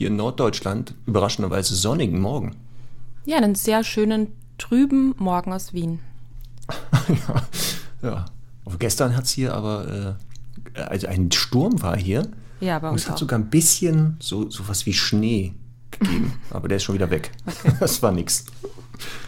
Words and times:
hier 0.00 0.08
in 0.08 0.16
Norddeutschland, 0.16 0.94
überraschenderweise 1.04 1.74
sonnigen 1.76 2.20
Morgen. 2.22 2.56
Ja, 3.26 3.36
einen 3.36 3.54
sehr 3.54 3.84
schönen, 3.84 4.28
trüben 4.56 5.14
Morgen 5.18 5.52
aus 5.52 5.74
Wien. 5.74 5.98
ja, 7.08 7.42
ja. 8.08 8.24
Aber 8.64 8.78
gestern 8.78 9.14
hat 9.14 9.24
es 9.24 9.32
hier 9.32 9.52
aber, 9.52 10.16
äh, 10.74 10.80
also 10.80 11.06
ein 11.06 11.30
Sturm 11.32 11.82
war 11.82 11.98
hier. 11.98 12.26
Ja, 12.60 12.78
bei 12.78 12.88
Und 12.88 12.94
uns 12.94 13.02
es 13.02 13.10
hat 13.10 13.18
sogar 13.18 13.38
ein 13.38 13.50
bisschen 13.50 14.16
so, 14.20 14.48
so 14.48 14.66
was 14.68 14.86
wie 14.86 14.94
Schnee 14.94 15.52
gegeben. 15.90 16.32
aber 16.50 16.68
der 16.68 16.78
ist 16.78 16.84
schon 16.84 16.94
wieder 16.94 17.10
weg. 17.10 17.30
Das 17.78 18.02
war 18.02 18.10
nix. 18.10 18.46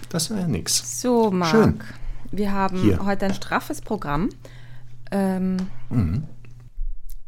Das 0.08 0.30
war 0.30 0.38
ja 0.38 0.48
nix. 0.48 1.02
So, 1.02 1.30
Marc, 1.30 1.50
Schön. 1.50 1.80
wir 2.30 2.50
haben 2.50 2.80
Hier. 2.80 3.04
heute 3.04 3.26
ein 3.26 3.34
straffes 3.34 3.82
Programm. 3.82 4.30
Ähm, 5.10 5.58
Mhm. 5.90 6.22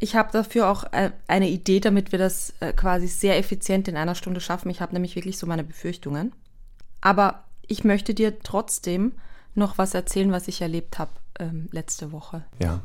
Ich 0.04 0.14
habe 0.14 0.28
dafür 0.32 0.68
auch 0.68 0.84
äh, 0.92 1.12
eine 1.28 1.48
Idee, 1.48 1.80
damit 1.80 2.12
wir 2.12 2.18
das 2.18 2.52
äh, 2.60 2.74
quasi 2.74 3.06
sehr 3.06 3.38
effizient 3.38 3.88
in 3.88 3.96
einer 3.96 4.14
Stunde 4.14 4.38
schaffen. 4.42 4.68
Ich 4.68 4.82
habe 4.82 4.92
nämlich 4.92 5.16
wirklich 5.16 5.38
so 5.38 5.46
meine 5.46 5.64
Befürchtungen. 5.64 6.32
Aber 7.00 7.44
ich 7.66 7.84
möchte 7.84 8.12
dir 8.12 8.38
trotzdem 8.40 9.12
noch 9.54 9.78
was 9.78 9.94
erzählen, 9.94 10.30
was 10.30 10.46
ich 10.46 10.60
erlebt 10.60 10.98
habe 10.98 11.12
ähm, 11.38 11.68
letzte 11.72 12.12
Woche. 12.12 12.44
Ja. 12.58 12.80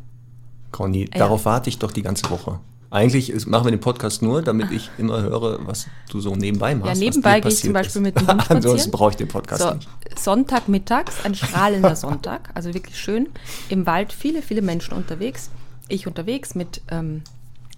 Conny, 0.72 1.10
Ja. 1.12 1.20
darauf 1.20 1.44
warte 1.44 1.70
ich 1.70 1.78
doch 1.78 1.92
die 1.92 2.04
ganze 2.04 2.30
Woche. 2.30 2.62
Eigentlich 2.90 3.30
ist, 3.32 3.48
machen 3.48 3.66
wir 3.66 3.72
den 3.72 3.82
Podcast 3.82 4.22
nur, 4.22 4.42
damit 4.42 4.72
ich 4.72 4.90
immer 4.98 5.22
höre, 5.22 5.68
was 5.68 5.88
du 6.10 6.22
so 6.22 6.38
nebenbei 6.38 6.74
machst. 6.74 6.94
Ja, 6.94 6.98
nebenbei 7.10 7.42
gehe 7.42 7.52
ich 7.52 7.60
zum 7.60 7.74
Beispiel 7.74 8.02
ist. 8.02 8.06
mit 8.06 8.16
dem 8.16 8.28
Hund 8.28 8.42
spazieren. 8.44 8.58
Ansonsten 8.64 8.92
brauche 8.92 9.10
ich 9.12 9.18
den 9.18 9.28
Podcast 9.28 9.62
So, 9.62 9.74
nicht. 9.74 9.90
Sonntagmittags, 10.18 11.26
ein 11.26 11.36
strahlender 11.36 11.98
Sonntag, 11.98 12.50
also 12.54 12.74
wirklich 12.74 12.98
schön. 12.98 13.28
Im 13.68 13.86
Wald 13.86 14.14
viele, 14.14 14.42
viele 14.42 14.62
Menschen 14.62 14.94
unterwegs. 14.94 15.50
Ich 15.90 16.08
unterwegs 16.08 16.56
mit 16.56 16.82
ähm, 16.90 17.24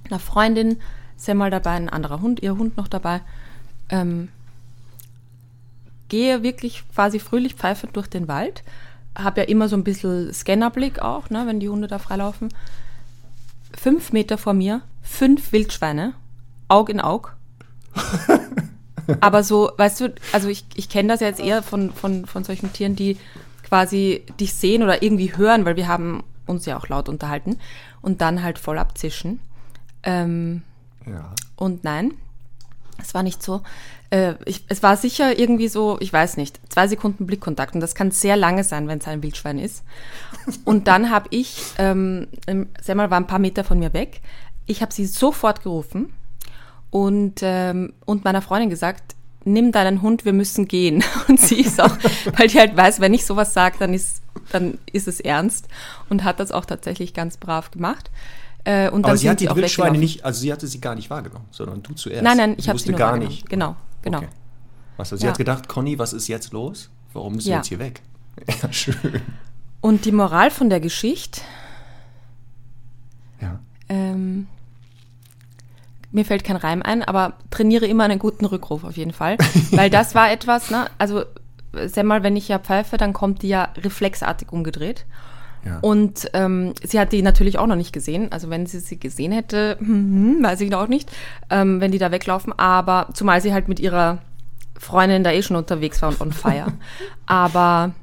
einer 0.06 0.20
Freundin, 0.20 0.78
Semmel 1.18 1.50
dabei, 1.50 1.72
ein 1.72 1.90
anderer 1.90 2.22
Hund, 2.22 2.42
ihr 2.42 2.58
Hund 2.58 2.78
noch 2.78 2.88
dabei. 2.88 3.22
Ähm, 3.90 4.30
gehe 6.10 6.44
wirklich 6.44 6.84
quasi 6.94 7.20
fröhlich 7.20 7.56
pfeifend 7.56 7.96
durch 7.96 8.08
den 8.08 8.28
Wald. 8.28 8.64
Habe 9.16 9.42
ja 9.42 9.48
immer 9.48 9.68
so 9.68 9.76
ein 9.76 9.84
bisschen 9.84 10.34
Scannerblick 10.34 11.00
auch, 11.00 11.30
ne, 11.30 11.46
wenn 11.48 11.60
die 11.60 11.70
Hunde 11.70 11.88
da 11.88 12.00
freilaufen. 12.00 12.50
Fünf 13.74 14.12
Meter 14.12 14.38
vor 14.38 14.54
mir, 14.54 14.82
fünf 15.02 15.52
Wildschweine, 15.52 16.14
Aug 16.68 16.90
in 16.90 17.00
Aug. 17.00 17.36
Aber 19.22 19.44
so, 19.44 19.72
weißt 19.78 20.02
du, 20.02 20.14
also 20.32 20.48
ich, 20.48 20.66
ich 20.76 20.90
kenne 20.90 21.10
das 21.10 21.20
ja 21.20 21.28
jetzt 21.28 21.40
eher 21.40 21.64
von, 21.64 21.92
von, 21.92 22.26
von 22.26 22.44
solchen 22.44 22.72
Tieren, 22.74 22.96
die 22.96 23.18
quasi 23.64 24.24
dich 24.40 24.54
sehen 24.54 24.84
oder 24.84 25.02
irgendwie 25.02 25.36
hören, 25.36 25.66
weil 25.66 25.76
wir 25.76 25.88
haben 25.88 26.24
uns 26.52 26.66
ja 26.66 26.78
auch 26.78 26.88
laut 26.88 27.10
unterhalten 27.10 27.58
und 28.02 28.22
dann 28.22 28.44
halt 28.44 28.60
voll 28.60 28.78
abzischen. 28.78 29.40
Ähm, 30.04 30.62
Ja. 31.06 31.32
und 31.56 31.84
nein, 31.84 32.14
es 33.00 33.14
war 33.16 33.24
nicht 33.24 33.42
so. 33.42 33.62
Äh, 34.12 34.36
ich, 34.46 34.66
es 34.68 34.84
war 34.84 34.96
sicher 34.98 35.40
irgendwie 35.40 35.68
so, 35.68 35.98
ich 36.02 36.12
weiß 36.14 36.38
nicht, 36.38 36.60
zwei 36.70 36.88
Sekunden 36.88 37.26
Blickkontakt. 37.26 37.74
Und 37.74 37.82
das 37.82 37.96
kann 37.96 38.12
sehr 38.12 38.36
lange 38.38 38.64
sein, 38.64 38.88
wenn 38.88 39.00
es 39.00 39.08
ein 39.08 39.24
Wildschwein 39.24 39.58
ist. 39.58 39.84
Und 40.66 40.88
dann 40.88 41.10
habe 41.10 41.28
ich, 41.32 41.64
ähm, 41.80 42.28
ähm, 42.46 42.68
Semmel 42.82 43.10
war 43.10 43.18
ein 43.18 43.26
paar 43.28 43.40
Meter 43.40 43.64
von 43.64 43.80
mir 43.80 43.94
weg. 43.94 44.22
Ich 44.68 44.82
habe 44.82 44.94
sie 44.94 45.06
sofort 45.06 45.64
gerufen 45.64 46.14
und, 46.92 47.40
ähm, 47.42 47.94
und 48.06 48.24
meiner 48.26 48.42
Freundin 48.42 48.70
gesagt, 48.70 49.16
nimm 49.44 49.72
deinen 49.72 50.02
Hund, 50.02 50.26
wir 50.26 50.34
müssen 50.34 50.68
gehen. 50.68 51.04
Und 51.28 51.40
sie 51.40 51.60
ist 51.62 51.82
auch, 51.82 51.96
weil 52.38 52.48
die 52.48 52.60
halt 52.60 52.76
weiß, 52.76 53.00
wenn 53.00 53.14
ich 53.14 53.26
sowas 53.26 53.54
sage, 53.54 53.78
dann 53.80 53.94
ist, 53.94 54.22
dann 54.52 54.78
ist 54.92 55.08
es 55.08 55.20
ernst. 55.20 55.68
Und 56.10 56.24
hat 56.24 56.40
das 56.40 56.52
auch 56.52 56.66
tatsächlich 56.66 57.14
ganz 57.14 57.38
brav 57.38 57.72
gemacht. 57.72 58.12
Äh, 58.64 58.90
und 58.92 59.06
Aber 59.06 59.18
sie 59.18 59.28
hat 59.30 59.40
die 59.40 59.50
Wildschweine 59.50 59.98
nicht, 59.98 60.24
also 60.24 60.40
sie 60.42 60.54
hatte 60.54 60.68
sie 60.68 60.80
gar 60.80 60.94
nicht 60.94 61.10
wahrgenommen, 61.10 61.46
sondern 61.50 61.82
du 61.82 61.94
zuerst. 61.94 62.22
Nein, 62.24 62.38
nein, 62.38 62.56
ich 62.58 62.70
habe 62.70 62.78
sie 62.78 62.90
nur 62.90 63.00
gar 63.00 63.18
nicht. 63.18 63.50
Genau, 63.50 63.76
genau. 64.04 64.20
Okay. 64.20 64.28
Was, 64.98 65.12
also 65.12 65.20
sie 65.22 65.26
Ja. 65.26 65.32
hat 65.32 65.40
gedacht, 65.40 65.68
Conny, 65.68 65.98
was 65.98 66.14
ist 66.14 66.28
jetzt 66.28 66.54
los? 66.54 66.92
Warum 67.14 67.34
bist 67.38 67.48
du 67.48 67.52
Ja. 67.52 67.58
jetzt 67.58 67.68
hier 67.68 67.80
weg? 67.80 68.02
Ja, 68.62 68.72
schön. 68.72 68.96
Und 69.82 70.06
die 70.06 70.12
Moral 70.12 70.52
von 70.52 70.70
der 70.70 70.80
Geschichte, 70.80 71.42
Ja. 73.42 73.60
ähm, 73.90 74.48
mir 76.12 76.26
fällt 76.26 76.44
kein 76.44 76.58
Reim 76.58 76.82
ein, 76.82 77.04
aber 77.04 77.34
trainiere 77.50 77.88
immer 77.88 78.04
einen 78.04 78.20
guten 78.20 78.46
Rückruf 78.46 78.84
auf 78.84 78.98
jeden 78.98 79.14
Fall. 79.14 79.38
Weil 79.72 79.90
das 79.90 80.16
war 80.16 80.32
etwas, 80.32 80.70
ne, 80.70 80.88
also 80.98 81.24
sag 81.86 82.06
mal, 82.06 82.24
wenn 82.24 82.36
ich 82.36 82.48
ja 82.48 82.60
pfeife, 82.60 82.98
dann 82.98 83.14
kommt 83.14 83.42
die 83.44 83.50
ja 83.50 83.70
reflexartig 83.78 84.52
umgedreht. 84.52 85.06
Ja. 85.66 85.78
Und 85.80 86.30
ähm, 86.34 86.74
sie 86.84 87.00
hat 87.00 87.12
die 87.12 87.22
natürlich 87.22 87.60
auch 87.60 87.68
noch 87.68 87.76
nicht 87.76 87.94
gesehen. 87.94 88.32
Also 88.32 88.50
wenn 88.50 88.66
sie 88.66 88.80
sie 88.80 89.00
gesehen 89.00 89.32
hätte, 89.32 89.78
hm, 89.80 90.40
weiß 90.42 90.62
ich 90.62 90.74
auch 90.74 90.88
nicht, 90.88 91.12
ähm, 91.50 91.80
wenn 91.80 91.92
die 91.92 92.00
da 92.00 92.12
weglaufen. 92.12 92.58
Aber 92.58 93.10
zumal 93.14 93.42
sie 93.42 93.54
halt 93.54 93.68
mit 93.68 93.80
ihrer 93.80 94.20
Freundin 94.78 95.24
da 95.24 95.32
eh 95.32 95.44
schon 95.44 95.56
unterwegs 95.56 96.02
war 96.02 96.10
und 96.10 96.20
on 96.20 96.34
fire. 96.34 96.74
Aber 97.26 97.94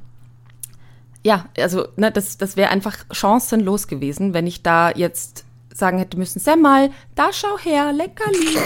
ja, 1.23 1.45
also 1.57 1.87
ne, 1.97 2.11
das, 2.11 2.37
das 2.37 2.55
wäre 2.55 2.69
einfach 2.69 2.97
chancenlos 3.11 3.87
gewesen, 3.87 4.33
wenn 4.33 4.47
ich 4.47 4.63
da 4.63 4.91
jetzt 4.91 5.45
sagen 5.73 5.97
hätte 5.97 6.17
müssen, 6.17 6.39
Semmel, 6.39 6.91
da 7.15 7.29
schau 7.31 7.57
her, 7.59 7.93
leckerli. 7.93 8.57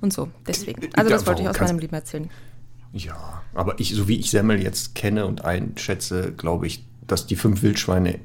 Und 0.00 0.12
so, 0.12 0.28
deswegen. 0.46 0.82
Also 0.94 1.10
Ja, 1.10 1.16
das 1.16 1.26
wollte 1.26 1.42
ich 1.42 1.48
aus 1.48 1.60
meinem 1.60 1.78
Leben 1.78 1.94
erzählen. 1.94 2.30
Ja, 2.92 3.42
aber 3.54 3.78
ich, 3.78 3.94
so 3.94 4.08
wie 4.08 4.16
ich 4.18 4.30
Semmel 4.30 4.62
jetzt 4.62 4.94
kenne 4.94 5.26
und 5.26 5.44
einschätze, 5.44 6.32
glaube 6.32 6.66
ich, 6.66 6.84
dass 7.06 7.26
die 7.26 7.36
fünf 7.36 7.62
Wildschweine 7.62 8.18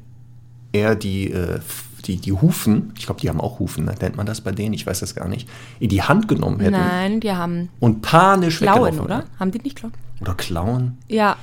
eher 0.72 0.96
die, 0.96 1.32
äh, 1.32 1.60
die, 2.06 2.18
die 2.18 2.32
Hufen, 2.32 2.94
ich 2.98 3.06
glaube, 3.06 3.20
die 3.22 3.30
haben 3.30 3.42
auch 3.42 3.60
Hufen, 3.60 3.86
ne? 3.86 3.96
nennt 4.00 4.16
man 4.16 4.26
das 4.26 4.42
bei 4.42 4.52
denen, 4.52 4.74
ich 4.74 4.88
weiß 4.88 5.02
das 5.02 5.14
gar 5.14 5.28
nicht, 5.28 5.48
in 5.80 5.90
die 5.90 6.02
Hand 6.02 6.28
genommen 6.28 6.60
hätten 6.60 6.72
Nein, 6.72 7.20
die 7.20 7.32
haben 7.32 7.70
und 7.80 8.02
panisch 8.02 8.60
Klauen, 8.60 9.00
oder? 9.00 9.20
wären. 9.20 9.24
Haben 9.40 9.52
die 9.52 9.60
nicht 9.60 9.76
Klauen? 9.76 9.94
Oder 10.22 10.36
klauen. 10.36 10.98
Ja, 11.08 11.36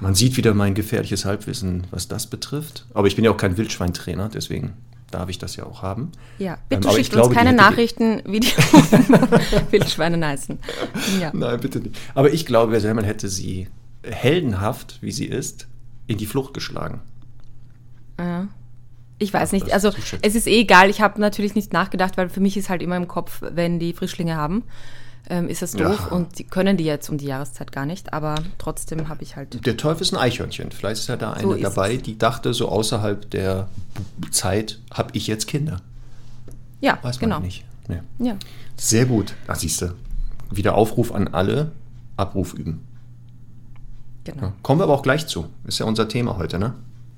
Man 0.00 0.14
sieht 0.14 0.36
wieder 0.36 0.54
mein 0.54 0.74
gefährliches 0.74 1.24
Halbwissen, 1.24 1.86
was 1.90 2.08
das 2.08 2.26
betrifft. 2.26 2.86
Aber 2.94 3.06
ich 3.06 3.16
bin 3.16 3.24
ja 3.24 3.30
auch 3.30 3.36
kein 3.36 3.56
Wildschweintrainer, 3.56 4.28
deswegen 4.28 4.74
darf 5.14 5.28
ich 5.28 5.38
das 5.38 5.56
ja 5.56 5.64
auch 5.64 5.82
haben. 5.82 6.12
ja. 6.38 6.58
Ähm, 6.70 6.80
Bitte 6.80 6.88
ich 6.88 6.94
schickt 6.96 7.12
glaube, 7.12 7.28
uns 7.28 7.36
keine 7.36 7.52
Nachrichten, 7.52 8.22
wie 8.26 8.40
die 8.40 8.48
Wildschweine 9.70 10.24
heißen. 10.26 10.58
Ja. 11.20 11.30
Nein, 11.32 11.60
bitte 11.60 11.78
nicht. 11.78 11.96
Aber 12.14 12.32
ich 12.32 12.44
glaube, 12.44 12.78
Semmel 12.80 13.04
hätte 13.04 13.28
sie 13.28 13.68
heldenhaft, 14.02 14.98
wie 15.00 15.12
sie 15.12 15.26
ist, 15.26 15.68
in 16.06 16.18
die 16.18 16.26
Flucht 16.26 16.52
geschlagen. 16.54 17.00
Ja. 18.18 18.48
Ich 19.18 19.32
weiß 19.32 19.50
Ach, 19.50 19.52
nicht. 19.52 19.72
Also 19.72 19.88
ist 19.88 20.18
es 20.22 20.34
ist 20.34 20.46
eh 20.46 20.60
egal. 20.60 20.90
Ich 20.90 21.00
habe 21.00 21.20
natürlich 21.20 21.54
nicht 21.54 21.72
nachgedacht, 21.72 22.16
weil 22.16 22.28
für 22.28 22.40
mich 22.40 22.56
ist 22.56 22.68
halt 22.68 22.82
immer 22.82 22.96
im 22.96 23.08
Kopf, 23.08 23.40
wenn 23.40 23.78
die 23.78 23.92
Frischlinge 23.92 24.36
haben, 24.36 24.64
ähm, 25.28 25.48
ist 25.48 25.62
das 25.62 25.72
doof 25.72 26.08
Ja. 26.10 26.16
und 26.16 26.38
die 26.38 26.44
können 26.44 26.76
die 26.76 26.84
jetzt 26.84 27.08
um 27.08 27.18
die 27.18 27.26
Jahreszeit 27.26 27.72
gar 27.72 27.86
nicht. 27.86 28.12
Aber 28.12 28.34
trotzdem 28.58 29.08
habe 29.08 29.22
ich 29.22 29.36
halt. 29.36 29.64
Der 29.66 29.76
Teufel 29.76 30.02
ist 30.02 30.12
ein 30.12 30.18
Eichhörnchen. 30.18 30.70
Vielleicht 30.70 31.00
ist 31.00 31.08
ja 31.08 31.16
da 31.16 31.38
So 31.40 31.50
eine 31.52 31.60
ist 31.60 31.64
dabei, 31.64 31.96
die 31.96 32.18
dachte, 32.18 32.52
so 32.54 32.68
außerhalb 32.68 33.30
der 33.30 33.68
Zeit 34.30 34.80
habe 34.92 35.10
ich 35.14 35.26
jetzt 35.26 35.46
Kinder. 35.46 35.80
Ja, 36.80 36.98
Weiß 37.02 37.20
man 37.20 37.30
genau. 37.30 37.40
nicht. 37.40 37.64
Nee. 37.88 38.00
Ja. 38.18 38.36
Sehr 38.76 39.06
gut. 39.06 39.34
Ach, 39.46 39.56
siehst 39.56 39.80
du. 39.82 39.94
Wieder 40.50 40.74
Aufruf 40.74 41.12
an 41.12 41.28
alle, 41.28 41.72
Abruf 42.16 42.52
üben. 42.54 42.80
Genau. 44.24 44.42
Ja. 44.42 44.52
Kommen 44.62 44.80
wir 44.80 44.84
aber 44.84 44.94
auch 44.94 45.02
gleich 45.02 45.26
zu. 45.26 45.46
Ist 45.64 45.78
ja 45.78 45.86
unser 45.86 46.08
Thema 46.08 46.36
heute, 46.36 46.58
ne? 46.58 46.74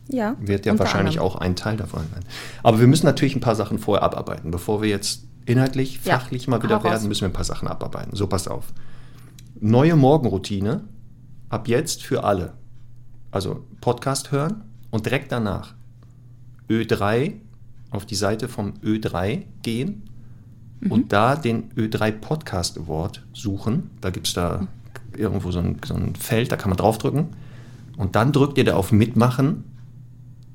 Ja. 0.09 0.37
Wird 0.41 0.67
ja 0.67 0.79
wahrscheinlich 0.79 1.19
anderem. 1.19 1.37
auch 1.37 1.41
ein 1.41 1.57
Teil 1.57 1.77
davon 1.77 2.03
sein. 2.13 2.23
Aber 2.63 2.79
wir 2.79 2.87
müssen 2.87 3.07
natürlich 3.07 3.35
ein 3.35 3.41
paar 3.41 3.57
Sachen 3.57 3.79
vorher 3.79 4.05
abarbeiten. 4.05 4.51
Bevor 4.51 4.81
wir 4.83 4.89
jetzt 4.89 5.23
inhaltlich, 5.47 6.01
Ja, 6.05 6.19
fachlich 6.19 6.47
mal 6.49 6.59
hau 6.59 6.63
wieder 6.65 6.77
raus. 6.77 6.85
werden, 6.85 7.09
müssen 7.09 7.23
wir 7.23 7.29
ein 7.29 7.33
paar 7.33 7.45
Sachen 7.45 7.69
abarbeiten. 7.69 8.15
So, 8.15 8.27
passt 8.27 8.51
auf. 8.51 8.73
Neue 9.59 9.97
Morgenroutine 9.97 10.85
ab 11.49 11.69
jetzt 11.69 12.03
für 12.03 12.25
alle. 12.25 12.53
Also 13.31 13.65
Podcast 13.81 14.33
hören 14.33 14.65
und 14.91 15.07
direkt 15.07 15.33
danach 15.33 15.75
Ö3 16.69 17.35
auf 17.91 18.07
die 18.07 18.15
Seite 18.15 18.49
vom 18.49 18.75
Ö3 18.83 19.45
gehen 19.63 20.03
Mhm. 20.81 20.93
und 20.93 21.13
da 21.13 21.37
den 21.37 21.71
Ö3 21.75 22.11
Podcast 22.13 22.77
Award 22.79 23.25
suchen. 23.33 23.91
Da 24.01 24.11
gibt 24.11 24.27
es 24.27 24.35
da 24.35 24.67
irgendwo 25.17 25.51
so 25.53 25.61
ein, 25.61 25.79
so 25.85 25.95
ein 25.95 26.15
Feld, 26.17 26.53
da 26.53 26.57
kann 26.57 26.69
man 26.69 26.77
draufdrücken. 26.77 27.29
Und 27.97 28.15
dann 28.17 28.33
drückt 28.33 28.59
ihr 28.59 28.65
da 28.65 28.75
auf 28.77 28.93
Mitmachen 28.93 29.65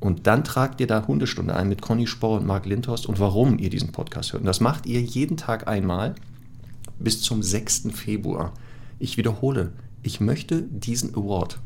und 0.01 0.25
dann 0.25 0.43
tragt 0.43 0.81
ihr 0.81 0.87
da 0.87 1.07
Hundestunde 1.07 1.55
ein 1.55 1.69
mit 1.69 1.81
Conny 1.81 2.07
Spohr 2.07 2.39
und 2.39 2.45
Marc 2.45 2.65
Lindhorst 2.65 3.05
und 3.05 3.19
warum 3.19 3.59
ihr 3.59 3.69
diesen 3.69 3.91
Podcast 3.91 4.33
hört. 4.33 4.41
Und 4.41 4.47
das 4.47 4.59
macht 4.59 4.87
ihr 4.87 4.99
jeden 4.99 5.37
Tag 5.37 5.67
einmal 5.67 6.15
bis 6.99 7.21
zum 7.21 7.43
6. 7.43 7.89
Februar. 7.93 8.51
Ich 8.97 9.17
wiederhole, 9.17 9.71
ich 10.01 10.19
möchte 10.19 10.63
diesen 10.63 11.13
Award. 11.15 11.59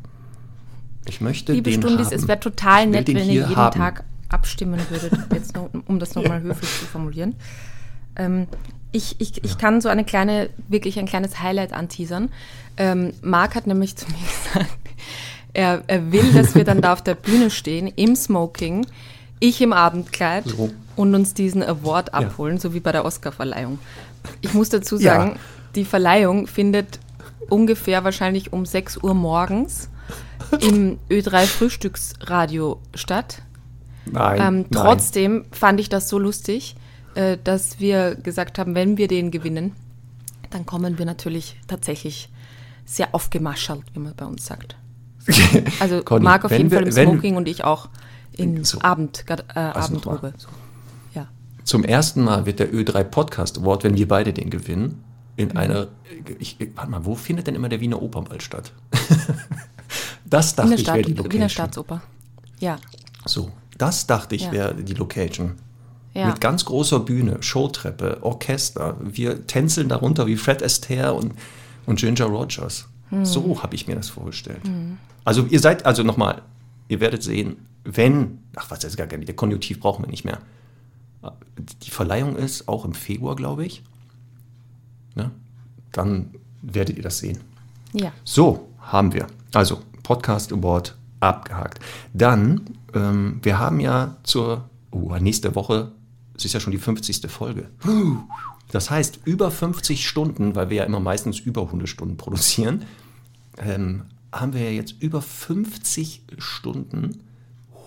Ich 1.08 1.22
möchte 1.22 1.54
Liebe 1.54 1.70
den 1.70 1.80
Stundis, 1.80 2.08
haben. 2.08 2.16
es 2.16 2.28
wäre 2.28 2.38
total 2.38 2.86
nett, 2.86 3.08
wenn 3.08 3.16
ihr 3.16 3.24
jeden 3.24 3.56
haben. 3.56 3.78
Tag 3.78 4.04
abstimmen 4.28 4.80
würdet, 4.90 5.12
jetzt 5.32 5.54
noch, 5.54 5.70
um 5.86 5.98
das 5.98 6.14
nochmal 6.14 6.42
höflich 6.42 6.68
zu 6.78 6.84
formulieren. 6.84 7.36
Ähm, 8.16 8.48
ich, 8.92 9.16
ich, 9.18 9.42
ich 9.44 9.56
kann 9.56 9.80
so 9.80 9.88
eine 9.88 10.04
kleine, 10.04 10.50
wirklich 10.68 10.98
ein 10.98 11.06
kleines 11.06 11.40
Highlight 11.40 11.72
anteasern. 11.72 12.30
Ähm, 12.76 13.14
Marc 13.22 13.54
hat 13.54 13.66
nämlich 13.66 13.96
zu 13.96 14.06
mir 14.08 14.18
gesagt, 14.52 14.78
er, 15.56 15.82
er 15.86 16.12
will, 16.12 16.32
dass 16.32 16.54
wir 16.54 16.64
dann 16.64 16.80
da 16.80 16.92
auf 16.92 17.02
der 17.02 17.14
Bühne 17.14 17.50
stehen, 17.50 17.88
im 17.88 18.14
Smoking, 18.14 18.86
ich 19.40 19.60
im 19.60 19.72
Abendkleid 19.72 20.44
So. 20.46 20.70
und 20.96 21.14
uns 21.14 21.34
diesen 21.34 21.62
Award 21.62 22.08
Ja. 22.08 22.14
abholen, 22.20 22.58
so 22.58 22.74
wie 22.74 22.80
bei 22.80 22.92
der 22.92 23.04
Oscarverleihung. 23.04 23.78
Ich 24.40 24.54
muss 24.54 24.68
dazu 24.68 24.96
Ja. 24.98 25.14
sagen, 25.16 25.38
die 25.74 25.84
Verleihung 25.84 26.46
findet 26.46 27.00
ungefähr 27.48 28.04
wahrscheinlich 28.04 28.52
um 28.52 28.66
6 28.66 28.98
Uhr 29.02 29.14
morgens 29.14 29.88
im 30.60 30.98
Ö3 31.10 31.46
Frühstücksradio 31.46 32.80
statt. 32.94 33.42
Nein, 34.06 34.40
Ähm, 34.40 34.56
nein. 34.58 34.66
trotzdem 34.70 35.44
fand 35.52 35.80
ich 35.80 35.88
das 35.88 36.08
so 36.08 36.18
lustig, 36.18 36.76
äh, 37.14 37.36
dass 37.42 37.80
wir 37.80 38.14
gesagt 38.14 38.58
haben, 38.58 38.74
wenn 38.74 38.96
wir 38.98 39.08
den 39.08 39.30
gewinnen, 39.30 39.72
dann 40.50 40.64
kommen 40.66 40.98
wir 40.98 41.06
natürlich 41.06 41.56
tatsächlich 41.66 42.28
sehr 42.84 43.14
aufgemaschelt, 43.14 43.82
wie 43.94 43.98
man 43.98 44.14
bei 44.16 44.26
uns 44.26 44.46
sagt. 44.46 44.76
Also 45.80 46.02
Conny, 46.02 46.24
Marc 46.24 46.44
auf 46.44 46.50
jeden 46.52 46.70
wir- 46.70 46.78
Fall 46.78 46.88
im 46.88 46.94
wenn- 46.96 47.08
Smoking 47.10 47.36
und 47.36 47.48
ich 47.48 47.64
auch 47.64 47.88
in 48.32 48.64
So. 48.64 48.80
Abend, 48.80 49.24
äh, 49.28 49.32
Also 49.58 49.88
Abendrobe. 49.88 50.14
nochmal. 50.16 50.34
Ja. 51.14 51.28
Zum 51.64 51.84
ersten 51.84 52.22
Mal 52.24 52.46
wird 52.46 52.58
der 52.60 52.72
Ö3 52.72 53.02
Podcast 53.04 53.58
Award, 53.58 53.84
wenn 53.84 53.96
wir 53.96 54.06
beide 54.08 54.32
den 54.32 54.50
gewinnen, 54.50 55.02
in 55.36 55.48
Mhm. 55.50 55.56
einer. 55.56 55.86
Ich, 56.38 56.56
warte 56.74 56.90
mal, 56.90 57.04
wo 57.04 57.14
findet 57.14 57.46
denn 57.46 57.54
immer 57.54 57.68
der 57.68 57.80
Wiener 57.80 58.00
Opernball 58.02 58.40
statt? 58.40 58.72
das 60.24 60.54
dachte 60.54 60.74
ich 60.74 60.86
wäre 60.86 61.02
die 61.02 61.12
Location. 61.12 61.32
Wiener 61.32 61.48
Staatsoper. 61.48 62.02
Ja. 62.58 62.76
So, 63.24 63.50
das 63.78 64.06
dachte 64.06 64.34
ich 64.34 64.42
Ja. 64.44 64.52
wäre 64.52 64.74
die 64.74 64.94
Location. 64.94 65.52
Ja. 66.14 66.28
Mit 66.28 66.40
ganz 66.40 66.64
großer 66.64 67.00
Bühne, 67.00 67.42
Showtreppe, 67.42 68.18
Orchester. 68.22 68.96
Wir 69.02 69.46
tänzeln 69.46 69.88
darunter 69.90 70.26
wie 70.26 70.36
Fred 70.36 70.62
Astaire 70.62 71.12
und, 71.14 71.34
und 71.84 71.98
Ginger 72.00 72.24
Rogers. 72.26 72.86
So 73.22 73.62
habe 73.62 73.74
ich 73.74 73.86
mir 73.86 73.94
das 73.94 74.08
vorgestellt. 74.08 74.62
Also 75.24 75.46
ihr 75.46 75.60
seid, 75.60 75.86
also 75.86 76.02
nochmal, 76.02 76.42
ihr 76.88 77.00
werdet 77.00 77.22
sehen, 77.22 77.56
wenn, 77.84 78.38
ach 78.56 78.70
was, 78.70 78.80
das 78.80 78.92
ist 78.92 78.96
gar 78.96 79.06
nicht, 79.06 79.28
der 79.28 79.36
Konjunktiv 79.36 79.80
brauchen 79.80 80.04
wir 80.04 80.10
nicht 80.10 80.24
mehr. 80.24 80.38
Die 81.82 81.90
Verleihung 81.90 82.36
ist 82.36 82.68
auch 82.68 82.84
im 82.84 82.94
Februar, 82.94 83.36
glaube 83.36 83.64
ich. 83.64 83.82
Ne? 85.14 85.30
Dann 85.92 86.30
werdet 86.62 86.96
ihr 86.96 87.02
das 87.02 87.18
sehen. 87.18 87.38
ja. 87.92 88.12
So, 88.24 88.68
haben 88.80 89.12
wir. 89.12 89.26
Also, 89.54 89.82
Podcast 90.02 90.52
Award 90.52 90.96
abgehakt. 91.20 91.80
Dann, 92.12 92.62
ähm, 92.94 93.40
wir 93.42 93.58
haben 93.58 93.80
ja 93.80 94.16
zur, 94.22 94.68
oh, 94.90 95.14
nächste 95.18 95.54
Woche, 95.54 95.92
es 96.36 96.44
ist 96.44 96.52
ja 96.52 96.60
schon 96.60 96.72
die 96.72 96.78
50. 96.78 97.28
Folge. 97.30 97.68
Das 98.70 98.90
heißt, 98.90 99.20
über 99.24 99.50
50 99.50 100.06
Stunden, 100.06 100.54
weil 100.54 100.70
wir 100.70 100.78
ja 100.78 100.84
immer 100.84 101.00
meistens 101.00 101.38
über 101.38 101.70
Hundestunden 101.70 102.16
produzieren, 102.16 102.84
ähm, 103.58 104.02
haben 104.32 104.52
wir 104.52 104.62
ja 104.62 104.70
jetzt 104.70 104.94
über 105.00 105.22
50 105.22 106.22
Stunden 106.38 107.22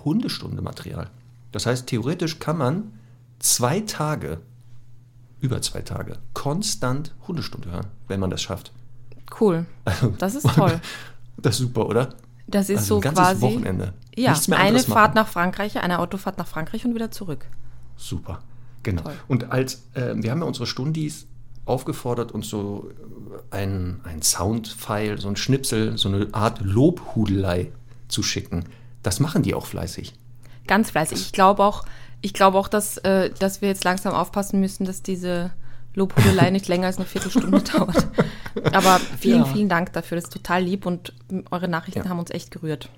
Hundestunde-Material. 0.03 1.09
Das 1.51 1.65
heißt, 1.65 1.87
theoretisch 1.87 2.39
kann 2.39 2.57
man 2.57 2.91
zwei 3.39 3.81
Tage, 3.81 4.39
über 5.41 5.61
zwei 5.61 5.81
Tage, 5.81 6.17
konstant 6.33 7.13
Hundestunde 7.27 7.71
hören, 7.71 7.87
wenn 8.07 8.19
man 8.19 8.29
das 8.29 8.41
schafft. 8.41 8.71
Cool. 9.39 9.65
Das 10.17 10.35
ist 10.35 10.47
toll. 10.55 10.79
Das 11.41 11.55
ist 11.55 11.67
super, 11.67 11.87
oder? 11.87 12.09
Das 12.47 12.69
ist 12.69 12.79
Also 12.79 12.87
so 12.87 12.95
ein 12.97 13.01
ganzes 13.01 13.23
quasi 13.23 13.41
Wochenende. 13.41 13.93
Ja, 14.13 14.35
eine 14.51 14.79
Fahrt 14.79 15.15
machen. 15.15 15.15
nach 15.15 15.27
Frankreich, 15.29 15.79
eine 15.79 15.99
Autofahrt 15.99 16.37
nach 16.37 16.47
Frankreich 16.47 16.83
und 16.83 16.95
wieder 16.95 17.11
zurück. 17.11 17.45
Super, 17.95 18.39
genau. 18.83 19.03
Toll. 19.03 19.13
Und 19.27 19.51
als 19.51 19.83
äh, 19.93 20.13
wir 20.15 20.31
haben 20.31 20.41
ja 20.41 20.47
unsere 20.47 20.67
Stundis 20.67 21.27
aufgefordert, 21.65 22.31
uns 22.31 22.49
so 22.49 22.89
äh, 23.51 23.55
ein, 23.57 24.01
ein 24.03 24.21
Soundfile, 24.21 25.17
so 25.19 25.27
ein 25.29 25.35
Schnipsel, 25.35 25.97
so 25.97 26.09
eine 26.09 26.27
Art 26.33 26.61
Lobhudelei 26.61 27.71
zu 28.07 28.23
schicken. 28.23 28.65
Das 29.03 29.19
machen 29.19 29.43
die 29.43 29.53
auch 29.53 29.65
fleißig. 29.65 30.13
Ganz 30.67 30.91
fleißig. 30.91 31.19
Ich 31.21 31.31
glaube 31.31 31.63
auch, 31.63 31.85
ich 32.21 32.33
glaube 32.33 32.57
auch, 32.57 32.67
dass, 32.67 32.97
äh, 32.99 33.29
dass 33.39 33.61
wir 33.61 33.69
jetzt 33.69 33.83
langsam 33.83 34.13
aufpassen 34.13 34.59
müssen, 34.59 34.85
dass 34.85 35.01
diese 35.01 35.51
Lobhudelei 35.95 36.49
nicht 36.51 36.67
länger 36.67 36.87
als 36.87 36.97
eine 36.97 37.05
Viertelstunde 37.05 37.61
dauert. 37.61 38.07
Aber 38.73 38.99
vielen, 39.19 39.39
Ja. 39.39 39.45
vielen 39.45 39.69
Dank 39.69 39.93
dafür. 39.93 40.15
Das 40.17 40.25
ist 40.25 40.33
total 40.33 40.63
lieb 40.63 40.85
und 40.85 41.13
eure 41.51 41.67
Nachrichten 41.67 42.01
Ja. 42.03 42.09
haben 42.09 42.19
uns 42.19 42.31
echt 42.31 42.51
gerührt. 42.51 42.89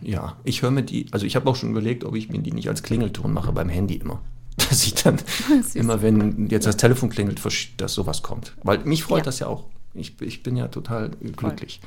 Ja, 0.00 0.36
ich 0.42 0.62
höre 0.62 0.72
mir 0.72 0.82
die, 0.82 1.06
also 1.12 1.26
ich 1.26 1.36
habe 1.36 1.48
auch 1.48 1.54
schon 1.54 1.70
überlegt, 1.70 2.04
ob 2.04 2.16
ich 2.16 2.28
mir 2.28 2.40
die 2.40 2.50
nicht 2.52 2.68
als 2.68 2.82
Klingelton 2.82 3.32
mache 3.32 3.52
beim 3.52 3.68
Handy 3.68 3.94
immer. 3.94 4.20
Dass 4.56 4.84
ich 4.84 4.94
dann 4.94 5.18
immer, 5.74 6.02
wenn 6.02 6.48
jetzt 6.50 6.66
das 6.66 6.76
Telefon 6.76 7.08
klingelt, 7.10 7.40
dass 7.78 7.94
sowas 7.94 8.22
kommt. 8.22 8.54
Weil 8.62 8.78
mich 8.80 9.02
freut 9.04 9.18
Ja. 9.20 9.24
das 9.24 9.38
ja 9.38 9.46
auch. 9.46 9.64
Ich, 9.94 10.20
ich 10.20 10.42
bin 10.42 10.56
ja 10.56 10.68
total 10.68 11.10
glücklich. 11.36 11.80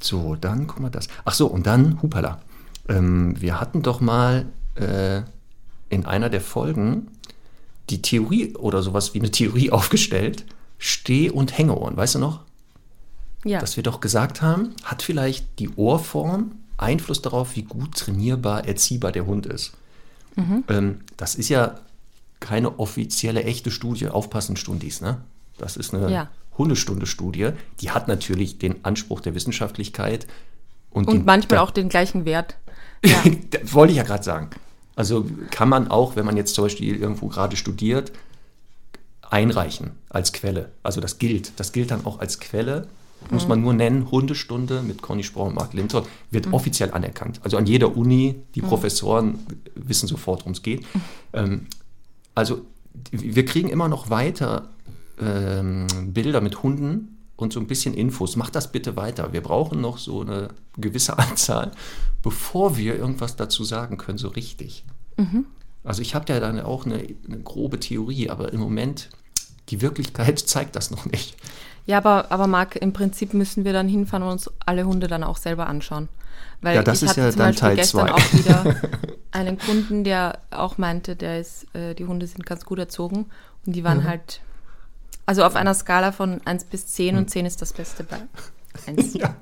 So, 0.00 0.36
dann 0.36 0.66
gucken 0.66 0.84
wir 0.86 0.90
das. 0.90 1.08
Ach 1.24 1.34
so, 1.34 1.46
und 1.46 1.66
dann, 1.66 2.00
hupala. 2.02 2.40
Ähm, 2.88 3.40
wir 3.40 3.60
hatten 3.60 3.82
doch 3.82 4.00
mal 4.00 4.46
äh, 4.76 5.22
in 5.88 6.06
einer 6.06 6.30
der 6.30 6.40
Folgen 6.40 7.08
die 7.90 8.02
Theorie 8.02 8.54
oder 8.56 8.82
sowas 8.82 9.14
wie 9.14 9.18
eine 9.20 9.30
Theorie 9.30 9.70
aufgestellt. 9.72 10.44
Steh- 10.78 11.30
und 11.30 11.56
Hängeohren, 11.58 11.96
weißt 11.96 12.16
du 12.16 12.18
noch? 12.20 12.40
Ja. 13.44 13.60
dass 13.60 13.76
wir 13.76 13.84
doch 13.84 14.00
gesagt 14.00 14.42
haben, 14.42 14.74
hat 14.82 15.00
vielleicht 15.02 15.60
die 15.60 15.70
Ohrform 15.76 16.56
Einfluss 16.76 17.22
darauf, 17.22 17.54
wie 17.54 17.62
gut 17.62 17.94
trainierbar, 17.94 18.66
erziehbar 18.66 19.12
der 19.12 19.26
Hund 19.26 19.46
ist. 19.46 19.72
Ähm, 20.68 21.00
das 21.16 21.34
ist 21.36 21.48
ja 21.48 21.78
keine 22.40 22.78
offizielle, 22.78 23.44
echte 23.44 23.70
Studie, 23.70 24.08
aufpassen 24.08 24.56
Stundis, 24.56 25.00
ne? 25.00 25.18
Das 25.58 25.76
ist 25.76 25.92
eine 25.94 26.10
Ja. 26.10 26.28
Hundestunde-Studie, 26.56 27.50
die 27.80 27.90
hat 27.90 28.08
natürlich 28.08 28.58
den 28.58 28.84
Anspruch 28.84 29.20
der 29.20 29.34
Wissenschaftlichkeit 29.34 30.26
und, 30.90 31.06
und 31.08 31.14
den, 31.14 31.24
manchmal 31.24 31.56
der- 31.58 31.62
auch 31.62 31.70
den 31.70 31.88
gleichen 31.88 32.24
Wert. 32.24 32.56
Ja. 33.04 33.22
wollte 33.72 33.92
ich 33.92 33.96
ja 33.96 34.02
gerade 34.02 34.24
sagen. 34.24 34.50
Also 34.96 35.24
kann 35.52 35.68
man 35.68 35.86
auch, 35.88 36.16
wenn 36.16 36.26
man 36.26 36.36
jetzt 36.36 36.54
zum 36.56 36.64
Beispiel 36.64 36.96
irgendwo 36.96 37.28
gerade 37.28 37.56
studiert, 37.56 38.10
einreichen 39.30 39.92
als 40.08 40.32
Quelle. 40.32 40.70
Also 40.82 41.00
das 41.00 41.18
gilt. 41.18 41.52
Das 41.56 41.72
gilt 41.72 41.90
dann 41.90 42.04
auch 42.06 42.18
als 42.18 42.40
Quelle. 42.40 42.88
Muss 43.30 43.42
Mhm. 43.44 43.48
man 43.48 43.60
nur 43.62 43.72
nennen, 43.74 44.10
Hundestunde 44.10 44.80
mit 44.82 45.02
Conny 45.02 45.24
Sprong 45.24 45.48
und 45.48 45.54
Mark 45.56 45.74
Linton, 45.74 46.04
wird 46.30 46.52
offiziell 46.52 46.92
anerkannt. 46.92 47.40
Also 47.42 47.56
an 47.56 47.66
jeder 47.66 47.96
Uni, 47.96 48.36
die 48.54 48.62
Mhm. 48.62 48.66
Professoren 48.66 49.38
wissen 49.74 50.06
sofort, 50.08 50.40
worum 50.40 50.52
es 50.52 50.62
geht. 50.62 50.86
Ähm, 51.32 51.66
also 52.38 52.62
wir 53.10 53.44
kriegen 53.44 53.68
immer 53.68 53.88
noch 53.88 54.10
weiter 54.10 54.70
ähm, 55.20 55.86
Bilder 56.06 56.40
mit 56.40 56.62
Hunden 56.62 57.18
und 57.36 57.52
so 57.52 57.60
ein 57.60 57.66
bisschen 57.66 57.94
Infos. 57.94 58.36
Macht 58.36 58.54
das 58.54 58.72
bitte 58.72 58.96
weiter. 58.96 59.32
Wir 59.32 59.40
brauchen 59.42 59.80
noch 59.80 59.98
so 59.98 60.20
eine 60.22 60.48
gewisse 60.76 61.18
Anzahl, 61.24 61.70
bevor 62.22 62.76
wir 62.76 62.96
irgendwas 62.96 63.36
dazu 63.36 63.64
sagen 63.64 63.96
können, 63.98 64.18
so 64.18 64.28
richtig. 64.28 64.84
Also 65.84 66.02
ich 66.02 66.14
habe 66.14 66.32
ja 66.32 66.40
dann 66.40 66.60
auch 66.60 66.86
eine, 66.86 66.96
eine 67.26 67.40
grobe 67.42 67.80
Theorie, 67.80 68.30
aber 68.30 68.52
im 68.52 68.60
Moment, 68.60 69.10
die 69.68 69.80
Wirklichkeit 69.80 70.38
zeigt 70.46 70.76
das 70.76 70.90
noch 70.90 71.06
nicht. 71.06 71.36
Ja, 71.86 71.98
aber, 71.98 72.30
aber 72.30 72.46
Marc, 72.46 72.76
im 72.76 72.92
Prinzip 72.92 73.32
müssen 73.34 73.64
wir 73.64 73.72
dann 73.72 73.88
hinfahren 73.88 74.22
und 74.22 74.32
uns 74.32 74.50
alle 74.66 74.84
Hunde 74.84 75.06
dann 75.08 75.24
auch 75.24 75.38
selber 75.38 75.66
anschauen. 75.66 76.08
Weil 76.60 76.76
Ja, 76.76 76.82
das 76.82 76.98
ich 76.98 77.04
ist 77.04 77.10
hatte 77.10 77.20
ja 77.22 77.30
zum 77.30 77.38
dann 77.38 77.46
Beispiel 77.48 77.60
Teil 77.68 77.76
gestern 77.76 78.06
zwei. 78.08 78.12
auch 78.14 78.32
wieder 78.34 78.76
einen 79.32 79.58
Kunden, 79.58 80.04
der 80.04 80.38
auch 80.50 80.78
meinte, 80.78 81.16
der 81.16 81.40
ist, 81.40 81.66
äh, 81.74 81.94
die 81.94 82.06
Hunde 82.06 82.26
sind 82.26 82.44
ganz 82.46 82.64
gut 82.64 82.78
erzogen 82.78 83.26
und 83.66 83.74
die 83.76 83.80
Mhm. 83.80 83.84
waren 83.86 84.04
halt, 84.04 84.40
also 85.26 85.44
auf 85.44 85.56
einer 85.56 85.74
Skala 85.74 86.12
von 86.12 86.40
1 86.44 86.64
bis 86.64 86.86
10 86.86 87.16
und 87.16 87.28
10 87.30 87.46
ist 87.46 87.60
das 87.62 87.72
Beste 87.72 88.04
bei 88.04 88.18
1. 88.86 89.14
Ja. 89.14 89.34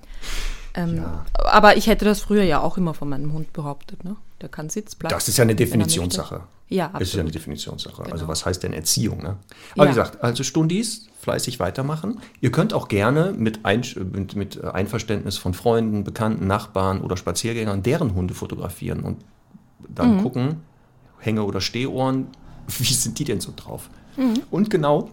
Ähm, 0.74 0.96
Ja. 0.96 1.24
Aber 1.44 1.76
ich 1.76 1.86
hätte 1.86 2.04
das 2.04 2.20
früher 2.20 2.42
ja 2.42 2.60
auch 2.60 2.76
immer 2.76 2.94
von 2.94 3.08
meinem 3.08 3.32
Hund 3.32 3.52
behauptet. 3.52 4.04
Ne? 4.04 4.16
Der 4.40 4.48
kann 4.48 4.68
Sitzplatz. 4.68 5.12
Das 5.12 5.28
ist 5.28 5.38
ja 5.38 5.42
eine 5.42 5.54
Definitionssache. 5.54 6.42
Ja, 6.68 6.90
Es 6.94 7.08
ist 7.08 7.14
ja 7.14 7.20
eine 7.20 7.28
absolut. 7.28 7.34
Definitionssache. 7.36 8.02
Also 8.02 8.14
Genau. 8.16 8.28
was 8.28 8.44
heißt 8.44 8.62
denn 8.64 8.72
Erziehung? 8.72 9.18
Ne? 9.22 9.36
Aber 9.74 9.84
Ja. 9.84 9.84
wie 9.84 9.88
gesagt, 9.94 10.22
also 10.22 10.42
Stundis, 10.42 11.06
fleißig 11.20 11.60
weitermachen. 11.60 12.20
Ihr 12.40 12.50
könnt 12.50 12.74
auch 12.74 12.88
gerne 12.88 13.32
mit, 13.32 13.64
Ein 13.64 13.82
mit, 14.12 14.34
mit 14.34 14.64
Einverständnis 14.64 15.38
von 15.38 15.54
Freunden, 15.54 16.02
Bekannten, 16.02 16.46
Nachbarn 16.48 17.00
oder 17.02 17.16
Spaziergängern 17.16 17.82
deren 17.84 18.14
Hunde 18.14 18.34
fotografieren 18.34 19.00
und 19.04 19.24
Mhm. 19.88 19.94
dann 19.94 20.22
gucken, 20.22 20.60
Hänge- 21.18 21.44
oder 21.44 21.60
Stehohren, 21.60 22.28
wie 22.78 22.92
sind 22.92 23.18
die 23.18 23.24
denn 23.24 23.40
so 23.40 23.52
drauf? 23.54 23.88
Mhm. 24.16 24.42
Und 24.50 24.70
genau, 24.70 25.10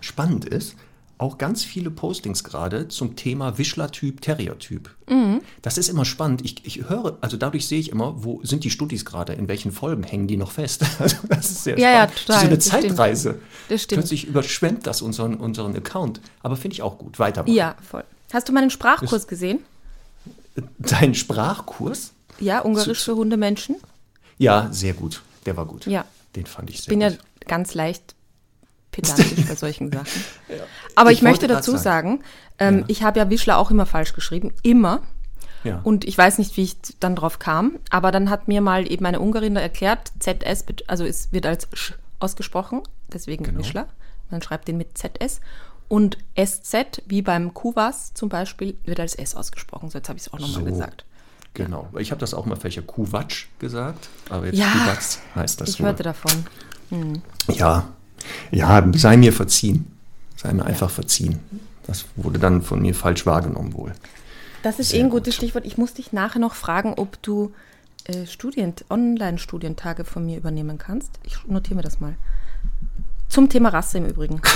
spannend 0.00 0.44
ist, 0.44 0.76
auch 1.16 1.38
ganz 1.38 1.62
viele 1.62 1.90
Postings 1.92 2.42
gerade 2.42 2.88
zum 2.88 3.14
Thema 3.14 3.56
Wischler-Typ, 3.56 4.20
Terrier-Typ. 4.20 4.90
Mhm. 5.08 5.40
Das 5.62 5.78
ist 5.78 5.88
immer 5.88 6.04
spannend. 6.04 6.44
Ich, 6.44 6.66
ich 6.66 6.88
höre, 6.88 7.16
also 7.20 7.36
dadurch 7.36 7.68
sehe 7.68 7.78
ich 7.78 7.90
immer, 7.92 8.24
wo 8.24 8.40
sind 8.42 8.64
die 8.64 8.70
Studis 8.70 9.04
gerade, 9.04 9.32
in 9.32 9.46
welchen 9.46 9.70
Folgen 9.70 10.02
hängen 10.02 10.26
die 10.26 10.36
noch 10.36 10.50
fest. 10.50 10.84
Also 10.98 11.16
das 11.28 11.50
ist 11.52 11.64
sehr 11.64 11.78
Ja, 11.78 11.90
ja, 11.90 12.08
spannend. 12.08 12.26
total, 12.26 12.26
Das 12.26 12.34
ist 12.34 12.40
so 12.40 12.46
eine 12.46 12.56
das 12.56 12.66
stimmt. 12.66 12.96
Zeitreise. 12.96 13.38
Das 13.68 13.82
stimmt. 13.82 14.00
Plötzlich 14.00 14.24
überschwemmt 14.26 14.86
das 14.88 15.02
unseren, 15.02 15.34
unseren 15.36 15.76
Account. 15.76 16.20
Aber 16.42 16.56
finde 16.56 16.74
ich 16.74 16.82
auch 16.82 16.98
gut. 16.98 17.18
Weitermachen. 17.20 17.54
Ja, 17.54 17.76
voll. 17.88 18.04
Hast 18.32 18.48
du 18.48 18.52
meinen 18.52 18.70
Sprachkurs 18.70 19.28
gesehen? 19.28 19.60
Dein 20.78 21.14
Sprachkurs? 21.14 22.12
Ja, 22.40 22.60
Ungarisch 22.60 23.04
für 23.04 23.14
Hundemenschen. 23.14 23.76
Ja, 24.38 24.68
sehr 24.72 24.94
gut. 24.94 25.22
Der 25.46 25.56
war 25.56 25.66
gut. 25.66 25.86
Ja. 25.86 26.04
Den 26.36 26.46
fand 26.46 26.70
ich 26.70 26.76
sehr 26.76 26.82
Ich 26.82 26.88
bin 26.88 27.00
ja 27.00 27.10
gut. 27.10 27.18
ganz 27.46 27.74
leicht 27.74 28.14
pedantisch 28.90 29.46
bei 29.46 29.54
solchen 29.54 29.90
Sachen. 29.92 30.24
Aber 30.94 31.10
ich, 31.12 31.18
Ich 31.18 31.22
möchte 31.22 31.46
dazu 31.48 31.72
sagen. 31.72 32.18
sagen, 32.18 32.24
ähm, 32.58 32.78
Ja. 32.80 32.84
ich 32.88 33.02
habe 33.02 33.18
ja 33.18 33.30
Wischler 33.30 33.58
auch 33.58 33.70
immer 33.70 33.86
falsch 33.86 34.12
geschrieben. 34.14 34.52
Immer. 34.62 35.02
ja. 35.64 35.80
Und 35.82 36.04
ich 36.04 36.16
weiß 36.16 36.38
nicht, 36.38 36.56
wie 36.56 36.62
ich 36.62 36.76
dann 37.00 37.16
drauf 37.16 37.38
kam, 37.38 37.78
aber 37.90 38.12
dann 38.12 38.30
hat 38.30 38.48
mir 38.48 38.60
mal 38.60 38.90
eben 38.90 39.04
eine 39.06 39.18
Ungarin 39.20 39.54
da 39.54 39.60
erklärt, 39.60 40.12
ZS, 40.20 40.64
also 40.86 41.04
es 41.04 41.32
wird 41.32 41.46
als 41.46 41.68
Sch 41.72 41.94
ausgesprochen, 42.20 42.82
deswegen 43.12 43.44
Genau. 43.44 43.58
Wischler. 43.60 43.88
Man 44.30 44.40
schreibt 44.42 44.68
den 44.68 44.76
mit 44.78 44.96
ZS. 44.96 45.40
Und 45.88 46.16
SZ, 46.36 47.02
wie 47.06 47.20
beim 47.22 47.52
Kuwas 47.52 48.14
zum 48.14 48.28
Beispiel, 48.30 48.76
wird 48.84 48.98
als 49.00 49.14
S 49.14 49.34
ausgesprochen. 49.34 49.90
So, 49.90 49.98
jetzt 49.98 50.08
habe 50.08 50.16
ich 50.18 50.26
es 50.26 50.32
auch 50.32 50.38
nochmal 50.38 50.60
So. 50.62 50.64
gesagt. 50.64 51.04
Genau. 51.54 51.88
Ich 51.98 52.10
habe 52.10 52.18
das 52.20 52.34
auch 52.34 52.46
mal 52.46 52.60
welcher 52.62 52.82
Kuwatsch 52.82 53.46
gesagt, 53.60 54.08
aber 54.28 54.46
jetzt 54.46 54.58
Ja. 54.58 54.66
Kuwatz 54.72 55.20
heißt 55.36 55.60
das 55.60 55.68
Ich 55.70 55.80
wohl. 55.80 55.86
hörte 55.86 56.02
davon. 56.02 56.46
Ja. 57.52 57.88
Ja, 58.50 58.84
sei 58.94 59.16
mir 59.16 59.32
verziehen. 59.32 59.86
Sei 60.36 60.52
mir 60.52 60.64
einfach 60.64 60.90
verziehen. 60.90 61.38
Das 61.86 62.06
wurde 62.16 62.38
dann 62.38 62.62
von 62.62 62.80
mir 62.82 62.94
falsch 62.94 63.24
wahrgenommen 63.26 63.74
wohl. 63.74 63.92
Das 64.62 64.78
ist 64.78 64.90
Sehr 64.90 65.00
eh 65.00 65.02
ein 65.04 65.10
gutes 65.10 65.34
gut. 65.34 65.42
Stichwort. 65.44 65.64
Ich 65.66 65.76
muss 65.78 65.94
dich 65.94 66.12
nachher 66.12 66.38
noch 66.40 66.54
fragen, 66.54 66.94
ob 66.94 67.22
du 67.22 67.52
äh, 68.04 68.26
Studien, 68.26 68.74
Online-Studientage 68.90 70.04
von 70.04 70.24
mir 70.26 70.38
übernehmen 70.38 70.78
kannst. 70.78 71.10
Ich 71.22 71.36
notiere 71.46 71.76
mir 71.76 71.82
das 71.82 72.00
mal. 72.00 72.14
Zum 73.28 73.48
Thema 73.48 73.68
Rasse 73.70 73.98
im 73.98 74.06
Übrigen. 74.06 74.40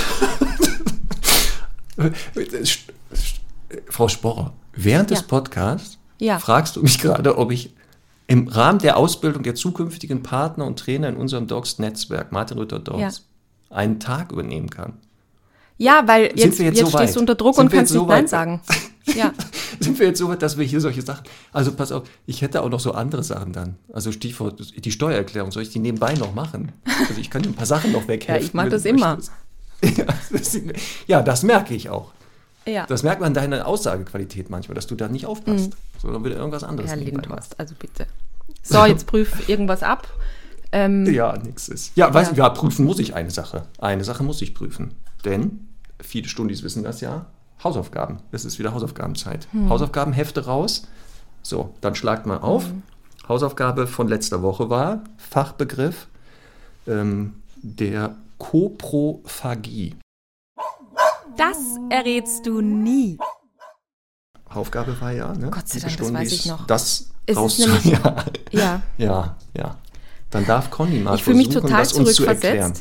Frau 3.90 4.09
Sporrer, 4.09 4.52
während 4.73 5.11
des 5.11 5.21
Ja. 5.21 5.26
Podcasts 5.26 5.98
Ja. 6.19 6.39
fragst 6.39 6.77
du 6.77 6.83
mich 6.83 6.99
gerade, 6.99 7.39
ob 7.39 7.53
ich 7.53 7.75
im 8.27 8.49
Rahmen 8.49 8.79
der 8.79 8.97
Ausbildung 8.97 9.43
der 9.43 9.55
zukünftigen 9.55 10.23
Partner 10.23 10.67
und 10.67 10.79
Trainer 10.79 11.09
in 11.09 11.17
unserem 11.17 11.47
Dogs-Netzwerk, 11.47 12.31
Martin 12.31 12.59
Rütter 12.59 12.79
Dogs, 12.79 13.25
einen 13.71 14.01
Tag 14.01 14.33
übernehmen 14.33 14.71
kann. 14.71 14.95
Ja, 15.79 16.03
weil 16.07 16.25
jetzt, 16.25 16.39
jetzt 16.39 16.59
jetzt, 16.59 16.79
so 16.81 16.87
stehst 16.87 17.17
du 17.17 17.21
unter 17.21 17.37
Druck 17.37 17.55
Sind 17.55 17.67
und 17.67 17.73
kannst 17.73 17.93
jetzt 17.93 18.01
nicht 18.01 18.01
so 18.01 18.07
Nein 18.07 18.23
weit? 18.25 18.29
sagen. 18.29 18.61
Ja. 19.17 19.33
Sind 19.81 19.99
wir 19.99 20.09
jetzt 20.09 20.19
so 20.19 20.29
weit, 20.29 20.43
dass 20.43 20.59
wir 20.59 20.67
hier 20.67 20.83
solche 20.83 21.01
Sachen. 21.01 21.25
Also 21.51 21.73
pass 21.73 21.93
auf, 21.93 22.03
ich 22.27 22.43
hätte 22.43 22.63
auch 22.63 22.69
noch 22.69 22.79
so 22.79 22.93
andere 22.93 23.25
Sachen 23.25 23.55
dann. 23.55 23.77
Also 23.91 24.13
Stichwort 24.13 24.75
die 24.85 24.93
Steuererklärung, 24.93 25.51
soll 25.51 25.63
ich 25.63 25.71
die 25.71 25.79
nebenbei 25.79 26.13
noch 26.13 26.35
machen? 26.35 26.73
Also 27.09 27.19
ich 27.19 27.31
kann 27.31 27.41
dir 27.41 27.49
ein 27.49 27.55
paar 27.55 27.65
Sachen 27.65 27.93
noch 27.93 28.07
wegheften. 28.07 28.35
Ja, 28.35 28.41
ich 28.43 28.53
mach 28.53 28.65
wenn 28.65 28.71
das 28.71 28.85
immer. 28.85 29.19
Ja 29.97 30.05
das, 30.31 30.61
ja, 31.07 31.23
das 31.23 31.43
merke 31.43 31.75
ich 31.75 31.89
auch. 31.89 32.13
Ja. 32.69 32.87
Das 32.87 33.03
merkt 33.03 33.21
man 33.21 33.35
deiner 33.35 33.67
Aussagequalität 33.67 34.51
manchmal, 34.51 34.75
dass 34.75 34.87
du 34.87 34.95
da 34.95 35.09
nicht 35.09 35.27
aufpasst, 35.27 35.77
sondern 36.01 36.25
wieder 36.25 36.37
irgendwas 36.37 36.65
anderes 36.65 36.91
Herr 36.91 36.97
Lindhorst, 36.97 37.59
also 37.59 37.75
bitte. 37.79 38.07
So, 38.63 38.85
jetzt 38.85 39.07
prüf 39.07 39.49
irgendwas 39.49 39.83
ab. 39.83 40.09
Ähm. 40.73 41.07
Ja, 41.07 41.37
nix 41.39 41.69
ist. 41.69 41.97
Ja, 41.97 42.13
weißt 42.13 42.31
Ja. 42.33 42.35
du, 42.35 42.41
ja, 42.43 42.49
prüfen 42.51 42.85
muss 42.85 42.99
ich 42.99 43.15
eine 43.15 43.31
Sache. 43.31 43.65
Eine 43.79 44.05
Sache 44.05 44.23
muss 44.23 44.43
ich 44.43 44.55
prüfen. 44.55 44.95
Denn 45.25 45.69
viele 46.01 46.29
Stundis 46.29 46.63
wissen 46.63 46.85
das 46.85 47.01
ja. 47.01 47.27
Hausaufgaben. 47.65 48.19
Es 48.31 48.45
ist 48.45 48.59
wieder 48.59 48.73
Hausaufgabenzeit. 48.75 49.49
Hm. 49.53 49.69
Hausaufgabenhefte 49.69 50.45
raus. 50.45 50.87
So, 51.43 51.75
dann 51.81 51.95
schlagt 51.95 52.27
mal 52.27 52.39
auf. 52.39 52.67
Hm. 52.67 52.83
Hausaufgabe 53.29 53.87
von 53.87 54.09
letzter 54.09 54.43
Woche 54.43 54.71
war 54.71 55.03
Fachbegriff 55.17 56.07
ähm, 56.87 57.35
der 57.57 58.15
Koprophagie. 58.39 59.95
Das 61.38 61.57
errätst 61.88 62.45
du 62.47 62.61
nie. 62.61 63.16
Aufgabe 64.50 65.00
war 65.00 65.12
ja, 65.12 65.33
ne? 65.35 65.50
Gott 65.50 65.68
sei 65.68 65.78
Dank, 65.78 65.97
das 65.97 66.12
weiß 66.12 66.33
ich 66.33 66.47
noch. 66.47 66.66
Das 66.66 67.11
Es 67.26 67.33
ist 67.33 67.37
raus 67.37 67.59
nämlich- 67.59 67.85
ja, 67.92 68.25
Ja. 68.50 68.83
ja, 68.99 69.37
ja. 69.57 69.76
Dann 70.30 70.45
darf 70.47 70.71
Conny 70.71 70.99
mal 70.99 71.14
Ich 71.14 71.23
fühle 71.25 71.37
mich 71.37 71.47
versuchen, 71.47 71.68
total 71.68 71.83
das 71.83 71.92
uns 71.95 72.14
zu 72.14 72.26
erklären. 72.26 72.73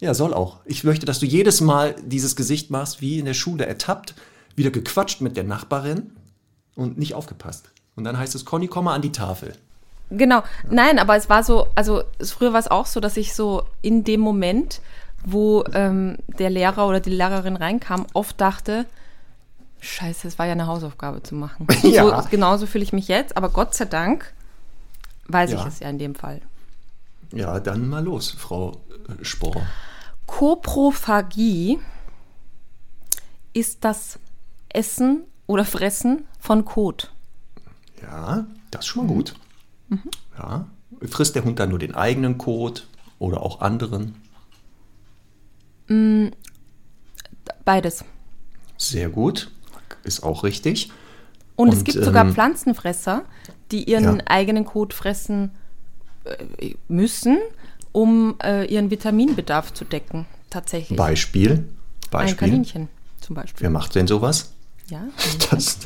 Ja, 0.00 0.14
soll 0.14 0.32
auch. 0.34 0.58
Ich 0.64 0.84
möchte, 0.84 1.06
dass 1.06 1.18
du 1.18 1.26
jedes 1.26 1.60
Mal 1.60 1.96
dieses 2.04 2.36
Gesicht 2.36 2.70
machst, 2.70 3.00
wie 3.00 3.18
in 3.18 3.24
der 3.24 3.34
Schule 3.34 3.66
ertappt, 3.66 4.14
wieder 4.54 4.70
gequatscht 4.70 5.20
mit 5.20 5.36
der 5.36 5.44
Nachbarin 5.44 6.12
und 6.76 6.98
nicht 6.98 7.14
aufgepasst. 7.14 7.70
Und 7.96 8.04
dann 8.04 8.16
heißt 8.18 8.34
es, 8.34 8.44
Conny, 8.44 8.68
komm 8.68 8.84
mal 8.84 8.94
an 8.94 9.02
die 9.02 9.10
Tafel. 9.12 9.54
Genau. 10.10 10.42
Nein, 10.70 10.98
aber 10.98 11.16
es 11.16 11.28
war 11.28 11.42
so, 11.42 11.66
also 11.74 12.02
es, 12.18 12.30
früher 12.32 12.52
war 12.52 12.60
es 12.60 12.68
auch 12.68 12.86
so, 12.86 13.00
dass 13.00 13.16
ich 13.16 13.34
so 13.34 13.64
in 13.82 14.04
dem 14.04 14.20
Moment, 14.20 14.80
wo 15.24 15.64
ähm, 15.72 16.16
der 16.38 16.50
Lehrer 16.50 16.86
oder 16.86 17.00
die 17.00 17.10
Lehrerin 17.10 17.56
reinkam, 17.56 18.06
oft 18.14 18.40
dachte, 18.40 18.86
scheiße, 19.80 20.26
es 20.28 20.38
war 20.38 20.46
ja 20.46 20.52
eine 20.52 20.66
Hausaufgabe 20.66 21.22
zu 21.22 21.34
machen. 21.34 21.66
Ja. 21.82 22.22
So, 22.22 22.28
genauso 22.30 22.66
fühle 22.66 22.84
ich 22.84 22.92
mich 22.92 23.08
jetzt, 23.08 23.36
aber 23.36 23.48
Gott 23.50 23.74
sei 23.74 23.84
Dank 23.84 24.32
weiß 25.28 25.50
ich 25.52 25.58
Ja. 25.60 25.66
es 25.66 25.80
ja 25.80 25.88
in 25.90 25.98
dem 25.98 26.14
Fall. 26.14 26.40
Ja, 27.32 27.60
dann 27.60 27.88
mal 27.88 28.02
los, 28.04 28.30
Frau 28.30 28.80
äh, 29.20 29.24
Spohr. 29.24 29.60
Koprophagie 30.26 31.78
ist 33.52 33.84
das 33.84 34.18
Essen 34.68 35.22
oder 35.46 35.64
Fressen 35.64 36.24
von 36.40 36.64
Kot. 36.64 37.10
Ja, 38.02 38.46
das 38.70 38.80
ist 38.82 38.86
schon 38.88 39.06
mal 39.06 39.12
gut. 39.14 39.34
Ja. 40.38 40.66
Frisst 41.08 41.34
der 41.34 41.44
Hund 41.44 41.58
dann 41.58 41.70
nur 41.70 41.78
den 41.78 41.94
eigenen 41.94 42.38
Kot 42.38 42.86
oder 43.18 43.42
auch 43.42 43.60
anderen? 43.60 44.14
Beides. 47.64 48.04
Sehr 48.76 49.08
gut. 49.08 49.50
Ist 50.04 50.22
auch 50.22 50.44
richtig. 50.44 50.90
Und, 51.56 51.72
es 51.72 51.78
Und, 51.80 51.84
gibt 51.84 52.04
sogar 52.04 52.24
ähm, 52.26 52.32
Pflanzenfresser, 52.34 53.24
die 53.72 53.84
ihren 53.84 54.18
Ja. 54.18 54.24
eigenen 54.26 54.64
Kot 54.64 54.94
fressen 54.94 55.50
äh, 56.24 56.74
müssen, 56.88 57.38
um 57.92 58.36
äh, 58.42 58.64
ihren 58.66 58.90
Vitaminbedarf 58.90 59.74
zu 59.74 59.84
decken. 59.84 60.26
Tatsächlich. 60.50 60.96
Beispiel. 60.96 61.50
Ein 61.52 61.66
Beispiel. 62.10 62.48
Kaninchen 62.48 62.88
zum 63.20 63.34
Beispiel. 63.34 63.62
Wer 63.62 63.70
macht 63.70 63.94
denn 63.94 64.06
sowas? 64.06 64.52
Ja. 64.88 65.02
Das, 65.50 65.78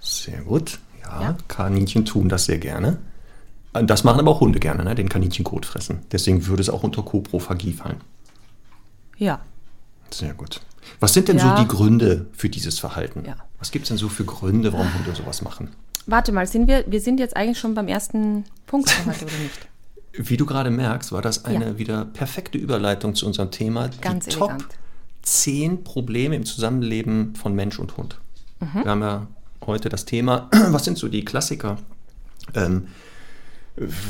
sehr 0.00 0.40
gut. 0.42 0.78
Ja, 1.02 1.20
Ja. 1.22 1.36
Kaninchen 1.48 2.04
tun 2.04 2.28
das 2.28 2.44
sehr 2.46 2.58
gerne. 2.58 2.98
Äh, 3.74 3.84
Das 3.84 4.04
machen 4.04 4.20
aber 4.20 4.30
auch 4.30 4.40
Hunde 4.40 4.60
gerne, 4.60 4.84
ne? 4.84 4.94
den 4.94 5.08
Kaninchenkot 5.08 5.66
fressen. 5.66 6.00
Deswegen 6.12 6.46
würde 6.46 6.62
es 6.62 6.70
auch 6.70 6.84
unter 6.84 7.02
Koprophagie 7.02 7.72
fallen. 7.72 8.00
Ja. 9.18 9.40
Sehr 10.10 10.32
gut. 10.34 10.60
Was 11.00 11.12
sind 11.12 11.28
denn 11.28 11.36
Ja. 11.38 11.56
so 11.56 11.62
die 11.62 11.68
Gründe 11.68 12.26
für 12.32 12.48
dieses 12.48 12.78
Verhalten? 12.78 13.24
Ja. 13.26 13.36
Was 13.58 13.70
gibt 13.70 13.84
es 13.84 13.88
denn 13.88 13.98
so 13.98 14.08
für 14.08 14.24
Gründe, 14.24 14.72
warum 14.72 14.92
Hunde 14.94 15.14
sowas 15.14 15.42
machen? 15.42 15.70
Warte 16.06 16.32
mal, 16.32 16.46
sind 16.46 16.66
wir, 16.68 16.84
wir 16.86 17.00
sind 17.00 17.20
jetzt 17.20 17.36
eigentlich 17.36 17.58
schon 17.58 17.74
beim 17.74 17.88
ersten 17.88 18.44
Punkt 18.66 18.90
heute, 19.06 19.24
oder 19.26 19.34
nicht? 19.42 19.68
Wie 20.30 20.36
du 20.36 20.46
gerade 20.46 20.70
merkst, 20.70 21.12
war 21.12 21.20
das 21.22 21.44
eine 21.44 21.66
Ja. 21.66 21.78
wieder 21.78 22.04
perfekte 22.06 22.56
Überleitung 22.58 23.14
zu 23.14 23.26
unserem 23.26 23.50
Thema. 23.50 23.90
Ganz 24.00 24.24
die 24.24 24.30
elegant. 24.32 24.62
Top 24.62 24.70
10 25.22 25.84
Probleme 25.84 26.34
im 26.36 26.46
Zusammenleben 26.46 27.34
von 27.34 27.54
Mensch 27.54 27.78
und 27.78 27.96
Hund. 27.98 28.18
Mhm. 28.60 28.84
Wir 28.84 28.90
haben 28.90 29.02
ja 29.02 29.26
heute 29.66 29.90
das 29.90 30.06
Thema, 30.06 30.48
was 30.70 30.84
sind 30.84 30.96
so 30.96 31.08
die 31.08 31.24
Klassiker? 31.24 31.76
Ähm, 32.54 32.86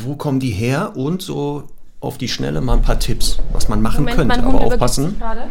wo 0.03 0.15
kommen 0.17 0.39
die 0.41 0.51
her? 0.51 0.97
Und 0.97 1.21
so 1.21 1.67
auf 2.01 2.19
die 2.19 2.29
Schnelle 2.29 2.61
mal 2.61 2.75
ein 2.75 2.83
paar 2.83 2.99
Tipps, 2.99 3.39
was 3.53 3.69
man 3.69 3.83
machen 3.83 4.07
könnte. 4.07 4.43
Aber 4.43 4.61
aufpassen, 4.61 5.19
gerade. 5.19 5.49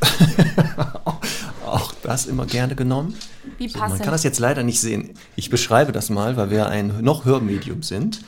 auch 1.66 1.92
das 2.02 2.26
immer 2.26 2.46
gerne 2.46 2.74
genommen. 2.74 3.14
Wie 3.58 3.68
So, 3.68 3.78
man 3.78 3.88
passend. 3.90 4.04
kann 4.04 4.12
das 4.12 4.22
jetzt 4.24 4.38
leider 4.38 4.62
nicht 4.62 4.80
sehen. 4.80 5.10
Ich 5.36 5.50
beschreibe 5.50 5.92
das 5.92 6.10
mal, 6.10 6.36
weil 6.36 6.50
wir 6.50 6.68
ein 6.68 7.00
noch 7.02 7.24
Hörmedium 7.24 7.82
sind. 7.82 8.20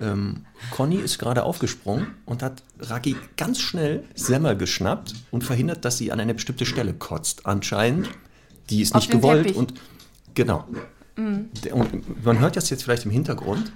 Ähm, 0.00 0.46
Conny 0.70 0.96
ist 0.96 1.18
gerade 1.18 1.42
aufgesprungen 1.42 2.06
und 2.24 2.42
hat 2.42 2.62
Raki 2.80 3.16
ganz 3.36 3.60
schnell 3.60 4.04
Semmel 4.14 4.56
geschnappt 4.56 5.14
und 5.30 5.44
verhindert, 5.44 5.84
dass 5.84 5.98
sie 5.98 6.12
an 6.12 6.20
eine 6.20 6.34
bestimmte 6.34 6.64
Stelle 6.64 6.94
kotzt. 6.94 7.44
Anscheinend, 7.46 8.08
die 8.70 8.80
ist 8.82 8.94
Auf 8.94 9.02
nicht 9.02 9.10
gewollt 9.12 9.42
Teppich. 9.48 9.56
und 9.58 9.74
genau. 10.34 10.64
Der- 11.18 11.74
Und 11.74 12.24
man 12.24 12.38
hört 12.38 12.56
das 12.56 12.70
jetzt 12.70 12.84
vielleicht 12.84 13.04
im 13.04 13.10
Hintergrund. 13.10 13.72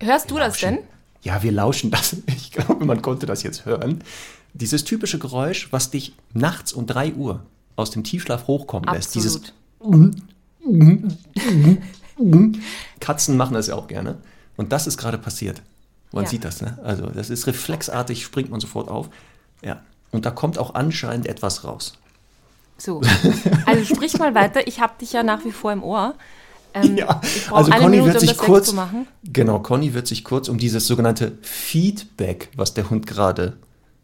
Hörst 0.00 0.30
du 0.30 0.38
das 0.38 0.58
denn? 0.58 0.78
Ja, 1.22 1.42
wir 1.42 1.52
lauschen 1.52 1.90
das. 1.90 2.16
Ich 2.28 2.52
glaube, 2.52 2.84
man 2.84 3.02
konnte 3.02 3.26
das 3.26 3.42
jetzt 3.42 3.66
hören. 3.66 4.02
Dieses 4.54 4.84
typische 4.84 5.18
Geräusch, 5.18 5.68
was 5.70 5.90
dich 5.90 6.14
nachts 6.32 6.72
um 6.72 6.86
3 6.86 7.14
Uhr 7.14 7.42
aus 7.76 7.90
dem 7.90 8.02
Tiefschlaf 8.04 8.46
hochkommen 8.46 8.92
lässt. 8.92 9.14
Dieses 9.14 9.40
Absolut. 9.80 10.14
Katzen 13.00 13.36
machen 13.36 13.54
das 13.54 13.68
ja 13.68 13.74
auch 13.76 13.86
gerne. 13.86 14.18
Und 14.56 14.72
das 14.72 14.86
ist 14.86 14.98
gerade 14.98 15.18
passiert. 15.18 15.62
Man 16.12 16.24
Ja. 16.24 16.30
sieht 16.30 16.44
das, 16.44 16.60
ne? 16.62 16.78
Also 16.82 17.06
das 17.06 17.30
ist 17.30 17.46
reflexartig, 17.46 18.24
springt 18.24 18.50
man 18.50 18.60
sofort 18.60 18.88
auf. 18.88 19.08
Ja. 19.62 19.82
Und 20.10 20.24
da 20.24 20.30
kommt 20.30 20.58
auch 20.58 20.74
anscheinend 20.74 21.26
etwas 21.26 21.64
raus. 21.64 21.98
So. 22.78 23.02
Also 23.66 23.84
sprich 23.94 24.18
mal 24.18 24.34
weiter. 24.34 24.66
Ich 24.66 24.80
habe 24.80 24.94
dich 25.00 25.12
ja 25.12 25.22
nach 25.22 25.44
wie 25.44 25.52
vor 25.52 25.72
im 25.72 25.82
Ohr. 25.82 26.14
Ähm, 26.74 26.96
Ja, 26.96 27.20
also 27.50 27.70
Conny 27.70 27.96
Minute, 27.96 28.06
wird 28.06 28.14
um 28.16 28.20
sich 28.20 28.30
das 28.30 28.38
kurz, 28.38 28.66
wegzumachen. 28.68 29.06
genau, 29.24 29.58
Conny 29.60 29.94
wird 29.94 30.06
sich 30.06 30.24
kurz 30.24 30.48
um 30.48 30.58
dieses 30.58 30.86
sogenannte 30.86 31.38
Feedback, 31.42 32.50
was 32.56 32.74
der 32.74 32.90
Hund 32.90 33.06
gerade 33.06 33.56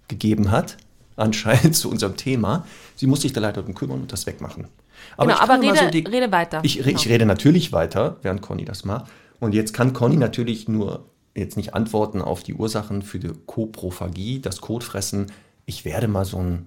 gegeben 0.09 0.51
hat, 0.51 0.77
anscheinend 1.17 1.77
zu 1.77 1.91
unserem 1.91 2.17
Thema. 2.17 2.67
Sie 2.97 3.07
muss 3.07 3.23
sich 3.23 3.33
da 3.33 3.41
leider 3.41 3.63
darum 3.63 3.75
kümmern 3.75 4.01
und 4.01 4.13
das 4.13 4.27
wegmachen. 4.27 4.69
Aber, 5.17 5.27
genau, 5.27 5.37
ich 5.37 5.51
aber 5.51 5.63
rede, 5.63 5.79
so 5.79 5.91
die, 5.91 6.01
rede 6.01 6.33
weiter. 6.33 6.61
Ich, 6.63 6.79
genau. 6.79 6.89
ich 6.89 7.09
rede 7.09 7.27
natürlich 7.27 7.73
weiter, 7.73 8.17
während 8.23 8.43
Conny 8.43 8.65
das 8.65 8.85
macht. 8.85 9.07
Und 9.41 9.55
jetzt 9.55 9.75
kann 9.75 9.93
Conny 9.93 10.17
natürlich 10.17 10.69
nur 10.69 11.05
jetzt 11.35 11.57
nicht 11.57 11.75
antworten 11.75 12.23
auf 12.23 12.43
die 12.43 12.55
Ursachen 12.55 13.03
für 13.03 13.19
die 13.19 13.33
Koprophagie, 13.47 14.41
das 14.41 14.61
Kotfressen. 14.61 15.27
Ich 15.67 15.85
werde 15.85 16.09
mal 16.09 16.25
so 16.25 16.39
eine 16.39 16.63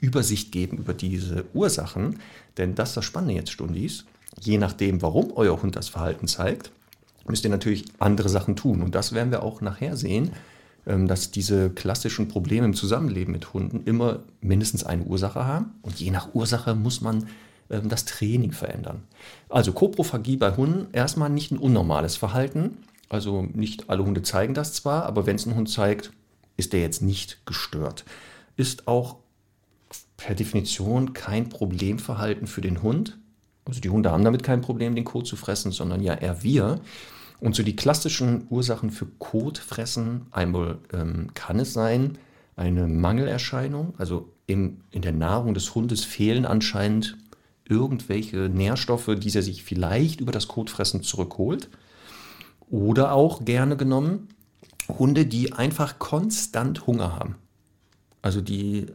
Übersicht 0.00 0.52
geben 0.52 0.78
über 0.78 0.94
diese 0.94 1.44
Ursachen, 1.54 2.20
denn 2.56 2.74
das 2.74 2.90
ist 2.90 2.96
das 2.96 3.04
Spannende 3.04 3.34
jetzt, 3.34 3.50
Stundis. 3.50 4.04
Je 4.40 4.58
nachdem, 4.58 5.02
warum 5.02 5.32
euer 5.34 5.62
Hund 5.62 5.76
das 5.76 5.88
Verhalten 5.88 6.26
zeigt, 6.28 6.70
müsst 7.26 7.44
ihr 7.44 7.50
natürlich 7.50 7.84
andere 7.98 8.28
Sachen 8.28 8.56
tun. 8.56 8.82
Und 8.82 8.94
das 8.94 9.12
werden 9.12 9.30
wir 9.30 9.42
auch 9.42 9.60
nachher 9.60 9.96
sehen, 9.96 10.32
ähm, 10.86 11.08
dass 11.08 11.30
diese 11.30 11.70
klassischen 11.70 12.28
Probleme 12.28 12.66
im 12.66 12.74
Zusammenleben 12.74 13.32
mit 13.32 13.54
Hunden 13.54 13.82
immer 13.84 14.20
mindestens 14.40 14.84
eine 14.84 15.04
Ursache 15.04 15.46
haben. 15.46 15.72
Und 15.82 16.00
je 16.00 16.10
nach 16.10 16.34
Ursache 16.34 16.74
muss 16.74 17.00
man 17.00 17.26
ähm, 17.70 17.88
das 17.88 18.04
Training 18.04 18.52
verändern. 18.52 19.02
Also 19.48 19.72
Koprophagie 19.72 20.36
bei 20.36 20.56
Hunden 20.56 20.88
erstmal 20.92 21.30
nicht 21.30 21.52
ein 21.52 21.58
unnormales 21.58 22.16
Verhalten. 22.16 22.78
Also 23.08 23.42
nicht 23.52 23.88
alle 23.90 24.04
Hunde 24.04 24.22
zeigen 24.22 24.54
das 24.54 24.72
zwar, 24.72 25.06
aber 25.06 25.26
wenn 25.26 25.36
es 25.36 25.46
ein 25.46 25.54
Hund 25.54 25.70
zeigt, 25.70 26.10
ist 26.56 26.72
der 26.72 26.80
jetzt 26.80 27.02
nicht 27.02 27.46
gestört. 27.46 28.04
Ist 28.56 28.88
auch 28.88 29.16
per 30.16 30.34
Definition 30.34 31.12
kein 31.12 31.48
Problemverhalten 31.48 32.46
für 32.46 32.60
den 32.60 32.82
Hund. 32.82 33.18
Also 33.64 33.80
die 33.80 33.90
Hunde 33.90 34.10
haben 34.10 34.24
damit 34.24 34.42
kein 34.42 34.60
Problem, 34.60 34.94
den 34.94 35.04
Kot 35.04 35.26
zu 35.26 35.36
fressen, 35.36 35.72
sondern 35.72 36.02
ja 36.02 36.14
eher 36.14 36.42
wir. 36.42 36.80
Und 37.40 37.54
so 37.54 37.62
die 37.62 37.76
klassischen 37.76 38.46
Ursachen 38.50 38.90
für 38.90 39.06
Kotfressen, 39.18 40.26
einmal 40.30 40.78
ähm, 40.92 41.28
kann 41.34 41.58
es 41.58 41.72
sein, 41.72 42.18
eine 42.56 42.86
Mangelerscheinung, 42.86 43.94
also 43.98 44.30
im, 44.46 44.78
in 44.90 45.02
der 45.02 45.12
Nahrung 45.12 45.54
des 45.54 45.74
Hundes 45.74 46.04
fehlen 46.04 46.46
anscheinend 46.46 47.16
irgendwelche 47.68 48.48
Nährstoffe, 48.48 49.10
die 49.18 49.34
er 49.34 49.42
sich 49.42 49.64
vielleicht 49.64 50.20
über 50.20 50.32
das 50.32 50.48
Kotfressen 50.48 51.02
zurückholt. 51.02 51.70
Oder 52.70 53.12
auch 53.12 53.44
gerne 53.44 53.76
genommen 53.76 54.28
Hunde, 54.88 55.26
die 55.26 55.52
einfach 55.52 55.98
konstant 55.98 56.86
Hunger 56.86 57.16
haben. 57.16 57.36
Also 58.22 58.40
die 58.40 58.86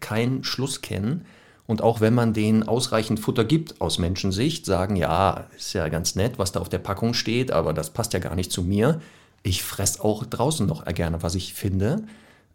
keinen 0.00 0.44
Schluss 0.44 0.80
kennen. 0.80 1.24
Und 1.70 1.82
auch 1.82 2.00
wenn 2.00 2.14
man 2.14 2.32
denen 2.32 2.64
ausreichend 2.64 3.20
Futter 3.20 3.44
gibt 3.44 3.80
aus 3.80 4.00
Menschensicht, 4.00 4.66
sagen, 4.66 4.96
ja, 4.96 5.46
ist 5.56 5.72
ja 5.72 5.88
ganz 5.88 6.16
nett, 6.16 6.36
was 6.36 6.50
da 6.50 6.58
auf 6.58 6.68
der 6.68 6.80
Packung 6.80 7.14
steht, 7.14 7.52
aber 7.52 7.72
das 7.72 7.90
passt 7.90 8.12
ja 8.12 8.18
gar 8.18 8.34
nicht 8.34 8.50
zu 8.50 8.64
mir. 8.64 9.00
Ich 9.44 9.62
fresse 9.62 10.02
auch 10.02 10.26
draußen 10.26 10.66
noch 10.66 10.84
gerne, 10.86 11.22
was 11.22 11.36
ich 11.36 11.54
finde. 11.54 12.02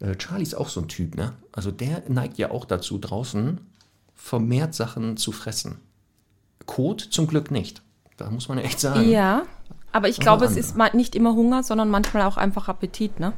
Äh, 0.00 0.16
Charlie 0.16 0.42
ist 0.42 0.54
auch 0.54 0.68
so 0.68 0.82
ein 0.82 0.88
Typ, 0.88 1.16
ne? 1.16 1.32
Also 1.50 1.70
der 1.70 2.02
neigt 2.08 2.36
ja 2.36 2.50
auch 2.50 2.66
dazu, 2.66 2.98
draußen 2.98 3.58
vermehrt 4.14 4.74
Sachen 4.74 5.16
zu 5.16 5.32
fressen. 5.32 5.78
Kot 6.66 7.00
zum 7.00 7.26
Glück 7.26 7.50
nicht. 7.50 7.80
Da 8.18 8.28
muss 8.28 8.50
man 8.50 8.58
echt 8.58 8.80
sagen. 8.80 9.08
Ja, 9.08 9.44
aber 9.92 10.10
ich 10.10 10.20
glaube, 10.20 10.44
es 10.44 10.58
ist 10.58 10.76
nicht 10.92 11.14
immer 11.14 11.32
Hunger, 11.32 11.62
sondern 11.62 11.88
manchmal 11.88 12.24
auch 12.24 12.36
einfach 12.36 12.68
Appetit, 12.68 13.18
ne? 13.18 13.32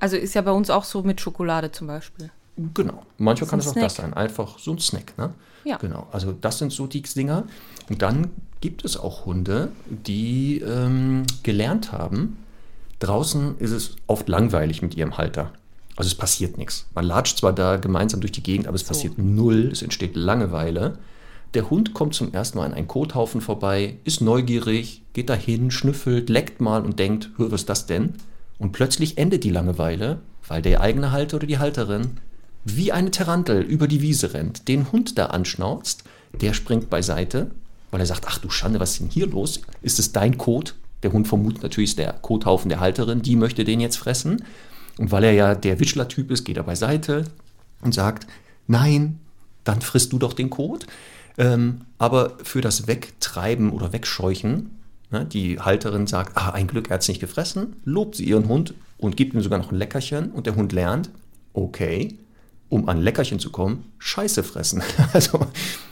Also 0.00 0.16
ist 0.16 0.34
ja 0.34 0.42
bei 0.42 0.50
uns 0.50 0.68
auch 0.68 0.82
so 0.82 1.04
mit 1.04 1.20
Schokolade 1.20 1.70
zum 1.70 1.86
Beispiel. 1.86 2.32
Genau. 2.74 3.02
Manchmal 3.18 3.46
so 3.46 3.50
kann 3.50 3.60
es 3.60 3.68
auch 3.68 3.74
das 3.74 3.96
sein. 3.96 4.12
Einfach 4.14 4.58
so 4.58 4.72
ein 4.72 4.78
Snack, 4.78 5.16
ne? 5.16 5.32
Ja. 5.64 5.76
Genau. 5.76 6.06
Also 6.12 6.32
das 6.32 6.58
sind 6.58 6.72
so 6.72 6.86
die 6.86 7.02
Dinger. 7.02 7.44
Und 7.88 8.02
dann 8.02 8.30
gibt 8.60 8.84
es 8.84 8.96
auch 8.96 9.26
Hunde, 9.26 9.70
die 9.86 10.60
ähm, 10.60 11.24
gelernt 11.42 11.92
haben, 11.92 12.38
draußen 12.98 13.58
ist 13.58 13.70
es 13.70 13.96
oft 14.06 14.28
langweilig 14.28 14.82
mit 14.82 14.96
ihrem 14.96 15.18
Halter. 15.18 15.52
Also 15.96 16.08
es 16.08 16.14
passiert 16.14 16.58
nichts. 16.58 16.86
Man 16.94 17.04
latscht 17.04 17.38
zwar 17.38 17.52
da 17.52 17.76
gemeinsam 17.76 18.20
durch 18.20 18.32
die 18.32 18.42
Gegend, 18.42 18.66
aber 18.66 18.76
es 18.76 18.82
so. 18.82 18.88
passiert 18.88 19.18
null, 19.18 19.70
es 19.72 19.82
entsteht 19.82 20.16
Langeweile. 20.16 20.98
Der 21.54 21.68
Hund 21.68 21.92
kommt 21.92 22.14
zum 22.14 22.32
ersten 22.32 22.58
Mal 22.58 22.64
an 22.64 22.72
einen 22.72 22.88
Kothaufen 22.88 23.42
vorbei, 23.42 23.96
ist 24.04 24.22
neugierig, 24.22 25.02
geht 25.12 25.28
dahin, 25.28 25.70
schnüffelt, 25.70 26.30
leckt 26.30 26.60
mal 26.60 26.82
und 26.82 26.98
denkt, 26.98 27.30
was 27.36 27.62
ist 27.62 27.68
das 27.68 27.86
denn? 27.86 28.14
Und 28.58 28.72
plötzlich 28.72 29.18
endet 29.18 29.44
die 29.44 29.50
Langeweile, 29.50 30.20
weil 30.48 30.62
der 30.62 30.80
eigene 30.80 31.12
Halter 31.12 31.36
oder 31.36 31.46
die 31.46 31.58
Halterin 31.58 32.18
wie 32.64 32.92
eine 32.92 33.10
Tarantel 33.10 33.62
über 33.62 33.88
die 33.88 34.02
Wiese 34.02 34.34
rennt, 34.34 34.68
den 34.68 34.92
Hund 34.92 35.18
da 35.18 35.26
anschnauzt, 35.26 36.04
der 36.40 36.54
springt 36.54 36.90
beiseite, 36.90 37.50
weil 37.90 38.00
er 38.00 38.06
sagt, 38.06 38.24
ach 38.26 38.38
du 38.38 38.50
Schande, 38.50 38.80
was 38.80 38.92
ist 38.92 39.00
denn 39.00 39.08
hier 39.08 39.26
los? 39.26 39.62
Ist 39.82 39.98
es 39.98 40.12
dein 40.12 40.38
Kot? 40.38 40.74
Der 41.02 41.12
Hund 41.12 41.28
vermutet 41.28 41.62
natürlich, 41.62 41.90
ist 41.90 41.98
der 41.98 42.12
Kothaufen 42.12 42.68
der 42.68 42.80
Halterin, 42.80 43.22
die 43.22 43.36
möchte 43.36 43.64
den 43.64 43.80
jetzt 43.80 43.96
fressen. 43.96 44.44
Und 44.98 45.10
weil 45.10 45.24
er 45.24 45.32
ja 45.32 45.54
der 45.54 45.80
Wischler-Typ 45.80 46.30
ist, 46.30 46.44
geht 46.44 46.56
er 46.56 46.62
beiseite 46.62 47.24
und 47.80 47.92
sagt, 47.92 48.26
nein, 48.66 49.18
dann 49.64 49.80
frisst 49.80 50.12
du 50.12 50.18
doch 50.18 50.32
den 50.32 50.50
Kot. 50.50 50.86
Ähm, 51.38 51.82
aber 51.98 52.36
für 52.42 52.60
das 52.60 52.86
Wegtreiben 52.86 53.70
oder 53.70 53.92
Wegscheuchen, 53.92 54.78
ne, 55.10 55.24
die 55.24 55.58
Halterin 55.58 56.06
sagt, 56.06 56.36
ah, 56.36 56.50
ein 56.50 56.66
Glück, 56.66 56.88
er 56.88 56.94
hat 56.94 57.02
es 57.02 57.08
nicht 57.08 57.20
gefressen, 57.20 57.76
lobt 57.84 58.16
sie 58.16 58.24
ihren 58.24 58.48
Hund 58.48 58.74
und 58.98 59.16
gibt 59.16 59.34
ihm 59.34 59.40
sogar 59.40 59.58
noch 59.58 59.72
ein 59.72 59.78
Leckerchen 59.78 60.30
und 60.30 60.46
der 60.46 60.56
Hund 60.56 60.72
lernt, 60.72 61.10
okay, 61.54 62.18
um 62.72 62.88
an 62.88 63.02
Leckerchen 63.02 63.38
zu 63.38 63.50
kommen, 63.50 63.92
Scheiße 63.98 64.42
fressen. 64.42 64.82
Also 65.12 65.46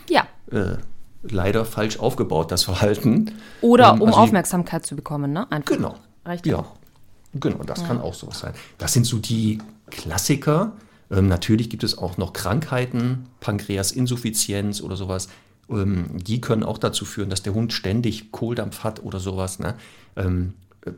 ja. 0.08 0.26
Äh, 0.50 0.78
leider 1.22 1.66
falsch 1.66 1.98
aufgebaut, 1.98 2.50
das 2.50 2.64
Verhalten. 2.64 3.32
Oder 3.60 3.90
ähm, 3.90 4.00
um 4.00 4.08
also 4.08 4.20
Aufmerksamkeit 4.20 4.86
zu 4.86 4.96
bekommen, 4.96 5.30
ne? 5.30 5.50
Einfach. 5.52 5.76
Genau. 5.76 5.94
Reicht 6.24 6.46
ja. 6.46 6.60
Auch. 6.60 6.72
Genau, 7.34 7.62
das 7.64 7.82
ja. 7.82 7.86
kann 7.86 8.00
auch 8.00 8.14
sowas 8.14 8.40
sein. 8.40 8.54
Das 8.78 8.94
sind 8.94 9.04
so 9.04 9.18
die 9.18 9.58
Klassiker. 9.90 10.72
Ähm, 11.10 11.28
natürlich 11.28 11.68
gibt 11.68 11.84
es 11.84 11.98
auch 11.98 12.16
noch 12.16 12.32
Krankheiten, 12.32 13.26
Pankreasinsuffizienz 13.40 14.80
oder 14.80 14.96
sowas. 14.96 15.28
Ähm, 15.68 16.06
die 16.14 16.40
können 16.40 16.62
auch 16.62 16.78
dazu 16.78 17.04
führen, 17.04 17.28
dass 17.28 17.42
der 17.42 17.52
Hund 17.52 17.74
ständig 17.74 18.32
Kohldampf 18.32 18.84
hat 18.84 19.04
oder 19.04 19.20
sowas. 19.20 19.58
Ne? 19.58 19.74
Ähm, 20.16 20.54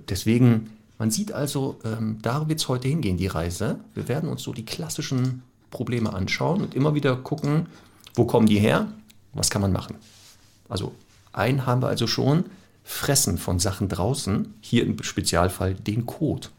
deswegen, 0.09 0.71
man 0.97 1.11
sieht 1.11 1.33
also, 1.33 1.81
ähm, 1.85 2.19
da 2.23 2.49
wird 2.49 2.61
es 2.61 2.69
heute 2.69 2.87
hingehen, 2.87 3.17
die 3.17 3.27
Reise. 3.27 3.81
Wir 3.95 4.07
werden 4.07 4.31
uns 4.31 4.45
so 4.45 4.53
die 4.53 4.65
klassischen 4.65 5.43
Probleme 5.73 6.13
anschauen 6.13 6.63
und 6.63 6.75
immer 6.77 6.95
wieder 6.95 7.17
gucken, 7.17 7.67
wo 8.15 8.25
kommen 8.25 8.47
die 8.47 8.61
her, 8.61 8.87
was 9.33 9.51
kann 9.51 9.63
man 9.63 9.73
machen. 9.73 9.97
Also 10.69 10.95
einen 11.33 11.67
haben 11.67 11.83
wir 11.83 11.89
also 11.89 12.07
schon, 12.07 12.45
Fressen 12.85 13.39
von 13.39 13.59
Sachen 13.59 13.89
draußen, 13.89 14.55
hier 14.61 14.85
im 14.85 15.03
Spezialfall 15.03 15.75
den 15.75 16.07
Kot. 16.07 16.51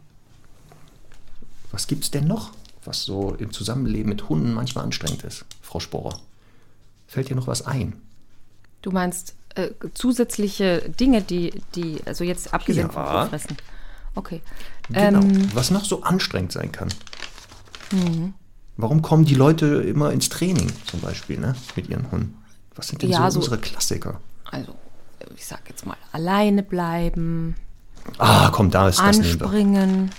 Was 1.71 1.87
gibt 1.87 2.03
es 2.03 2.11
denn 2.11 2.27
noch, 2.27 2.51
was 2.83 3.03
so 3.03 3.35
im 3.35 3.53
Zusammenleben 3.53 4.09
mit 4.09 4.29
Hunden 4.29 4.53
manchmal 4.53 4.83
anstrengend 4.83 5.23
ist, 5.23 5.45
Frau 5.61 5.79
Sporer? 5.79 6.19
Fällt 7.07 7.29
dir 7.29 7.35
noch 7.35 7.47
was 7.47 7.65
ein? 7.65 7.93
Du 8.81 8.91
meinst 8.91 9.35
äh, 9.55 9.69
zusätzliche 9.93 10.89
Dinge, 10.99 11.21
die, 11.21 11.61
die, 11.75 11.99
also 12.05 12.23
jetzt 12.23 12.53
abgesehen 12.53 12.87
ja. 12.87 12.93
vom 12.93 13.29
Fressen. 13.29 13.57
Okay. 14.15 14.41
Genau. 14.89 15.21
Ähm, 15.21 15.49
was 15.53 15.71
noch 15.71 15.85
so 15.85 16.03
anstrengend 16.03 16.51
sein 16.51 16.71
kann. 16.71 16.89
Mhm. 17.91 18.33
Warum 18.77 19.01
kommen 19.01 19.25
die 19.25 19.35
Leute 19.35 19.65
immer 19.65 20.11
ins 20.11 20.29
Training 20.29 20.71
zum 20.85 20.99
Beispiel 21.01 21.39
ne, 21.39 21.55
mit 21.75 21.89
ihren 21.89 22.09
Hunden? 22.11 22.37
Was 22.75 22.87
sind 22.87 23.01
denn 23.01 23.09
ja, 23.09 23.29
so, 23.29 23.39
so 23.39 23.45
unsere 23.45 23.59
Klassiker? 23.59 24.19
Also 24.45 24.73
ich 25.35 25.45
sag 25.45 25.61
jetzt 25.69 25.85
mal, 25.85 25.97
alleine 26.11 26.63
bleiben. 26.63 27.55
Ah, 28.17 28.49
komm, 28.51 28.71
da 28.71 28.89
ist 28.89 28.99
das 28.99 29.19
Anspringen. 29.19 30.09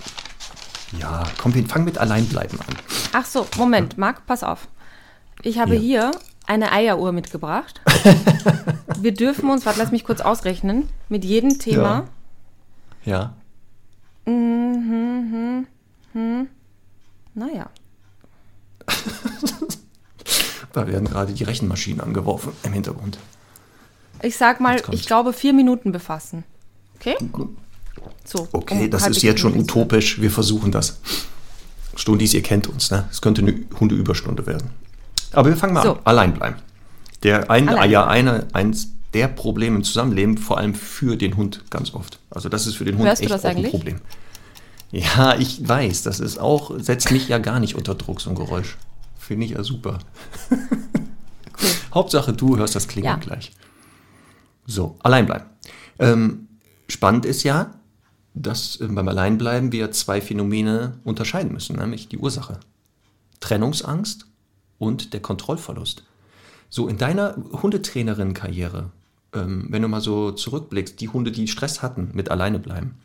Ja, 0.99 1.23
komm, 1.37 1.53
wir 1.53 1.65
fangen 1.65 1.85
mit 1.85 1.97
Alleinbleiben 1.97 2.59
an. 2.59 2.75
Ach 3.13 3.25
so, 3.25 3.47
Moment, 3.57 3.93
ja. 3.93 3.99
Marc, 3.99 4.25
pass 4.25 4.43
auf. 4.43 4.67
Ich 5.41 5.59
habe 5.59 5.75
ja. 5.75 5.81
hier 5.81 6.11
eine 6.47 6.71
Eieruhr 6.71 7.11
mitgebracht. 7.11 7.81
wir 8.99 9.13
dürfen 9.13 9.49
uns, 9.49 9.65
warte, 9.65 9.79
lass 9.79 9.91
mich 9.91 10.03
kurz 10.03 10.21
ausrechnen, 10.21 10.89
mit 11.09 11.25
jedem 11.25 11.59
Thema. 11.59 12.07
Ja. 13.03 13.33
ja. 14.25 14.31
Mhm, 14.31 15.31
hm, 15.31 15.67
hm. 16.13 16.47
Naja. 17.33 17.69
da 20.73 20.87
werden 20.87 21.07
gerade 21.07 21.33
die 21.33 21.43
Rechenmaschinen 21.43 22.01
angeworfen 22.01 22.53
im 22.63 22.73
Hintergrund. 22.73 23.17
Ich 24.21 24.37
sag 24.37 24.59
mal, 24.59 24.81
ich 24.91 25.05
glaube, 25.05 25.33
vier 25.33 25.53
Minuten 25.53 25.91
befassen. 25.91 26.43
Okay? 26.95 27.15
So, 28.23 28.47
okay, 28.51 28.85
um 28.85 28.91
das 28.91 29.07
ist 29.07 29.21
jetzt 29.21 29.39
schon 29.39 29.57
utopisch. 29.57 30.21
Wir 30.21 30.31
versuchen 30.31 30.71
das. 30.71 30.99
Stundis, 31.95 32.33
ihr 32.33 32.41
kennt 32.41 32.67
uns, 32.67 32.91
ne? 32.91 33.07
Es 33.11 33.21
könnte 33.21 33.41
eine 33.41 33.55
Hundeüberstunde 33.79 34.45
werden. 34.45 34.69
Aber 35.31 35.49
wir 35.49 35.57
fangen 35.57 35.73
mal 35.73 35.83
so. 35.83 35.93
an. 35.93 35.99
Allein 36.03 36.33
bleiben. 36.33 36.55
Der 37.23 37.49
ein, 37.49 37.69
Allein. 37.69 37.91
ja, 37.91 38.07
eine, 38.07 38.47
eins 38.53 38.89
der 39.13 39.27
Probleme 39.29 39.77
im 39.77 39.83
Zusammenleben, 39.83 40.37
vor 40.37 40.57
allem 40.57 40.75
für 40.75 41.15
den 41.15 41.37
Hund 41.37 41.63
ganz 41.69 41.93
oft. 41.93 42.19
Also 42.29 42.49
das 42.49 42.67
ist 42.67 42.75
für 42.75 42.85
den 42.85 42.97
Hund 42.97 43.07
Hörst 43.07 43.21
echt 43.21 43.31
auch 43.31 43.43
ein 43.43 43.63
Problem. 43.63 44.01
Ja, 44.91 45.35
ich 45.37 45.67
weiß, 45.67 46.03
das 46.03 46.19
ist 46.19 46.37
auch, 46.37 46.71
setzt 46.79 47.11
mich 47.11 47.27
ja 47.27 47.37
gar 47.37 47.59
nicht 47.59 47.75
unter 47.75 47.95
Druck, 47.95 48.21
so 48.21 48.29
ein 48.29 48.35
Geräusch. 48.35 48.77
Finde 49.25 49.45
ich 49.45 49.53
ja 49.53 49.63
super. 49.63 49.99
Cool. 51.57 51.69
Hauptsache, 51.93 52.33
du 52.33 52.57
hörst 52.57 52.75
das 52.75 52.89
Klingeln 52.89 53.13
ja. 53.13 53.25
gleich. 53.25 53.53
So, 54.65 54.97
allein 54.99 55.25
bleiben. 55.25 55.45
Ähm, 55.99 56.49
spannend 56.89 57.25
ist 57.25 57.43
ja, 57.43 57.75
dass 58.33 58.81
äh, 58.81 58.87
beim 58.87 59.07
Alleinbleiben 59.07 59.71
wir 59.71 59.89
zwei 59.91 60.19
Phänomene 60.19 60.99
unterscheiden 61.05 61.53
müssen, 61.53 61.77
nämlich 61.77 62.09
die 62.09 62.17
Ursache. 62.17 62.59
Trennungsangst 63.39 64.25
und 64.79 65.13
der 65.13 65.21
Kontrollverlust. 65.21 66.03
So 66.69 66.89
in 66.89 66.97
deiner 66.97 67.37
Hundetrainerin-Karriere, 67.53 68.91
ähm, 69.33 69.67
wenn 69.69 69.81
du 69.81 69.87
mal 69.87 70.01
so 70.01 70.33
zurückblickst, 70.33 70.99
die 70.99 71.07
Hunde, 71.07 71.31
die 71.31 71.47
Stress 71.47 71.81
hatten 71.81 72.09
mit 72.13 72.31
alleine 72.31 72.59
bleiben, 72.59 72.95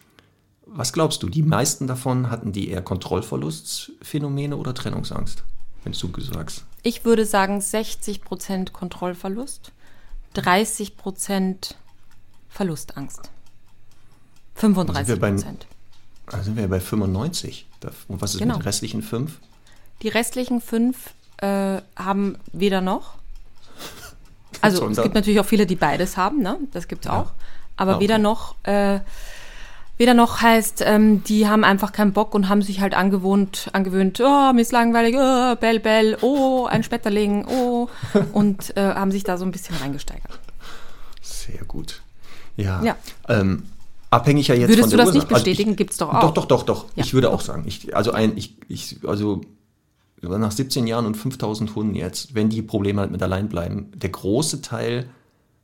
was 0.67 0.93
glaubst 0.93 1.23
du, 1.23 1.29
die 1.29 1.45
meisten 1.45 1.87
davon 1.87 2.31
hatten 2.31 2.51
die 2.51 2.69
eher 2.69 2.83
Kontrollverlustphänomene 2.83 4.57
oder 4.57 4.75
Trennungsangst, 4.75 5.45
wenn 5.85 5.93
du 5.93 6.21
sagst? 6.21 6.65
Ich 6.83 7.05
würde 7.05 7.25
sagen 7.25 7.59
60% 7.59 8.73
Kontrollverlust, 8.73 9.73
30% 10.35 11.75
Verlustangst. 12.49 13.31
35 14.55 15.21
Prozent. 15.21 15.67
Da 16.27 16.43
sind 16.43 16.57
wir 16.57 16.69
bei 16.69 16.81
95. 16.81 17.67
Und 18.09 18.23
was 18.23 18.35
ist 18.35 18.41
genau. 18.41 18.55
mit 18.55 18.63
den 18.63 18.67
restlichen 18.67 19.03
fünf? 19.03 19.41
Die 20.03 20.09
restlichen 20.09 20.61
fünf 20.61 21.15
äh, 21.39 21.81
haben 21.97 22.37
weder 22.53 22.81
noch. 22.81 23.15
Also 24.63 24.87
es 24.89 25.01
gibt 25.01 25.15
natürlich 25.15 25.41
auch 25.41 25.47
viele, 25.47 25.65
die 25.65 25.77
beides 25.77 26.19
haben, 26.19 26.43
ne? 26.43 26.59
Das 26.73 26.87
gibt 26.87 27.07
es 27.07 27.11
ja. 27.11 27.21
auch. 27.21 27.33
Aber 27.77 27.95
okay. 27.95 28.05
weder 28.05 28.19
noch, 28.19 28.57
äh, 28.65 28.99
weder 30.01 30.15
noch 30.15 30.41
heißt, 30.41 30.83
ähm, 30.87 31.23
die 31.25 31.47
haben 31.47 31.63
einfach 31.63 31.93
keinen 31.93 32.15
Bock 32.15 32.35
und 32.35 32.49
haben 32.49 32.63
sich 32.63 32.81
halt 32.81 32.95
angewohnt, 32.95 33.69
angewöhnt, 33.75 34.19
oh, 34.21 34.53
mir 34.55 34.63
ist 34.63 34.73
langweilig, 34.73 35.15
oh, 35.15 35.57
Bell, 35.57 35.79
Bell, 35.79 36.17
oh, 36.23 36.65
ein 36.65 36.83
Spetterling, 36.83 37.45
oh, 37.47 37.89
und 38.33 38.75
äh, 38.79 38.81
haben 38.81 39.13
sich 39.13 39.25
da 39.25 39.37
so 39.37 39.45
ein 39.45 39.53
bisschen 39.53 39.77
reingesteigert. 39.77 40.41
Sehr 41.21 41.63
gut. 41.67 42.01
Ja. 42.57 42.83
ja. 42.83 42.97
Ähm, 43.29 43.65
abhängig 44.09 44.49
ja 44.49 44.55
jetzt 44.55 44.71
Würdest 44.71 44.89
von 44.89 44.91
der 44.91 44.99
du 44.99 45.05
das 45.05 45.15
Ursache. 45.15 45.19
nicht 45.19 45.29
bestätigen? 45.29 45.71
Also 45.71 45.77
Gibt 45.77 45.91
es 45.91 45.97
doch 45.99 46.15
auch. 46.15 46.21
Doch, 46.21 46.33
doch, 46.33 46.47
doch, 46.47 46.63
doch. 46.63 46.85
Ja. 46.97 47.05
Ich 47.05 47.13
würde 47.13 47.31
auch 47.31 47.43
sagen. 47.43 47.65
Ich, 47.67 47.95
also 47.95 48.13
ein, 48.13 48.39
ich, 48.39 48.57
ich, 48.69 49.01
also 49.07 49.43
nach 50.23 50.51
17 50.51 50.87
Jahren 50.87 51.05
und 51.05 51.19
5000 51.19 51.75
Hunden 51.75 51.95
jetzt, 51.95 52.35
wenn 52.35 52.49
die 52.49 52.63
Probleme 52.63 53.03
halt 53.03 53.11
mit 53.11 53.23
allein 53.23 53.51
bleiben, 53.51 53.91
der 53.95 54.11
große 54.11 54.63
Teil 54.63 55.11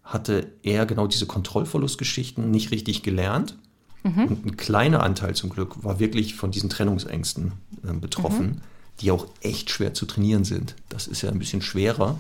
hatte 0.05 0.53
eher 0.63 0.85
genau 0.85 1.07
diese 1.07 1.25
Kontrollverlustgeschichten 1.25 2.51
nicht 2.51 2.71
richtig 2.71 3.03
gelernt. 3.03 3.57
Mhm. 4.07 4.25
Und 4.25 4.47
ein 4.47 4.57
kleiner 4.57 5.03
Anteil 5.03 5.35
zum 5.35 5.51
Glück 5.51 5.83
war 5.83 5.99
wirklich 5.99 6.35
von 6.35 6.51
diesen 6.51 6.71
Trennungsängsten 6.71 7.53
äh, 7.85 7.93
betroffen, 7.93 8.47
mhm. 8.47 8.61
die 9.01 9.11
auch 9.11 9.27
echt 9.41 9.71
schwer 9.71 9.95
zu 9.95 10.07
trainieren 10.07 10.45
sind. 10.45 10.77
Das 10.89 11.07
ist 11.07 11.23
ja 11.23 11.31
ein 11.31 11.39
bisschen 11.39 11.63
schwerer 11.63 12.19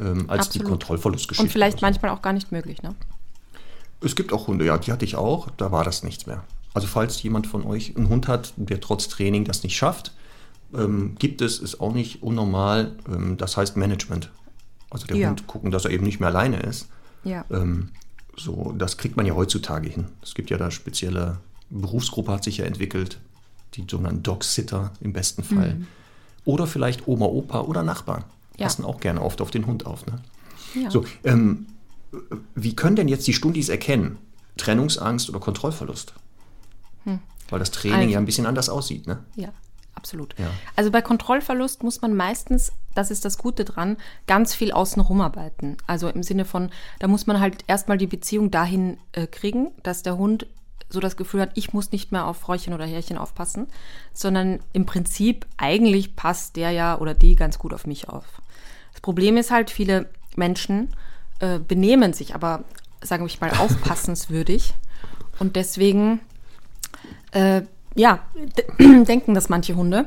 ähm, 0.00 0.28
als 0.28 0.46
Absolut. 0.46 0.66
die 0.66 0.70
Kontrollverlustgeschichten. 0.70 1.46
Und 1.46 1.52
vielleicht 1.52 1.82
manchmal 1.82 2.10
auch 2.10 2.22
gar 2.22 2.32
nicht 2.32 2.50
möglich, 2.52 2.82
ne? 2.82 2.94
Es 4.00 4.16
gibt 4.16 4.32
auch 4.32 4.48
Hunde, 4.48 4.66
ja, 4.66 4.76
die 4.76 4.92
hatte 4.92 5.04
ich 5.04 5.16
auch, 5.16 5.48
da 5.56 5.72
war 5.72 5.84
das 5.84 6.02
nichts 6.02 6.26
mehr. 6.26 6.44
Also 6.74 6.88
falls 6.88 7.22
jemand 7.22 7.46
von 7.46 7.64
euch 7.64 7.96
einen 7.96 8.08
Hund 8.08 8.28
hat, 8.28 8.52
der 8.56 8.80
trotz 8.80 9.08
Training 9.08 9.44
das 9.44 9.62
nicht 9.62 9.76
schafft, 9.76 10.12
ähm, 10.74 11.14
gibt 11.18 11.40
es, 11.40 11.58
ist 11.58 11.80
auch 11.80 11.94
nicht 11.94 12.22
unnormal, 12.22 12.92
ähm, 13.08 13.36
das 13.38 13.56
heißt 13.56 13.76
Management. 13.76 14.30
Also 14.90 15.06
der 15.06 15.16
ja. 15.16 15.28
Hund 15.28 15.46
gucken, 15.46 15.70
dass 15.70 15.84
er 15.84 15.92
eben 15.92 16.04
nicht 16.04 16.20
mehr 16.20 16.28
alleine 16.28 16.58
ist. 16.60 16.88
Ja. 17.22 17.44
Ähm, 17.50 17.90
so, 18.36 18.74
das 18.76 18.96
kriegt 18.96 19.16
man 19.16 19.26
ja 19.26 19.34
heutzutage 19.34 19.88
hin. 19.88 20.06
Es 20.22 20.34
gibt 20.34 20.50
ja 20.50 20.58
da 20.58 20.70
spezielle 20.70 21.38
Berufsgruppe 21.70 22.32
hat 22.32 22.44
sich 22.44 22.58
ja 22.58 22.64
entwickelt, 22.64 23.18
die 23.74 23.84
sogenannten 23.88 24.22
Dog-Sitter 24.22 24.92
im 25.00 25.12
besten 25.12 25.42
Fall. 25.42 25.74
Mhm. 25.74 25.86
Oder 26.44 26.66
vielleicht 26.66 27.08
Oma, 27.08 27.26
Opa 27.26 27.62
oder 27.62 27.82
Nachbarn. 27.82 28.24
Ja. 28.56 28.66
Passen 28.66 28.84
auch 28.84 29.00
gerne 29.00 29.22
oft 29.22 29.40
auf 29.40 29.50
den 29.50 29.66
Hund 29.66 29.86
auf. 29.86 30.06
Ne? 30.06 30.20
Ja. 30.74 30.90
So, 30.90 31.04
ähm, 31.24 31.66
wie 32.54 32.76
können 32.76 32.96
denn 32.96 33.08
jetzt 33.08 33.26
die 33.26 33.32
Stundis 33.32 33.68
erkennen? 33.68 34.18
Trennungsangst 34.56 35.28
oder 35.30 35.40
Kontrollverlust? 35.40 36.14
Hm. 37.04 37.18
Weil 37.50 37.58
das 37.58 37.72
Training 37.72 37.98
also, 37.98 38.12
ja 38.12 38.18
ein 38.18 38.26
bisschen 38.26 38.46
anders 38.46 38.68
aussieht, 38.68 39.06
ne? 39.06 39.24
Ja, 39.34 39.48
absolut. 39.94 40.34
Ja. 40.38 40.50
Also 40.76 40.90
bei 40.90 41.02
Kontrollverlust 41.02 41.82
muss 41.82 42.02
man 42.02 42.14
meistens, 42.14 42.72
das 42.94 43.10
ist 43.10 43.24
das 43.24 43.38
Gute 43.38 43.64
dran, 43.64 43.96
ganz 44.26 44.54
viel 44.54 44.72
außenrum 44.72 45.20
arbeiten. 45.20 45.76
Also 45.86 46.08
im 46.08 46.22
Sinne 46.22 46.44
von, 46.44 46.70
da 46.98 47.08
muss 47.08 47.26
man 47.26 47.40
halt 47.40 47.64
erstmal 47.66 47.98
die 47.98 48.06
Beziehung 48.06 48.50
dahin 48.50 48.98
äh, 49.12 49.26
kriegen, 49.26 49.72
dass 49.82 50.02
der 50.02 50.16
Hund 50.16 50.46
so 50.88 51.00
das 51.00 51.16
Gefühl 51.16 51.40
hat, 51.40 51.50
ich 51.54 51.72
muss 51.72 51.92
nicht 51.92 52.12
mehr 52.12 52.26
auf 52.26 52.38
Fräuchen 52.38 52.72
oder 52.72 52.86
Härchen 52.86 53.18
aufpassen, 53.18 53.66
sondern 54.12 54.60
im 54.72 54.86
Prinzip 54.86 55.46
eigentlich 55.56 56.16
passt 56.16 56.56
der 56.56 56.70
ja 56.70 56.98
oder 56.98 57.14
die 57.14 57.36
ganz 57.36 57.58
gut 57.58 57.74
auf 57.74 57.86
mich 57.86 58.08
auf. 58.08 58.24
Das 58.92 59.00
Problem 59.00 59.36
ist 59.36 59.50
halt, 59.50 59.70
viele 59.70 60.08
Menschen 60.36 60.94
äh, 61.40 61.58
benehmen 61.58 62.12
sich 62.12 62.34
aber, 62.34 62.64
sagen 63.02 63.26
wir 63.26 63.32
mal, 63.40 63.50
aufpassenswürdig. 63.58 64.74
Und 65.38 65.56
deswegen, 65.56 66.20
äh, 67.32 67.62
ja, 67.94 68.20
denken 68.78 69.34
das 69.34 69.48
manche 69.48 69.76
Hunde. 69.76 70.06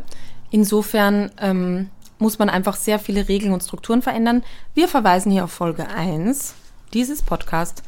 Insofern 0.50 1.32
ähm, 1.40 1.90
muss 2.20 2.40
man 2.40 2.50
einfach 2.50 2.76
sehr 2.76 3.00
viele 3.00 3.28
Regeln 3.28 3.54
und 3.54 3.64
Strukturen 3.64 4.02
verändern. 4.02 4.44
Wir 4.74 4.88
verweisen 4.88 5.32
hier 5.32 5.44
auf 5.44 5.52
Folge 5.52 5.88
1 5.88 6.54
dieses 6.94 7.22
Podcast. 7.22 7.84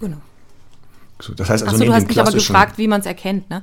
Genau. 0.00 0.18
So, 1.20 1.34
das 1.34 1.48
heißt 1.48 1.62
also, 1.62 1.76
Achso, 1.76 1.84
du 1.84 1.92
hast 1.92 2.08
mich 2.08 2.20
aber 2.20 2.32
gefragt, 2.32 2.78
wie 2.78 2.88
man 2.88 3.00
es 3.00 3.06
erkennt, 3.06 3.50
ne? 3.50 3.62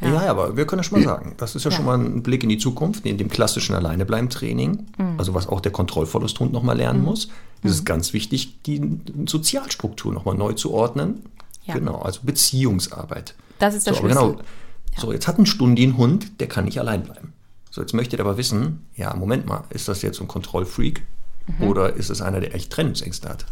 Ja. 0.00 0.08
ja, 0.08 0.30
aber 0.30 0.56
wir 0.56 0.66
können 0.66 0.80
ja 0.80 0.82
schon 0.82 0.98
mal 0.98 1.04
sagen, 1.04 1.34
das 1.36 1.54
ist 1.54 1.64
ja, 1.64 1.70
ja, 1.70 1.76
schon 1.76 1.86
mal 1.86 1.96
ein 1.96 2.22
Blick 2.22 2.42
in 2.42 2.48
die 2.48 2.58
Zukunft, 2.58 3.06
in 3.06 3.16
dem 3.16 3.28
klassischen 3.28 3.74
Alleinebleiben-Training, 3.76 4.86
mhm. 4.98 5.14
also 5.18 5.34
was 5.34 5.46
auch 5.46 5.60
der 5.60 5.72
Kontrollverlusthund 5.72 6.52
nochmal 6.52 6.76
lernen 6.76 7.00
mhm. 7.00 7.04
muss, 7.04 7.28
ist 7.62 7.70
es 7.70 7.80
mhm. 7.80 7.84
ganz 7.84 8.12
wichtig, 8.12 8.62
die 8.64 9.00
Sozialstruktur 9.26 10.12
nochmal 10.12 10.34
neu 10.34 10.52
zu 10.54 10.74
ordnen. 10.74 11.24
Ja. 11.64 11.74
Genau, 11.74 12.02
also 12.02 12.20
Beziehungsarbeit. 12.24 13.34
Das 13.58 13.74
ist 13.74 13.86
der 13.86 13.94
so, 13.94 14.00
Schlüssel. 14.00 14.32
Genau, 14.32 14.42
so, 14.96 15.12
jetzt 15.12 15.26
hat 15.26 15.38
ein 15.38 15.46
Stundi 15.46 15.82
einen 15.82 15.96
Hund, 15.96 16.40
der 16.40 16.48
kann 16.48 16.64
nicht 16.64 16.78
allein 16.78 17.02
bleiben. 17.02 17.32
So, 17.70 17.80
jetzt 17.80 17.92
möchtet 17.92 18.20
ihr 18.20 18.24
aber 18.24 18.36
wissen, 18.36 18.86
ja, 18.94 19.14
Moment 19.14 19.46
mal, 19.46 19.64
ist 19.70 19.88
das 19.88 20.02
jetzt 20.02 20.20
ein 20.20 20.28
Kontrollfreak 20.28 21.02
mhm. 21.46 21.68
oder 21.68 21.94
ist 21.94 22.10
es 22.10 22.22
einer, 22.22 22.40
der 22.40 22.54
echt 22.54 22.72
Trennungsängste 22.72 23.28
hat? 23.28 23.46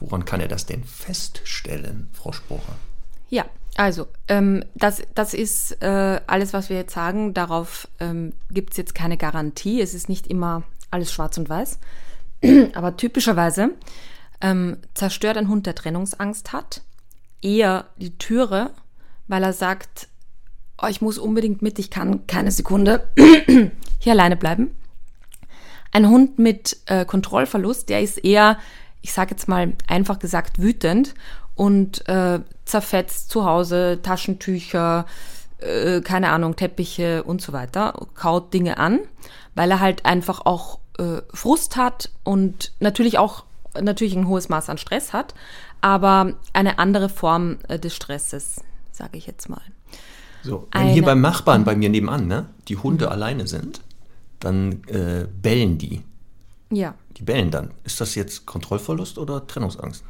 Woran 0.00 0.24
kann 0.24 0.40
er 0.40 0.48
das 0.48 0.66
denn 0.66 0.84
feststellen, 0.84 2.08
Frau 2.12 2.32
Sporer? 2.32 2.76
Ja, 3.30 3.44
also, 3.76 4.08
ähm, 4.26 4.64
das, 4.74 5.02
das 5.14 5.34
ist 5.34 5.80
äh, 5.82 6.20
alles, 6.26 6.52
was 6.52 6.68
wir 6.70 6.76
jetzt 6.76 6.94
sagen. 6.94 7.34
Darauf 7.34 7.86
ähm, 8.00 8.32
gibt 8.50 8.72
es 8.72 8.76
jetzt 8.76 8.94
keine 8.94 9.16
Garantie. 9.16 9.80
Es 9.80 9.94
ist 9.94 10.08
nicht 10.08 10.26
immer 10.26 10.64
alles 10.90 11.12
schwarz 11.12 11.38
und 11.38 11.48
weiß. 11.48 11.78
Aber 12.74 12.96
typischerweise 12.96 13.70
ähm, 14.40 14.78
zerstört 14.94 15.36
ein 15.36 15.48
Hund, 15.48 15.66
der 15.66 15.74
Trennungsangst 15.74 16.52
hat, 16.52 16.82
eher 17.42 17.86
die 17.96 18.16
Türe, 18.18 18.70
weil 19.26 19.42
er 19.42 19.52
sagt, 19.52 20.08
oh, 20.80 20.86
ich 20.86 21.00
muss 21.00 21.18
unbedingt 21.18 21.62
mit, 21.62 21.78
ich 21.78 21.90
kann 21.90 22.26
keine 22.26 22.50
Sekunde 22.50 23.08
hier 23.98 24.12
alleine 24.12 24.36
bleiben. 24.36 24.74
Ein 25.92 26.08
Hund 26.08 26.38
mit 26.38 26.78
äh, 26.86 27.04
Kontrollverlust, 27.04 27.88
der 27.88 28.02
ist 28.02 28.18
eher, 28.18 28.58
ich 29.00 29.12
sage 29.12 29.30
jetzt 29.30 29.48
mal 29.48 29.72
einfach 29.86 30.18
gesagt, 30.18 30.60
wütend 30.60 31.14
und 31.54 32.06
äh, 32.08 32.40
zerfetzt 32.64 33.30
zu 33.30 33.44
Hause 33.44 34.00
Taschentücher, 34.02 35.06
äh, 35.58 36.00
keine 36.02 36.30
Ahnung, 36.30 36.56
Teppiche 36.56 37.22
und 37.24 37.40
so 37.40 37.52
weiter, 37.52 37.94
kaut 38.14 38.52
Dinge 38.52 38.78
an, 38.78 39.00
weil 39.54 39.70
er 39.70 39.80
halt 39.80 40.04
einfach 40.04 40.44
auch 40.44 40.78
äh, 40.98 41.22
Frust 41.32 41.76
hat 41.76 42.10
und 42.22 42.72
natürlich 42.80 43.18
auch 43.18 43.44
natürlich 43.80 44.16
ein 44.16 44.28
hohes 44.28 44.48
Maß 44.48 44.68
an 44.70 44.78
Stress 44.78 45.12
hat, 45.12 45.34
aber 45.80 46.34
eine 46.52 46.78
andere 46.78 47.08
Form 47.08 47.58
äh, 47.68 47.78
des 47.78 47.94
Stresses, 47.94 48.62
sage 48.92 49.16
ich 49.18 49.26
jetzt 49.26 49.48
mal. 49.48 49.62
So, 50.42 50.68
wenn 50.72 50.82
eine, 50.82 50.92
hier 50.92 51.04
beim 51.04 51.20
Nachbarn 51.20 51.64
bei 51.64 51.74
mir 51.76 51.88
nebenan, 51.88 52.26
ne, 52.26 52.46
die 52.68 52.76
Hunde 52.76 53.06
mhm. 53.06 53.12
alleine 53.12 53.46
sind, 53.46 53.80
dann 54.40 54.84
äh, 54.86 55.26
bellen 55.42 55.78
die. 55.78 56.02
Ja. 56.70 56.94
Die 57.16 57.22
bellen 57.22 57.50
dann. 57.50 57.70
Ist 57.84 58.00
das 58.00 58.14
jetzt 58.14 58.46
Kontrollverlust 58.46 59.18
oder 59.18 59.46
Trennungsangst? 59.46 60.04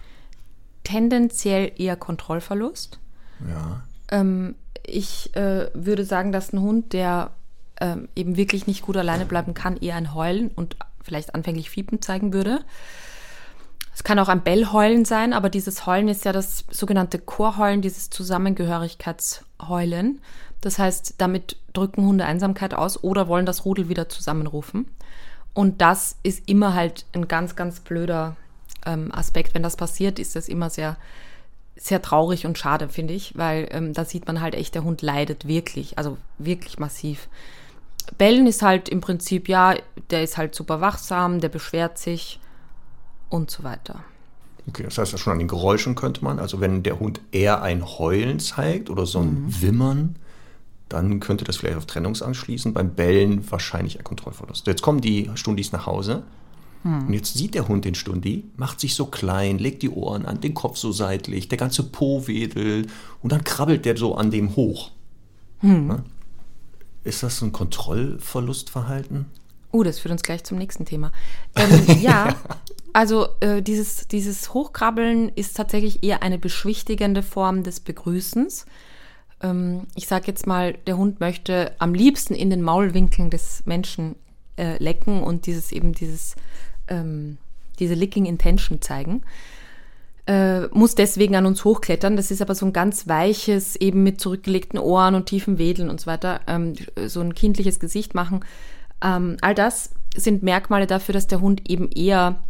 tendenziell 0.88 1.72
eher 1.76 1.96
Kontrollverlust. 1.96 2.98
Ja. 3.46 3.82
Ähm, 4.10 4.54
ich 4.86 5.36
äh, 5.36 5.68
würde 5.74 6.04
sagen, 6.04 6.32
dass 6.32 6.52
ein 6.52 6.62
Hund, 6.62 6.94
der 6.94 7.30
ähm, 7.78 8.08
eben 8.16 8.38
wirklich 8.38 8.66
nicht 8.66 8.82
gut 8.82 8.96
alleine 8.96 9.26
bleiben 9.26 9.52
kann, 9.52 9.76
eher 9.76 9.96
ein 9.96 10.14
Heulen 10.14 10.48
und 10.48 10.76
vielleicht 11.02 11.34
anfänglich 11.34 11.68
Fiepen 11.68 12.00
zeigen 12.00 12.32
würde. 12.32 12.60
Es 13.98 14.04
kann 14.04 14.20
auch 14.20 14.28
ein 14.28 14.44
Bellheulen 14.44 15.04
sein, 15.04 15.32
aber 15.32 15.50
dieses 15.50 15.84
Heulen 15.84 16.06
ist 16.06 16.24
ja 16.24 16.30
das 16.30 16.64
sogenannte 16.70 17.18
Chorheulen, 17.18 17.82
dieses 17.82 18.10
Zusammengehörigkeitsheulen. 18.10 20.20
Das 20.60 20.78
heißt, 20.78 21.16
damit 21.18 21.56
drücken 21.72 22.06
Hunde 22.06 22.24
Einsamkeit 22.24 22.74
aus 22.74 23.02
oder 23.02 23.26
wollen 23.26 23.44
das 23.44 23.64
Rudel 23.64 23.88
wieder 23.88 24.08
zusammenrufen. 24.08 24.86
Und 25.52 25.80
das 25.80 26.14
ist 26.22 26.48
immer 26.48 26.74
halt 26.74 27.06
ein 27.12 27.26
ganz, 27.26 27.56
ganz 27.56 27.80
blöder 27.80 28.36
ähm, 28.86 29.12
Aspekt. 29.12 29.54
Wenn 29.54 29.64
das 29.64 29.74
passiert, 29.74 30.20
ist 30.20 30.36
das 30.36 30.48
immer 30.48 30.70
sehr, 30.70 30.96
sehr 31.74 32.00
traurig 32.00 32.46
und 32.46 32.56
schade, 32.56 32.88
finde 32.88 33.14
ich, 33.14 33.36
weil 33.36 33.66
ähm, 33.72 33.94
da 33.94 34.04
sieht 34.04 34.28
man 34.28 34.40
halt 34.40 34.54
echt, 34.54 34.76
der 34.76 34.84
Hund 34.84 35.02
leidet 35.02 35.48
wirklich, 35.48 35.98
also 35.98 36.18
wirklich 36.38 36.78
massiv. 36.78 37.28
Bellen 38.16 38.46
ist 38.46 38.62
halt 38.62 38.88
im 38.88 39.00
Prinzip, 39.00 39.48
ja, 39.48 39.74
der 40.10 40.22
ist 40.22 40.38
halt 40.38 40.54
super 40.54 40.80
wachsam, 40.80 41.40
der 41.40 41.48
beschwert 41.48 41.98
sich 41.98 42.38
und 43.28 43.50
so 43.50 43.64
weiter. 43.64 44.04
Okay, 44.68 44.82
das 44.82 44.98
heißt, 44.98 45.18
schon 45.18 45.32
an 45.32 45.38
den 45.38 45.48
Geräuschen 45.48 45.94
könnte 45.94 46.22
man, 46.22 46.38
also 46.38 46.60
wenn 46.60 46.82
der 46.82 47.00
Hund 47.00 47.20
eher 47.32 47.62
ein 47.62 47.84
Heulen 47.84 48.38
zeigt 48.38 48.90
oder 48.90 49.06
so 49.06 49.20
ein 49.20 49.44
mhm. 49.44 49.62
Wimmern 49.62 50.16
dann 50.88 51.20
könnte 51.20 51.44
das 51.44 51.58
vielleicht 51.58 51.76
auf 51.76 51.84
Trennungsangst 51.84 52.40
schließen. 52.40 52.72
Beim 52.72 52.94
Bellen 52.94 53.50
wahrscheinlich 53.50 53.98
ein 53.98 54.04
Kontrollverlust. 54.04 54.66
Jetzt 54.66 54.80
kommen 54.80 55.02
die 55.02 55.30
Stundis 55.34 55.70
nach 55.70 55.84
Hause 55.84 56.22
und 56.84 57.12
jetzt 57.12 57.34
sieht 57.34 57.54
der 57.54 57.66
Hund 57.66 57.84
den 57.84 57.96
Stundi, 57.96 58.44
macht 58.56 58.80
sich 58.80 58.94
so 58.94 59.06
klein, 59.06 59.58
legt 59.58 59.82
die 59.82 59.90
Ohren 59.90 60.24
an, 60.24 60.40
den 60.40 60.54
Kopf 60.54 60.76
so 60.78 60.92
seitlich, 60.92 61.48
der 61.48 61.58
ganze 61.58 61.82
Po 61.82 62.26
wedelt 62.26 62.88
und 63.20 63.32
dann 63.32 63.42
krabbelt 63.42 63.84
der 63.84 63.96
so 63.96 64.14
an 64.14 64.30
dem 64.30 64.54
hoch. 64.54 64.92
Ne? 65.60 66.04
Ist 67.02 67.22
das 67.24 67.38
so 67.38 67.46
ein 67.46 67.52
Kontrollverlustverhalten? 67.52 69.26
Uh, 69.72 69.82
das 69.82 69.98
führt 69.98 70.12
uns 70.12 70.22
gleich 70.22 70.44
zum 70.44 70.56
nächsten 70.56 70.84
Thema. 70.84 71.12
Ähm, 71.56 72.00
ja, 72.00 72.34
also 72.92 73.28
äh, 73.40 73.62
dieses, 73.62 74.08
dieses 74.08 74.54
Hochkrabbeln 74.54 75.30
ist 75.34 75.56
tatsächlich 75.56 76.02
eher 76.02 76.22
eine 76.22 76.38
beschwichtigende 76.38 77.22
Form 77.22 77.62
des 77.62 77.80
Begrüßens. 77.80 78.66
Ähm, 79.42 79.86
ich 79.94 80.06
sage 80.06 80.26
jetzt 80.26 80.46
mal, 80.46 80.74
der 80.86 80.96
Hund 80.96 81.20
möchte 81.20 81.72
am 81.78 81.94
liebsten 81.94 82.34
in 82.34 82.50
den 82.50 82.62
Maulwinkeln 82.62 83.30
des 83.30 83.62
Menschen 83.66 84.16
äh, 84.56 84.82
lecken 84.82 85.22
und 85.22 85.46
dieses 85.46 85.72
eben 85.72 85.92
dieses 85.92 86.34
ähm, 86.88 87.38
diese 87.78 87.94
Licking 87.94 88.26
Intention 88.26 88.80
zeigen. 88.80 89.22
Äh, 90.26 90.66
muss 90.68 90.94
deswegen 90.94 91.36
an 91.36 91.46
uns 91.46 91.64
hochklettern. 91.64 92.16
Das 92.16 92.30
ist 92.30 92.42
aber 92.42 92.54
so 92.54 92.66
ein 92.66 92.72
ganz 92.72 93.08
weiches, 93.08 93.76
eben 93.76 94.02
mit 94.02 94.20
zurückgelegten 94.20 94.78
Ohren 94.78 95.14
und 95.14 95.26
tiefen 95.26 95.58
Wedeln 95.58 95.88
und 95.88 96.00
so 96.00 96.06
weiter, 96.06 96.40
ähm, 96.46 96.74
so 97.06 97.20
ein 97.20 97.34
kindliches 97.34 97.80
Gesicht 97.80 98.14
machen. 98.14 98.44
Ähm, 99.02 99.38
all 99.40 99.54
das 99.54 99.90
sind 100.14 100.42
Merkmale 100.42 100.86
dafür, 100.86 101.14
dass 101.14 101.28
der 101.28 101.40
Hund 101.40 101.70
eben 101.70 101.90
eher 101.90 102.42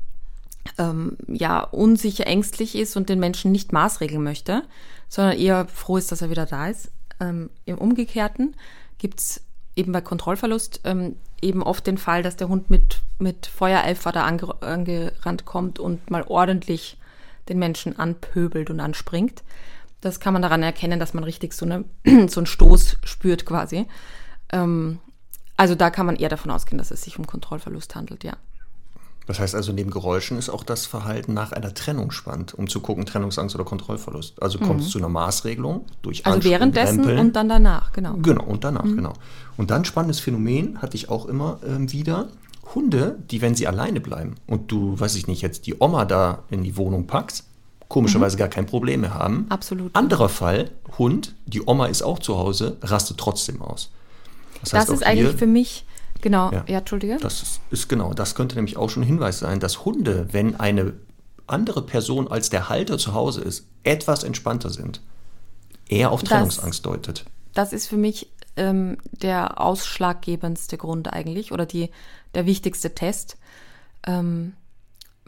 ähm, 0.78 1.16
ja, 1.26 1.60
unsicher, 1.60 2.26
ängstlich 2.26 2.76
ist 2.76 2.96
und 2.96 3.08
den 3.08 3.20
Menschen 3.20 3.52
nicht 3.52 3.72
maßregeln 3.72 4.22
möchte, 4.22 4.62
sondern 5.08 5.38
eher 5.38 5.66
froh 5.66 5.96
ist, 5.96 6.12
dass 6.12 6.22
er 6.22 6.30
wieder 6.30 6.46
da 6.46 6.68
ist. 6.68 6.90
Ähm, 7.20 7.50
Im 7.64 7.78
Umgekehrten 7.78 8.54
gibt 8.98 9.20
es 9.20 9.42
eben 9.76 9.92
bei 9.92 10.00
Kontrollverlust 10.00 10.80
ähm, 10.84 11.16
eben 11.40 11.62
oft 11.62 11.86
den 11.86 11.98
Fall, 11.98 12.22
dass 12.22 12.36
der 12.36 12.48
Hund 12.48 12.68
mit, 12.68 13.00
mit 13.18 13.46
Feuereifer 13.46 14.12
da 14.12 14.24
ange, 14.24 14.60
angerannt 14.60 15.44
kommt 15.44 15.78
und 15.78 16.10
mal 16.10 16.24
ordentlich 16.26 16.98
den 17.48 17.58
Menschen 17.58 17.98
anpöbelt 17.98 18.70
und 18.70 18.80
anspringt. 18.80 19.42
Das 20.00 20.20
kann 20.20 20.32
man 20.32 20.42
daran 20.42 20.62
erkennen, 20.62 21.00
dass 21.00 21.14
man 21.14 21.24
richtig 21.24 21.54
so, 21.54 21.64
eine, 21.64 21.84
so 22.28 22.40
einen 22.40 22.46
Stoß 22.46 22.98
spürt 23.04 23.46
quasi. 23.46 23.86
Ähm, 24.52 24.98
also 25.56 25.74
da 25.74 25.90
kann 25.90 26.06
man 26.06 26.16
eher 26.16 26.28
davon 26.28 26.50
ausgehen, 26.50 26.78
dass 26.78 26.90
es 26.90 27.02
sich 27.02 27.18
um 27.18 27.26
Kontrollverlust 27.26 27.94
handelt, 27.94 28.22
ja. 28.24 28.36
Das 29.28 29.38
heißt 29.38 29.54
also, 29.54 29.72
neben 29.72 29.90
Geräuschen 29.90 30.38
ist 30.38 30.48
auch 30.48 30.64
das 30.64 30.86
Verhalten 30.86 31.34
nach 31.34 31.52
einer 31.52 31.74
Trennung 31.74 32.12
spannend, 32.12 32.54
um 32.54 32.66
zu 32.66 32.80
gucken, 32.80 33.04
Trennungsangst 33.04 33.54
oder 33.54 33.64
Kontrollverlust. 33.64 34.42
Also 34.42 34.58
kommt 34.58 34.80
es 34.80 34.88
zu 34.88 34.96
einer 34.96 35.10
Maßregelung 35.10 35.84
durch 36.00 36.24
Also 36.24 36.36
Anspringen, 36.36 36.58
währenddessen 36.58 37.00
Rempeln. 37.00 37.18
und 37.18 37.36
dann 37.36 37.48
danach, 37.50 37.92
genau. 37.92 38.14
Genau, 38.22 38.44
und 38.44 38.64
danach, 38.64 38.84
genau. 38.84 39.12
Und 39.58 39.70
dann 39.70 39.84
spannendes 39.84 40.18
Phänomen 40.18 40.80
hatte 40.80 40.96
ich 40.96 41.10
auch 41.10 41.26
immer 41.26 41.60
ähm, 41.66 41.92
wieder. 41.92 42.28
Hunde, 42.74 43.18
die, 43.30 43.42
wenn 43.42 43.54
sie 43.54 43.66
alleine 43.66 44.00
bleiben 44.00 44.36
und 44.46 44.72
du, 44.72 44.98
weiß 44.98 45.14
ich 45.16 45.26
nicht, 45.26 45.42
jetzt 45.42 45.66
die 45.66 45.74
Oma 45.78 46.06
da 46.06 46.44
in 46.50 46.64
die 46.64 46.76
Wohnung 46.78 47.06
packst, 47.06 47.44
komischerweise 47.88 48.36
gar 48.38 48.48
kein 48.48 48.64
Problem 48.64 49.02
mehr 49.02 49.14
haben. 49.14 49.46
Absolut. 49.50 49.94
Anderer 49.94 50.28
Fall, 50.28 50.70
Hund, 50.98 51.34
die 51.46 51.62
Oma 51.66 51.86
ist 51.86 52.02
auch 52.02 52.18
zu 52.18 52.38
Hause, 52.38 52.76
rastet 52.82 53.18
trotzdem 53.18 53.60
aus. 53.60 53.90
Das 54.60 54.72
heißt, 54.72 54.90
ist 54.90 55.04
eigentlich 55.04 55.36
für 55.36 55.46
mich, 55.46 55.84
genau, 56.20 56.50
Ja. 56.52 56.64
ja, 56.68 56.78
Entschuldige. 56.78 57.18
Das 57.20 57.42
ist, 57.42 57.60
ist 57.70 57.88
genau, 57.88 58.12
das 58.14 58.34
könnte 58.34 58.56
nämlich 58.56 58.76
auch 58.76 58.88
schon 58.90 59.02
ein 59.02 59.06
Hinweis 59.06 59.38
sein, 59.38 59.60
dass 59.60 59.84
Hunde, 59.84 60.28
wenn 60.32 60.56
eine 60.58 60.94
andere 61.46 61.82
Person 61.82 62.28
als 62.28 62.50
der 62.50 62.68
Halter 62.68 62.98
zu 62.98 63.14
Hause 63.14 63.40
ist, 63.42 63.66
etwas 63.82 64.22
entspannter 64.24 64.70
sind. 64.70 65.00
Eher 65.88 66.10
auf 66.12 66.20
Das- 66.20 66.28
Trennungsangst 66.30 66.84
deutet. 66.84 67.24
Das 67.54 67.72
ist 67.72 67.86
für 67.88 67.96
mich 67.96 68.30
ähm, 68.56 68.98
der 69.10 69.60
ausschlaggebendste 69.60 70.76
Grund 70.76 71.12
eigentlich 71.12 71.52
oder 71.52 71.64
die, 71.66 71.90
der 72.34 72.44
wichtigste 72.46 72.94
Test. 72.94 73.36
Ähm, 74.06 74.52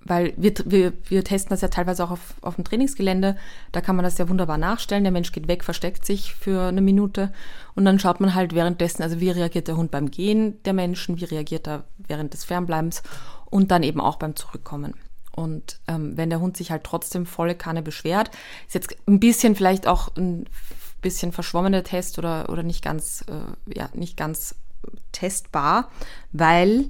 weil 0.05 0.33
wir, 0.37 0.55
wir, 0.65 0.93
wir 1.05 1.25
testen 1.25 1.51
das 1.51 1.61
ja 1.61 1.69
teilweise 1.69 2.05
auch 2.05 2.11
auf, 2.11 2.35
auf 2.41 2.55
dem 2.57 2.65
Trainingsgelände. 2.65 3.37
Da 3.73 3.81
kann 3.81 3.97
man 3.97 4.05
das 4.05 4.19
ja 4.19 4.29
wunderbar 4.29 4.59
nachstellen. 4.59 5.05
Der 5.05 5.13
Mensch 5.13 5.33
geht 5.33 5.49
weg, 5.49 5.65
versteckt 5.65 6.07
sich 6.07 6.35
für 6.35 6.69
eine 6.69 6.81
Minute 6.81 7.33
und 7.75 7.85
dann 7.85 7.99
schaut 7.99 8.21
man 8.21 8.35
halt 8.35 8.55
währenddessen, 8.55 9.03
also 9.03 9.21
wie 9.21 9.31
reagiert 9.31 9.69
der 9.69 9.77
Hund 9.77 9.91
beim 9.91 10.11
Gehen 10.11 10.63
der 10.65 10.73
Menschen, 10.73 11.21
wie 11.21 11.25
reagiert 11.25 11.69
er 11.69 11.85
während 11.97 12.33
des 12.33 12.45
Fernbleibens 12.45 13.03
und 13.47 13.71
dann 13.71 13.83
eben 13.83 14.01
auch 14.01 14.17
beim 14.17 14.37
Zurückkommen. 14.37 14.95
Und 15.33 15.81
ähm, 15.87 16.17
wenn 16.17 16.31
der 16.31 16.41
Hund 16.41 16.57
sich 16.57 16.71
halt 16.71 16.85
trotzdem 16.85 17.25
volle 17.27 17.55
Kanne 17.55 17.83
beschwert, 17.83 18.31
ist 18.67 18.75
jetzt 18.75 18.97
ein 19.07 19.21
bisschen 19.21 19.55
vielleicht 19.55 19.87
auch 19.87 20.15
ein 20.17 20.47
bisschen 21.03 21.33
verschwommener 21.33 21.85
Test 21.85 22.19
oder, 22.19 22.49
oder 22.51 22.63
nicht 22.63 22.83
ganz, 22.83 23.25
äh, 23.29 23.79
ja, 23.79 23.89
nicht 23.95 24.17
ganz 24.17 24.57
testbar, 25.13 25.91
weil 26.33 26.89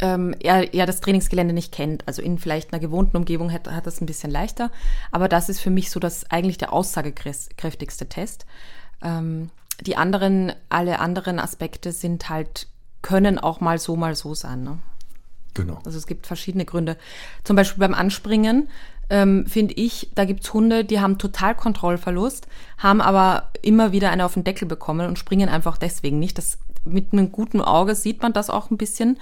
ähm, 0.00 0.34
er, 0.40 0.74
er 0.74 0.86
das 0.86 1.00
Trainingsgelände 1.00 1.54
nicht 1.54 1.72
kennt. 1.72 2.06
Also 2.06 2.22
in 2.22 2.38
vielleicht 2.38 2.72
einer 2.72 2.80
gewohnten 2.80 3.16
Umgebung 3.16 3.52
hat, 3.52 3.70
hat 3.70 3.86
das 3.86 4.00
ein 4.00 4.06
bisschen 4.06 4.30
leichter. 4.30 4.70
Aber 5.10 5.28
das 5.28 5.48
ist 5.48 5.60
für 5.60 5.70
mich 5.70 5.90
so 5.90 6.00
das 6.00 6.30
eigentlich 6.30 6.58
der 6.58 6.72
aussagekräftigste 6.72 8.08
Test. 8.08 8.46
Ähm, 9.02 9.50
die 9.80 9.96
anderen, 9.96 10.52
alle 10.68 10.98
anderen 10.98 11.38
Aspekte 11.38 11.92
sind 11.92 12.28
halt, 12.28 12.68
können 13.02 13.38
auch 13.38 13.60
mal 13.60 13.78
so, 13.78 13.96
mal 13.96 14.14
so 14.14 14.34
sein. 14.34 14.62
Ne? 14.62 14.78
Genau. 15.54 15.78
Also 15.84 15.98
es 15.98 16.06
gibt 16.06 16.26
verschiedene 16.26 16.64
Gründe. 16.64 16.96
Zum 17.44 17.56
Beispiel 17.56 17.80
beim 17.80 17.94
Anspringen 17.94 18.68
ähm, 19.10 19.46
finde 19.46 19.74
ich, 19.74 20.10
da 20.14 20.24
gibt's 20.24 20.52
Hunde, 20.52 20.84
die 20.84 21.00
haben 21.00 21.18
total 21.18 21.54
Kontrollverlust, 21.54 22.46
haben 22.78 23.00
aber 23.00 23.50
immer 23.62 23.92
wieder 23.92 24.10
eine 24.10 24.24
auf 24.24 24.34
den 24.34 24.44
Deckel 24.44 24.66
bekommen 24.66 25.06
und 25.06 25.18
springen 25.18 25.48
einfach 25.48 25.76
deswegen 25.76 26.18
nicht. 26.18 26.38
Das, 26.38 26.58
mit 26.84 27.12
einem 27.12 27.32
guten 27.32 27.60
Auge 27.60 27.94
sieht 27.94 28.22
man 28.22 28.32
das 28.32 28.50
auch 28.50 28.70
ein 28.70 28.76
bisschen. 28.76 29.18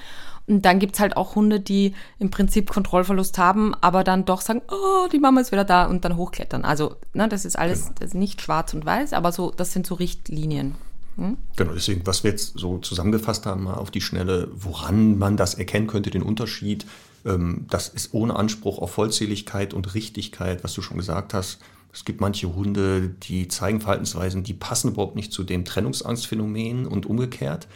Und 0.47 0.65
dann 0.65 0.81
gibt's 0.81 0.99
halt 0.99 1.17
auch 1.17 1.37
Hunde, 1.37 1.61
die 1.61 1.95
im 2.19 2.31
Prinzip 2.31 2.71
Kontrollverlust 2.71 3.39
haben, 3.39 3.75
aber 3.81 4.03
dann 4.03 4.25
doch 4.25 4.41
sagen, 4.41 4.63
oh, 4.69 5.09
die 5.13 5.21
Mama 5.21 5.41
ist 5.41 5.53
wieder 5.53 5.65
da 5.65 5.85
und 5.85 6.05
dann 6.05 6.17
hochklettern. 6.17 6.65
Also, 6.65 6.97
ne, 7.15 7.29
das 7.29 7.45
ist 7.45 7.57
alles 7.57 7.93
das 7.99 8.09
ist 8.09 8.15
nicht 8.15 8.41
schwarz 8.41 8.75
und 8.75 8.85
weiß, 8.85 9.13
aber 9.13 9.31
so, 9.31 9.53
das 9.53 9.73
sind 9.73 9.87
so 9.87 9.95
Richtlinien. 9.95 10.75
Genau, 11.17 11.73
deswegen, 11.75 12.07
was 12.07 12.25
wir 12.25 12.31
jetzt 12.31 12.59
so 12.59 12.79
zusammengefasst 12.79 13.47
haben, 13.47 13.65
mal 13.65 13.75
auf 13.75 13.91
die 13.91 14.01
Schnelle, 14.01 14.49
woran 14.55 15.19
man 15.19 15.37
das 15.37 15.55
erkennen 15.55 15.87
könnte, 15.87 16.11
den 16.11 16.23
Unterschied, 16.23 16.87
ähm, 17.25 17.67
das 17.69 17.89
ist 17.89 18.15
ohne 18.15 18.37
Anspruch 18.37 18.79
auf 18.79 18.93
Vollzähligkeit 18.93 19.75
und 19.75 19.95
Richtigkeit, 19.95 20.65
was 20.65 20.73
du 20.75 20.83
schon 20.83 20.97
gesagt 20.97 21.35
hast. 21.35 21.61
Es 21.93 22.05
gibt 22.05 22.21
manche 22.21 22.55
Hunde, 22.55 23.11
die 23.11 23.49
zeigen 23.49 23.81
Verhaltensweisen, 23.81 24.43
die 24.43 24.55
passen 24.55 24.93
überhaupt 24.93 25.15
nicht 25.15 25.33
zu 25.33 25.45
dem 25.45 25.65
Trennungsangstphänomen 25.65 26.87
und 26.87 27.07
umgekehrt. 27.07 27.69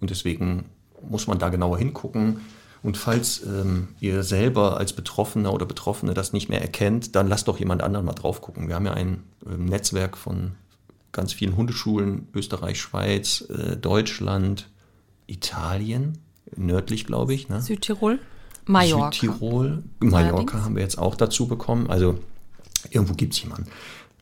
Und 0.00 0.10
deswegen 0.10 0.66
muss 1.08 1.26
man 1.26 1.38
da 1.38 1.48
genauer 1.48 1.78
hingucken. 1.78 2.40
Und 2.82 2.98
falls 2.98 3.42
ähm, 3.44 3.88
ihr 3.98 4.22
selber 4.22 4.76
als 4.76 4.92
Betroffener 4.92 5.52
oder 5.52 5.66
Betroffene 5.66 6.14
das 6.14 6.32
nicht 6.32 6.50
mehr 6.50 6.60
erkennt, 6.60 7.16
dann 7.16 7.28
lasst 7.28 7.48
doch 7.48 7.58
jemand 7.58 7.82
anderen 7.82 8.06
mal 8.06 8.12
drauf 8.12 8.42
gucken. 8.42 8.68
Wir 8.68 8.74
haben 8.74 8.86
ja 8.86 8.92
ein 8.92 9.22
ähm, 9.46 9.64
Netzwerk 9.64 10.16
von 10.16 10.52
ganz 11.10 11.32
vielen 11.32 11.56
Hundeschulen, 11.56 12.28
Österreich, 12.34 12.78
Schweiz, 12.78 13.40
äh, 13.48 13.76
Deutschland, 13.76 14.68
Italien, 15.26 16.18
nördlich 16.54 17.06
glaube 17.06 17.32
ich. 17.32 17.48
Ne? 17.48 17.62
Südtirol, 17.62 18.18
Mallorca. 18.66 19.12
Südtirol, 19.12 19.82
Mallorca 20.00 20.28
Allerdings. 20.28 20.52
haben 20.52 20.74
wir 20.76 20.82
jetzt 20.82 20.98
auch 20.98 21.14
dazu 21.14 21.48
bekommen. 21.48 21.88
Also 21.88 22.18
irgendwo 22.90 23.14
gibt 23.14 23.34
es 23.34 23.42
jemanden. 23.42 23.70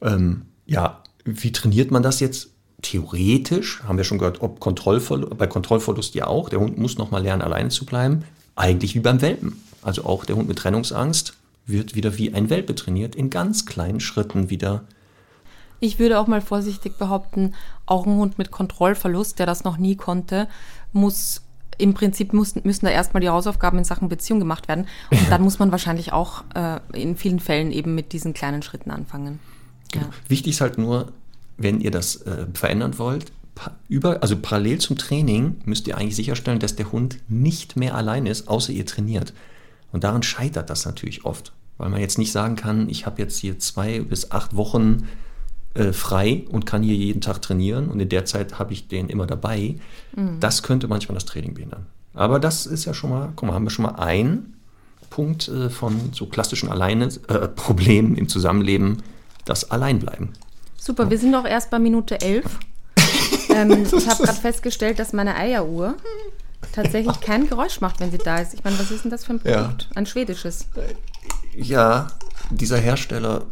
Ähm, 0.01 0.43
ja, 0.67 1.03
wie 1.25 1.53
trainiert 1.53 1.91
man 1.91 2.03
das 2.03 2.21
jetzt? 2.21 2.51
Theoretisch 2.83 3.83
haben 3.85 3.97
wir 3.97 4.05
schon 4.05 4.19
gehört, 4.19 4.43
ob 4.43 4.59
Kontrollverlust, 4.59 5.39
bei 5.39 5.47
Kontrollverlust 5.47 6.17
ja 6.17 6.27
auch. 6.27 6.49
Der 6.49 6.59
Hund 6.59 6.79
muss 6.79 6.99
nochmal 6.99 7.23
lernen, 7.23 7.43
alleine 7.43 7.69
zu 7.69 7.87
bleiben. 7.87 8.25
Eigentlich 8.57 8.95
wie 8.95 9.01
beim 9.01 9.23
Welpen. 9.23 9.63
Also 9.83 10.05
auch 10.05 10.25
der 10.25 10.37
Hund 10.37 10.49
mit 10.49 10.59
Trennungsangst 10.59 11.35
wird 11.65 11.95
wieder 11.95 12.19
wie 12.19 12.35
ein 12.35 12.51
Welpe 12.51 12.75
trainiert, 12.75 13.15
in 13.15 13.31
ganz 13.31 13.67
kleinen 13.67 14.01
Schritten 14.01 14.51
wieder. 14.51 14.83
Ich 15.79 15.99
würde 15.99 16.19
auch 16.19 16.27
mal 16.27 16.41
vorsichtig 16.41 16.97
behaupten, 16.99 17.55
auch 17.87 18.07
ein 18.07 18.17
Hund 18.17 18.39
mit 18.39 18.51
Kontrollverlust, 18.51 19.39
der 19.39 19.47
das 19.47 19.65
noch 19.65 19.79
nie 19.79 19.97
konnte, 19.97 20.49
muss 20.93 21.42
im 21.79 21.95
Prinzip 21.95 22.33
müssen, 22.33 22.63
müssen 22.65 22.87
da 22.87 22.93
erstmal 22.93 23.21
die 23.21 23.29
Hausaufgaben 23.29 23.79
in 23.79 23.85
Sachen 23.85 24.09
Beziehung 24.09 24.39
gemacht 24.39 24.69
werden. 24.69 24.87
Und 25.11 25.31
dann 25.31 25.43
muss 25.43 25.59
man 25.59 25.71
wahrscheinlich 25.73 26.13
auch 26.13 26.45
äh, 26.55 26.81
in 26.93 27.17
vielen 27.17 27.41
Fällen 27.41 27.71
eben 27.73 27.95
mit 27.95 28.13
diesen 28.13 28.35
kleinen 28.35 28.63
Schritten 28.63 28.91
anfangen. 28.91 29.39
Ja. 29.95 30.03
Wichtig 30.29 30.55
ist 30.55 30.61
halt 30.61 30.79
nur, 30.79 31.13
wenn 31.57 31.81
ihr 31.81 31.91
das 31.91 32.17
äh, 32.23 32.47
verändern 32.55 32.99
wollt, 32.99 33.33
über, 33.89 34.23
also 34.23 34.37
parallel 34.37 34.79
zum 34.79 34.97
Training 34.97 35.57
müsst 35.65 35.87
ihr 35.87 35.97
eigentlich 35.97 36.17
sicherstellen, 36.17 36.59
dass 36.59 36.75
der 36.75 36.91
Hund 36.91 37.19
nicht 37.29 37.77
mehr 37.77 37.95
allein 37.95 38.27
ist, 38.27 38.49
außer 38.49 38.73
ihr 38.73 38.87
trainiert. 38.87 39.35
Und 39.93 40.05
daran 40.05 40.23
scheitert 40.23 40.71
das 40.71 40.87
natürlich 40.87 41.25
oft, 41.25 41.53
weil 41.77 41.91
man 41.91 42.01
jetzt 42.01 42.19
nicht 42.19 42.33
sagen 42.33 42.57
kann, 42.57 42.89
ich 42.89 43.05
habe 43.05 43.21
jetzt 43.21 43.39
hier 43.39 43.59
zwei 43.59 44.01
bis 44.01 44.31
acht 44.31 44.57
Wochen 44.57 45.07
äh, 45.75 45.93
frei 45.93 46.45
und 46.51 46.67
kann 46.67 46.83
hier 46.83 46.95
jeden 46.95 47.21
Tag 47.21 47.41
trainieren 47.43 47.89
und 47.89 48.01
in 48.01 48.09
der 48.09 48.25
Zeit 48.25 48.59
habe 48.59 48.73
ich 48.73 48.89
den 48.89 49.09
immer 49.09 49.27
dabei. 49.27 49.77
Das 50.41 50.63
könnte 50.63 50.89
manchmal 50.89 51.15
das 51.15 51.25
Training 51.25 51.55
behindern. 51.55 51.87
Aber 52.15 52.39
das 52.39 52.67
ist 52.67 52.85
ja 52.85 52.93
schon 52.93 53.09
mal, 53.11 53.33
guck 53.35 53.49
mal, 53.49 53.55
haben 53.55 53.65
wir 53.65 53.71
schon 53.71 53.85
mal 53.85 53.95
einen 53.97 54.55
Punkt 55.09 55.49
äh, 55.49 55.71
von 55.71 56.11
so 56.13 56.27
klassischen 56.27 56.69
Alleine, 56.69 57.09
äh, 57.29 57.49
Problemen 57.49 58.17
im 58.17 58.29
Zusammenleben, 58.29 59.03
das 59.47 59.71
Alleinbleiben. 59.71 60.31
Super, 60.79 61.09
wir 61.11 61.19
sind 61.19 61.35
auch 61.35 61.45
erst 61.47 61.71
bei 61.71 61.79
Minute 61.79 62.21
elf. 62.21 62.59
Ähm, 63.55 63.85
ich 63.85 64.09
habe 64.09 64.23
gerade 64.23 64.41
festgestellt, 64.41 64.99
dass 64.99 65.13
meine 65.13 65.35
Eieruhr 65.37 65.95
tatsächlich 66.73 67.21
kein 67.21 67.47
Geräusch 67.49 67.83
macht, 67.83 68.01
wenn 68.01 68.11
sie 68.11 68.17
da 68.17 68.39
ist. 68.39 68.55
Ich 68.55 68.65
meine, 68.65 68.79
was 68.79 68.91
ist 68.91 69.05
denn 69.05 69.11
das 69.11 69.27
für 69.27 69.35
ein 69.35 69.41
Ja. 69.45 69.63
Produkt? 69.65 69.89
Ein 69.95 70.07
schwedisches. 70.07 70.67
Ja, 71.55 72.07
dieser 72.51 72.79
Hersteller 72.79 73.43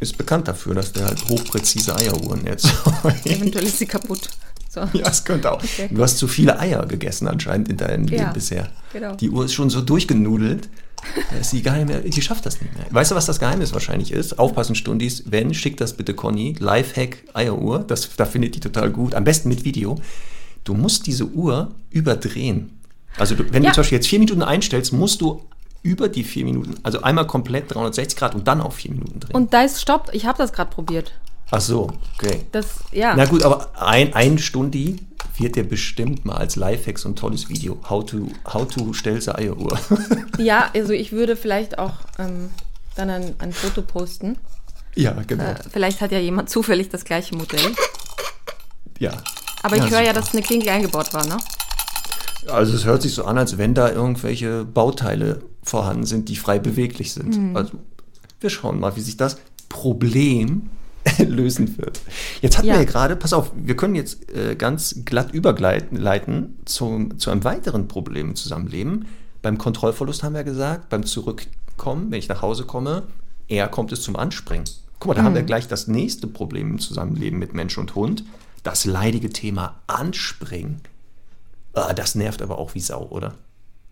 ist 0.00 0.16
bekannt 0.18 0.48
dafür, 0.48 0.74
dass 0.74 0.92
der 0.92 1.06
halt 1.06 1.28
hochpräzise 1.28 1.94
Eieruhren 1.96 2.46
erzeugt. 2.46 3.24
Eventuell 3.26 3.64
ist 3.66 3.78
sie 3.78 3.86
kaputt. 3.86 4.28
So. 4.68 4.80
Ja, 4.92 5.08
es 5.08 5.24
könnte 5.24 5.50
auch. 5.52 5.62
Okay. 5.62 5.88
Du 5.90 6.02
hast 6.02 6.18
zu 6.18 6.28
viele 6.28 6.58
Eier 6.58 6.86
gegessen 6.86 7.26
anscheinend 7.28 7.68
in 7.68 7.76
deinem 7.76 8.06
Ja, 8.08 8.18
Leben 8.20 8.32
bisher. 8.32 8.70
genau. 8.92 9.14
Die 9.16 9.28
Uhr 9.30 9.44
ist 9.44 9.52
schon 9.54 9.68
so 9.68 9.80
durchgenudelt, 9.80 10.68
dass 11.38 11.50
sie 11.50 11.62
gar 11.62 11.76
nicht 11.76 11.88
mehr, 11.88 12.00
die 12.00 12.22
schafft 12.22 12.46
das 12.46 12.60
nicht 12.60 12.74
mehr. 12.76 12.86
Weißt 12.90 13.10
du, 13.10 13.14
was 13.14 13.26
das 13.26 13.40
Geheimnis 13.40 13.72
wahrscheinlich 13.72 14.12
ist? 14.12 14.38
Aufpassen, 14.38 14.74
Stundis. 14.74 15.24
Wenn, 15.26 15.52
schick 15.54 15.76
das 15.76 15.94
bitte 15.94 16.14
Conny. 16.14 16.54
Lifehack 16.58 17.24
Eieruhr. 17.34 17.80
Das, 17.80 18.08
da 18.16 18.24
findet 18.26 18.54
die 18.54 18.60
total 18.60 18.90
gut. 18.90 19.14
Am 19.14 19.24
besten 19.24 19.48
mit 19.48 19.64
Video. 19.64 19.98
Du 20.64 20.74
musst 20.74 21.06
diese 21.06 21.24
Uhr 21.26 21.74
überdrehen. 21.90 22.78
Also 23.16 23.34
du, 23.34 23.44
wenn 23.52 23.62
Ja. 23.64 23.70
du 23.70 23.74
zum 23.74 23.80
Beispiel 23.82 23.96
jetzt 23.96 24.06
vier 24.08 24.18
Minuten 24.20 24.42
einstellst, 24.42 24.92
musst 24.92 25.20
du 25.20 25.42
über 25.82 26.08
die 26.08 26.24
vier 26.24 26.44
Minuten, 26.44 26.74
also 26.82 27.02
einmal 27.02 27.26
komplett 27.26 27.72
360 27.74 28.18
Grad 28.18 28.34
und 28.34 28.46
dann 28.46 28.60
auf 28.60 28.74
vier 28.74 28.90
Minuten 28.90 29.20
drehen. 29.20 29.34
Und 29.34 29.52
da 29.54 29.62
ist 29.62 29.80
Stopp. 29.80 30.10
Ich 30.12 30.26
habe 30.26 30.36
das 30.38 30.52
gerade 30.52 30.70
probiert. 30.70 31.12
Ach 31.50 31.60
so, 31.60 31.90
okay. 32.16 32.42
Das, 32.52 32.66
ja. 32.92 33.14
Na 33.16 33.24
gut, 33.24 33.42
aber 33.42 33.70
ein, 33.80 34.14
ein 34.14 34.38
Stundi 34.38 34.96
wird 35.36 35.56
dir 35.56 35.64
bestimmt 35.68 36.24
mal 36.24 36.36
als 36.36 36.54
Lifehack 36.56 36.98
so 36.98 37.08
ein 37.08 37.16
tolles 37.16 37.48
Video. 37.48 37.78
How 37.88 38.04
to, 38.04 38.28
how 38.52 38.68
to 38.68 38.92
stellst 38.92 39.26
du 39.28 39.34
Eieruhr. 39.36 39.78
Ja, 40.38 40.70
also 40.74 40.92
ich 40.92 41.12
würde 41.12 41.34
vielleicht 41.36 41.78
auch 41.78 41.94
ähm, 42.18 42.50
dann 42.94 43.10
ein, 43.10 43.34
ein 43.38 43.52
Foto 43.52 43.82
posten. 43.82 44.36
ja, 44.94 45.12
genau. 45.26 45.44
Äh, 45.44 45.56
vielleicht 45.70 46.00
hat 46.00 46.12
ja 46.12 46.18
jemand 46.18 46.50
zufällig 46.50 46.88
das 46.90 47.04
gleiche 47.04 47.34
Modell. 47.36 47.72
ja. 48.98 49.12
Aber 49.62 49.76
ich 49.76 49.84
Ja, 49.84 49.90
höre 49.90 50.00
ja, 50.02 50.12
dass 50.14 50.32
eine 50.32 50.42
Klingel 50.42 50.68
eingebaut 50.70 51.12
war, 51.12 51.26
ne? 51.26 51.36
Also 52.48 52.74
es 52.74 52.84
hört 52.84 53.02
sich 53.02 53.12
so 53.14 53.24
an, 53.24 53.38
als 53.38 53.58
wenn 53.58 53.74
da 53.74 53.90
irgendwelche 53.90 54.64
Bauteile 54.64 55.40
vorhanden 55.62 56.06
sind, 56.06 56.28
die 56.28 56.36
frei 56.36 56.58
beweglich 56.58 57.12
sind. 57.12 57.36
Mhm. 57.38 57.56
Also 57.56 57.72
wir 58.40 58.50
schauen 58.50 58.80
mal, 58.80 58.96
wie 58.96 59.00
sich 59.00 59.16
das 59.16 59.36
Problem 59.68 60.70
lösen 61.18 61.76
wird. 61.78 62.00
Jetzt 62.42 62.58
hatten 62.58 62.66
Ja. 62.68 62.74
wir 62.74 62.80
ja 62.80 62.86
gerade, 62.86 63.16
pass 63.16 63.32
auf, 63.32 63.52
wir 63.56 63.76
können 63.76 63.94
jetzt 63.94 64.30
äh, 64.34 64.54
ganz 64.54 64.96
glatt 65.04 65.32
übergleiten 65.32 65.96
leiten 65.98 66.56
zum, 66.64 67.18
zu 67.18 67.30
einem 67.30 67.44
weiteren 67.44 67.88
Problem 67.88 68.30
im 68.30 68.36
Zusammenleben. 68.36 69.06
Beim 69.42 69.56
Kontrollverlust 69.58 70.22
haben 70.22 70.34
wir 70.34 70.44
gesagt, 70.44 70.88
beim 70.90 71.04
Zurückkommen, 71.06 72.10
wenn 72.10 72.18
ich 72.18 72.28
nach 72.28 72.42
Hause 72.42 72.64
komme, 72.64 73.04
eher 73.48 73.68
kommt 73.68 73.92
es 73.92 74.02
zum 74.02 74.16
Anspringen. 74.16 74.64
Guck 74.98 75.08
mal, 75.08 75.14
da 75.14 75.22
Mhm. 75.22 75.26
haben 75.26 75.34
wir 75.34 75.42
gleich 75.42 75.66
das 75.68 75.86
nächste 75.88 76.26
Problem 76.26 76.72
im 76.72 76.78
Zusammenleben 76.78 77.38
mit 77.38 77.54
Mensch 77.54 77.78
und 77.78 77.94
Hund. 77.94 78.24
Das 78.62 78.84
leidige 78.84 79.30
Thema 79.30 79.76
Anspringen. 79.86 80.82
Ah, 81.72 81.92
das 81.92 82.14
nervt 82.14 82.42
aber 82.42 82.58
auch 82.58 82.74
wie 82.74 82.80
Sau, 82.80 83.06
oder? 83.10 83.34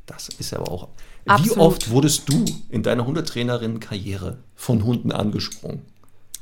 Das 0.07 0.29
ist 0.29 0.55
aber 0.55 0.71
auch. 0.71 0.89
Wie 1.25 1.31
Absolut. 1.31 1.59
oft 1.59 1.91
wurdest 1.91 2.29
du 2.29 2.45
in 2.71 2.83
deiner 2.83 3.07
Hundetrainerin-Karriere 3.07 4.39
von 4.57 4.85
Hunden 4.85 5.13
angesprungen? 5.13 5.83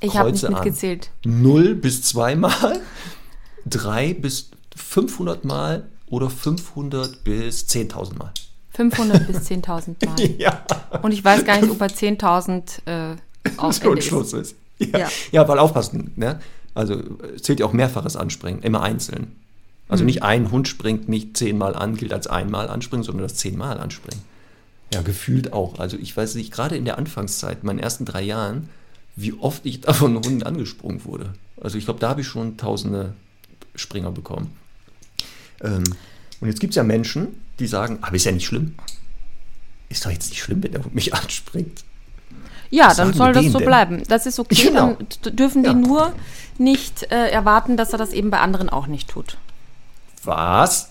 Ich 0.00 0.16
habe 0.16 0.30
nicht 0.30 0.42
Kreuze 0.42 0.48
an. 0.48 0.54
mitgezählt. 0.54 1.10
Null 1.24 1.74
bis 1.74 2.02
zweimal, 2.02 2.80
drei 3.66 4.14
bis 4.14 4.50
500 4.76 5.44
Mal 5.44 5.88
oder 6.08 6.30
500 6.30 7.24
bis 7.24 7.64
10.000 7.66 8.18
Mal. 8.18 8.32
500 8.70 9.26
bis 9.26 9.36
10.000 9.50 10.06
Mal. 10.06 10.20
Ja, 10.38 10.64
Und 11.02 11.12
ich 11.12 11.24
weiß 11.24 11.44
gar 11.44 11.60
nicht, 11.60 11.70
ob 11.70 11.78
bei 11.78 11.86
10.000 11.86 12.86
äh, 12.86 13.16
das 13.42 13.58
auf 13.58 13.76
schon 13.82 13.96
ist. 13.98 14.04
Schluss 14.04 14.32
ist. 14.32 14.56
Ja. 14.78 14.98
Ja. 14.98 15.08
ja. 15.32 15.48
weil 15.48 15.58
aufpassen. 15.58 16.12
Ne? 16.16 16.38
Also 16.74 17.02
es 17.34 17.42
zählt 17.42 17.60
ja 17.60 17.66
auch 17.66 17.72
mehrfaches 17.72 18.16
Anspringen, 18.16 18.62
immer 18.62 18.82
einzeln. 18.82 19.34
Also 19.88 20.00
Hm. 20.00 20.06
nicht 20.06 20.22
ein 20.22 20.50
Hund 20.50 20.68
springt 20.68 21.08
nicht 21.08 21.36
zehnmal 21.36 21.74
an, 21.74 21.96
gilt 21.96 22.12
als 22.12 22.26
einmal 22.26 22.68
anspringen, 22.68 23.04
sondern 23.04 23.22
das 23.22 23.36
zehnmal 23.36 23.78
anspringen. 23.78 24.22
Ja, 24.92 25.02
gefühlt 25.02 25.52
auch. 25.52 25.78
Also 25.78 25.96
ich 25.96 26.16
weiß 26.16 26.34
nicht, 26.36 26.52
gerade 26.52 26.76
in 26.76 26.84
der 26.84 26.98
Anfangszeit, 26.98 27.64
meinen 27.64 27.78
ersten 27.78 28.04
drei 28.04 28.22
Jahren, 28.22 28.68
wie 29.16 29.32
oft 29.34 29.64
ich 29.66 29.80
da 29.82 29.92
von 29.92 30.14
Hunden 30.16 30.42
angesprungen 30.42 31.04
wurde. 31.04 31.34
Also 31.60 31.78
ich 31.78 31.84
glaube, 31.84 32.00
da 32.00 32.08
habe 32.08 32.20
ich 32.20 32.26
schon 32.26 32.56
tausende 32.56 33.14
Springer 33.74 34.10
bekommen. 34.10 34.52
Ähm, 35.62 35.84
und 36.40 36.48
jetzt 36.48 36.60
gibt 36.60 36.72
es 36.72 36.76
ja 36.76 36.82
Menschen, 36.84 37.28
die 37.58 37.66
sagen, 37.66 37.98
aber 38.02 38.14
ist 38.16 38.24
ja 38.24 38.32
nicht 38.32 38.46
schlimm. 38.46 38.74
Ist 39.88 40.04
doch 40.04 40.10
jetzt 40.10 40.28
nicht 40.30 40.42
schlimm, 40.42 40.62
wenn 40.62 40.72
der 40.72 40.84
Hund 40.84 40.94
mich 40.94 41.14
anspringt. 41.14 41.84
Ja, 42.70 42.88
Was 42.88 42.96
dann 42.96 43.12
soll 43.12 43.32
das 43.32 43.46
so 43.46 43.58
denn? 43.58 43.66
bleiben. 43.68 44.02
Das 44.08 44.26
ist 44.26 44.38
okay. 44.40 44.64
Genau. 44.68 44.96
Dann 45.22 45.36
dürfen 45.36 45.62
die 45.62 45.68
Ja. 45.68 45.74
nur 45.74 46.12
nicht 46.58 47.04
äh, 47.12 47.30
erwarten, 47.30 47.76
dass 47.76 47.92
er 47.92 47.98
das 47.98 48.12
eben 48.12 48.30
bei 48.30 48.40
anderen 48.40 48.68
auch 48.68 48.88
nicht 48.88 49.08
tut. 49.08 49.38
Was? 50.26 50.90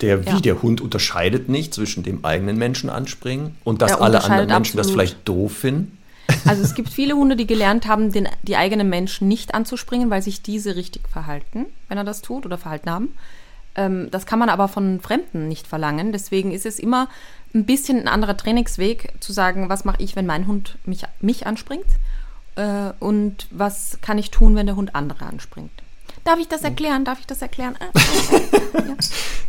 Der, 0.00 0.24
wie 0.26 0.30
Ja. 0.30 0.40
der 0.40 0.62
Hund 0.62 0.80
unterscheidet 0.80 1.48
nicht 1.48 1.72
zwischen 1.74 2.02
dem 2.02 2.24
eigenen 2.24 2.56
Menschen 2.56 2.90
anspringen 2.90 3.56
und 3.62 3.82
dass 3.82 3.92
Er 3.92 4.00
alle 4.02 4.22
anderen 4.24 4.48
Menschen 4.48 4.76
das 4.76 4.88
absolut. 4.88 4.92
vielleicht 5.08 5.28
doof 5.28 5.52
finden. 5.58 5.98
Also 6.44 6.62
es 6.62 6.74
gibt 6.74 6.88
viele 6.88 7.14
Hunde, 7.14 7.36
die 7.36 7.46
gelernt 7.46 7.86
haben, 7.86 8.10
den, 8.10 8.28
die 8.42 8.56
eigenen 8.56 8.88
Menschen 8.88 9.28
nicht 9.28 9.54
anzuspringen, 9.54 10.10
weil 10.10 10.22
sich 10.22 10.42
diese 10.42 10.74
richtig 10.76 11.08
verhalten, 11.08 11.66
wenn 11.88 11.98
er 11.98 12.04
das 12.04 12.22
tut 12.22 12.46
oder 12.46 12.58
verhalten 12.58 12.90
haben. 12.90 13.08
Ähm, 13.74 14.08
das 14.10 14.26
kann 14.26 14.38
man 14.38 14.48
aber 14.48 14.68
von 14.68 15.00
Fremden 15.00 15.46
nicht 15.48 15.66
verlangen. 15.66 16.10
Deswegen 16.12 16.52
ist 16.52 16.66
es 16.66 16.78
immer 16.78 17.08
ein 17.54 17.64
bisschen 17.64 18.00
ein 18.00 18.08
anderer 18.08 18.36
Trainingsweg, 18.36 19.12
zu 19.20 19.32
sagen, 19.32 19.68
was 19.68 19.84
mache 19.84 20.02
ich, 20.02 20.16
wenn 20.16 20.26
mein 20.26 20.46
Hund 20.46 20.78
mich, 20.84 21.02
mich 21.20 21.46
anspringt 21.46 21.86
äh, 22.56 22.90
und 22.98 23.46
was 23.50 23.98
kann 24.00 24.18
ich 24.18 24.30
tun, 24.30 24.56
wenn 24.56 24.66
der 24.66 24.76
Hund 24.76 24.94
andere 24.94 25.26
anspringt. 25.26 25.70
Darf 26.24 26.38
ich 26.38 26.48
das 26.48 26.62
erklären? 26.62 27.04
Darf 27.04 27.18
ich 27.20 27.26
das 27.26 27.42
erklären? 27.42 27.74
Äh, 27.80 28.36
äh. 28.36 28.88
Ja. 28.88 28.96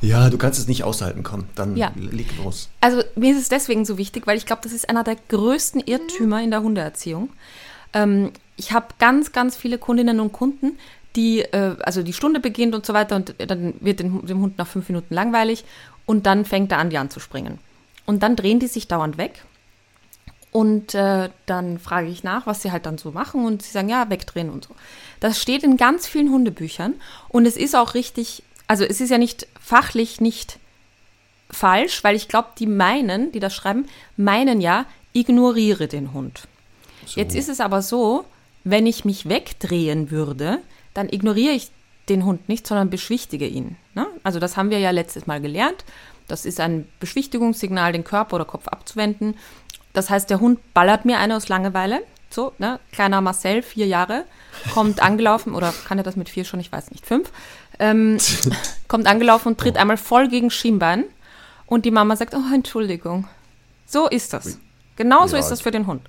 Ja, 0.01 0.29
du 0.29 0.37
kannst 0.37 0.59
es 0.59 0.67
nicht 0.67 0.83
aushalten, 0.83 1.23
komm, 1.23 1.45
dann 1.55 1.77
Ja. 1.77 1.91
leg 1.95 2.27
los. 2.43 2.69
Also 2.81 3.03
mir 3.15 3.31
ist 3.33 3.41
es 3.41 3.49
deswegen 3.49 3.85
so 3.85 3.97
wichtig, 3.97 4.27
weil 4.27 4.37
ich 4.37 4.45
glaube, 4.45 4.61
das 4.63 4.73
ist 4.73 4.89
einer 4.89 5.03
der 5.03 5.15
größten 5.29 5.81
Irrtümer 5.85 6.41
in 6.41 6.51
der 6.51 6.61
Hundeerziehung. 6.61 7.29
Ähm, 7.93 8.31
ich 8.57 8.71
habe 8.73 8.87
ganz, 8.99 9.31
ganz 9.31 9.55
viele 9.55 9.77
Kundinnen 9.77 10.19
und 10.19 10.33
Kunden, 10.33 10.77
die, 11.15 11.41
äh, 11.41 11.75
also 11.83 12.01
die 12.03 12.13
Stunde 12.13 12.39
beginnt 12.39 12.73
und 12.75 12.85
so 12.85 12.93
weiter 12.93 13.15
und 13.15 13.35
dann 13.37 13.75
wird 13.79 13.99
dem, 13.99 14.25
dem 14.25 14.41
Hund 14.41 14.57
nach 14.57 14.67
fünf 14.67 14.89
Minuten 14.89 15.13
langweilig 15.13 15.63
und 16.05 16.25
dann 16.25 16.43
fängt 16.43 16.71
er 16.71 16.79
an, 16.79 16.89
die 16.89 16.97
anzuspringen. 16.97 17.59
Und 18.05 18.23
dann 18.23 18.35
drehen 18.35 18.59
die 18.59 18.67
sich 18.67 18.87
dauernd 18.87 19.17
weg. 19.17 19.45
Und 20.53 20.93
äh, 20.93 21.29
dann 21.47 21.79
frage 21.79 22.07
ich 22.07 22.23
nach, 22.23 22.45
was 22.45 22.61
sie 22.61 22.71
halt 22.71 22.85
dann 22.85 22.99
so 22.99 23.11
machen 23.11 23.43
und 23.43 23.63
sie 23.63 23.71
sagen, 23.71 23.89
ja, 23.89 24.09
wegdrehen 24.09 24.51
und 24.51 24.63
so. 24.63 24.75
Das 25.19 25.41
steht 25.41 25.63
in 25.63 25.77
ganz 25.77 26.07
vielen 26.07 26.29
Hundebüchern 26.29 26.93
und 27.29 27.47
es 27.47 27.57
ist 27.57 27.75
auch 27.75 27.95
richtig, 27.95 28.43
also 28.67 28.85
es 28.85 29.01
ist 29.01 29.09
ja 29.09 29.17
nicht 29.17 29.47
fachlich 29.59 30.21
nicht 30.21 30.59
falsch, 31.49 32.03
weil 32.03 32.15
ich 32.15 32.27
glaube, 32.27 32.49
die 32.59 32.67
meinen, 32.67 33.31
die 33.31 33.39
das 33.39 33.55
schreiben, 33.55 33.87
meinen 34.15 34.61
ja, 34.61 34.85
ignoriere 35.13 35.87
den 35.87 36.13
Hund. 36.13 36.43
So. 37.07 37.19
Jetzt 37.19 37.35
ist 37.35 37.49
es 37.49 37.59
aber 37.59 37.81
so, 37.81 38.25
wenn 38.63 38.85
ich 38.85 39.05
mich 39.05 39.27
wegdrehen 39.27 40.11
würde, 40.11 40.59
dann 40.93 41.09
ignoriere 41.09 41.53
ich 41.53 41.71
den 42.09 42.25
Hund 42.25 42.47
nicht, 42.47 42.67
sondern 42.67 42.91
beschwichtige 42.91 43.47
ihn. 43.47 43.75
Ne? 43.95 44.05
Also 44.23 44.39
das 44.39 44.55
haben 44.55 44.69
wir 44.69 44.79
ja 44.79 44.91
letztes 44.91 45.25
Mal 45.25 45.41
gelernt. 45.41 45.83
Das 46.27 46.45
ist 46.45 46.59
ein 46.59 46.87
Beschwichtigungssignal, 46.99 47.91
den 47.91 48.03
Körper 48.03 48.35
oder 48.35 48.45
Kopf 48.45 48.67
abzuwenden. 48.67 49.35
Das 49.93 50.09
heißt, 50.09 50.29
der 50.29 50.39
Hund 50.39 50.59
ballert 50.73 51.05
mir 51.05 51.19
eine 51.19 51.35
aus 51.37 51.49
Langeweile. 51.49 52.01
So, 52.29 52.51
ne? 52.57 52.79
Kleiner 52.91 53.21
Marcel, 53.21 53.61
vier 53.61 53.85
Jahre, 53.85 54.25
kommt 54.73 55.01
angelaufen, 55.03 55.53
oder 55.53 55.71
kann 55.87 55.99
er 55.99 56.03
das 56.03 56.15
mit 56.15 56.29
vier 56.29 56.45
schon, 56.45 56.59
ich 56.59 56.71
weiß 56.71 56.89
nicht, 56.89 57.05
fünf, 57.05 57.31
ähm, 57.79 58.17
kommt 58.87 59.05
angelaufen 59.07 59.49
und 59.49 59.59
tritt 59.59 59.77
einmal 59.77 59.97
voll 59.97 60.27
gegen 60.29 60.47
das 60.47 60.55
Schienbein. 60.55 61.03
Und 61.67 61.85
die 61.85 61.91
Mama 61.91 62.15
sagt, 62.15 62.33
oh, 62.35 62.53
Entschuldigung. 62.53 63.27
So 63.85 64.07
ist 64.07 64.33
das. 64.33 64.57
Genauso 64.95 65.35
Ja, 65.35 65.41
ist 65.41 65.49
das 65.49 65.61
für 65.61 65.71
den 65.71 65.85
Hund. 65.87 66.01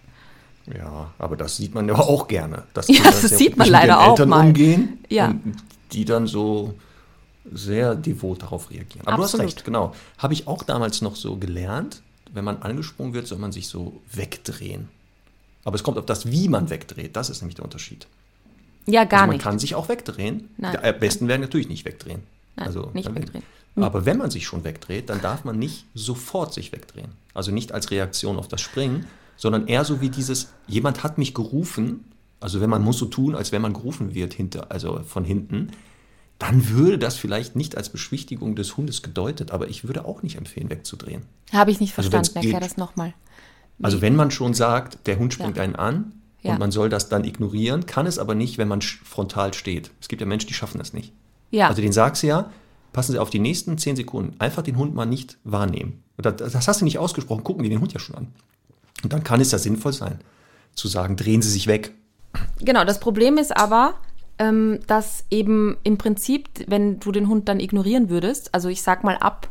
Ja, 0.74 1.12
aber 1.18 1.36
das 1.36 1.56
sieht 1.56 1.74
man 1.74 1.86
ja 1.88 1.94
auch 1.94 2.26
gerne. 2.26 2.62
Dass 2.72 2.88
Ja, 2.88 3.02
das 3.04 3.20
sehr 3.20 3.36
sieht 3.38 3.56
man 3.58 3.68
leider 3.68 3.94
den 3.94 4.02
auch 4.02 4.10
Eltern 4.10 4.28
mal. 4.30 4.46
umgehen 4.46 4.98
Ja. 5.10 5.34
die 5.92 6.04
dann 6.06 6.26
so 6.26 6.74
sehr 7.52 7.94
devot 7.94 8.42
darauf 8.42 8.70
reagieren. 8.70 9.06
Aber 9.06 9.18
du 9.18 9.22
Absolut. 9.24 9.46
hast 9.46 9.56
recht, 9.56 9.64
genau. 9.66 9.94
Habe 10.16 10.32
ich 10.32 10.46
auch 10.48 10.62
damals 10.62 11.02
noch 11.02 11.16
so 11.16 11.36
gelernt, 11.36 12.02
wenn 12.34 12.44
man 12.44 12.62
angesprungen 12.62 13.14
wird, 13.14 13.26
soll 13.26 13.38
man 13.38 13.52
sich 13.52 13.68
so 13.68 14.00
wegdrehen. 14.12 14.88
Aber 15.64 15.76
es 15.76 15.82
kommt 15.82 15.96
auf 15.96 16.06
das, 16.06 16.30
wie 16.30 16.48
man 16.48 16.68
wegdreht. 16.68 17.16
Das 17.16 17.30
ist 17.30 17.40
nämlich 17.40 17.54
der 17.54 17.64
Unterschied. 17.64 18.06
Ja, 18.86 19.04
gar 19.04 19.20
also 19.20 19.26
man 19.28 19.36
nicht. 19.36 19.42
kann 19.42 19.58
sich 19.58 19.74
auch 19.74 19.88
wegdrehen. 19.88 20.50
Nein. 20.58 20.76
Am 20.76 20.98
besten 20.98 21.28
wäre 21.28 21.38
natürlich 21.38 21.68
nicht 21.68 21.84
wegdrehen. 21.86 22.22
Nein, 22.56 22.66
also, 22.66 22.90
nicht 22.92 23.14
wegdrehen. 23.14 23.42
Aber 23.76 24.06
wenn 24.06 24.18
man 24.18 24.30
sich 24.30 24.46
schon 24.46 24.62
wegdreht, 24.62 25.10
dann 25.10 25.20
darf 25.20 25.44
man 25.44 25.58
nicht 25.58 25.86
sofort 25.94 26.54
sich 26.54 26.70
wegdrehen. 26.70 27.12
Also 27.32 27.50
nicht 27.50 27.72
als 27.72 27.90
Reaktion 27.90 28.36
auf 28.36 28.46
das 28.46 28.60
Springen, 28.60 29.06
sondern 29.36 29.66
eher 29.66 29.84
so 29.84 30.00
wie 30.00 30.10
dieses, 30.10 30.52
jemand 30.68 31.02
hat 31.02 31.18
mich 31.18 31.34
gerufen, 31.34 32.04
also 32.40 32.60
wenn 32.60 32.70
man 32.70 32.82
muss 32.82 32.98
so 32.98 33.06
tun, 33.06 33.34
als 33.34 33.50
wenn 33.50 33.62
man 33.62 33.72
gerufen 33.72 34.14
wird, 34.14 34.32
hinter, 34.32 34.70
also 34.70 35.00
von 35.04 35.24
hinten, 35.24 35.72
dann 36.38 36.68
würde 36.70 36.98
das 36.98 37.16
vielleicht 37.16 37.56
nicht 37.56 37.76
als 37.76 37.88
Beschwichtigung 37.90 38.56
des 38.56 38.76
Hundes 38.76 39.02
gedeutet, 39.02 39.50
aber 39.50 39.68
ich 39.68 39.84
würde 39.86 40.04
auch 40.04 40.22
nicht 40.22 40.36
empfehlen, 40.36 40.68
wegzudrehen. 40.70 41.22
Habe 41.52 41.70
ich 41.70 41.80
nicht 41.80 41.96
Also 41.96 42.10
verstanden. 42.10 42.36
Erklär 42.36 42.60
geht. 42.60 42.70
das 42.70 42.76
nochmal. 42.76 43.14
Also 43.82 44.00
wenn 44.02 44.16
man 44.16 44.30
schon 44.30 44.54
sagt, 44.54 45.06
der 45.06 45.18
Hund 45.18 45.32
springt 45.32 45.56
Ja. 45.56 45.62
einen 45.62 45.76
an 45.76 46.12
Ja. 46.42 46.52
und 46.52 46.58
man 46.58 46.70
soll 46.72 46.88
das 46.88 47.08
dann 47.08 47.24
ignorieren, 47.24 47.86
kann 47.86 48.06
es 48.06 48.18
aber 48.18 48.34
nicht, 48.34 48.58
wenn 48.58 48.68
man 48.68 48.82
frontal 48.82 49.54
steht. 49.54 49.90
Es 50.00 50.08
gibt 50.08 50.20
ja 50.20 50.26
Menschen, 50.26 50.48
die 50.48 50.54
schaffen 50.54 50.78
das 50.78 50.92
nicht. 50.92 51.12
Ja. 51.50 51.68
Also 51.68 51.80
den 51.82 51.92
sagst 51.92 52.22
du 52.22 52.26
ja, 52.26 52.50
passen 52.92 53.12
Sie 53.12 53.18
auf 53.18 53.30
die 53.30 53.38
nächsten 53.38 53.78
zehn 53.78 53.96
Sekunden. 53.96 54.38
Einfach 54.40 54.62
den 54.62 54.76
Hund 54.76 54.94
mal 54.94 55.06
nicht 55.06 55.38
wahrnehmen. 55.44 56.02
Das, 56.16 56.36
das 56.36 56.68
hast 56.68 56.80
du 56.80 56.84
nicht 56.84 56.98
ausgesprochen, 56.98 57.42
gucken 57.44 57.62
die 57.64 57.68
den 57.70 57.80
Hund 57.80 57.92
ja 57.92 57.98
schon 58.00 58.14
an. 58.16 58.28
Und 59.02 59.12
dann 59.12 59.24
kann 59.24 59.40
es 59.40 59.50
ja 59.50 59.58
sinnvoll 59.58 59.92
sein, 59.92 60.20
zu 60.74 60.88
sagen, 60.88 61.16
drehen 61.16 61.42
Sie 61.42 61.50
sich 61.50 61.66
weg. 61.66 61.92
Genau, 62.60 62.84
das 62.84 63.00
Problem 63.00 63.36
ist 63.38 63.56
aber, 63.56 63.94
ähm, 64.38 64.80
dass 64.86 65.24
eben 65.30 65.76
im 65.84 65.98
Prinzip, 65.98 66.48
wenn 66.66 66.98
du 67.00 67.12
den 67.12 67.28
Hund 67.28 67.48
dann 67.48 67.60
ignorieren 67.60 68.08
würdest, 68.08 68.54
also 68.54 68.68
ich 68.68 68.82
sag 68.82 69.04
mal 69.04 69.16
ab 69.16 69.48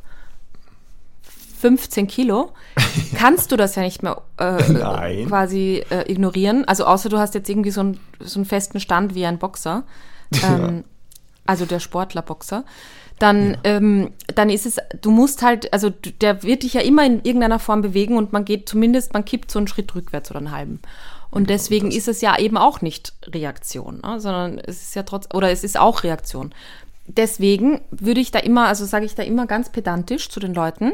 15 1.62 2.08
Kilo, 2.08 2.52
kannst 3.16 3.52
du 3.52 3.56
das 3.56 3.76
ja 3.76 3.84
nicht 3.84 4.04
mehr 4.04 4.22
äh, 4.38 5.26
quasi 5.26 5.84
äh, 5.90 6.12
ignorieren. 6.12 6.66
Also 6.66 6.86
außer 6.86 7.08
du 7.08 7.18
hast 7.20 7.36
jetzt 7.36 7.50
irgendwie 7.50 7.72
so, 7.72 7.82
ein, 7.82 8.00
so 8.20 8.40
einen 8.40 8.46
festen 8.46 8.82
Stand 8.82 9.16
wie 9.16 9.26
ein 9.26 9.40
Boxer, 9.40 9.84
ähm, 10.44 10.84
also 11.46 11.66
der 11.66 11.80
Sportler-Boxer. 11.80 12.66
Dann, 13.20 13.58
ähm, 13.64 14.12
dann 14.36 14.50
ist 14.50 14.66
es, 14.66 14.78
du 15.02 15.12
musst 15.12 15.44
halt, 15.44 15.72
also 15.72 15.90
der 16.20 16.44
wird 16.44 16.64
dich 16.64 16.74
ja 16.74 16.82
immer 16.82 17.06
in 17.06 17.24
irgendeiner 17.24 17.60
Form 17.60 17.82
bewegen 17.82 18.18
und 18.18 18.34
man 18.34 18.44
geht 18.44 18.68
zumindest, 18.68 19.14
man 19.14 19.24
kippt 19.24 19.50
so 19.50 19.60
einen 19.60 19.70
Schritt 19.70 19.96
rückwärts 19.96 20.32
oder 20.32 20.40
einen 20.40 20.52
halben. 20.52 20.82
Und 21.34 21.50
deswegen 21.50 21.90
ist 21.90 22.08
es 22.08 22.22
ja 22.22 22.38
eben 22.38 22.58
auch 22.58 22.82
nicht 22.82 23.14
Reaktion, 23.26 24.02
ne? 24.04 24.20
sondern 24.20 24.60
es 24.60 24.84
ist 24.84 24.96
ja 24.96 25.02
trotz, 25.02 25.28
oder 25.34 25.50
es 25.50 25.64
ist 25.64 25.80
auch 25.80 26.04
Reaktion. 26.04 26.54
Deswegen 27.08 27.82
würde 27.90 28.22
ich 28.22 28.30
da 28.30 28.38
immer, 28.38 28.68
also 28.68 28.86
sage 28.86 29.06
ich 29.06 29.16
da 29.16 29.24
immer 29.24 29.48
ganz 29.48 29.72
pedantisch 29.72 30.30
zu 30.30 30.40
den 30.40 30.54
Leuten, 30.54 30.94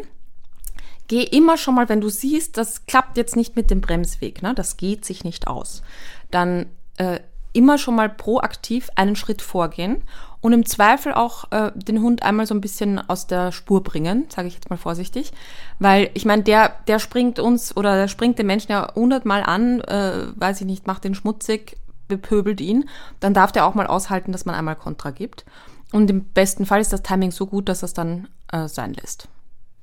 geh 1.09 1.23
immer 1.23 1.57
schon 1.57 1.75
mal, 1.75 1.89
wenn 1.89 1.99
du 1.99 2.07
siehst, 2.07 2.55
das 2.55 2.85
klappt 2.85 3.17
jetzt 3.17 3.35
nicht 3.35 3.57
mit 3.57 3.69
dem 3.69 3.81
Bremsweg, 3.81 4.41
ne? 4.41 4.55
das 4.55 4.77
geht 4.77 5.03
sich 5.03 5.25
nicht 5.25 5.47
aus, 5.47 5.83
dann 6.31 6.67
äh, 6.95 7.19
immer 7.51 7.77
schon 7.77 7.95
mal 7.95 8.07
proaktiv 8.07 8.89
einen 8.95 9.17
Schritt 9.17 9.41
vorgehen 9.41 10.03
und 10.41 10.53
im 10.53 10.65
Zweifel 10.65 11.13
auch 11.13 11.51
äh, 11.51 11.71
den 11.75 12.01
Hund 12.01 12.23
einmal 12.23 12.45
so 12.45 12.53
ein 12.53 12.61
bisschen 12.61 12.97
aus 13.09 13.27
der 13.27 13.51
Spur 13.51 13.83
bringen, 13.83 14.25
sage 14.29 14.47
ich 14.47 14.53
jetzt 14.53 14.69
mal 14.69 14.77
vorsichtig, 14.77 15.31
weil 15.79 16.09
ich 16.13 16.25
meine, 16.25 16.43
der, 16.43 16.75
der 16.87 16.99
springt 16.99 17.39
uns 17.39 17.75
oder 17.75 17.95
der 17.95 18.07
springt 18.07 18.39
den 18.39 18.47
Menschen 18.47 18.71
ja 18.71 18.93
hundertmal 18.95 19.43
an, 19.43 19.81
äh, 19.81 20.27
weiß 20.35 20.61
ich 20.61 20.67
nicht, 20.67 20.87
macht 20.87 21.03
den 21.03 21.15
schmutzig, 21.15 21.77
bepöbelt 22.07 22.61
ihn, 22.61 22.89
dann 23.19 23.33
darf 23.33 23.51
der 23.51 23.65
auch 23.65 23.75
mal 23.75 23.87
aushalten, 23.87 24.31
dass 24.31 24.45
man 24.45 24.55
einmal 24.55 24.75
Kontra 24.75 25.11
gibt. 25.11 25.45
Und 25.91 26.09
im 26.09 26.23
besten 26.23 26.65
Fall 26.65 26.81
ist 26.81 26.93
das 26.93 27.03
Timing 27.03 27.31
so 27.31 27.47
gut, 27.47 27.67
dass 27.67 27.83
es 27.83 27.93
dann 27.93 28.27
äh, 28.51 28.67
sein 28.67 28.93
lässt. 28.93 29.27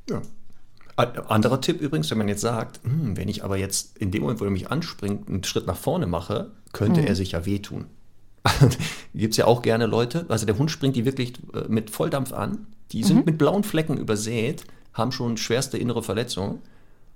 Ja. 0.08 0.22
Anderer 0.96 1.60
Tipp 1.60 1.82
übrigens, 1.82 2.10
wenn 2.10 2.16
man 2.16 2.28
jetzt 2.28 2.40
sagt, 2.40 2.80
hm, 2.82 3.18
wenn 3.18 3.28
ich 3.28 3.44
aber 3.44 3.58
jetzt 3.58 3.98
in 3.98 4.10
dem 4.10 4.22
Moment, 4.22 4.40
wo 4.40 4.44
er 4.44 4.50
mich 4.50 4.70
anspringt, 4.70 5.28
einen 5.28 5.44
Schritt 5.44 5.66
nach 5.66 5.76
vorne 5.76 6.06
mache, 6.06 6.52
könnte 6.72 7.06
er 7.06 7.14
sich 7.14 7.32
ja 7.32 7.44
wehtun. 7.44 7.86
Gibt 9.14 9.32
es 9.32 9.36
ja 9.36 9.46
auch 9.46 9.62
gerne 9.62 9.86
Leute, 9.86 10.26
also 10.28 10.46
der 10.46 10.58
Hund 10.58 10.70
springt 10.70 10.96
die 10.96 11.04
wirklich 11.04 11.34
äh, 11.54 11.62
mit 11.68 11.90
Volldampf 11.90 12.32
an, 12.32 12.66
die 12.92 13.02
sind 13.02 13.26
mit 13.26 13.38
blauen 13.38 13.64
Flecken 13.64 13.96
übersät, 13.98 14.64
haben 14.94 15.12
schon 15.12 15.36
schwerste 15.36 15.76
innere 15.78 16.02
Verletzungen. 16.02 16.60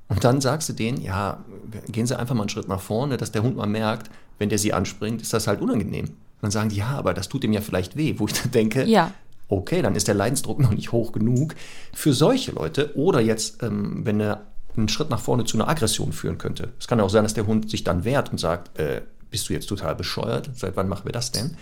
Und 0.09 0.25
dann 0.25 0.41
sagst 0.41 0.69
du 0.69 0.73
denen, 0.73 1.01
ja, 1.01 1.45
gehen 1.89 2.07
Sie 2.07 2.19
einfach 2.19 2.35
mal 2.35 2.43
einen 2.43 2.49
Schritt 2.49 2.67
nach 2.67 2.81
vorne, 2.81 3.17
dass 3.17 3.31
der 3.31 3.43
Hund 3.45 3.57
mal 3.57 3.67
merkt, 3.69 4.11
wenn 4.39 4.49
der 4.49 4.59
sie 4.59 4.73
anspringt, 4.73 5.23
ist 5.23 5.33
das 5.33 5.47
halt 5.47 5.61
unangenehm. 5.61 6.07
Und 6.07 6.15
dann 6.43 6.51
sagen 6.51 6.69
die, 6.71 6.77
ja, 6.77 6.89
aber 6.89 7.15
das 7.15 7.29
tut 7.29 7.45
ihm 7.45 7.53
ja 7.53 7.61
vielleicht 7.61 7.97
weh, 7.97 8.15
wo 8.19 8.27
ich 8.27 8.33
dann 8.33 8.51
denke, 8.51 8.85
Ja. 8.87 9.13
okay, 9.49 9.83
dann 9.83 9.95
ist 9.95 10.09
der 10.09 10.15
Leidensdruck 10.17 10.59
noch 10.59 10.73
nicht 10.73 10.91
hoch 10.91 11.13
genug 11.13 11.55
für 11.95 12.13
solche 12.13 12.51
Leute. 12.53 12.97
Oder 12.97 13.21
jetzt, 13.21 13.63
ähm, 13.63 14.05
wenn 14.05 14.19
er 14.21 14.47
einen 14.77 14.89
Schritt 14.89 15.11
nach 15.11 15.21
vorne 15.21 15.45
zu 15.45 15.57
einer 15.57 15.69
Aggression 15.69 16.13
führen 16.13 16.39
könnte. 16.39 16.71
Es 16.81 16.89
kann 16.89 16.99
ja 16.99 17.05
auch 17.05 17.11
sein, 17.11 17.23
dass 17.23 17.35
der 17.35 17.47
Hund 17.47 17.71
sich 17.71 17.85
dann 17.85 18.05
wehrt 18.05 18.33
und 18.33 18.39
sagt, 18.39 18.77
äh, 18.81 19.03
bist 19.31 19.49
du 19.49 19.53
jetzt 19.53 19.69
total 19.69 19.95
bescheuert? 19.95 20.51
Seit 20.55 20.77
wann 20.77 20.89
machen 20.89 21.05
wir 21.05 21.13
das 21.13 21.33
denn? 21.33 21.57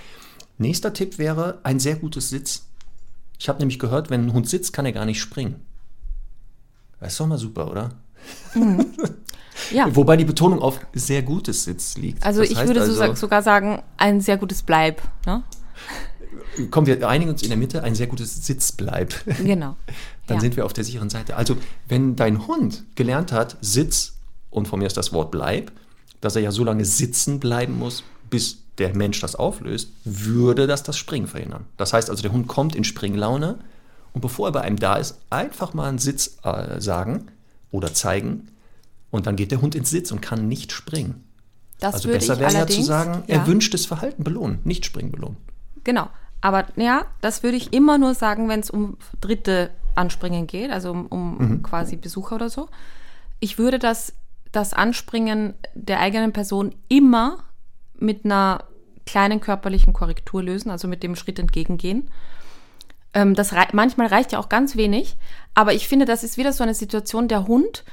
Nächster 0.59 0.93
Tipp 0.93 1.19
wäre 1.19 1.59
ein 1.63 1.79
sehr 1.79 1.97
gutes 1.97 2.31
Sitz. 2.31 2.65
Ich 3.39 3.49
habe 3.49 3.61
nämlich 3.61 3.79
gehört, 3.79 4.11
wenn 4.11 4.27
ein 4.27 4.33
Hund 4.33 4.49
sitzt, 4.49 4.73
kann 4.73 4.87
er 4.87 4.93
gar 4.93 5.05
nicht 5.05 5.21
springen. 5.21 5.65
Das 7.01 7.13
ist 7.13 7.21
doch 7.21 7.27
mal 7.27 7.39
super, 7.39 7.71
oder? 7.71 7.91
Ja. 9.71 9.87
Wobei 9.95 10.17
die 10.17 10.25
Betonung 10.25 10.61
auf 10.61 10.81
sehr 10.93 11.23
gutes 11.23 11.65
Sitz 11.65 11.97
liegt. 11.97 12.25
Also 12.25 12.41
Das 12.41 12.51
ich 12.51 12.57
würde 12.59 12.85
so 12.85 13.01
also, 13.01 13.15
sogar 13.15 13.43
sagen, 13.43 13.83
ein 13.97 14.21
sehr 14.21 14.37
gutes 14.37 14.63
Bleib. 14.63 15.01
Ne? 15.27 15.45
Kommen 16.71 16.89
wir 16.89 17.09
einigen 17.09 17.31
uns 17.31 17.43
in 17.43 17.51
der 17.51 17.59
Mitte, 17.59 17.85
ein 17.85 17.95
sehr 17.95 18.09
gutes 18.09 18.45
Sitzbleib. 18.45 19.15
Genau. 19.45 19.77
Dann 20.27 20.39
ja. 20.39 20.41
sind 20.41 20.57
wir 20.57 20.65
auf 20.65 20.73
der 20.73 20.83
sicheren 20.83 21.09
Seite. 21.09 21.37
Also, 21.37 21.57
wenn 21.87 22.17
dein 22.17 22.49
Hund 22.49 22.85
gelernt 22.97 23.31
hat, 23.31 23.57
Sitz, 23.61 24.15
und 24.51 24.67
von 24.67 24.81
mir 24.81 24.87
ist 24.87 24.97
das 24.97 25.13
Wort 25.13 25.31
Bleib, 25.31 25.71
dass 26.21 26.37
er 26.37 26.43
ja 26.43 26.53
so 26.53 26.65
lange 26.65 26.85
sitzen 26.85 27.41
bleiben 27.41 27.79
muss, 27.79 28.03
bis 28.31 28.59
der 28.79 28.95
Mensch 28.95 29.21
das 29.21 29.35
auflöst, 29.35 29.91
würde 30.05 30.67
das 30.67 30.83
das 30.83 30.97
Springen 30.97 31.27
verhindern. 31.27 31.65
Das 31.77 31.93
heißt 31.93 32.11
also, 32.11 32.23
der 32.23 32.33
Hund 32.33 32.47
kommt 32.49 32.75
in 32.75 32.85
Springlaune 32.85 33.59
und 34.13 34.21
bevor 34.21 34.49
er 34.49 34.53
bei 34.53 34.61
einem 34.61 34.79
da 34.79 34.97
ist, 34.97 35.19
einfach 35.31 35.75
mal 35.75 35.89
einen 35.89 35.99
Sitz 35.99 36.39
äh, 36.45 36.81
sagen 36.81 37.29
oder 37.71 37.93
zeigen 37.93 38.49
und 39.11 39.27
dann 39.27 39.37
geht 39.37 39.51
der 39.51 39.61
Hund 39.61 39.75
ins 39.75 39.91
Sitz 39.91 40.13
und 40.13 40.21
kann 40.21 40.49
nicht 40.49 40.73
springen. 40.73 41.25
das 41.81 41.95
Also 41.95 42.09
besser 42.09 42.39
wäre 42.39 42.53
ja 42.53 42.67
zu 42.67 42.83
sagen, 42.83 43.25
ja, 43.27 43.37
erwünschtes 43.37 43.87
Verhalten 43.87 44.23
belohnen, 44.25 44.61
nicht 44.65 44.85
Springen 44.85 45.11
belohnen. 45.11 45.37
Genau. 45.85 46.09
Aber 46.41 46.67
ja, 46.77 47.05
das 47.21 47.43
würde 47.43 47.57
ich 47.57 47.73
immer 47.73 47.99
nur 47.99 48.15
sagen, 48.15 48.49
wenn 48.49 48.61
es 48.61 48.71
um 48.71 48.97
dritte 49.21 49.71
Anspringen 49.97 50.47
geht, 50.47 50.71
also 50.71 50.93
um, 50.93 51.07
um 51.07 51.39
Mhm. 51.39 51.63
quasi 51.65 51.97
Besucher 51.97 52.37
oder 52.37 52.49
so. 52.49 52.69
Ich 53.41 53.59
würde 53.59 53.81
das, 53.81 54.13
das 54.59 54.73
Anspringen 54.73 55.55
der 55.75 56.01
eigenen 56.01 56.33
Person 56.33 56.75
immer 56.89 57.45
mit 57.95 58.25
einer 58.25 58.65
kleinen 59.07 59.41
körperlichen 59.41 59.93
Korrektur 59.93 60.43
lösen, 60.43 60.71
also 60.71 60.89
mit 60.89 61.05
dem 61.05 61.15
Schritt 61.15 61.39
entgegengehen. 61.39 62.11
Ähm, 63.15 63.35
das 63.35 63.53
rei 63.53 63.69
manchmal 63.73 64.09
reicht 64.09 64.33
ja 64.33 64.41
auch 64.41 64.49
ganz 64.49 64.77
wenig, 64.77 65.17
aber 65.55 65.75
ich 65.75 65.87
finde, 65.87 66.07
das 66.07 66.25
ist 66.25 66.39
wieder 66.39 66.53
so 66.53 66.65
eine 66.65 66.75
Situation, 66.75 67.29
der 67.29 67.47
Hund 67.47 67.85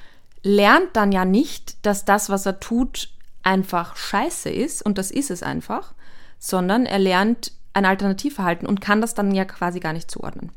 lernt 0.42 0.90
dann 0.94 1.12
ja 1.12 1.24
nicht, 1.24 1.86
dass 1.86 2.04
das, 2.04 2.30
was 2.30 2.48
er 2.48 2.60
tut, 2.60 3.10
einfach 3.44 3.96
scheiße 3.96 4.50
ist 4.50 4.82
und 4.84 4.98
das 4.98 5.12
ist 5.12 5.30
es 5.30 5.44
einfach, 5.44 5.94
sondern 6.40 6.88
er 6.88 7.00
lernt 7.00 7.52
ein 7.74 7.86
Alternativverhalten 7.86 8.68
und 8.68 8.82
kann 8.82 9.02
das 9.02 9.14
dann 9.14 9.36
ja 9.36 9.46
quasi 9.46 9.80
gar 9.80 9.94
nicht 9.94 10.10
zuordnen. 10.10 10.52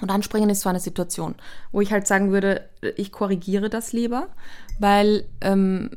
Und 0.00 0.10
Anspringen 0.10 0.48
ist 0.50 0.60
so 0.60 0.68
eine 0.68 0.80
Situation, 0.80 1.34
wo 1.72 1.80
ich 1.80 1.92
halt 1.92 2.06
sagen 2.06 2.30
würde, 2.30 2.68
ich 2.96 3.10
korrigiere 3.10 3.68
das 3.68 3.92
lieber, 3.92 4.28
weil, 4.78 5.24
ähm, 5.40 5.90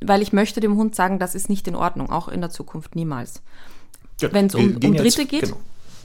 weil 0.00 0.22
ich 0.22 0.32
möchte 0.32 0.60
dem 0.60 0.76
Hund 0.76 0.94
sagen, 0.94 1.18
das 1.18 1.34
ist 1.34 1.48
nicht 1.50 1.68
in 1.68 1.74
Ordnung, 1.74 2.10
auch 2.10 2.28
in 2.28 2.40
der 2.40 2.50
Zukunft 2.50 2.94
niemals. 2.96 3.42
Wenn 4.20 4.46
es 4.46 4.54
um, 4.54 4.76
um 4.82 4.94
jetzt- 4.94 5.16
Dritte 5.18 5.26
geht, 5.28 5.42
Genau. 5.42 5.56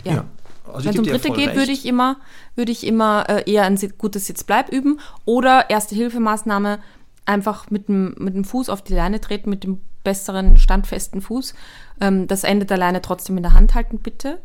ja. 0.03 0.13
Ja. 0.13 0.25
Also 0.73 0.85
Wenn 0.85 0.93
es 0.93 0.99
um 0.99 1.05
Dritte 1.05 1.29
geht, 1.31 1.47
recht. 1.49 1.55
würde 1.57 1.71
ich 1.71 1.85
immer, 1.85 2.17
würde 2.55 2.71
ich 2.71 2.85
immer 2.85 3.25
äh, 3.29 3.49
eher 3.51 3.63
ein 3.63 3.79
gutes 3.97 4.27
Sitzbleib 4.27 4.69
üben 4.71 4.99
oder 5.25 5.69
erste 5.69 5.95
Hilfemaßnahme 5.95 6.79
einfach 7.25 7.69
mit 7.71 7.87
dem, 7.87 8.15
mit 8.19 8.35
dem 8.35 8.43
Fuß 8.43 8.69
auf 8.69 8.81
die 8.81 8.93
Leine 8.93 9.19
treten, 9.21 9.49
mit 9.49 9.63
dem 9.63 9.81
besseren, 10.03 10.57
standfesten 10.57 11.21
Fuß. 11.21 11.53
Ähm, 12.01 12.27
das 12.27 12.43
Ende 12.43 12.65
der 12.65 12.77
Leine 12.77 13.01
trotzdem 13.01 13.37
in 13.37 13.43
der 13.43 13.53
Hand 13.53 13.73
halten, 13.73 13.99
bitte. 13.99 14.39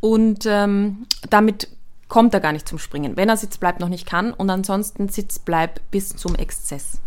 Und 0.00 0.44
ähm, 0.46 1.06
damit 1.30 1.68
kommt 2.14 2.32
er 2.32 2.38
gar 2.38 2.52
nicht 2.52 2.68
zum 2.68 2.78
Springen, 2.78 3.16
wenn 3.16 3.28
er 3.28 3.36
Sitzbleib 3.36 3.80
noch 3.80 3.88
nicht 3.88 4.06
kann. 4.06 4.32
Und 4.32 4.48
ansonsten 4.48 5.08
Sitzbleib 5.08 5.80
bis 5.90 6.10
zum 6.14 6.36
Exzess. 6.36 7.00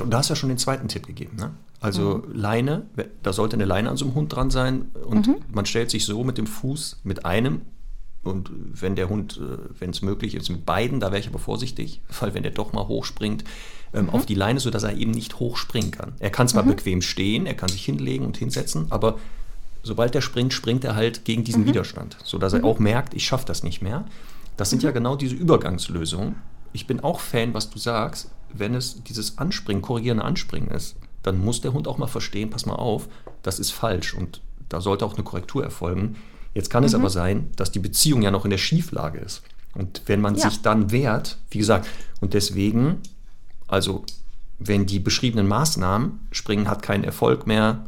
Und 0.00 0.10
da 0.12 0.18
hast 0.18 0.30
du 0.30 0.34
ja 0.34 0.36
schon 0.36 0.48
den 0.48 0.58
zweiten 0.58 0.86
Tipp 0.86 1.08
gegeben. 1.08 1.34
Ne? 1.36 1.50
Also 1.80 2.22
Mhm. 2.24 2.34
Leine, 2.34 2.86
da 3.24 3.32
sollte 3.32 3.56
eine 3.56 3.64
Leine 3.64 3.90
an 3.90 3.96
so 3.96 4.04
einem 4.04 4.14
Hund 4.14 4.32
dran 4.32 4.50
sein 4.50 4.92
und 5.04 5.28
man 5.52 5.66
stellt 5.66 5.90
sich 5.90 6.04
so 6.04 6.22
mit 6.22 6.38
dem 6.38 6.46
Fuß 6.46 7.00
mit 7.02 7.26
einem 7.26 7.62
und 8.22 8.48
wenn 8.54 8.94
der 8.94 9.08
Hund, 9.08 9.40
äh, 9.42 9.58
wenn 9.80 9.90
es 9.90 10.02
möglich 10.02 10.36
ist, 10.36 10.50
mit 10.50 10.64
beiden, 10.64 11.00
da 11.00 11.08
wäre 11.10 11.18
ich 11.20 11.26
aber 11.28 11.40
vorsichtig, 11.40 12.00
weil 12.20 12.32
wenn 12.34 12.44
der 12.44 12.52
doch 12.52 12.72
mal 12.72 12.86
hochspringt, 12.86 13.42
ähm, 13.92 14.04
Mhm. 14.04 14.10
auf 14.10 14.24
die 14.24 14.34
Leine, 14.36 14.60
sodass 14.60 14.84
er 14.84 14.96
eben 14.96 15.10
nicht 15.10 15.40
hochspringen 15.40 15.90
kann. 15.90 16.12
Er 16.20 16.30
kann 16.30 16.46
zwar 16.46 16.62
bequem 16.62 17.02
stehen, 17.02 17.44
er 17.46 17.54
kann 17.54 17.70
sich 17.70 17.84
hinlegen 17.84 18.24
und 18.24 18.36
hinsetzen, 18.36 18.86
aber 18.90 19.18
sobald 19.88 20.14
er 20.14 20.20
springt, 20.22 20.52
springt 20.52 20.84
er 20.84 20.94
halt 20.94 21.24
gegen 21.24 21.40
Mhm. 21.40 21.44
diesen 21.46 21.66
Widerstand, 21.66 22.16
sodass 22.22 22.52
er 22.52 22.62
auch 22.64 22.78
merkt, 22.78 23.14
ich 23.14 23.26
schaffe 23.26 23.46
das 23.46 23.62
nicht 23.64 23.82
mehr. 23.82 24.04
Das 24.56 24.68
Mhm. 24.68 24.70
sind 24.70 24.82
ja 24.84 24.90
genau 24.92 25.16
diese 25.16 25.34
Übergangslösungen. 25.34 26.36
Ich 26.72 26.86
bin 26.86 27.00
auch 27.00 27.18
Fan, 27.20 27.54
was 27.54 27.70
du 27.70 27.78
sagst, 27.78 28.30
wenn 28.52 28.74
es 28.74 29.02
dieses 29.02 29.38
Anspringen, 29.38 29.82
korrigierende 29.82 30.24
Anspringen 30.24 30.70
ist, 30.70 30.96
dann 31.22 31.42
muss 31.44 31.60
der 31.60 31.72
Hund 31.72 31.88
auch 31.88 31.98
mal 31.98 32.06
verstehen, 32.06 32.50
pass 32.50 32.66
mal 32.66 32.74
auf, 32.76 33.08
das 33.42 33.58
ist 33.58 33.72
falsch 33.72 34.14
und 34.14 34.40
da 34.68 34.80
sollte 34.80 35.04
auch 35.04 35.14
eine 35.14 35.24
Korrektur 35.24 35.64
erfolgen. 35.64 36.16
Jetzt 36.54 36.70
kann 36.70 36.84
es 36.84 36.92
Mhm. 36.92 37.00
aber 37.00 37.10
sein, 37.10 37.50
dass 37.56 37.72
die 37.72 37.78
Beziehung 37.78 38.22
ja 38.22 38.30
noch 38.30 38.44
in 38.44 38.50
der 38.50 38.58
Schieflage 38.58 39.18
ist. 39.18 39.42
Und 39.74 40.02
wenn 40.06 40.20
man 40.20 40.36
Ja. 40.36 40.48
sich 40.50 40.62
dann 40.62 40.90
wehrt, 40.90 41.38
wie 41.50 41.58
gesagt, 41.58 41.86
und 42.20 42.34
deswegen, 42.34 42.98
also 43.66 44.04
wenn 44.58 44.86
die 44.86 44.98
beschriebenen 44.98 45.46
Maßnahmen, 45.46 46.26
Springen 46.32 46.68
hat 46.68 46.82
keinen 46.82 47.04
Erfolg 47.04 47.46
mehr, 47.46 47.84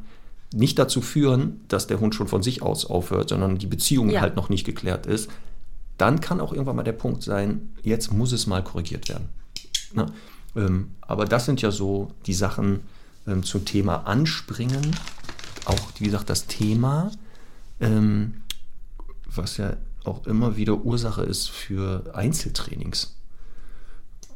nicht 0.53 0.79
dazu 0.79 1.01
führen, 1.01 1.61
dass 1.69 1.87
der 1.87 2.01
Hund 2.01 2.15
schon 2.15 2.29
von 2.29 2.43
sich 2.43 2.63
aus 2.63 2.85
aufhört, 2.85 3.29
sondern 3.29 3.59
die 3.59 3.67
Beziehung 3.67 4.11
Ja. 4.11 4.21
halt 4.21 4.37
noch 4.37 4.49
nicht 4.49 4.65
geklärt 4.65 5.07
ist, 5.07 5.31
dann 5.97 6.21
kann 6.21 6.41
auch 6.41 6.53
irgendwann 6.53 6.77
mal 6.77 6.83
der 6.83 6.93
Punkt 6.93 7.23
sein, 7.23 7.75
jetzt 7.83 8.13
muss 8.13 8.33
es 8.33 8.47
mal 8.47 8.65
korrigiert 8.65 9.09
werden. 9.09 9.29
Ne? 9.93 10.07
Ähm, 10.57 10.93
aber 11.03 11.25
das 11.27 11.45
sind 11.45 11.63
ja 11.63 11.71
so 11.71 12.11
die 12.27 12.35
Sachen 12.35 12.81
ähm, 13.27 13.43
zum 13.45 13.65
Thema 13.65 14.07
Anspringen. 14.07 14.97
Auch, 15.67 15.91
wie 15.99 16.05
gesagt, 16.07 16.31
das 16.31 16.47
Thema, 16.47 17.11
ähm, 17.81 18.43
was 19.27 19.59
ja 19.59 19.77
auch 20.05 20.27
immer 20.27 20.57
wieder 20.57 20.79
Ursache 20.79 21.23
ist 21.23 21.51
für 21.51 22.13
Einzeltrainings. 22.15 23.15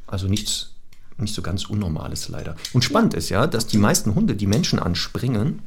Also 0.07 0.29
nichts, 0.29 0.75
nicht 1.17 1.35
so 1.35 1.43
ganz 1.43 1.65
Unnormales 1.65 2.29
leider. 2.29 2.57
Und 2.75 2.85
spannend 2.85 3.15
ist 3.15 3.31
ja, 3.31 3.47
dass 3.47 3.67
die 3.67 3.79
meisten 3.79 4.15
Hunde, 4.15 4.37
die 4.37 4.47
Menschen 4.47 4.79
anspringen, 4.79 5.63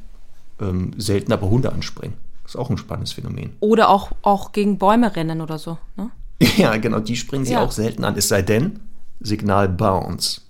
ähm, 0.60 0.92
selten 0.98 1.32
aber 1.34 1.50
Hunde 1.50 1.72
anspringen. 1.72 2.16
Das 2.44 2.52
ist 2.54 2.56
auch 2.62 2.70
ein 2.70 2.78
spannendes 2.78 3.14
Phänomen. 3.14 3.56
Oder 3.60 3.90
auch, 3.90 4.12
auch 4.22 4.52
gegen 4.54 4.78
Bäume 4.78 5.16
rennen 5.16 5.42
oder 5.42 5.58
so. 5.60 5.78
Ne? 5.96 6.10
Ja, 6.58 6.78
genau, 6.78 7.00
die 7.00 7.16
springen 7.16 7.46
sie 7.46 7.54
Ja. 7.54 7.64
auch 7.64 7.72
selten 7.72 8.04
an. 8.04 8.16
Es 8.18 8.28
sei 8.28 8.42
denn, 8.42 8.80
Signal 9.20 9.68
Bounce. 9.70 10.42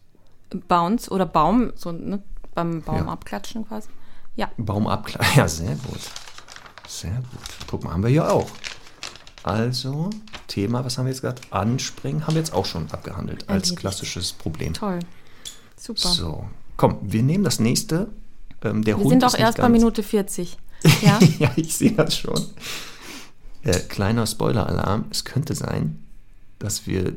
Bounce 0.68 1.10
oder 1.12 1.26
Baum, 1.26 1.72
so 1.76 1.92
ne, 1.92 2.22
beim 2.56 2.82
Baum 2.82 2.98
Ja. 2.98 3.06
abklatschen 3.08 3.68
quasi. 3.68 3.90
Ja, 4.36 4.50
Baum 4.58 4.88
abklar. 4.88 5.26
Ja, 5.36 5.48
sehr 5.48 5.76
gut. 5.76 6.00
Sehr 6.88 7.12
gut. 7.12 7.68
Guck 7.68 7.84
mal, 7.84 7.92
haben 7.94 8.04
wir 8.04 8.10
hier 8.10 8.32
auch. 8.32 8.50
Also, 9.44 10.10
Thema, 10.48 10.84
was 10.84 10.98
haben 10.98 11.06
wir 11.06 11.12
jetzt 11.12 11.22
gesagt? 11.22 11.42
Anspringen 11.52 12.26
haben 12.28 12.34
wir 12.36 12.42
jetzt 12.42 12.54
auch 12.54 12.66
schon 12.66 12.90
abgehandelt 12.92 13.48
als 13.50 13.76
klassisches 13.76 14.34
Problem. 14.34 14.74
toll. 14.74 15.00
Super. 15.80 16.00
So, 16.10 16.46
komm, 16.76 16.98
wir 17.02 17.24
nehmen 17.24 17.44
das 17.44 17.60
nächste. 17.60 18.10
Ähm, 18.64 18.84
der 18.84 18.96
Wir 18.98 19.04
Hund 19.04 19.10
sind 19.10 19.24
auch 19.24 19.34
nicht 19.34 19.42
erst 19.42 19.58
bei 19.58 19.70
Minute 19.70 20.04
40. 20.04 20.58
Ja, 21.02 21.20
ja, 21.40 21.52
ich 21.56 21.76
sehe 21.76 21.92
das 21.94 22.16
schon. 22.16 22.40
Äh, 23.64 23.80
kleiner 23.80 24.28
Spoiler-Alarm. 24.28 25.06
Es 25.10 25.26
könnte 25.26 25.56
sein, 25.56 25.98
dass 26.60 26.86
wir 26.86 27.14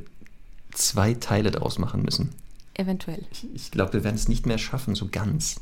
zwei 0.73 1.13
Teile 1.15 1.51
daraus 1.51 1.79
machen 1.79 2.03
müssen. 2.03 2.31
eventuell. 2.75 3.23
Ich, 3.31 3.47
ich 3.55 3.71
glaube, 3.71 3.93
wir 3.93 4.05
werden 4.05 4.15
es 4.17 4.29
nicht 4.29 4.47
mehr 4.47 4.59
schaffen, 4.59 4.95
so 4.95 5.09
ganz 5.11 5.57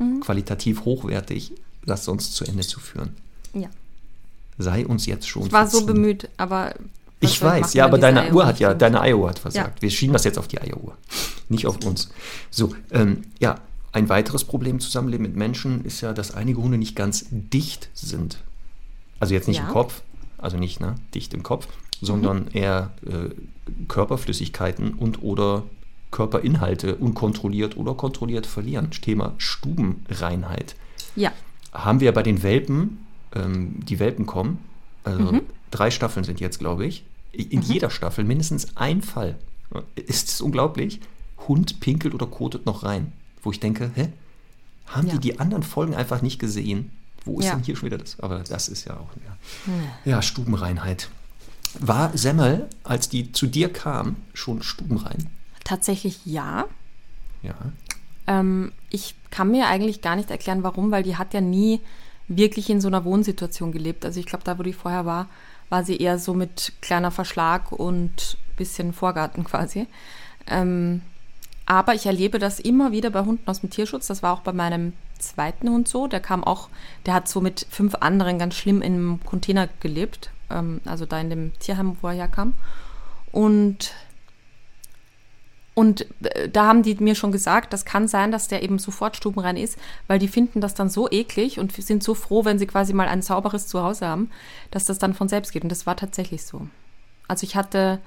Mhm. 0.00 0.18
qualitativ 0.20 0.84
hochwertig 0.84 1.52
das 1.86 2.04
sonst 2.04 2.34
zu 2.34 2.44
Ende 2.44 2.64
zu 2.66 2.80
führen. 2.80 3.14
Ja. 3.52 3.68
Sei 4.58 4.84
uns 4.84 5.06
jetzt 5.06 5.28
schon 5.28 5.46
Ich 5.46 5.52
war 5.52 5.68
so 5.68 5.78
verziehen. 5.78 5.94
bemüht, 5.94 6.28
aber. 6.36 6.74
Ich 7.20 7.40
weiß, 7.40 7.74
ja, 7.74 7.84
aber 7.84 7.98
deine 7.98 8.32
Uhr 8.34 8.44
hat 8.44 8.58
ja, 8.58 8.74
deine 8.74 9.00
Eieruhr 9.00 9.28
hat 9.30 9.38
versagt. 9.38 9.76
Ja. 9.78 9.82
Wir 9.82 9.90
schieben 9.90 10.12
das 10.12 10.24
jetzt 10.24 10.36
auf 10.38 10.48
die 10.48 10.60
Eieruhr, 10.60 10.96
nicht 11.48 11.66
auf 11.68 11.76
uns. 11.84 12.10
So, 12.50 12.74
ähm, 12.90 13.22
ja, 13.38 13.60
ein 13.94 14.08
weiteres 14.08 14.44
Problem 14.44 14.76
im 14.76 14.80
Zusammenleben 14.80 15.22
mit 15.24 15.36
Menschen 15.36 15.84
ist 15.84 16.00
ja, 16.00 16.12
dass 16.12 16.34
einige 16.34 16.60
Hunde 16.60 16.76
nicht 16.78 16.96
ganz 16.96 17.26
dicht 17.30 17.88
sind. 17.94 18.42
Also 19.20 19.32
jetzt 19.34 19.48
nicht 19.48 19.58
Ja. 19.58 19.66
im 19.66 19.72
Kopf, 19.72 20.02
also 20.36 20.58
nicht 20.58 20.80
ne, 20.80 20.96
dicht 21.14 21.32
im 21.32 21.42
Kopf, 21.42 21.68
sondern 22.00 22.48
eher 22.48 22.90
äh, 23.06 23.30
Körperflüssigkeiten 23.88 24.94
und 24.94 25.22
oder 25.22 25.62
Körperinhalte 26.10 26.96
unkontrolliert 26.96 27.76
oder 27.76 27.94
kontrolliert 27.94 28.46
verlieren. 28.46 28.90
Thema 28.90 29.34
Stubenreinheit 29.38 30.74
Ja, 31.16 31.32
haben 31.72 32.00
wir 32.00 32.12
bei 32.12 32.22
den 32.22 32.42
Welpen, 32.42 33.06
ähm, 33.34 33.80
die 33.84 33.98
Welpen 34.00 34.26
kommen, 34.26 34.58
also 35.04 35.20
Mhm. 35.32 35.40
drei 35.70 35.90
Staffeln 35.90 36.24
sind 36.24 36.40
jetzt, 36.40 36.58
glaube 36.58 36.84
ich, 36.84 37.04
in 37.32 37.62
jeder 37.62 37.90
Staffel 37.90 38.24
mindestens 38.24 38.76
ein 38.76 39.02
Fall. 39.02 39.36
Ist 39.96 40.28
es 40.28 40.40
unglaublich? 40.40 41.00
Hund 41.48 41.80
pinkelt 41.80 42.14
oder 42.14 42.26
kotet 42.26 42.64
noch 42.66 42.82
rein. 42.84 43.12
Wo 43.44 43.50
ich 43.52 43.60
denke, 43.60 43.90
hä? 43.94 44.08
Haben 44.86 45.06
Ja. 45.06 45.12
die 45.14 45.18
die 45.20 45.38
anderen 45.38 45.62
Folgen 45.62 45.94
einfach 45.94 46.20
nicht 46.22 46.38
gesehen? 46.40 46.90
Wo 47.24 47.38
ist 47.38 47.46
Ja. 47.46 47.54
denn 47.54 47.62
hier 47.64 47.76
schon 47.76 47.86
wieder 47.86 47.98
das? 47.98 48.18
Aber 48.20 48.40
das 48.40 48.68
ist 48.68 48.84
ja 48.86 48.94
auch, 48.96 49.08
ja, 49.24 49.72
ja 50.10 50.22
Stubenreinheit. 50.22 51.08
War 51.78 52.16
Semmel, 52.16 52.68
als 52.84 53.08
die 53.08 53.32
zu 53.32 53.46
dir 53.46 53.72
kam, 53.72 54.16
schon 54.32 54.62
stubenrein? 54.62 55.28
tatsächlich 55.64 56.26
ja. 56.26 56.66
Ja. 57.42 57.54
Ähm, 58.26 58.72
ich 58.90 59.14
kann 59.30 59.50
mir 59.50 59.66
eigentlich 59.66 60.02
gar 60.02 60.14
nicht 60.14 60.30
erklären, 60.30 60.62
warum, 60.62 60.90
weil 60.90 61.02
die 61.02 61.16
hat 61.16 61.32
ja 61.32 61.40
nie 61.40 61.80
wirklich 62.28 62.68
in 62.68 62.82
so 62.82 62.88
einer 62.88 63.04
Wohnsituation 63.06 63.72
gelebt. 63.72 64.04
Also 64.04 64.20
ich 64.20 64.26
glaube, 64.26 64.44
da, 64.44 64.58
wo 64.58 64.62
die 64.62 64.74
vorher 64.74 65.06
war, 65.06 65.26
war 65.70 65.82
sie 65.82 65.96
eher 65.96 66.18
so 66.18 66.34
mit 66.34 66.74
kleiner 66.82 67.10
Verschlag 67.10 67.72
und 67.72 68.36
bisschen 68.58 68.92
Vorgarten 68.92 69.44
quasi. 69.44 69.86
Ähm, 70.46 71.00
aber 71.66 71.94
ich 71.94 72.06
erlebe 72.06 72.38
das 72.38 72.60
immer 72.60 72.92
wieder 72.92 73.10
bei 73.10 73.20
Hunden 73.20 73.48
aus 73.48 73.60
dem 73.60 73.70
Tierschutz. 73.70 74.06
Das 74.06 74.22
war 74.22 74.34
auch 74.34 74.40
bei 74.40 74.52
meinem 74.52 74.92
zweiten 75.18 75.68
Hund 75.68 75.88
so. 75.88 76.06
Der 76.06 76.20
kam 76.20 76.44
auch, 76.44 76.68
der 77.06 77.14
hat 77.14 77.28
so 77.28 77.40
mit 77.40 77.66
fünf 77.70 77.94
anderen 77.96 78.38
ganz 78.38 78.54
schlimm 78.54 78.82
im 78.82 79.20
Container 79.24 79.68
gelebt. 79.80 80.30
Ähm, 80.50 80.80
also 80.84 81.06
da 81.06 81.18
in 81.20 81.30
dem 81.30 81.58
Tierheim, 81.58 81.96
wo 82.02 82.08
er 82.08 82.14
herkam. 82.14 82.54
Und 83.32 83.92
und 85.76 86.06
äh, 86.22 86.48
da 86.48 86.66
haben 86.66 86.82
die 86.84 86.94
mir 86.94 87.16
schon 87.16 87.32
gesagt, 87.32 87.72
das 87.72 87.84
kann 87.84 88.06
sein, 88.06 88.30
dass 88.30 88.46
der 88.46 88.62
eben 88.62 88.78
sofort 88.78 89.16
stubenrein 89.16 89.56
ist, 89.56 89.76
weil 90.06 90.20
die 90.20 90.28
finden 90.28 90.60
das 90.60 90.74
dann 90.74 90.88
so 90.88 91.10
eklig 91.10 91.58
und 91.58 91.72
sind 91.72 92.04
so 92.04 92.14
froh, 92.14 92.44
wenn 92.44 92.60
sie 92.60 92.66
quasi 92.66 92.92
mal 92.92 93.08
ein 93.08 93.22
sauberes 93.22 93.66
Zuhause 93.66 94.06
haben, 94.06 94.30
dass 94.70 94.84
das 94.84 94.98
dann 94.98 95.14
von 95.14 95.28
selbst 95.28 95.52
geht. 95.52 95.64
Und 95.64 95.70
das 95.70 95.84
war 95.84 95.96
tatsächlich 95.96 96.46
so. 96.46 96.68
Also 97.26 97.44
ich 97.44 97.56
hatte 97.56 97.98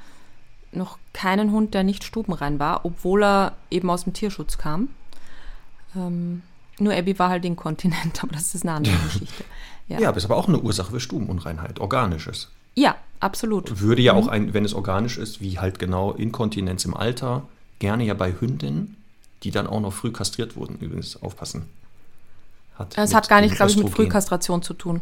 noch 0.71 0.97
keinen 1.13 1.51
Hund, 1.51 1.73
der 1.73 1.83
nicht 1.83 2.03
stubenrein 2.03 2.59
war, 2.59 2.85
obwohl 2.85 3.23
er 3.23 3.53
eben 3.71 3.89
aus 3.89 4.03
dem 4.03 4.13
Tierschutz 4.13 4.57
kam. 4.57 4.89
Ähm, 5.95 6.41
nur 6.79 6.93
Abby 6.93 7.17
war 7.17 7.29
halt 7.29 7.45
inkontinent, 7.45 8.19
aber 8.23 8.33
das 8.33 8.53
ist 8.53 8.63
eine 8.63 8.73
andere 8.73 8.95
Geschichte. 9.05 9.43
Ja, 9.87 9.95
ja, 9.95 10.01
ja. 10.03 10.09
aber 10.09 10.17
ist 10.17 10.25
aber 10.25 10.37
auch 10.37 10.47
eine 10.47 10.59
Ursache 10.59 10.91
für 10.91 10.99
Stubenunreinheit, 10.99 11.79
organisches. 11.79 12.49
absolut. 13.19 13.81
Würde 13.81 14.01
ja 14.01 14.13
auch, 14.13 14.27
ein, 14.27 14.53
wenn 14.53 14.65
es 14.65 14.73
organisch 14.73 15.17
ist, 15.17 15.41
wie 15.41 15.57
halt 15.57 15.79
genau 15.79 16.11
Inkontinenz 16.11 16.85
im 16.85 16.95
Alter, 16.95 17.43
gerne 17.79 18.03
ja 18.03 18.13
bei 18.13 18.33
Hündinnen, 18.39 18.97
die 19.43 19.51
dann 19.51 19.65
auch 19.65 19.79
noch 19.79 19.93
früh 19.93 20.11
kastriert 20.11 20.55
wurden, 20.55 20.77
übrigens 20.79 21.21
aufpassen. 21.21 21.69
Hat 22.75 22.95
Es 22.97 23.15
hat 23.15 23.29
gar 23.29 23.41
nicht, 23.41 23.55
glaube 23.55 23.71
ich, 23.71 23.77
mit 23.77 23.89
Frühkastration 23.89 24.61
zu 24.61 24.73
tun. 24.73 25.01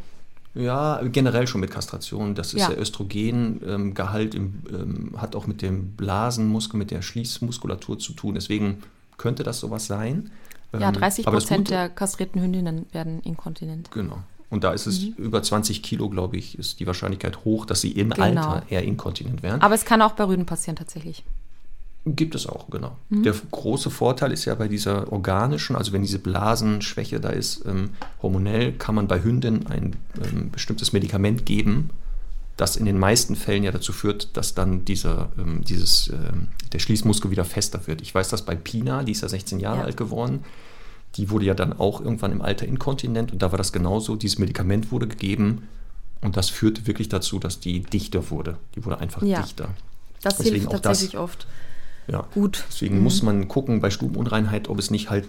Ja, 0.56 1.02
generell 1.04 1.48
schon 1.48 1.62
mit 1.62 1.70
Kastration. 1.72 2.34
Das 2.34 2.54
ist 2.54 2.62
Ja. 2.62 2.70
der 2.70 2.80
Östrogengehalt, 2.80 4.34
im, 4.36 4.62
ähm, 4.72 5.14
hat 5.22 5.36
auch 5.36 5.48
mit 5.48 5.62
dem 5.62 5.92
Blasenmuskel, 5.92 6.78
mit 6.78 6.92
der 6.92 7.02
Schließmuskulatur 7.02 8.00
zu 8.00 8.14
tun. 8.14 8.36
Deswegen 8.36 8.82
könnte 9.18 9.44
das 9.44 9.60
sowas 9.60 9.86
sein. 9.88 10.32
Ja, 10.74 10.90
Ähm, 10.90 10.94
30 10.96 11.28
aber 11.28 11.36
das 11.38 11.46
Prozent 11.46 11.70
der 11.70 11.90
kastrierten 11.90 12.42
Hündinnen 12.42 12.86
werden 12.92 13.22
inkontinent. 13.22 13.92
Genau. 13.92 14.18
Und 14.50 14.64
da 14.64 14.72
ist 14.72 14.86
es 14.88 15.02
Mhm. 15.02 15.14
über 15.18 15.42
20 15.44 15.82
Kilo, 15.84 16.10
glaube 16.10 16.38
ich, 16.38 16.58
ist 16.58 16.80
die 16.80 16.88
Wahrscheinlichkeit 16.88 17.44
hoch, 17.46 17.66
dass 17.66 17.82
sie 17.82 17.92
im 17.92 18.10
Genau. 18.12 18.24
Alter 18.24 18.64
eher 18.70 18.84
inkontinent 18.84 19.44
werden. 19.44 19.62
Aber 19.62 19.76
es 19.76 19.86
kann 19.86 20.02
auch 20.02 20.14
bei 20.14 20.24
Rüden 20.26 20.46
passieren 20.46 20.76
tatsächlich. 20.78 21.24
Gibt 22.08 22.36
es 22.36 22.46
auch, 22.46 22.70
genau. 22.70 22.96
Mhm. 23.10 23.24
Der 23.24 23.34
große 23.52 23.90
Vorteil 23.90 24.32
ist 24.32 24.46
ja 24.46 24.54
bei 24.54 24.68
dieser 24.68 25.12
organischen, 25.12 25.76
also 25.76 25.92
wenn 25.92 26.04
diese 26.04 26.20
Blasenschwäche 26.20 27.20
da 27.20 27.30
ist, 27.30 27.66
ähm, 27.66 27.90
hormonell 28.22 28.74
kann 28.74 28.94
man 28.94 29.08
bei 29.08 29.24
Hündinnen 29.24 29.66
ein 29.68 29.96
ähm, 30.24 30.52
bestimmtes 30.52 30.94
Medikament 30.94 31.48
geben, 31.48 31.90
das 32.58 32.76
in 32.78 32.86
den 32.86 33.00
meisten 33.00 33.36
Fällen 33.36 33.64
ja 33.64 33.72
dazu 33.72 33.92
führt, 33.92 34.38
dass 34.38 34.54
dann 34.54 34.86
dieser, 34.86 35.30
ähm, 35.40 35.64
dieses, 35.64 36.10
ähm, 36.10 36.50
der 36.74 36.80
Schließmuskel 36.80 37.32
wieder 37.32 37.44
fester 37.44 37.88
wird. 37.88 38.02
Ich 38.02 38.14
weiß 38.14 38.30
das 38.30 38.44
bei 38.44 38.54
Pina, 38.56 39.04
die 39.04 39.12
ist 39.14 39.22
ja 39.22 39.28
16 39.28 39.60
Jahre 39.60 39.80
Ja. 39.80 39.84
alt 39.86 39.98
geworden. 39.98 40.44
Die 41.16 41.32
wurde 41.32 41.46
ja 41.46 41.54
dann 41.56 41.74
auch 41.74 42.02
irgendwann 42.02 42.32
im 42.32 42.42
Alter 42.44 42.68
inkontinent 42.68 43.32
und 43.32 43.42
da 43.42 43.52
war 43.52 43.58
das 43.58 43.74
genauso. 43.74 44.16
Dieses 44.16 44.38
Medikament 44.38 44.92
wurde 44.92 45.08
gegeben 45.08 45.68
und 46.22 46.38
das 46.38 46.50
führte 46.50 46.86
wirklich 46.86 47.10
dazu, 47.10 47.40
dass 47.40 47.60
die 47.60 47.80
dichter 47.82 48.30
wurde. 48.30 48.58
Die 48.76 48.86
wurde 48.86 49.00
einfach 49.00 49.24
Ja. 49.24 49.42
dichter. 49.42 49.70
Das 50.22 50.38
Deswegen 50.38 50.56
hilft 50.58 50.68
auch 50.68 50.74
das. 50.74 50.82
tatsächlich 50.82 51.18
oft. 51.18 51.48
Ja. 52.08 52.26
Gut. 52.34 52.66
Deswegen 52.70 53.02
muss 53.02 53.22
man 53.22 53.48
gucken 53.48 53.82
bei 53.82 53.90
Stubenunreinheit, 53.90 54.70
ob 54.70 54.80
es 54.80 54.92
nicht 54.92 55.10
halt 55.10 55.28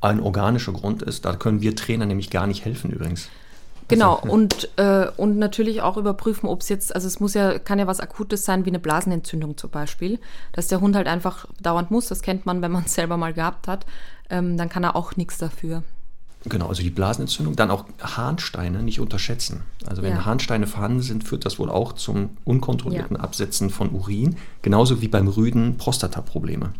ein 0.00 0.20
organischer 0.20 0.72
Grund 0.72 1.02
ist. 1.02 1.24
Da 1.24 1.34
können 1.34 1.60
wir 1.62 1.76
Trainer 1.76 2.06
nämlich 2.06 2.30
gar 2.30 2.46
nicht 2.46 2.64
helfen 2.64 2.90
übrigens. 2.90 3.28
Genau, 3.88 4.16
Also, 4.16 4.32
und, 4.32 4.68
äh, 4.76 5.08
und 5.16 5.38
natürlich 5.38 5.82
auch 5.82 5.96
überprüfen, 5.96 6.48
ob 6.48 6.60
es 6.60 6.68
jetzt, 6.68 6.94
also 6.94 7.06
es 7.06 7.20
muss 7.20 7.34
ja, 7.34 7.58
kann 7.58 7.78
ja 7.78 7.86
was 7.86 8.00
Akutes 8.00 8.44
sein, 8.44 8.64
wie 8.64 8.70
eine 8.70 8.78
Blasenentzündung 8.78 9.56
zum 9.56 9.70
Beispiel, 9.70 10.18
dass 10.52 10.68
der 10.68 10.80
Hund 10.80 10.96
halt 10.96 11.08
einfach 11.08 11.46
dauernd 11.60 11.90
muss, 11.90 12.06
das 12.06 12.22
kennt 12.22 12.46
man, 12.46 12.62
wenn 12.62 12.72
man 12.72 12.84
es 12.84 12.94
selber 12.94 13.16
mal 13.16 13.32
gehabt 13.32 13.68
hat, 13.68 13.84
ähm, 14.30 14.56
dann 14.56 14.68
kann 14.68 14.84
er 14.84 14.96
auch 14.96 15.16
nichts 15.16 15.38
dafür. 15.38 15.82
Genau, 16.44 16.68
also 16.68 16.82
die 16.82 16.90
Blasenentzündung. 16.90 17.56
Dann 17.56 17.70
auch 17.70 17.84
Harnsteine 18.00 18.82
nicht 18.82 19.00
unterschätzen. 19.00 19.62
Also 19.86 20.02
wenn 20.02 20.12
Ja. 20.12 20.24
Harnsteine 20.24 20.66
vorhanden 20.66 21.02
sind, 21.02 21.24
führt 21.24 21.44
das 21.44 21.58
wohl 21.58 21.70
auch 21.70 21.92
zum 21.92 22.30
unkontrollierten 22.44 23.16
Ja. 23.16 23.22
Absetzen 23.22 23.70
von 23.70 23.90
Urin. 23.90 24.36
Genauso 24.60 25.00
wie 25.00 25.08
beim 25.08 25.28
Rüden 25.28 25.76
Prostataprobleme. 25.76 26.72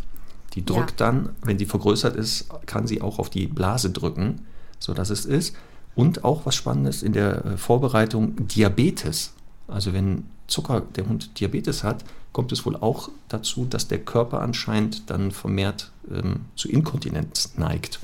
Die 0.54 0.64
drückt 0.64 1.00
dann, 1.00 1.30
wenn 1.42 1.58
sie 1.58 1.66
vergrößert 1.66 2.16
ist, 2.16 2.48
kann 2.66 2.86
sie 2.86 3.00
auch 3.00 3.18
auf 3.18 3.30
die 3.30 3.46
Blase 3.46 3.90
drücken, 3.90 4.42
sodass 4.78 5.10
es 5.10 5.24
ist. 5.24 5.54
Und 5.94 6.24
auch 6.24 6.44
was 6.44 6.54
Spannendes 6.54 7.02
in 7.02 7.12
der 7.12 7.44
äh, 7.44 7.56
Vorbereitung 7.56 8.48
Diabetes. 8.48 9.32
Also 9.68 9.92
wenn 9.92 10.24
Zucker, 10.46 10.82
der 10.96 11.06
Hund 11.06 11.38
Diabetes 11.38 11.84
hat, 11.84 12.04
kommt 12.32 12.50
es 12.52 12.64
wohl 12.66 12.76
auch 12.76 13.10
dazu, 13.28 13.66
dass 13.68 13.88
der 13.88 13.98
Körper 13.98 14.40
anscheinend 14.40 15.08
dann 15.10 15.30
vermehrt 15.30 15.90
ähm, 16.10 16.46
zu 16.56 16.68
Inkontinenz 16.68 17.52
neigt. 17.56 18.00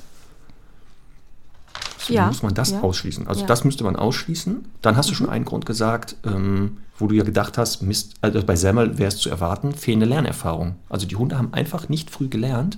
Deswegen 1.99 2.15
Ja, 2.17 2.27
muss 2.27 2.43
man 2.43 2.53
das 2.53 2.71
ja. 2.71 2.81
ausschließen. 2.81 3.27
Also 3.27 3.41
Ja. 3.41 3.47
das 3.47 3.63
müsste 3.63 3.83
man 3.83 3.95
ausschließen. 3.95 4.65
Dann 4.81 4.95
hast 4.97 5.09
du 5.09 5.13
schon 5.15 5.29
einen 5.29 5.45
Grund 5.45 5.65
gesagt, 5.65 6.15
ähm, 6.25 6.77
wo 6.97 7.07
du 7.07 7.15
ja 7.15 7.23
gedacht 7.23 7.57
hast, 7.57 7.81
Mist, 7.81 8.15
also 8.21 8.43
bei 8.43 8.55
Semmel 8.55 8.97
wäre 8.97 9.09
es 9.09 9.17
zu 9.17 9.29
erwarten, 9.29 9.73
fehlende 9.73 10.05
Lernerfahrung. 10.05 10.75
Also 10.89 11.05
die 11.07 11.15
Hunde 11.15 11.37
haben 11.37 11.53
einfach 11.53 11.87
nicht 11.89 12.09
früh 12.09 12.27
gelernt, 12.27 12.77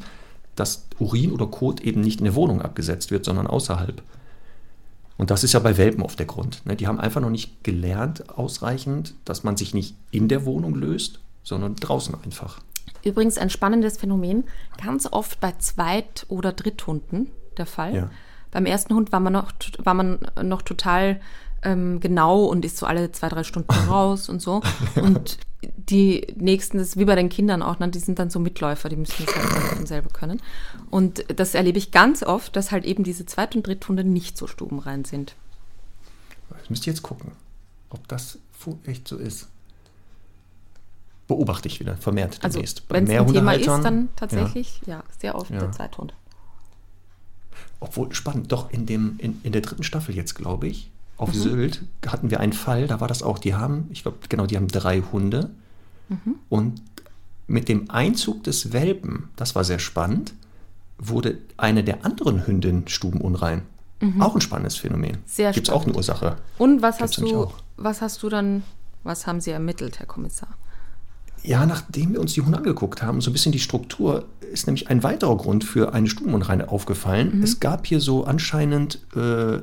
dass 0.55 0.85
Urin 0.99 1.31
oder 1.31 1.47
Kot 1.47 1.79
eben 1.81 2.01
nicht 2.01 2.19
in 2.19 2.25
der 2.25 2.35
Wohnung 2.35 2.61
abgesetzt 2.61 3.09
wird, 3.11 3.25
sondern 3.25 3.47
außerhalb. 3.47 4.01
Und 5.17 5.29
das 5.31 5.43
ist 5.43 5.53
ja 5.53 5.59
bei 5.59 5.77
Welpen 5.77 6.03
oft 6.03 6.17
der 6.19 6.25
Grund. 6.25 6.65
Ne? 6.65 6.75
Die 6.75 6.87
haben 6.87 6.99
einfach 6.99 7.21
noch 7.21 7.29
nicht 7.29 7.63
gelernt 7.63 8.29
ausreichend, 8.37 9.13
dass 9.25 9.43
man 9.43 9.55
sich 9.55 9.73
nicht 9.73 9.95
in 10.11 10.27
der 10.27 10.45
Wohnung 10.45 10.75
löst, 10.75 11.19
sondern 11.43 11.75
draußen 11.75 12.15
einfach. 12.23 12.59
Übrigens 13.03 13.37
ein 13.37 13.49
spannendes 13.49 13.97
Phänomen, 13.97 14.43
ganz 14.83 15.07
oft 15.11 15.39
bei 15.39 15.53
Zweit- 15.59 16.25
oder 16.27 16.51
Dritthunden 16.53 17.27
der 17.57 17.65
Fall. 17.65 17.95
Ja. 17.95 18.09
Beim 18.51 18.65
ersten 18.65 18.93
Hund 18.93 19.11
war 19.11 19.19
man 19.19 19.33
noch, 19.33 19.51
war 19.79 19.93
man 19.93 20.19
noch 20.43 20.61
total 20.61 21.19
ähm, 21.63 21.99
genau 21.99 22.45
und 22.45 22.65
ist 22.65 22.77
so 22.77 22.85
alle 22.85 23.11
zwei, 23.11 23.29
drei 23.29 23.43
Stunden 23.43 23.71
raus 23.89 24.29
und 24.29 24.41
so. 24.41 24.61
Und 24.95 25.37
die 25.63 26.27
nächsten, 26.35 26.77
das 26.77 26.89
ist 26.89 26.97
wie 26.97 27.05
bei 27.05 27.15
den 27.15 27.29
Kindern 27.29 27.61
auch, 27.61 27.79
ne? 27.79 27.89
die 27.89 27.99
sind 27.99 28.17
dann 28.19 28.29
so 28.29 28.39
Mitläufer, 28.39 28.89
die 28.89 28.95
müssen 28.95 29.25
das 29.25 29.35
halt 29.35 29.87
selber 29.87 30.09
können. 30.09 30.41
Und 30.89 31.25
das 31.35 31.53
erlebe 31.53 31.77
ich 31.77 31.91
ganz 31.91 32.23
oft, 32.23 32.55
dass 32.55 32.71
halt 32.71 32.85
eben 32.85 33.03
diese 33.03 33.25
Zweit- 33.25 33.55
und 33.55 33.67
Dritthunde 33.67 34.03
nicht 34.03 34.37
so 34.37 34.47
stubenrein 34.47 35.05
sind. 35.05 35.35
Ich 36.63 36.69
müsste 36.69 36.89
jetzt 36.89 37.03
gucken, 37.03 37.31
ob 37.89 38.07
das 38.07 38.39
echt 38.85 39.07
so 39.07 39.17
ist. 39.17 39.47
Beobachte 41.27 41.67
ich 41.67 41.79
wieder 41.79 41.95
vermehrt 41.95 42.39
also, 42.41 42.57
demnächst. 42.57 42.83
Wenn 42.89 43.05
es 43.05 43.09
ein 43.11 43.27
Thema 43.27 43.53
ist, 43.53 43.67
dann 43.67 44.09
tatsächlich, 44.15 44.81
ja, 44.85 44.95
ja 44.95 45.03
sehr 45.19 45.35
oft 45.35 45.51
ja. 45.51 45.59
der 45.59 45.71
Zweithund. 45.71 46.13
Obwohl, 47.79 48.13
spannend, 48.13 48.51
doch 48.51 48.71
in, 48.71 48.85
dem, 48.85 49.15
in, 49.17 49.39
in 49.43 49.51
der 49.51 49.61
dritten 49.61 49.83
Staffel 49.83 50.15
jetzt, 50.15 50.35
glaube 50.35 50.67
ich, 50.67 50.91
auf 51.17 51.33
mhm. 51.33 51.39
Sylt 51.39 51.81
hatten 52.07 52.31
wir 52.31 52.39
einen 52.39 52.53
Fall, 52.53 52.87
da 52.87 52.99
war 52.99 53.07
das 53.07 53.21
auch, 53.21 53.37
die 53.37 53.53
haben, 53.53 53.87
ich 53.91 54.01
glaube, 54.01 54.17
genau, 54.27 54.47
die 54.47 54.57
haben 54.57 54.67
drei 54.67 55.01
Hunde. 55.01 55.51
Mhm. 56.09 56.35
Und 56.49 56.81
mit 57.47 57.69
dem 57.69 57.91
Einzug 57.91 58.43
des 58.43 58.73
Welpen, 58.73 59.29
das 59.35 59.53
war 59.53 59.63
sehr 59.63 59.79
spannend, 59.79 60.33
wurde 60.97 61.37
eine 61.57 61.83
der 61.83 62.05
anderen 62.05 62.47
Hündinnen 62.47 62.87
stubenunrein. 62.87 63.63
Mhm. 63.99 64.21
Auch 64.21 64.33
ein 64.33 64.41
spannendes 64.41 64.77
Phänomen. 64.77 65.17
Sehr 65.25 65.51
Gibt 65.51 65.67
es 65.67 65.73
auch 65.73 65.85
eine 65.85 65.93
Ursache. 65.93 66.37
Und 66.57 66.81
was 66.81 66.99
hast 66.99 67.17
du, 67.17 67.51
was 67.77 68.01
hast 68.01 68.23
du 68.23 68.29
dann, 68.29 68.63
was 69.03 69.27
haben 69.27 69.41
Sie 69.41 69.51
ermittelt, 69.51 69.99
Herr 69.99 70.07
Kommissar? 70.07 70.49
Ja, 71.43 71.65
nachdem 71.65 72.13
wir 72.13 72.21
uns 72.21 72.33
die 72.33 72.41
Hunde 72.41 72.57
angeguckt 72.57 73.01
haben, 73.01 73.21
so 73.21 73.29
ein 73.29 73.33
bisschen 73.33 73.51
die 73.51 73.59
Struktur, 73.59 74.25
ist 74.51 74.67
nämlich 74.67 74.89
ein 74.89 75.01
weiterer 75.03 75.37
Grund 75.37 75.63
für 75.63 75.93
eine 75.93 76.07
Stubenunreine 76.07 76.69
aufgefallen. 76.69 77.37
Mhm. 77.37 77.43
Es 77.43 77.59
gab 77.59 77.87
hier 77.87 77.99
so 77.99 78.25
anscheinend 78.25 78.99
äh, 79.15 79.59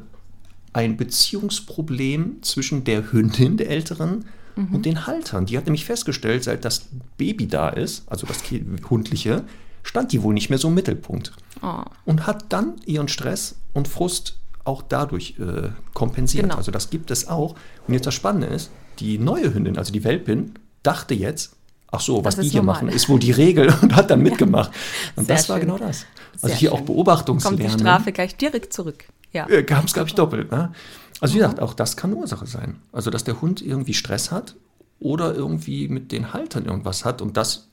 ein 0.72 0.96
Beziehungsproblem 0.96 2.42
zwischen 2.42 2.84
der 2.84 3.12
Hündin, 3.12 3.56
der 3.56 3.70
Älteren, 3.70 4.24
mhm. 4.56 4.74
und 4.74 4.86
den 4.86 5.06
Haltern. 5.06 5.46
Die 5.46 5.56
hat 5.56 5.66
nämlich 5.66 5.84
festgestellt, 5.84 6.44
seit 6.44 6.64
das 6.64 6.88
Baby 7.16 7.46
da 7.46 7.68
ist, 7.68 8.10
also 8.10 8.26
das 8.26 8.42
Hundliche, 8.90 9.44
stand 9.82 10.12
die 10.12 10.22
wohl 10.22 10.34
nicht 10.34 10.50
mehr 10.50 10.58
so 10.58 10.68
im 10.68 10.74
Mittelpunkt. 10.74 11.32
Oh. 11.62 11.82
Und 12.04 12.26
hat 12.26 12.46
dann 12.50 12.74
ihren 12.84 13.08
Stress 13.08 13.56
und 13.72 13.88
Frust 13.88 14.38
auch 14.64 14.82
dadurch 14.82 15.36
äh, 15.38 15.70
kompensiert. 15.94 16.44
Genau. 16.44 16.56
Also 16.56 16.70
das 16.70 16.90
gibt 16.90 17.10
es 17.10 17.28
auch. 17.28 17.54
Und 17.86 17.94
jetzt 17.94 18.06
das 18.06 18.14
Spannende 18.14 18.48
ist, 18.48 18.70
die 18.98 19.18
neue 19.18 19.54
Hündin, 19.54 19.78
also 19.78 19.92
die 19.92 20.04
Welpin, 20.04 20.52
dachte 20.82 21.14
jetzt, 21.14 21.56
ach 21.90 22.00
so, 22.00 22.24
was 22.24 22.36
die 22.36 22.48
hier 22.48 22.60
normal. 22.60 22.84
machen, 22.84 22.88
ist 22.88 23.08
wohl 23.08 23.18
die 23.18 23.32
Regel 23.32 23.72
und 23.82 23.96
hat 23.96 24.10
dann 24.10 24.22
mitgemacht. 24.22 24.70
Und 25.16 25.28
das 25.28 25.48
war 25.48 25.60
genau 25.60 25.78
das. 25.78 26.06
Also 26.34 26.48
Sehr 26.48 26.56
hier 26.56 26.70
schön. 26.70 26.78
auch 26.78 26.82
Beobachtungslernen. 26.82 27.60
Kommt 27.60 27.74
die 27.74 27.80
Strafe 27.80 28.12
gleich 28.12 28.36
direkt 28.36 28.72
zurück. 28.72 29.04
Ja. 29.32 29.48
Äh, 29.48 29.62
Gab 29.62 29.84
es, 29.84 29.92
glaube 29.92 30.08
ich, 30.08 30.14
doppelt. 30.14 30.50
Ne? 30.50 30.72
Also 31.20 31.34
wie 31.34 31.38
gesagt, 31.38 31.60
auch 31.60 31.74
das 31.74 31.96
kann 31.96 32.12
Ursache 32.12 32.46
sein. 32.46 32.76
Also 32.92 33.10
dass 33.10 33.24
der 33.24 33.40
Hund 33.40 33.60
irgendwie 33.62 33.94
Stress 33.94 34.30
hat 34.30 34.54
oder 35.00 35.34
irgendwie 35.34 35.88
mit 35.88 36.12
den 36.12 36.32
Haltern 36.32 36.64
irgendwas 36.64 37.04
hat 37.04 37.22
und 37.22 37.36
das 37.36 37.68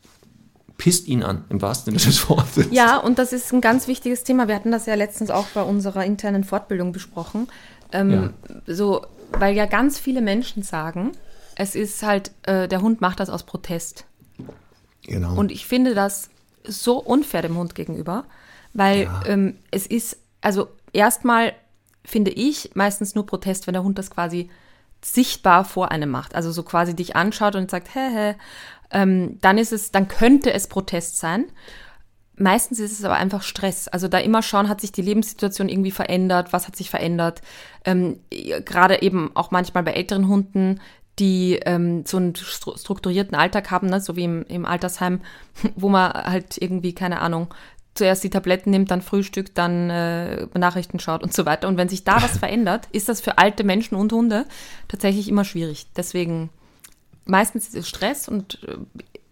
pisst 0.78 1.08
ihn 1.08 1.24
an, 1.24 1.46
im 1.50 1.62
wahrsten 1.62 1.98
Sinne 1.98 2.12
des 2.12 2.30
Wortes. 2.30 2.68
Ja, 2.72 2.98
und 2.98 3.18
das 3.18 3.32
ist 3.34 3.54
ein 3.54 3.62
ganz 3.62 3.88
wichtiges 3.88 4.24
Thema. 4.24 4.48
Wir 4.48 4.56
hatten 4.56 4.72
das 4.72 4.86
ja 4.86 4.96
letztens 4.96 5.30
auch 5.30 5.48
bei 5.54 5.62
unserer 5.62 6.04
internen 6.04 6.44
Fortbildung 6.44 6.92
besprochen. 6.92 7.48
Ähm, 7.92 8.34
ja. 8.68 8.74
So, 8.74 9.06
weil 9.32 9.56
ja 9.56 9.68
ganz 9.68 9.98
viele 9.98 10.22
Menschen 10.22 10.64
sagen, 10.64 11.12
es 11.56 11.76
ist 11.76 12.04
halt, 12.04 12.32
äh, 12.44 12.68
der 12.68 12.82
Hund 12.82 13.02
macht 13.02 13.20
das 13.20 13.30
aus 13.30 13.44
Protest. 13.44 14.06
Genau. 15.04 15.36
Und 15.36 15.52
ich 15.52 15.66
finde 15.66 15.96
das 15.96 16.30
so 16.64 16.98
unfair 16.98 17.42
dem 17.42 17.58
Hund 17.58 17.76
gegenüber, 17.76 18.26
weil 18.74 19.04
ja. 19.04 19.24
ähm, 19.26 19.58
es 19.72 19.88
ist, 19.88 20.18
also 20.42 20.68
erstmal 20.94 21.54
finde 22.04 22.32
ich 22.32 22.72
meistens 22.76 23.16
nur 23.16 23.26
Protest, 23.26 23.68
wenn 23.68 23.74
der 23.74 23.84
Hund 23.84 23.98
das 23.98 24.12
quasi 24.12 24.50
sichtbar 25.02 25.66
vor 25.66 25.92
einem 25.92 26.10
macht. 26.10 26.36
Also 26.36 26.52
so 26.52 26.64
quasi 26.64 26.96
dich 26.96 27.16
anschaut 27.16 27.56
und 27.56 27.70
sagt, 27.70 27.94
hä, 27.94 28.10
hä. 28.12 28.36
Ähm, 28.92 29.40
dann 29.42 29.58
ist 29.58 29.72
es, 29.72 29.92
dann 29.92 30.08
könnte 30.08 30.54
es 30.54 30.68
Protest 30.68 31.18
sein. 31.18 31.46
Meistens 32.38 32.80
ist 32.80 32.92
es 32.92 33.06
aber 33.06 33.16
einfach 33.16 33.44
Stress. 33.44 33.88
Also 33.88 34.08
da 34.08 34.18
immer 34.18 34.42
schauen, 34.42 34.68
hat 34.68 34.82
sich 34.82 34.92
die 34.92 35.02
Lebenssituation 35.02 35.70
irgendwie 35.70 35.92
verändert, 35.92 36.54
was 36.54 36.68
hat 36.68 36.76
sich 36.76 36.90
verändert. 36.90 37.42
Ähm, 37.86 38.20
Gerade 38.30 39.02
eben 39.02 39.32
auch 39.36 39.52
manchmal 39.52 39.84
bei 39.84 39.94
älteren 39.94 40.28
Hunden, 40.28 40.82
die 41.20 41.60
ähm, 41.66 42.06
so 42.06 42.18
einen 42.18 42.36
strukturierten 42.36 43.36
Alltag 43.36 43.72
haben, 43.72 43.88
ne? 43.88 44.02
so 44.02 44.16
wie 44.16 44.26
im, 44.26 44.46
im 44.48 44.66
Altersheim, 44.66 45.22
wo 45.76 45.90
man 45.90 46.12
halt 46.12 46.58
irgendwie, 46.62 46.94
keine 46.94 47.22
Ahnung, 47.22 47.54
zuerst 47.94 48.24
die 48.24 48.30
Tabletten 48.30 48.70
nimmt, 48.70 48.92
dann 48.92 49.02
Frühstück, 49.02 49.56
dann 49.56 49.90
äh, 49.90 50.48
Nachrichten 50.54 51.00
schaut 51.00 51.24
und 51.24 51.34
so 51.34 51.46
weiter. 51.46 51.68
Und 51.68 51.78
wenn 51.78 51.90
sich 51.90 52.04
da 52.04 52.22
was 52.22 52.38
verändert, 52.40 52.88
ist 52.92 53.10
das 53.10 53.22
für 53.22 53.38
alte 53.38 53.64
Menschen 53.64 53.96
und 53.96 54.12
Hunde 54.12 54.46
tatsächlich 54.88 55.30
immer 55.30 55.46
schwierig. 55.46 55.88
Deswegen 55.96 56.50
meistens 57.26 57.68
ist 57.68 57.76
es 57.76 57.90
Stress 57.90 58.28
und 58.28 58.60
äh, 58.68 58.78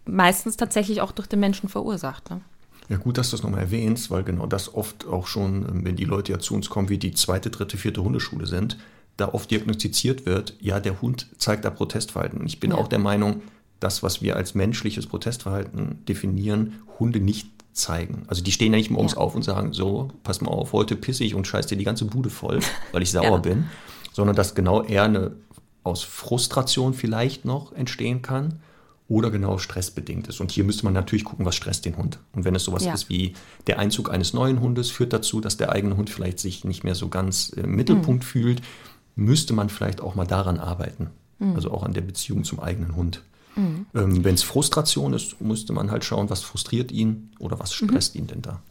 meistens 0.05 0.57
tatsächlich 0.57 1.01
auch 1.01 1.11
durch 1.11 1.27
den 1.27 1.39
Menschen 1.39 1.69
verursacht. 1.69 2.29
Ne? 2.29 2.41
Ja, 2.89 2.97
gut, 2.97 3.17
dass 3.17 3.29
du 3.29 3.37
das 3.37 3.43
nochmal 3.43 3.61
erwähnst, 3.61 4.11
weil 4.11 4.23
genau 4.23 4.45
das 4.45 4.73
oft 4.73 5.07
auch 5.07 5.27
schon, 5.27 5.63
ähm, 5.63 5.85
wenn 5.85 5.95
die 5.95 6.05
Leute 6.05 6.31
ja 6.31 6.39
zu 6.39 6.53
uns 6.55 6.69
kommen, 6.69 6.89
wie 6.89 6.97
die 6.97 7.13
zweite, 7.13 7.49
dritte, 7.49 7.77
vierte 7.77 8.03
Hundeschule 8.03 8.45
sind, 8.45 8.77
da 9.23 9.29
oft 9.33 9.49
diagnostiziert 9.49 10.25
wird, 10.25 10.55
ja, 10.59 10.81
der 10.81 11.01
Hund 11.01 11.27
zeigt 11.37 11.63
da 11.63 11.69
Protestverhalten. 11.69 12.39
Und 12.41 12.45
ich 12.45 12.59
bin 12.59 12.71
ja. 12.71 12.77
auch 12.77 12.89
der 12.89 12.99
Meinung, 12.99 13.41
das, 13.79 14.03
was 14.03 14.21
wir 14.21 14.35
als 14.35 14.53
menschliches 14.53 15.07
Protestverhalten 15.07 16.03
definieren, 16.05 16.81
Hunde 16.99 17.21
nicht 17.21 17.47
zeigen. 17.71 18.23
Also 18.27 18.43
die 18.43 18.51
stehen 18.51 18.73
ja 18.73 18.77
nicht 18.77 18.91
morgens 18.91 19.13
ja. 19.13 19.19
auf 19.19 19.33
und 19.33 19.43
sagen, 19.43 19.71
so, 19.71 20.11
pass 20.23 20.41
mal 20.41 20.51
auf, 20.51 20.73
heute 20.73 20.97
pisse 20.97 21.23
ich 21.23 21.35
und 21.35 21.47
scheiß 21.47 21.67
dir 21.67 21.77
die 21.77 21.85
ganze 21.85 22.05
Bude 22.05 22.29
voll, 22.29 22.59
weil 22.91 23.01
ich 23.01 23.11
sauer 23.11 23.23
ja. 23.23 23.37
bin, 23.37 23.65
sondern 24.11 24.35
dass 24.35 24.55
genau 24.55 24.83
eher 24.83 25.03
eine 25.03 25.31
aus 25.83 26.03
Frustration 26.03 26.93
vielleicht 26.93 27.45
noch 27.45 27.73
entstehen 27.73 28.21
kann 28.21 28.59
oder 29.09 29.31
genau 29.31 29.57
stressbedingt 29.57 30.27
ist. 30.27 30.39
Und 30.39 30.51
hier 30.51 30.63
müsste 30.63 30.85
man 30.85 30.93
natürlich 30.93 31.25
gucken, 31.25 31.45
was 31.45 31.55
stresst 31.55 31.85
den 31.85 31.97
Hund. 31.97 32.19
Und 32.33 32.45
wenn 32.45 32.55
es 32.55 32.63
sowas 32.63 32.85
ja. 32.85 32.93
ist 32.93 33.09
wie 33.09 33.33
der 33.67 33.79
Einzug 33.79 34.11
eines 34.11 34.33
neuen 34.33 34.61
Hundes 34.61 34.91
führt 34.91 35.13
dazu, 35.13 35.41
dass 35.41 35.57
der 35.57 35.71
eigene 35.71 35.97
Hund 35.97 36.09
vielleicht 36.09 36.39
sich 36.39 36.63
nicht 36.63 36.83
mehr 36.83 36.95
so 36.95 37.09
ganz 37.09 37.49
im 37.49 37.75
Mittelpunkt 37.75 38.23
mhm. 38.23 38.27
fühlt, 38.27 38.61
müsste 39.15 39.53
man 39.53 39.69
vielleicht 39.69 40.01
auch 40.01 40.15
mal 40.15 40.27
daran 40.27 40.59
arbeiten. 40.59 41.09
Mhm. 41.39 41.55
Also 41.55 41.71
auch 41.71 41.83
an 41.83 41.93
der 41.93 42.01
Beziehung 42.01 42.43
zum 42.43 42.59
eigenen 42.59 42.95
Hund. 42.95 43.21
Mhm. 43.55 43.85
Ähm, 43.93 44.23
Wenn 44.23 44.35
es 44.35 44.43
Frustration 44.43 45.13
ist, 45.13 45.39
müsste 45.41 45.73
man 45.73 45.91
halt 45.91 46.03
schauen, 46.03 46.29
was 46.29 46.41
frustriert 46.41 46.91
ihn 46.91 47.31
oder 47.39 47.59
was 47.59 47.79
mhm. 47.81 47.89
stresst 47.89 48.15
ihn 48.15 48.27
denn 48.27 48.41
da. 48.41 48.61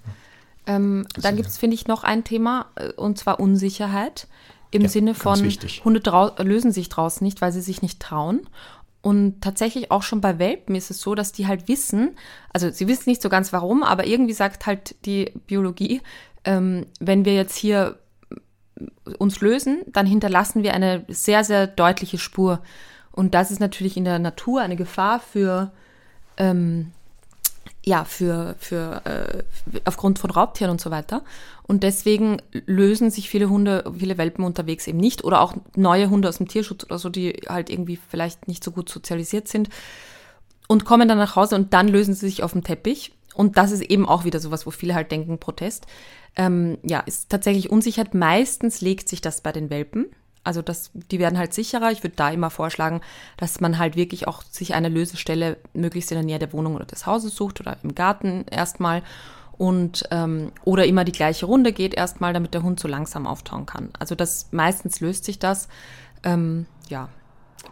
Ähm, 0.66 1.07
dann 1.20 1.36
gibt 1.36 1.49
es, 1.49 1.59
finde 1.59 1.74
ich, 1.74 1.86
noch 1.86 2.05
ein 2.05 2.24
Thema, 2.24 2.66
äh, 2.76 2.93
und 2.93 3.18
zwar 3.18 3.40
Unsicherheit. 3.40 4.28
Im 4.70 4.82
ja, 4.82 4.88
Sinne 4.88 5.14
von, 5.14 5.38
Hunde 5.84 6.32
lösen 6.38 6.72
sich 6.72 6.88
draußen 6.88 7.22
nicht, 7.24 7.43
weil 7.43 7.53
sie 7.53 7.61
sich 7.61 7.82
nicht 7.82 8.01
trauen. 8.01 8.47
Und 9.03 9.40
tatsächlich 9.40 9.90
auch 9.90 10.03
schon 10.03 10.20
bei 10.20 10.38
Welpen 10.38 10.76
ist 10.76 10.90
es 10.90 11.01
so, 11.01 11.14
dass 11.14 11.32
die 11.32 11.49
halt 11.49 11.66
wissen, 11.66 12.16
also 12.53 12.70
sie 12.70 12.86
wissen 12.86 13.11
nicht 13.11 13.20
so 13.20 13.28
ganz 13.28 13.53
warum, 13.53 13.82
aber 13.82 14.07
irgendwie 14.07 14.32
sagt 14.32 14.64
halt 14.64 14.95
die 15.05 15.32
Biologie, 15.47 16.01
ähm, 16.45 16.86
wenn 17.01 17.24
wir 17.24 17.34
jetzt 17.34 17.57
hier 17.57 17.99
uns 19.18 19.41
lösen, 19.41 19.83
dann 19.87 20.07
hinterlassen 20.07 20.62
wir 20.62 20.74
eine 20.74 21.05
sehr, 21.09 21.45
sehr 21.45 21.66
deutliche 21.66 22.18
Spur. 22.18 22.61
Und 23.11 23.35
das 23.35 23.51
ist 23.51 23.61
natürlich 23.61 23.97
in 23.97 24.05
der 24.05 24.18
Natur 24.18 24.61
eine 24.62 24.76
Gefahr 24.76 25.20
für, 25.20 25.70
ähm, 26.37 26.93
ja, 27.85 28.05
für, 28.05 28.55
für, 28.59 29.03
äh, 29.05 29.43
aufgrund 29.85 30.18
von 30.18 30.30
Raubtieren 30.30 30.70
und 30.70 30.80
so 30.80 30.91
weiter. 30.91 31.22
Und 31.62 31.83
deswegen 31.83 32.41
lösen 32.66 33.11
sich 33.11 33.28
viele 33.28 33.49
Hunde, 33.49 33.91
viele 33.97 34.18
Welpen 34.18 34.45
unterwegs 34.45 34.87
eben 34.87 34.99
nicht 34.99 35.24
oder 35.24 35.41
auch 35.41 35.55
neue 35.76 36.11
Hunde 36.11 36.28
aus 36.28 36.39
dem 36.39 36.49
Tierschutz 36.49 36.85
oder 36.85 36.99
so, 36.99 37.09
die 37.09 37.43
halt 37.49 37.70
irgendwie 37.70 37.99
vielleicht 38.09 38.49
nicht 38.49 38.64
so 38.64 38.70
gut 38.72 38.89
sozialisiert 38.89 39.49
sind 39.49 39.68
und 40.68 40.85
kommen 40.85 41.09
dann 41.09 41.18
nach 41.18 41.37
Hause 41.37 41.55
und 41.57 41.72
dann 41.74 41.89
lösen 41.89 42.14
sie 42.14 42.26
sich 42.26 42.43
auf 42.43 42.53
dem 42.53 42.64
Teppich. 42.64 43.12
Und 43.35 43.57
das 43.57 43.70
ist 43.70 43.83
eben 43.83 44.09
auch 44.09 44.24
wieder 44.24 44.41
sowas, 44.41 44.66
wo 44.66 44.70
viele 44.70 44.95
halt 44.95 45.11
denken, 45.11 45.39
Protest. 45.39 45.87
Ähm, 46.37 46.78
ja, 46.83 47.01
ist 47.01 47.30
tatsächlich 47.30 47.70
Unsicherheit. 47.70 48.14
Meistens 48.14 48.80
legt 48.80 49.09
sich 49.09 49.20
das 49.20 49.41
bei 49.41 49.53
den 49.53 49.70
Welpen. 49.70 50.07
Also 50.45 50.61
das, 50.61 50.91
die 50.95 51.18
werden 51.18 51.39
halt 51.39 51.55
sicherer. 51.55 51.93
Ich 51.93 52.03
würde 52.03 52.16
da 52.16 52.30
immer 52.30 52.51
vorschlagen, 52.51 53.01
dass 53.37 53.61
man 53.61 53.78
halt 53.78 53.97
wirklich 53.97 54.26
auch 54.26 54.43
sich 54.43 54.74
eine 54.74 54.89
Lösestelle 54.89 55.57
möglichst 55.72 56.11
in 56.11 56.16
der 56.16 56.24
Nähe 56.24 56.39
der 56.39 56.53
Wohnung 56.53 56.74
oder 56.74 56.85
des 56.85 57.07
Hauses 57.07 57.37
sucht 57.37 57.61
oder 57.61 57.76
im 57.83 57.95
Garten 57.95 58.45
erstmal 58.51 59.03
und 59.57 60.05
ähm, 60.11 60.51
oder 60.64 60.87
immer 60.87 61.05
die 61.05 61.12
gleiche 61.12 61.47
Runde 61.47 61.72
geht 61.72 61.95
erstmal, 61.95 62.33
damit 62.33 62.55
der 62.55 62.64
Hund 62.64 62.80
so 62.80 62.89
langsam 62.89 63.26
auftauen 63.26 63.66
kann. 63.66 63.91
Also 63.99 64.16
das 64.16 64.49
meistens 64.51 64.99
löst 64.99 65.24
sich 65.24 65.39
das. 65.39 65.68
Ähm, 66.24 66.66
ja, 66.89 67.09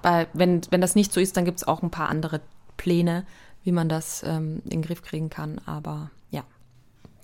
Bei, 0.02 0.28
wenn, 0.32 0.60
wenn 0.70 0.80
das 0.80 0.94
nicht 0.94 1.12
so 1.12 1.20
ist, 1.20 1.36
dann 1.36 1.44
gibt 1.44 1.58
es 1.58 1.66
auch 1.66 1.82
ein 1.82 1.90
paar 1.90 2.08
andere 2.08 2.40
Pläne, 2.76 3.24
wie 3.64 3.72
man 3.72 3.88
das 3.88 4.22
ähm, 4.24 4.62
in 4.64 4.70
den 4.70 4.82
Griff 4.82 5.02
kriegen 5.02 5.30
kann. 5.30 5.60
Aber 5.66 6.10
ja. 6.30 6.44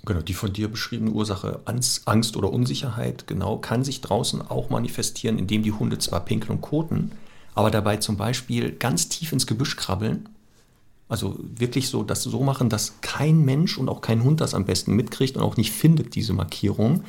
Genau, 0.05 0.20
die 0.20 0.34
von 0.34 0.53
dir 0.53 0.68
beschriebene 0.68 1.11
Ursache 1.11 1.61
Angst 1.64 2.37
oder 2.37 2.53
Unsicherheit, 2.53 3.26
genau, 3.26 3.59
kann 3.59 3.84
sich 3.84 4.01
draußen 4.01 4.43
auch 4.43 4.70
manifestieren, 4.70 5.39
indem 5.39 5.62
die 5.62 5.72
Hunde 5.72 5.99
zwar 5.99 6.20
pinkeln 6.20 6.57
und 6.57 6.62
koten, 6.62 7.12
aber 7.55 7.70
dabei 7.70 7.97
zum 7.97 8.16
Beispiel 8.16 8.72
ganz 8.72 9.09
tief 9.09 9.32
ins 9.32 9.47
Gebüsch 9.47 9.76
krabbeln. 9.76 10.28
Also 11.09 11.39
wirklich 11.39 11.89
so 11.89 12.03
das 12.03 12.22
so 12.22 12.43
machen, 12.43 12.68
dass 12.68 13.01
kein 13.01 13.45
Mensch 13.45 13.78
und 13.78 13.89
auch 13.89 14.01
kein 14.01 14.24
Hund 14.24 14.41
das 14.41 14.55
am 14.55 14.64
besten 14.64 14.95
mitkriegt 14.95 15.37
und 15.37 15.43
auch 15.43 15.57
nicht 15.57 15.72
findet, 15.72 16.16
diese 16.16 16.32
Markierung. 16.32 17.05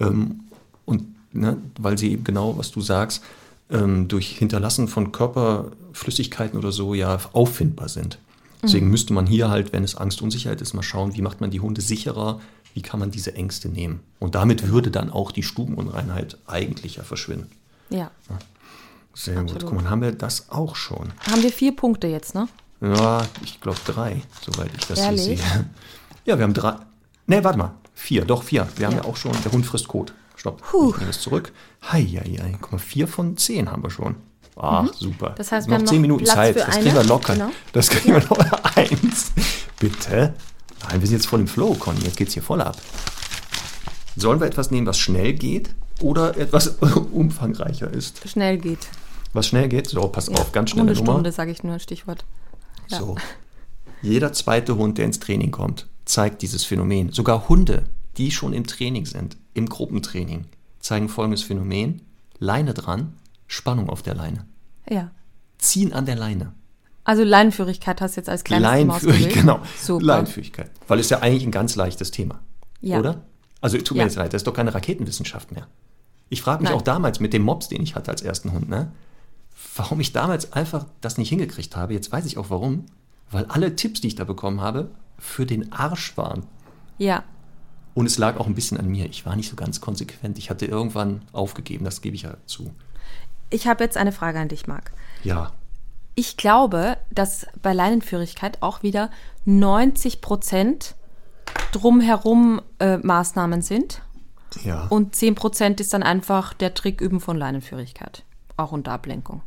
Ähm, 0.00 0.40
und 0.84 1.04
ne, 1.32 1.56
weil 1.78 1.98
sie 1.98 2.12
eben 2.12 2.24
genau, 2.24 2.56
was 2.58 2.70
du 2.70 2.80
sagst, 2.80 3.22
ähm, 3.70 4.08
durch 4.08 4.36
Hinterlassen 4.38 4.88
von 4.88 5.12
Körperflüssigkeiten 5.12 6.58
oder 6.58 6.72
so 6.72 6.94
ja 6.94 7.18
auffindbar 7.32 7.88
sind. 7.88 8.18
Deswegen 8.62 8.86
mhm. 8.86 8.92
müsste 8.92 9.12
man 9.12 9.26
hier 9.26 9.50
halt, 9.50 9.72
wenn 9.72 9.84
es 9.84 9.94
Angst, 9.94 10.20
Unsicherheit 10.22 10.60
ist, 10.60 10.74
mal 10.74 10.82
schauen, 10.82 11.14
wie 11.14 11.22
macht 11.22 11.40
man 11.40 11.50
die 11.50 11.60
Hunde 11.60 11.80
sicherer, 11.80 12.40
wie 12.74 12.82
kann 12.82 13.00
man 13.00 13.10
diese 13.10 13.34
Ängste 13.34 13.68
nehmen. 13.68 14.00
Und 14.18 14.34
damit 14.34 14.68
würde 14.68 14.90
dann 14.90 15.10
auch 15.10 15.32
die 15.32 15.42
Stubenunreinheit 15.42 16.38
eigentlich 16.46 16.96
ja 16.96 17.02
verschwinden. 17.02 17.50
Ja. 17.90 18.10
ja. 18.28 18.38
Sehr 19.14 19.38
Absolut. 19.38 19.62
gut. 19.62 19.70
Guck 19.70 19.82
mal, 19.82 19.90
haben 19.90 20.02
wir 20.02 20.12
das 20.12 20.50
auch 20.50 20.76
schon. 20.76 21.12
Haben 21.30 21.42
wir 21.42 21.52
vier 21.52 21.74
Punkte 21.74 22.06
jetzt, 22.06 22.34
ne? 22.34 22.48
Ja, 22.80 23.26
ich 23.42 23.60
glaube 23.60 23.78
drei, 23.84 24.22
soweit 24.40 24.70
ich 24.76 24.86
das 24.86 24.98
Ehrlich? 25.00 25.24
hier 25.26 25.36
sehe. 25.36 25.64
Ja, 26.24 26.38
wir 26.38 26.44
haben 26.44 26.54
drei. 26.54 26.76
Ne, 27.26 27.42
warte 27.42 27.58
mal. 27.58 27.74
Vier, 27.94 28.24
doch 28.24 28.42
vier. 28.42 28.68
Wir 28.76 28.86
haben 28.86 28.96
ja, 28.96 29.02
ja 29.02 29.08
auch 29.08 29.16
schon, 29.16 29.32
der 29.44 29.50
Hund 29.50 29.66
frisst 29.66 29.88
Kot. 29.88 30.12
Stopp. 30.36 30.62
Puh. 30.62 30.90
Ich 30.90 30.98
nehme 30.98 31.06
das 31.08 31.20
zurück. 31.20 31.52
Hei, 31.90 32.04
hei, 32.04 32.38
hei. 32.40 32.56
Guck 32.60 32.72
mal, 32.72 32.78
vier 32.78 33.08
von 33.08 33.36
zehn 33.36 33.72
haben 33.72 33.82
wir 33.82 33.90
schon. 33.90 34.14
Ah, 34.58 34.82
mhm. 34.82 34.90
super. 34.92 35.34
Das 35.36 35.52
heißt, 35.52 35.68
wir 35.68 35.78
noch 35.78 35.86
zehn 35.86 36.00
Minuten 36.00 36.24
Platz 36.24 36.36
Zeit. 36.36 36.56
Das 36.56 36.68
eine. 36.68 36.82
kriegen 36.82 36.94
wir 36.96 37.04
locker. 37.04 37.32
Genau. 37.34 37.50
Das 37.72 37.88
kriegen 37.88 38.14
wir 38.14 38.24
noch 38.28 38.38
eins. 38.76 39.32
Bitte. 39.78 40.34
Nein, 40.88 41.00
wir 41.00 41.06
sind 41.06 41.16
jetzt 41.16 41.26
voll 41.26 41.40
im 41.40 41.48
Flow, 41.48 41.74
Conny. 41.74 42.00
Jetzt 42.00 42.16
geht's 42.16 42.34
hier 42.34 42.42
voll 42.42 42.60
ab. 42.60 42.76
Sollen 44.16 44.40
wir 44.40 44.48
etwas 44.48 44.72
nehmen, 44.72 44.86
was 44.86 44.98
schnell 44.98 45.32
geht 45.34 45.70
oder 46.00 46.36
etwas 46.36 46.68
umfangreicher 47.12 47.88
ist? 47.90 48.28
Schnell 48.28 48.58
geht. 48.58 48.88
Was 49.32 49.46
schnell 49.46 49.68
geht? 49.68 49.86
So, 49.86 50.08
pass 50.08 50.28
auf, 50.28 50.50
ganz 50.50 50.70
schnell. 50.70 50.86
Eine 50.86 50.96
Stunde, 50.96 51.30
sage 51.30 51.52
ich 51.52 51.62
nur, 51.62 51.74
ein 51.74 51.80
Stichwort. 51.80 52.24
Ja. 52.88 52.98
So. 52.98 53.16
Jeder 54.02 54.32
zweite 54.32 54.76
Hund, 54.76 54.98
der 54.98 55.04
ins 55.04 55.20
Training 55.20 55.52
kommt, 55.52 55.86
zeigt 56.04 56.42
dieses 56.42 56.64
Phänomen. 56.64 57.12
Sogar 57.12 57.48
Hunde, 57.48 57.84
die 58.16 58.32
schon 58.32 58.52
im 58.52 58.66
Training 58.66 59.06
sind, 59.06 59.36
im 59.54 59.68
Gruppentraining, 59.68 60.46
zeigen 60.80 61.08
folgendes 61.08 61.42
Phänomen. 61.42 62.02
Leine 62.40 62.74
dran, 62.74 63.14
Spannung 63.48 63.88
auf 63.90 64.02
der 64.02 64.14
Leine. 64.14 64.46
Ja. 64.88 65.10
Ziehen 65.58 65.92
an 65.92 66.06
der 66.06 66.14
Leine. 66.14 66.52
Also 67.02 67.24
Leinenführigkeit 67.24 68.00
hast 68.00 68.16
du 68.16 68.20
jetzt 68.20 68.28
als 68.28 68.44
kleines 68.44 68.68
Leinenführigkeit, 68.68 69.32
genau. 69.40 69.60
Super. 69.80 70.04
Leinenführigkeit. 70.04 70.70
Weil 70.86 71.00
es 71.00 71.10
ja 71.10 71.18
eigentlich 71.20 71.42
ein 71.44 71.50
ganz 71.50 71.74
leichtes 71.74 72.10
Thema. 72.12 72.38
Ja. 72.80 73.00
Oder? 73.00 73.22
Also 73.60 73.76
tut 73.78 73.96
mir 73.96 74.02
Ja. 74.02 74.06
jetzt 74.06 74.16
leid, 74.16 74.32
das 74.32 74.40
ist 74.42 74.46
doch 74.46 74.54
keine 74.54 74.72
Raketenwissenschaft 74.72 75.50
mehr. 75.50 75.66
Ich 76.28 76.42
frage 76.42 76.60
mich 76.62 76.70
Nein. 76.70 76.78
auch 76.78 76.82
damals 76.82 77.18
mit 77.18 77.32
dem 77.32 77.42
Mops, 77.42 77.68
den 77.68 77.82
ich 77.82 77.96
hatte 77.96 78.10
als 78.10 78.22
ersten 78.22 78.52
Hund, 78.52 78.68
ne? 78.68 78.92
warum 79.76 80.00
ich 80.00 80.12
damals 80.12 80.52
einfach 80.52 80.86
das 81.00 81.18
nicht 81.18 81.28
hingekriegt 81.30 81.74
habe. 81.76 81.94
Jetzt 81.94 82.12
weiß 82.12 82.26
ich 82.26 82.38
auch 82.38 82.50
warum. 82.50 82.86
Weil 83.30 83.44
alle 83.46 83.76
Tipps, 83.76 84.00
die 84.00 84.08
ich 84.08 84.14
da 84.14 84.24
bekommen 84.24 84.60
habe, 84.60 84.90
für 85.18 85.46
den 85.46 85.72
Arsch 85.72 86.16
waren. 86.16 86.46
Ja. 86.96 87.24
Und 87.94 88.06
es 88.06 88.18
lag 88.18 88.36
auch 88.38 88.46
ein 88.46 88.54
bisschen 88.54 88.78
an 88.78 88.88
mir. 88.88 89.06
Ich 89.06 89.26
war 89.26 89.36
nicht 89.36 89.50
so 89.50 89.56
ganz 89.56 89.80
konsequent. 89.80 90.38
Ich 90.38 90.50
hatte 90.50 90.66
irgendwann 90.66 91.22
aufgegeben, 91.32 91.84
das 91.84 92.00
gebe 92.00 92.14
ich 92.16 92.22
ja 92.22 92.36
zu. 92.46 92.70
Ich 93.50 93.66
habe 93.66 93.84
jetzt 93.84 93.96
eine 93.96 94.12
Frage 94.12 94.38
an 94.38 94.48
dich, 94.48 94.66
Marc. 94.66 94.92
Ja, 95.24 95.52
Ich 96.14 96.36
glaube, 96.36 96.96
dass 97.10 97.46
bei 97.62 97.72
Leinenführigkeit 97.72 98.62
auch 98.62 98.82
wieder 98.82 99.10
90 99.44 100.20
Prozent 100.20 100.94
drumherum 101.72 102.60
äh, 102.78 102.98
Maßnahmen 102.98 103.62
sind 103.62 104.02
ja. 104.64 104.86
und 104.88 105.14
10 105.14 105.34
Prozent 105.34 105.80
ist 105.80 105.92
dann 105.92 106.02
einfach 106.02 106.54
der 106.54 106.74
Trick 106.74 107.00
üben 107.00 107.20
von 107.20 107.36
Leinenführigkeit. 107.36 108.24
Auch 108.56 108.72
unter 108.72 108.92
Ablenkung. 108.92 109.42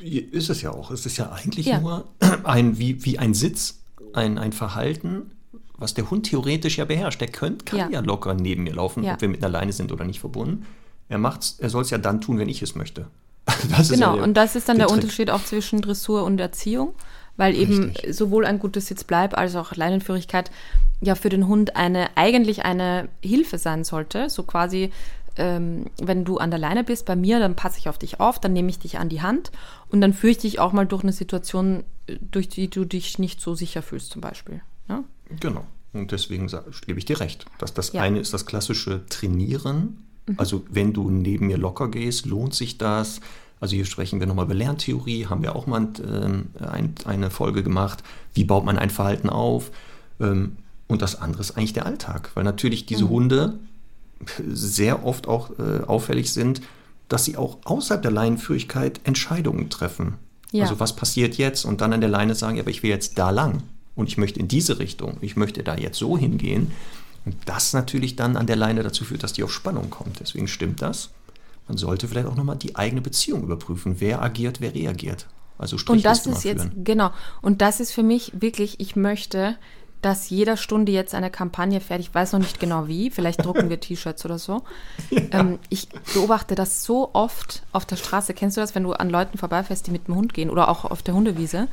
Ist 0.00 0.50
es 0.50 0.62
ja 0.62 0.70
auch. 0.70 0.90
Es 0.90 1.06
ist 1.06 1.16
ja 1.16 1.32
eigentlich 1.32 1.66
Ja. 1.66 1.80
nur 1.80 2.06
ein, 2.44 2.78
wie, 2.78 3.04
wie 3.04 3.18
ein 3.18 3.34
Sitz, 3.34 3.80
ein, 4.12 4.38
ein 4.38 4.52
Verhalten, 4.52 5.32
was 5.78 5.94
der 5.94 6.10
Hund 6.10 6.26
theoretisch 6.26 6.78
ja 6.78 6.84
beherrscht. 6.84 7.20
Der 7.20 7.28
könnt, 7.28 7.66
kann 7.66 7.78
ja. 7.78 7.88
Ja. 7.90 8.00
locker 8.00 8.34
neben 8.34 8.64
mir 8.64 8.74
laufen, 8.74 9.04
ob 9.08 9.20
wir 9.20 9.28
mit 9.28 9.42
einer 9.42 9.50
Leine 9.52 9.72
sind 9.72 9.90
oder 9.92 10.04
nicht 10.04 10.20
verbunden. 10.20 10.66
Er 11.08 11.18
macht's, 11.18 11.56
er 11.60 11.70
soll 11.70 11.82
es 11.82 11.90
ja 11.90 11.98
dann 11.98 12.20
tun, 12.20 12.38
wenn 12.38 12.48
ich 12.48 12.62
es 12.62 12.74
möchte. 12.74 13.06
Das 13.70 13.90
ist 13.90 13.94
Genau, 13.94 14.10
ja 14.10 14.14
der- 14.16 14.24
und 14.24 14.34
das 14.34 14.56
ist 14.56 14.68
dann 14.68 14.78
der, 14.78 14.86
Trick. 14.88 14.96
Unterschied 15.02 15.30
auch 15.30 15.42
zwischen 15.44 15.80
Dressur 15.82 16.24
und 16.24 16.40
Erziehung, 16.40 16.94
weil 17.36 17.54
eben 17.54 17.84
Richtig. 17.90 18.16
sowohl 18.16 18.44
ein 18.46 18.58
gutes 18.58 18.86
Sitzbleib 18.86 19.36
als 19.38 19.54
auch 19.56 19.74
Leinenführigkeit 19.76 20.50
ja 21.00 21.14
für 21.14 21.28
den 21.28 21.46
Hund 21.46 21.76
eine 21.76 22.16
eigentlich 22.16 22.64
eine 22.64 23.08
Hilfe 23.22 23.58
sein 23.58 23.84
sollte. 23.84 24.30
So 24.30 24.42
quasi, 24.42 24.90
ähm, 25.36 25.86
wenn 26.02 26.24
du 26.24 26.38
an 26.38 26.50
der 26.50 26.58
Leine 26.58 26.82
bist 26.82 27.04
bei 27.06 27.14
mir, 27.14 27.38
dann 27.38 27.54
passe 27.54 27.78
ich 27.78 27.88
auf 27.88 27.98
dich 27.98 28.18
auf, 28.20 28.40
dann 28.40 28.52
nehme 28.54 28.70
ich 28.70 28.78
dich 28.78 28.98
an 28.98 29.08
die 29.10 29.20
Hand 29.22 29.52
und 29.90 30.00
dann 30.00 30.12
führe 30.14 30.30
ich 30.32 30.38
dich 30.38 30.58
auch 30.58 30.72
mal 30.72 30.86
durch 30.86 31.02
eine 31.02 31.12
Situation, 31.12 31.84
äh, 32.08 32.16
durch 32.32 32.48
die 32.48 32.68
du 32.68 32.84
dich 32.84 33.18
nicht 33.18 33.40
so 33.40 33.54
sicher 33.54 33.82
fühlst, 33.82 34.10
zum 34.10 34.22
Beispiel. 34.22 34.60
Ja? 34.88 35.04
Genau. 35.38 35.64
Und 35.92 36.10
deswegen 36.12 36.50
gebe 36.86 36.98
ich 36.98 37.04
dir 37.04 37.20
recht. 37.20 37.44
Das, 37.58 37.74
das 37.74 37.92
Ja. 37.92 38.02
Eine 38.02 38.18
ist 38.18 38.32
das 38.34 38.44
klassische 38.46 39.04
Trainieren. 39.08 40.02
Also 40.36 40.64
wenn 40.70 40.92
du 40.92 41.10
neben 41.10 41.46
mir 41.46 41.56
locker 41.58 41.88
gehst, 41.88 42.26
lohnt 42.26 42.54
sich 42.54 42.78
das. 42.78 43.20
Also 43.60 43.76
hier 43.76 43.84
sprechen 43.84 44.20
wir 44.20 44.26
nochmal 44.26 44.46
über 44.46 44.54
Lerntheorie, 44.54 45.26
haben 45.26 45.42
wir 45.42 45.56
auch 45.56 45.66
mal 45.66 45.88
ähm, 46.04 46.46
ein, 46.60 46.94
eine 47.04 47.30
Folge 47.30 47.62
gemacht. 47.62 48.02
Wie 48.34 48.44
baut 48.44 48.64
man 48.64 48.78
ein 48.78 48.90
Verhalten 48.90 49.30
auf? 49.30 49.70
Ähm, 50.20 50.56
und 50.88 51.02
das 51.02 51.20
andere 51.20 51.40
ist 51.40 51.52
eigentlich 51.52 51.72
der 51.72 51.86
Alltag, 51.86 52.30
weil 52.34 52.44
natürlich 52.44 52.86
diese 52.86 53.04
Mhm. 53.04 53.10
Hunde 53.10 53.58
sehr 54.46 55.04
oft 55.04 55.26
auch 55.26 55.50
äh, 55.58 55.84
auffällig 55.86 56.32
sind, 56.32 56.60
dass 57.08 57.24
sie 57.24 57.36
auch 57.36 57.58
außerhalb 57.64 58.02
der 58.02 58.10
Leinenführigkeit 58.10 59.00
Entscheidungen 59.04 59.70
treffen. 59.70 60.14
Ja. 60.52 60.64
Also 60.64 60.80
was 60.80 60.96
passiert 60.96 61.36
jetzt 61.36 61.64
und 61.64 61.80
dann 61.80 61.92
an 61.92 62.00
der 62.00 62.10
Leine 62.10 62.34
sagen, 62.34 62.56
ja, 62.56 62.62
aber 62.62 62.70
ich 62.70 62.82
will 62.82 62.90
jetzt 62.90 63.18
da 63.18 63.30
lang 63.30 63.62
und 63.94 64.08
ich 64.08 64.16
möchte 64.16 64.40
in 64.40 64.48
diese 64.48 64.78
Richtung, 64.78 65.18
ich 65.20 65.36
möchte 65.36 65.62
da 65.62 65.76
jetzt 65.76 65.98
so 65.98 66.16
hingehen. 66.16 66.72
Und 67.26 67.36
das 67.44 67.72
natürlich 67.72 68.16
dann 68.16 68.36
an 68.36 68.46
der 68.46 68.56
Leine 68.56 68.82
dazu 68.82 69.04
führt, 69.04 69.22
dass 69.22 69.34
die 69.34 69.42
auf 69.42 69.52
Spannung 69.52 69.90
kommt. 69.90 70.20
Deswegen 70.20 70.48
stimmt 70.48 70.80
das. 70.80 71.10
Man 71.68 71.76
sollte 71.76 72.06
vielleicht 72.08 72.28
auch 72.28 72.36
nochmal 72.36 72.56
die 72.56 72.76
eigene 72.76 73.02
Beziehung 73.02 73.42
überprüfen. 73.42 73.96
Wer 73.98 74.22
agiert, 74.22 74.60
wer 74.60 74.74
reagiert. 74.74 75.26
Also 75.58 75.76
Und 75.88 76.04
das 76.04 76.26
ist 76.26 76.44
jetzt, 76.44 76.62
führen. 76.62 76.84
genau, 76.84 77.10
und 77.42 77.62
das 77.62 77.80
ist 77.80 77.92
für 77.92 78.02
mich 78.02 78.32
wirklich, 78.40 78.78
ich 78.78 78.94
möchte, 78.94 79.56
dass 80.02 80.28
jeder 80.28 80.56
Stunde 80.56 80.92
jetzt 80.92 81.14
eine 81.14 81.30
Kampagne 81.30 81.80
fährt. 81.80 82.00
Ich 82.00 82.14
weiß 82.14 82.32
noch 82.32 82.40
nicht 82.40 82.60
genau 82.60 82.86
wie, 82.86 83.10
vielleicht 83.10 83.44
drucken 83.44 83.70
wir 83.70 83.80
T-Shirts 83.80 84.24
oder 84.24 84.38
so. 84.38 84.62
Ähm, 85.10 85.58
ich 85.70 85.88
beobachte 86.14 86.54
das 86.54 86.84
so 86.84 87.10
oft 87.14 87.62
auf 87.72 87.86
der 87.86 87.96
Straße. 87.96 88.34
Kennst 88.34 88.56
du 88.56 88.60
das, 88.60 88.74
wenn 88.74 88.82
du 88.82 88.92
an 88.92 89.10
Leuten 89.10 89.38
vorbeifährst, 89.38 89.86
die 89.86 89.90
mit 89.90 90.08
dem 90.08 90.14
Hund 90.14 90.34
gehen 90.34 90.50
oder 90.50 90.68
auch 90.68 90.84
auf 90.84 91.02
der 91.02 91.14
Hundewiese? 91.14 91.68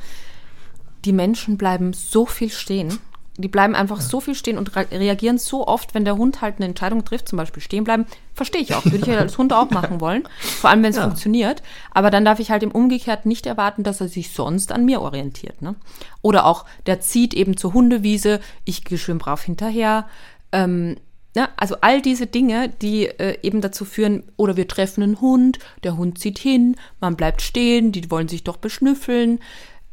Die 1.04 1.12
Menschen 1.12 1.58
bleiben 1.58 1.92
so 1.92 2.24
viel 2.24 2.50
stehen. 2.50 2.98
Die 3.36 3.48
bleiben 3.48 3.74
einfach 3.74 4.00
so 4.00 4.20
viel 4.20 4.36
stehen 4.36 4.58
und 4.58 4.76
re 4.76 4.86
reagieren 4.92 5.38
so 5.38 5.66
oft, 5.66 5.92
wenn 5.94 6.04
der 6.04 6.16
Hund 6.16 6.40
halt 6.40 6.56
eine 6.58 6.66
Entscheidung 6.66 7.04
trifft, 7.04 7.28
zum 7.28 7.36
Beispiel 7.36 7.62
stehen 7.62 7.82
bleiben. 7.82 8.06
Verstehe 8.32 8.60
ich 8.60 8.74
auch, 8.76 8.84
würde 8.84 8.98
ich 8.98 9.06
ja 9.06 9.18
als 9.18 9.38
Hund 9.38 9.52
auch 9.52 9.70
machen 9.70 10.00
wollen. 10.00 10.22
Vor 10.38 10.70
allem, 10.70 10.84
wenn 10.84 10.90
es 10.90 10.96
Ja. 10.96 11.02
funktioniert. 11.02 11.60
Aber 11.90 12.10
dann 12.10 12.24
darf 12.24 12.38
ich 12.38 12.52
halt 12.52 12.62
im 12.62 12.70
Umgekehrt 12.70 13.26
nicht 13.26 13.46
erwarten, 13.46 13.82
dass 13.82 14.00
er 14.00 14.06
sich 14.08 14.30
sonst 14.30 14.70
an 14.70 14.84
mir 14.84 15.00
orientiert. 15.00 15.62
Ne? 15.62 15.74
Oder 16.22 16.46
auch, 16.46 16.64
der 16.86 17.00
zieht 17.00 17.34
eben 17.34 17.56
zur 17.56 17.72
Hundewiese, 17.74 18.38
ich 18.64 18.84
gehe 18.84 18.98
schön 18.98 19.18
brav 19.18 19.42
hinterher. 19.42 20.06
Ähm, 20.52 20.96
ja, 21.36 21.48
also 21.56 21.74
all 21.80 22.00
diese 22.00 22.28
Dinge, 22.28 22.68
die 22.80 23.06
äh, 23.06 23.36
eben 23.42 23.60
dazu 23.60 23.84
führen, 23.84 24.22
oder 24.36 24.56
wir 24.56 24.68
treffen 24.68 25.02
einen 25.02 25.20
Hund, 25.20 25.58
der 25.82 25.96
Hund 25.96 26.20
zieht 26.20 26.38
hin, 26.38 26.76
man 27.00 27.16
bleibt 27.16 27.42
stehen, 27.42 27.90
die 27.90 28.08
wollen 28.12 28.28
sich 28.28 28.44
doch 28.44 28.58
beschnüffeln. 28.58 29.40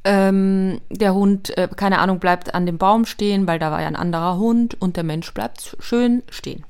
Ähm, 0.04 0.82
der 0.90 1.14
Hund, 1.14 1.56
äh, 1.58 1.68
keine 1.76 2.00
Ahnung, 2.00 2.20
bleibt 2.20 2.56
an 2.56 2.66
dem 2.66 2.78
Baum 2.80 3.06
stehen, 3.06 3.46
weil 3.48 3.60
da 3.60 3.72
war 3.72 3.82
ja 3.82 3.88
ein 3.88 3.96
anderer 3.96 4.38
Hund 4.38 4.76
und 4.82 4.98
der 4.98 5.04
Mensch 5.04 5.32
bleibt 5.34 5.78
schön 5.80 6.24
stehen. 6.30 6.64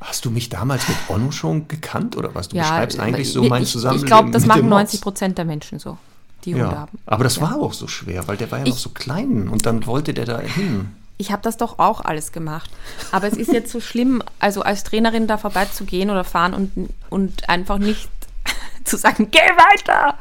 Hast 0.00 0.24
du 0.24 0.30
mich 0.30 0.48
damals 0.48 0.86
mit 0.88 0.96
Onno 1.08 1.30
schon 1.30 1.68
gekannt 1.68 2.16
oder 2.16 2.34
was? 2.34 2.48
Du 2.48 2.56
ja, 2.56 2.62
beschreibst 2.64 2.98
eigentlich 3.00 3.32
so 3.32 3.44
mein 3.44 3.62
ich, 3.62 3.70
Zusammenleben 3.70 4.04
Ich 4.04 4.10
glaube, 4.10 4.30
das 4.32 4.42
mit 4.42 4.48
machen 4.48 4.62
dem 4.62 4.68
90 4.70 4.98
Mops. 4.98 5.02
Prozent 5.02 5.38
der 5.38 5.44
Menschen 5.44 5.78
so, 5.78 5.96
die 6.44 6.54
Hunde 6.54 6.66
Ja, 6.66 6.76
haben. 6.80 6.98
aber 7.06 7.24
das 7.24 7.36
Ja. 7.36 7.42
war 7.42 7.56
auch 7.60 7.72
so 7.72 7.86
schwer, 7.86 8.26
weil 8.26 8.36
der 8.36 8.50
war 8.50 8.58
ja 8.58 8.64
noch 8.64 8.74
Ich- 8.74 8.80
so 8.82 8.90
klein 8.90 9.48
und 9.48 9.64
dann 9.64 9.86
wollte 9.86 10.12
der 10.12 10.24
da 10.26 10.40
hin. 10.40 10.88
Ich 11.16 11.30
habe 11.30 11.42
das 11.42 11.56
doch 11.56 11.78
auch 11.78 12.00
alles 12.00 12.32
gemacht. 12.32 12.68
Aber 13.12 13.28
es 13.28 13.34
ist 13.34 13.52
jetzt 13.52 13.70
so 13.70 13.78
schlimm, 13.80 14.20
also 14.40 14.62
als 14.62 14.82
Trainerin 14.82 15.28
da 15.28 15.38
vorbeizugehen 15.38 16.10
oder 16.10 16.24
fahren 16.24 16.52
und, 16.52 16.90
und 17.08 17.48
einfach 17.48 17.78
nicht 17.78 18.10
zu 18.84 18.96
sagen, 18.96 19.28
geh 19.30 19.38
weiter. 19.38 20.18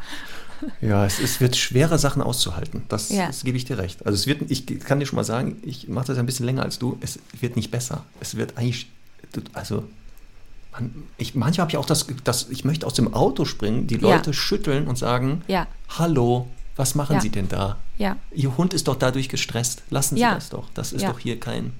Ja, 0.82 1.06
es, 1.06 1.20
es 1.20 1.40
wird 1.42 1.56
schwerer, 1.56 1.98
Sachen 1.98 2.22
auszuhalten. 2.22 2.84
Das, 2.90 3.10
Ja. 3.10 3.28
das 3.28 3.44
gebe 3.44 3.58
ich 3.58 3.66
dir 3.66 3.78
recht. 3.78 4.06
Also 4.06 4.16
es 4.16 4.28
wird, 4.28 4.50
ich 4.52 4.66
kann 4.80 5.00
dir 5.00 5.06
schon 5.06 5.16
mal 5.18 5.24
sagen, 5.24 5.58
ich 5.64 5.88
mache 5.88 6.08
das 6.08 6.18
ein 6.18 6.26
bisschen 6.26 6.46
länger 6.46 6.64
als 6.64 6.80
du. 6.80 6.98
Es 7.02 7.20
wird 7.40 7.56
nicht 7.56 7.72
besser. 7.72 8.04
Es 8.20 8.36
wird 8.36 8.58
eigentlich, 8.58 8.90
also 9.54 9.84
man, 10.72 10.92
ich, 11.18 11.36
manchmal 11.36 11.64
habe 11.64 11.72
ich 11.72 11.78
auch 11.78 11.86
das, 11.86 12.08
das, 12.24 12.50
ich 12.50 12.66
möchte 12.66 12.86
aus 12.88 12.94
dem 12.94 13.14
Auto 13.14 13.46
springen, 13.46 13.88
die 13.88 13.96
Ja. 13.96 14.02
Leute 14.16 14.34
schütteln 14.34 14.88
und 14.88 14.98
sagen, 14.98 15.42
Ja. 15.48 15.68
hallo, 15.90 16.48
was 16.76 16.96
machen 16.96 17.16
Ja. 17.16 17.22
Sie 17.22 17.30
denn 17.30 17.48
da? 17.48 17.78
Ja. 17.98 18.18
Ihr 18.34 18.58
Hund 18.58 18.74
ist 18.74 18.88
doch 18.88 18.96
dadurch 18.96 19.30
gestresst. 19.30 19.84
Lassen 19.90 20.16
Sie 20.16 20.22
Ja. 20.22 20.34
das 20.36 20.50
doch. 20.50 20.68
Das 20.74 20.92
ist 20.94 21.02
Ja. 21.04 21.12
doch 21.12 21.20
hier 21.20 21.40
kein, 21.40 21.74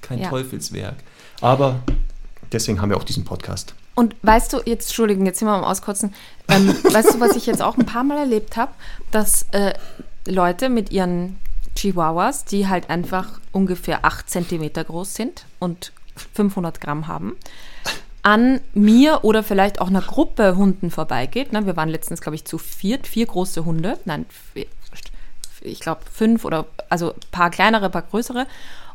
kein 0.00 0.18
Ja. 0.20 0.30
Teufelswerk. 0.30 0.96
Aber 1.42 1.80
deswegen 2.52 2.80
haben 2.80 2.88
wir 2.90 2.96
auch 2.96 3.04
diesen 3.04 3.24
Podcast. 3.24 3.74
Und 3.98 4.14
weißt 4.22 4.52
du, 4.52 4.58
jetzt, 4.64 4.90
Entschuldigung, 4.90 5.26
jetzt 5.26 5.40
sind 5.40 5.48
wir 5.48 5.54
am 5.54 5.64
Auskotzen. 5.64 6.14
Ähm, 6.46 6.68
weißt 6.84 7.14
du, 7.14 7.20
was 7.20 7.34
ich 7.34 7.46
jetzt 7.46 7.60
auch 7.60 7.76
ein 7.76 7.84
paar 7.84 8.04
Mal 8.04 8.18
erlebt 8.18 8.56
habe? 8.56 8.70
Dass 9.10 9.46
äh, 9.50 9.74
Leute 10.24 10.68
mit 10.68 10.92
ihren 10.92 11.36
Chihuahuas, 11.74 12.44
die 12.44 12.68
halt 12.68 12.90
einfach 12.90 13.40
ungefähr 13.50 14.04
8 14.04 14.30
Zentimeter 14.30 14.84
groß 14.84 15.16
sind 15.16 15.46
und 15.58 15.90
500 16.34 16.80
Gramm 16.80 17.08
haben, 17.08 17.34
an 18.22 18.60
mir 18.72 19.24
oder 19.24 19.42
vielleicht 19.42 19.80
auch 19.80 19.88
einer 19.88 20.02
Gruppe 20.02 20.54
Hunden 20.54 20.92
vorbeigeht. 20.92 21.52
Ne? 21.52 21.66
Wir 21.66 21.76
waren 21.76 21.88
letztens, 21.88 22.20
glaube 22.20 22.36
ich, 22.36 22.44
zu 22.44 22.56
viert, 22.56 23.08
vier 23.08 23.26
große 23.26 23.64
Hunde. 23.64 23.98
Nein, 24.04 24.26
vier, 24.54 24.66
ich 25.60 25.80
glaube 25.80 26.02
fünf 26.12 26.44
oder 26.44 26.66
also 26.88 27.14
ein 27.14 27.30
paar 27.32 27.50
kleinere, 27.50 27.86
ein 27.86 27.90
paar 27.90 28.02
größere. 28.02 28.46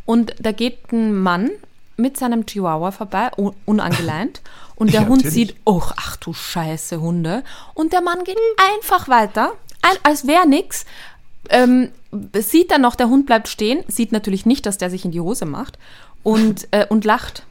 Und 0.06 0.34
da 0.39 0.54
geht 0.54 0.93
ein 0.93 1.14
Mann 1.14 1.49
mit 1.98 2.18
seinem 2.18 2.46
Chihuahua 2.46 2.91
vorbei, 2.91 3.32
un 3.38 3.54
unangeleint. 3.66 4.41
Und 4.76 4.91
der 4.94 5.02
Ja, 5.02 5.08
Hund 5.08 5.24
natürlich. 5.24 5.34
sieht, 5.50 5.56
oh, 5.66 5.82
ach 5.96 6.16
du 6.18 6.34
scheiße 6.34 7.00
Hunde. 7.00 7.44
Und 7.76 7.94
der 7.94 8.02
Mann 8.02 8.24
geht 8.24 8.38
einfach 8.76 9.08
weiter, 9.08 9.52
als 10.02 10.26
wäre 10.26 10.48
nix. 10.48 10.86
Ähm, 11.50 11.89
sieht 12.36 12.72
dann 12.72 12.82
noch, 12.82 12.96
der 12.96 13.08
Hund 13.10 13.26
bleibt 13.28 13.48
stehen, 13.48 13.84
sieht 13.88 14.12
natürlich 14.12 14.46
nicht, 14.46 14.66
dass 14.66 14.78
der 14.80 14.89
sich 14.89 15.06
in 15.06 15.12
die 15.12 15.20
Hose 15.22 15.46
macht 15.46 15.78
und, 16.24 16.68
äh, 16.72 16.88
und 16.88 17.06
lacht. 17.06 17.44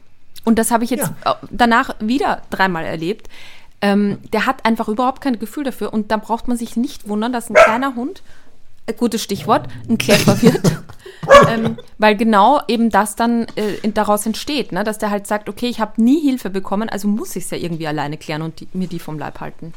Und 0.43 0.59
das 0.59 0.71
habe 0.71 0.83
ich 0.83 0.89
jetzt 0.89 1.09
Ja. 1.25 1.37
danach 1.49 1.95
wieder 1.99 2.41
dreimal 2.49 2.83
erlebt. 2.83 3.29
Ähm, 3.81 4.17
der 4.33 4.45
hat 4.45 4.65
einfach 4.65 4.87
überhaupt 4.89 5.21
kein 5.21 5.39
Gefühl 5.39 5.63
dafür 5.63 5.93
und 5.93 6.11
da 6.11 6.17
braucht 6.17 6.47
man 6.49 6.57
sich 6.57 6.75
nicht 6.75 7.07
wundern, 7.07 7.31
dass 7.31 7.49
ein 7.49 7.53
kleiner 7.63 7.95
Hund, 7.95 8.21
äh, 8.85 8.93
gutes 8.93 9.23
Stichwort, 9.23 9.67
ein 9.89 9.97
Kläffer 9.97 10.41
wird. 10.41 10.72
Ähm, 11.53 11.77
weil 11.97 12.15
genau 12.15 12.61
eben 12.67 12.89
das 12.89 13.15
dann 13.15 13.47
äh, 13.55 13.89
daraus 13.93 14.25
entsteht, 14.25 14.71
ne? 14.71 14.83
dass 14.83 14.97
der 14.97 15.09
halt 15.09 15.27
sagt, 15.27 15.49
okay, 15.49 15.67
ich 15.67 15.79
habe 15.79 16.01
nie 16.01 16.19
Hilfe 16.21 16.49
bekommen, 16.49 16.89
also 16.89 17.07
muss 17.07 17.35
ich 17.35 17.45
es 17.45 17.51
ja 17.51 17.57
irgendwie 17.57 17.87
alleine 17.87 18.17
klären 18.17 18.41
und 18.41 18.59
die, 18.59 18.67
mir 18.73 18.87
die 18.87 18.99
vom 18.99 19.17
Leib 19.19 19.39
halten. 19.39 19.73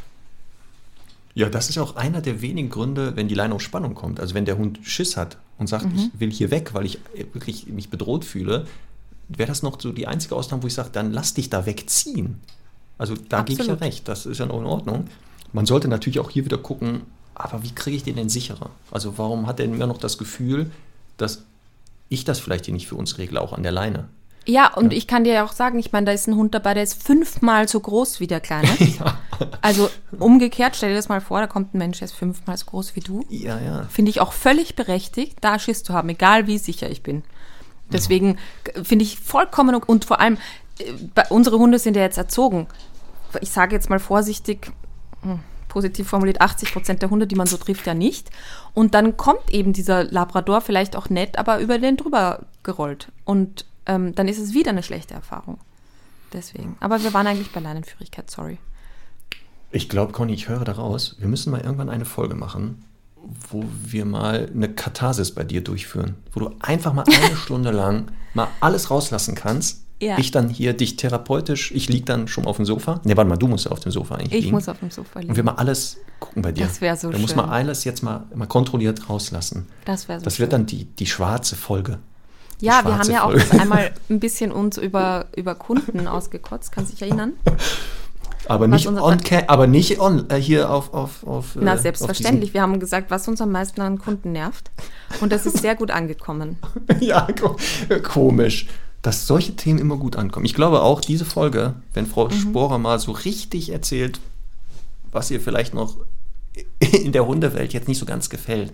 Ja, 1.35 1.51
das 1.51 1.69
ist 1.69 1.77
auch 1.77 1.97
einer 1.97 2.23
der 2.23 2.41
wenigen 2.41 2.71
Gründe, 2.71 3.15
wenn 3.15 3.29
die 3.29 3.35
Leine 3.35 3.55
auf 3.55 3.61
Spannung 3.61 3.95
kommt. 3.95 4.21
Also 4.21 4.35
wenn 4.35 4.47
der 4.47 4.57
Hund 4.57 4.81
Schiss 4.83 5.19
hat 5.19 5.37
und 5.59 5.67
sagt, 5.67 5.87
ich 5.95 6.19
will 6.19 6.31
hier 6.31 6.51
weg, 6.51 6.73
weil 6.73 6.87
ich 6.87 6.97
äh, 7.15 7.27
wirklich 7.33 7.67
mich 7.67 7.91
bedroht 7.91 8.25
fühle, 8.25 8.67
wäre 9.29 9.49
das 9.49 9.63
noch 9.63 9.81
so 9.81 9.93
die 9.93 10.07
einzige 10.07 10.35
Ausnahme, 10.35 10.63
wo 10.63 10.67
ich 10.67 10.75
sage, 10.75 10.91
dann 10.93 11.13
lass 11.13 11.35
dich 11.35 11.51
da 11.51 11.67
wegziehen. 11.67 12.41
Also 12.99 13.15
da 13.29 13.43
gebe 13.43 13.61
ich 13.61 13.69
ja 13.69 13.75
recht, 13.75 14.09
das 14.09 14.25
ist 14.25 14.39
ja 14.39 14.47
noch 14.47 14.59
in 14.59 14.67
Ordnung. 14.67 15.09
Man 15.53 15.67
sollte 15.67 15.89
natürlich 15.89 16.21
auch 16.21 16.31
hier 16.31 16.45
wieder 16.45 16.59
gucken, 16.59 17.03
aber 17.35 17.63
wie 17.63 17.73
kriege 17.73 17.97
ich 17.97 18.05
den 18.05 18.17
denn 18.17 18.31
sicherer? 18.31 18.71
Also 18.91 19.19
warum 19.19 19.47
hat 19.47 19.61
er 19.61 19.67
immer 19.67 19.87
noch 19.87 19.99
das 19.99 20.17
Gefühl, 20.17 20.71
dass 21.19 21.45
ich 22.09 22.25
das 22.25 22.39
vielleicht 22.39 22.67
hier 22.67 22.75
nicht 22.75 22.87
für 22.87 22.97
uns 22.97 23.19
regle, 23.19 23.41
auch 23.41 23.53
an 23.53 23.63
der 23.63 23.73
Leine? 23.73 24.09
Ja, 24.49 24.73
und 24.73 24.93
ich 24.93 25.09
kann 25.09 25.25
dir 25.25 25.35
ja 25.35 25.45
auch 25.45 25.53
sagen, 25.53 25.79
ich 25.81 25.91
meine, 25.91 26.07
da 26.07 26.13
ist 26.13 26.29
ein 26.29 26.37
Hund 26.37 26.55
dabei, 26.55 26.73
der 26.75 26.85
ist 26.85 27.03
fünfmal 27.03 27.69
so 27.69 27.81
groß 27.81 28.21
wie 28.21 28.27
der 28.27 28.41
Kleine. 28.41 28.69
Also 29.61 29.91
umgekehrt, 30.19 30.77
stell 30.77 30.91
dir 30.91 30.97
das 30.97 31.11
mal 31.11 31.21
vor, 31.21 31.41
da 31.41 31.47
kommt 31.47 31.75
ein 31.75 31.79
Mensch, 31.79 31.99
der 31.99 32.07
ist 32.07 32.15
fünfmal 32.15 32.57
so 32.57 32.65
groß 32.67 32.97
wie 32.97 33.01
du. 33.01 33.23
Ja, 33.29 33.61
ja. 33.61 33.83
Finde 33.91 34.09
ich 34.09 34.21
auch 34.21 34.33
völlig 34.33 34.77
berechtigt, 34.77 35.37
da 35.43 35.59
Schiss 35.59 35.83
zu 35.83 35.93
haben, 35.93 36.09
egal 36.09 36.47
wie 36.47 36.57
sicher 36.57 36.89
ich 36.89 37.03
bin. 37.03 37.23
Deswegen 37.93 38.39
äh, 38.65 38.83
finde 38.83 39.05
ich 39.05 39.19
vollkommen 39.21 39.75
und 39.75 40.07
vor 40.07 40.21
allem, 40.21 40.39
äh, 40.79 41.23
unsere 41.29 41.59
Hunde 41.59 41.79
sind 41.79 41.97
ja 41.97 42.03
jetzt 42.03 42.17
erzogen. 42.17 42.67
Ich 43.43 43.51
sage 43.51 43.75
jetzt 43.75 43.91
mal 43.91 43.99
vorsichtig, 43.99 44.73
hm, 45.21 45.41
positiv 45.77 46.09
formuliert, 46.09 46.41
80 46.41 46.73
Prozent 46.73 47.03
der 47.03 47.11
Hunde, 47.11 47.27
die 47.27 47.35
man 47.37 47.47
so 47.47 47.59
trifft, 47.59 47.87
ja 47.87 47.93
nicht. 47.93 48.31
Und 48.73 48.95
dann 48.95 49.19
kommt 49.19 49.51
eben 49.51 49.75
dieser 49.75 50.05
Labrador 50.05 50.63
vielleicht 50.63 50.97
auch 50.97 51.11
nett, 51.11 51.39
aber 51.39 51.59
über 51.59 51.79
den 51.79 51.99
drüber 51.99 52.47
gerollt. 52.63 53.13
Und 53.27 53.67
ähm, 53.85 54.15
dann 54.15 54.27
ist 54.27 54.39
es 54.39 54.55
wieder 54.55 54.71
eine 54.71 54.83
schlechte 54.83 55.13
Erfahrung. 55.13 55.59
Deswegen. 56.33 56.79
Aber 56.81 57.03
wir 57.03 57.13
waren 57.13 57.27
eigentlich 57.27 57.53
bei 57.53 57.61
Leinenführigkeit, 57.61 58.31
sorry. 58.31 58.57
Ich 59.71 59.91
glaube, 59.91 60.15
Conny, 60.15 60.33
ich 60.33 60.49
höre 60.49 60.65
daraus, 60.65 61.17
wir 61.19 61.29
müssen 61.29 61.51
mal 61.51 61.61
irgendwann 61.61 61.91
eine 61.91 62.07
Folge 62.07 62.37
machen, 62.37 62.83
wo 63.51 63.63
wir 63.85 64.07
mal 64.07 64.51
eine 64.55 64.71
Katharsis 64.71 65.35
bei 65.35 65.45
dir 65.45 65.63
durchführen, 65.63 66.15
wo 66.33 66.41
du 66.41 66.57
einfach 66.61 66.95
mal 66.95 67.05
eine 67.05 67.37
Stunde 67.45 67.71
lang 67.71 68.13
mal 68.33 68.49
alles 68.61 68.91
rauslassen 68.91 69.35
kannst. 69.35 69.85
Ja. 70.01 70.19
Ich 70.19 70.31
dann 70.31 70.51
hier 70.51 70.75
dich 70.75 70.97
therapeutisch, 70.97 71.73
ich 71.73 71.89
lieg 71.89 72.05
dann 72.05 72.29
schon 72.29 72.45
auf 72.47 72.57
dem 72.57 72.67
Sofa. 72.67 73.01
Ne, 73.05 73.17
warte 73.17 73.29
mal, 73.31 73.37
du 73.37 73.47
musst 73.49 73.65
ja 73.65 73.71
auf 73.71 73.81
dem 73.81 73.91
Sofa 73.93 74.17
eigentlich 74.17 74.33
Ich 74.35 74.41
liegen. 74.45 74.51
muss 74.55 74.69
auf 74.69 74.79
dem 74.81 74.91
Sofa 74.91 75.21
liegen. 75.21 75.31
und 75.31 75.37
wir 75.37 75.43
mal 75.45 75.55
alles 75.55 75.97
gucken 76.21 76.43
bei 76.43 76.53
dir. 76.53 76.67
Das 76.67 76.81
wär 76.83 76.97
so 76.97 77.11
Da 77.11 77.19
muss 77.19 77.31
schön. 77.31 77.39
man 77.39 77.49
alles 77.49 77.85
jetzt 77.85 78.03
mal, 78.03 78.25
mal 78.35 78.47
kontrolliert 78.47 79.09
rauslassen. 79.09 79.67
Das 79.87 80.07
wäre 80.09 80.21
so 80.21 80.25
Das 80.25 80.37
schön. 80.37 80.43
wird 80.43 80.53
dann 80.53 80.67
die, 80.67 80.85
die 80.85 81.07
schwarze 81.07 81.57
Folge. 81.57 81.99
Die 82.61 82.67
Ja, 82.67 82.85
wir 82.85 82.99
haben 82.99 83.11
ja 83.11 83.23
auch 83.25 83.35
einmal 83.59 83.91
ein 84.11 84.21
bisschen 84.21 84.53
uns 84.53 84.77
über, 84.77 85.27
über 85.35 85.55
Kunden 85.55 86.07
ausgekotzt, 86.07 86.73
kannst 86.73 86.91
du 86.93 86.97
dich 86.97 87.03
erinnern? 87.03 87.33
Aber 88.49 88.71
Was 88.71 88.85
nicht, 88.85 88.89
on, 88.89 89.19
aber 89.49 89.67
nicht 89.67 89.99
on, 89.99 90.31
äh, 90.31 90.37
hier 90.37 90.71
auf, 90.71 90.95
auf, 90.95 91.27
auf 91.27 91.57
äh, 91.57 91.61
Na, 91.63 91.75
auf 91.75 91.81
selbstverständlich. 91.81 92.55
Wir 92.55 92.63
haben 92.63 92.79
gesagt, 92.79 93.11
was 93.11 93.27
uns 93.27 93.41
am 93.41 93.51
meisten 93.51 93.81
an 93.81 93.99
Kunden 93.99 94.31
nervt. 94.33 94.71
Und 95.21 95.33
das 95.33 95.47
ist 95.47 95.59
sehr 95.59 95.75
gut 95.75 95.91
angekommen. 95.91 96.57
Ja, 97.01 97.27
ko 97.39 97.57
komisch, 98.05 98.69
dass 99.07 99.29
solche 99.29 99.55
Themen 99.55 99.79
immer 99.79 99.97
gut 99.97 100.17
ankommen. 100.17 100.47
Ich 100.47 100.55
glaube 100.55 100.83
auch, 100.83 101.01
diese 101.01 101.25
Folge, 101.25 101.75
wenn 101.95 102.07
Frau 102.07 102.29
Sporer 102.29 102.79
mal 102.79 102.99
so 102.99 103.13
richtig 103.13 103.71
erzählt, 103.71 104.19
was 105.13 105.31
ihr 105.31 105.41
vielleicht 105.41 105.75
noch 105.75 105.97
in 106.81 107.13
der 107.13 107.25
Hundewelt 107.27 107.73
jetzt 107.73 107.87
nicht 107.87 107.99
so 107.99 108.05
ganz 108.07 108.29
gefällt, 108.31 108.73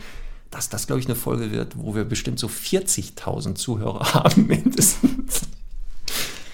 dass 0.51 0.71
das, 0.71 0.87
glaube 0.87 1.01
ich, 1.01 1.07
eine 1.07 1.17
Folge 1.17 1.51
wird, 1.53 1.77
wo 1.77 1.95
wir 1.95 2.05
bestimmt 2.05 2.39
so 2.39 2.47
40.000 2.47 3.57
Zuhörer 3.57 4.15
haben 4.15 4.47
mindestens. 4.47 5.43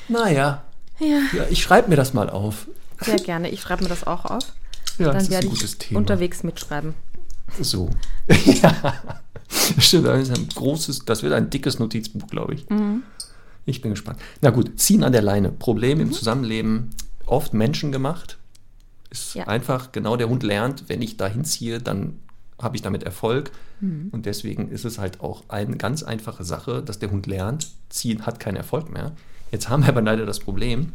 Naja, 0.09 0.64
Ja, 0.99 1.20
ja, 1.33 1.45
ich 1.49 1.62
schreibe 1.62 1.89
mir 1.89 1.97
das 1.97 2.14
mal 2.14 2.29
auf. 2.31 2.66
sehr 3.01 3.16
gerne. 3.18 3.49
Ich 3.51 3.61
schreibe 3.61 3.85
mir 3.85 3.89
das 3.91 4.05
auch 4.05 4.24
auf. 4.24 4.45
Ja, 4.99 5.07
das 5.07 5.14
Dann 5.14 5.16
ist 5.22 5.31
werde 5.31 5.47
ein 5.47 5.51
gutes 5.51 5.72
ich 5.74 5.79
Thema. 5.79 6.01
unterwegs 6.01 6.43
mitschreiben. 6.43 6.95
So. 7.61 7.91
ja. 8.45 8.95
Stimmt, 9.79 10.07
das 10.07 10.22
ist 10.29 10.37
ein 10.37 10.49
großes, 10.49 11.05
das 11.05 11.22
wird 11.22 11.33
ein 11.33 11.49
dickes 11.51 11.79
Notizbuch, 11.79 12.26
glaube 12.29 12.55
ich. 12.55 12.66
Ich 13.68 13.82
bin 13.82 13.90
gespannt. 13.90 14.18
Na 14.40 14.50
gut, 14.50 14.80
ziehen 14.80 15.04
an 15.04 15.12
der 15.12 15.22
Leine. 15.22 15.50
Problem 15.52 16.00
im 16.00 16.12
Zusammenleben, 16.12 16.90
oft 17.26 17.52
menschengemacht. 17.52 18.38
Ist 19.10 19.34
Ja. 19.34 19.46
einfach, 19.46 19.92
genau 19.92 20.16
der 20.16 20.28
Hund 20.28 20.42
lernt, 20.42 20.88
wenn 20.88 21.02
ich 21.02 21.16
da 21.16 21.26
hinziehe, 21.26 21.78
dann 21.80 22.18
habe 22.60 22.76
ich 22.76 22.82
damit 22.82 23.02
Erfolg. 23.04 23.52
Und 23.80 24.26
deswegen 24.26 24.70
ist 24.72 24.84
es 24.84 24.98
halt 24.98 25.20
auch 25.20 25.44
eine 25.48 25.76
ganz 25.76 26.02
einfache 26.02 26.42
Sache, 26.42 26.82
dass 26.82 26.98
der 26.98 27.12
Hund 27.12 27.28
lernt, 27.28 27.68
ziehen 27.90 28.26
hat 28.26 28.40
keinen 28.40 28.56
Erfolg 28.56 28.90
mehr. 28.90 29.12
Jetzt 29.52 29.68
haben 29.68 29.84
wir 29.84 29.90
aber 29.90 30.02
leider 30.02 30.26
das 30.26 30.40
Problem, 30.40 30.92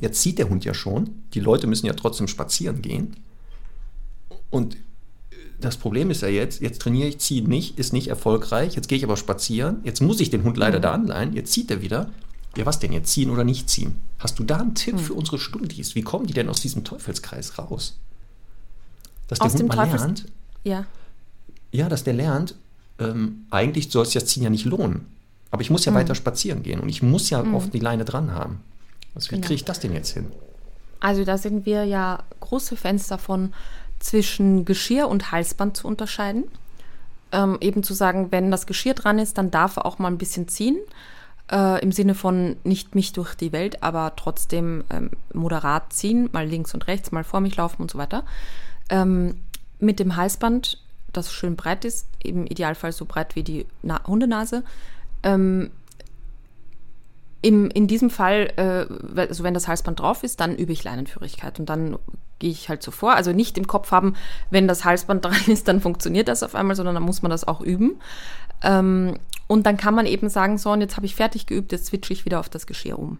jetzt 0.00 0.22
zieht 0.22 0.38
der 0.38 0.48
Hund 0.48 0.64
ja 0.64 0.72
schon, 0.72 1.10
die 1.34 1.40
Leute 1.40 1.66
müssen 1.66 1.86
ja 1.86 1.94
trotzdem 1.94 2.28
spazieren 2.28 2.80
gehen. 2.80 3.16
Und 4.50 4.76
das 5.64 5.76
Problem 5.76 6.10
ist 6.10 6.22
ja 6.22 6.28
jetzt, 6.28 6.60
jetzt 6.60 6.82
trainiere 6.82 7.08
ich, 7.08 7.18
ziehe 7.18 7.46
nicht, 7.48 7.78
ist 7.78 7.92
nicht 7.92 8.08
erfolgreich, 8.08 8.74
jetzt 8.74 8.88
gehe 8.88 8.98
ich 8.98 9.04
aber 9.04 9.16
spazieren, 9.16 9.80
jetzt 9.84 10.00
muss 10.02 10.20
ich 10.20 10.30
den 10.30 10.44
Hund 10.44 10.56
leider 10.56 10.78
Mhm. 10.78 10.82
da 10.82 10.92
anleihen, 10.92 11.32
jetzt 11.32 11.52
zieht 11.52 11.70
er 11.70 11.80
wieder. 11.82 12.10
Ja, 12.56 12.66
was 12.66 12.78
denn 12.80 12.92
jetzt, 12.92 13.10
ziehen 13.12 13.30
oder 13.30 13.44
nicht 13.44 13.70
ziehen? 13.70 13.98
Hast 14.18 14.38
du 14.38 14.44
da 14.44 14.58
einen 14.58 14.70
Mhm. 14.70 14.74
Tipp 14.74 15.00
für 15.00 15.14
unsere 15.14 15.38
Stundis? 15.38 15.94
Wie 15.94 16.02
kommen 16.02 16.26
die 16.26 16.34
denn 16.34 16.48
aus 16.50 16.60
diesem 16.60 16.84
Teufelskreis 16.84 17.58
raus? 17.58 17.96
Dass 19.28 19.38
der 19.38 19.46
Aus 19.46 19.54
Hund 19.54 19.68
mal 19.68 19.74
Teufels- 19.76 20.02
lernt, 20.02 20.26
Ja. 20.64 20.84
ja, 21.72 21.88
dass 21.88 22.04
der 22.04 22.12
lernt, 22.14 22.54
ähm, 22.98 23.46
eigentlich 23.50 23.90
soll 23.90 24.02
es 24.04 24.12
das 24.12 24.26
Ziehen 24.26 24.42
ja 24.42 24.50
nicht 24.50 24.66
lohnen. 24.66 25.06
Aber 25.50 25.62
ich 25.62 25.70
muss 25.70 25.84
ja 25.84 25.94
weiter 25.94 26.14
spazieren 26.14 26.62
gehen 26.62 26.80
und 26.80 26.88
ich 26.88 27.02
muss 27.02 27.30
ja 27.30 27.42
oft 27.52 27.72
die 27.74 27.78
Leine 27.78 28.04
dran 28.04 28.32
haben. 28.32 28.60
Also 29.14 29.30
wie 29.30 29.34
Genau. 29.36 29.46
kriege 29.46 29.54
ich 29.56 29.64
das 29.64 29.80
denn 29.80 29.92
jetzt 29.92 30.10
hin? 30.10 30.26
Also 31.00 31.24
da 31.24 31.36
sind 31.36 31.66
wir 31.66 31.84
ja 31.84 32.22
große 32.40 32.76
Fans 32.76 33.06
davon, 33.08 33.52
zwischen 34.02 34.64
Geschirr 34.64 35.08
und 35.08 35.32
Halsband 35.32 35.76
zu 35.76 35.86
unterscheiden. 35.86 36.44
Ähm, 37.30 37.56
eben 37.60 37.82
zu 37.82 37.94
sagen, 37.94 38.30
wenn 38.30 38.50
das 38.50 38.66
Geschirr 38.66 38.94
dran 38.94 39.18
ist, 39.18 39.38
dann 39.38 39.50
darf 39.50 39.76
er 39.76 39.86
auch 39.86 39.98
mal 39.98 40.08
ein 40.08 40.18
bisschen 40.18 40.48
ziehen. 40.48 40.76
Äh, 41.50 41.82
Im 41.82 41.92
Sinne 41.92 42.14
von 42.14 42.56
nicht 42.64 42.94
mich 42.94 43.12
durch 43.12 43.34
die 43.34 43.52
Welt, 43.52 43.82
aber 43.82 44.12
trotzdem 44.16 44.84
ähm, 44.90 45.10
moderat 45.32 45.92
ziehen, 45.92 46.28
mal 46.32 46.46
links 46.46 46.74
und 46.74 46.86
rechts, 46.86 47.12
mal 47.12 47.24
vor 47.24 47.40
mich 47.40 47.56
laufen 47.56 47.82
und 47.82 47.90
so 47.90 47.98
weiter. 47.98 48.24
Ähm, 48.90 49.36
mit 49.78 49.98
dem 49.98 50.16
Halsband, 50.16 50.78
das 51.12 51.32
schön 51.32 51.56
breit 51.56 51.84
ist, 51.84 52.06
im 52.22 52.46
Idealfall 52.46 52.92
so 52.92 53.04
breit 53.04 53.34
wie 53.34 53.42
die 53.42 53.66
Na 53.82 54.00
Hundenase, 54.06 54.62
ähm, 55.22 55.70
im, 57.42 57.68
in 57.70 57.88
diesem 57.88 58.08
Fall, 58.08 58.52
äh, 58.56 59.20
also 59.20 59.42
wenn 59.42 59.54
das 59.54 59.66
Halsband 59.66 59.98
drauf 59.98 60.22
ist, 60.22 60.40
dann 60.40 60.56
übe 60.56 60.72
ich 60.72 60.84
Leinenführigkeit 60.84 61.58
und 61.58 61.68
dann 61.68 61.98
gehe 62.42 62.50
ich 62.50 62.68
halt 62.68 62.82
so 62.82 62.90
vor. 62.90 63.14
Also 63.14 63.32
nicht 63.32 63.56
im 63.56 63.66
Kopf 63.66 63.92
haben, 63.92 64.14
wenn 64.50 64.68
das 64.68 64.84
Halsband 64.84 65.24
dran 65.24 65.40
ist, 65.46 65.68
dann 65.68 65.80
funktioniert 65.80 66.28
das 66.28 66.42
auf 66.42 66.54
einmal, 66.54 66.76
sondern 66.76 66.94
dann 66.96 67.04
muss 67.04 67.22
man 67.22 67.30
das 67.30 67.46
auch 67.48 67.60
üben. 67.62 67.94
Ähm, 68.62 69.16
und 69.46 69.64
dann 69.64 69.76
kann 69.76 69.94
man 69.94 70.06
eben 70.06 70.28
sagen, 70.28 70.58
so, 70.58 70.70
und 70.72 70.80
jetzt 70.80 70.96
habe 70.96 71.06
ich 71.06 71.14
fertig 71.14 71.46
geübt, 71.46 71.72
jetzt 71.72 71.86
switche 71.86 72.12
ich 72.12 72.24
wieder 72.24 72.40
auf 72.40 72.48
das 72.48 72.66
Geschirr 72.66 72.98
um. 72.98 73.18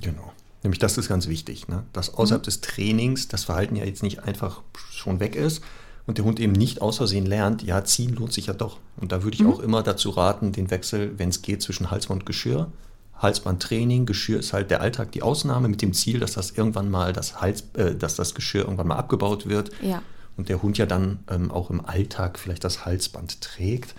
Genau. 0.00 0.32
Nämlich 0.62 0.78
das 0.78 0.96
ist 0.98 1.08
ganz 1.08 1.28
wichtig, 1.28 1.68
ne? 1.68 1.84
dass 1.92 2.14
außerhalb 2.14 2.42
des 2.42 2.60
Trainings 2.60 3.28
das 3.28 3.44
Verhalten 3.44 3.76
ja 3.76 3.84
jetzt 3.84 4.02
nicht 4.02 4.24
einfach 4.24 4.62
schon 4.90 5.20
weg 5.20 5.36
ist 5.36 5.62
und 6.06 6.18
der 6.18 6.24
Hund 6.24 6.40
eben 6.40 6.52
nicht 6.52 6.80
aus 6.82 6.96
Versehen 6.96 7.26
lernt, 7.26 7.62
ja, 7.62 7.84
ziehen 7.84 8.14
lohnt 8.14 8.32
sich 8.32 8.46
ja 8.46 8.52
doch. 8.54 8.78
Und 8.96 9.12
da 9.12 9.22
würde 9.22 9.34
ich 9.36 9.42
Mhm. 9.42 9.52
auch 9.52 9.60
immer 9.60 9.82
dazu 9.82 10.10
raten, 10.10 10.52
den 10.52 10.70
Wechsel, 10.70 11.18
wenn 11.18 11.28
es 11.28 11.42
geht, 11.42 11.62
zwischen 11.62 11.90
Halsband 11.90 12.22
und 12.22 12.26
Geschirr. 12.26 12.70
Halsbandtraining, 13.18 14.06
Geschirr 14.06 14.38
ist 14.38 14.52
halt 14.52 14.70
der 14.70 14.80
Alltag 14.80 15.12
die 15.12 15.22
Ausnahme 15.22 15.68
mit 15.68 15.82
dem 15.82 15.92
Ziel, 15.92 16.20
dass 16.20 16.32
das 16.32 16.50
irgendwann 16.52 16.90
mal 16.90 17.12
das 17.12 17.40
Hals, 17.40 17.64
äh, 17.74 17.94
dass 17.94 18.14
das 18.16 18.34
Geschirr 18.34 18.62
irgendwann 18.62 18.88
mal 18.88 18.96
abgebaut 18.96 19.46
wird 19.48 19.70
Ja. 19.82 20.02
und 20.36 20.48
der 20.48 20.62
Hund 20.62 20.78
ja 20.78 20.86
dann 20.86 21.20
ähm, 21.30 21.50
auch 21.50 21.70
im 21.70 21.84
Alltag 21.84 22.38
vielleicht 22.38 22.64
das 22.64 22.84
Halsband 22.84 23.40
trägt. 23.40 23.94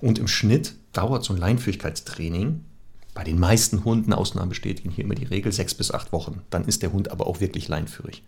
Und 0.00 0.18
im 0.18 0.28
Schnitt 0.28 0.74
dauert 0.92 1.24
so 1.24 1.34
ein 1.34 1.38
Leinführigkeitstraining 1.38 2.64
bei 3.12 3.24
den 3.24 3.38
meisten 3.38 3.84
Hunden, 3.84 4.12
Ausnahmen 4.12 4.48
bestätigen 4.48 4.90
hier 4.90 5.04
immer 5.04 5.14
die 5.16 5.24
Regel, 5.24 5.52
sechs 5.52 5.74
bis 5.74 5.90
acht 5.90 6.12
Wochen. 6.12 6.42
Dann 6.50 6.64
ist 6.64 6.82
der 6.82 6.92
Hund 6.92 7.10
aber 7.10 7.26
auch 7.26 7.40
wirklich 7.40 7.68
leinführig. 7.68 8.22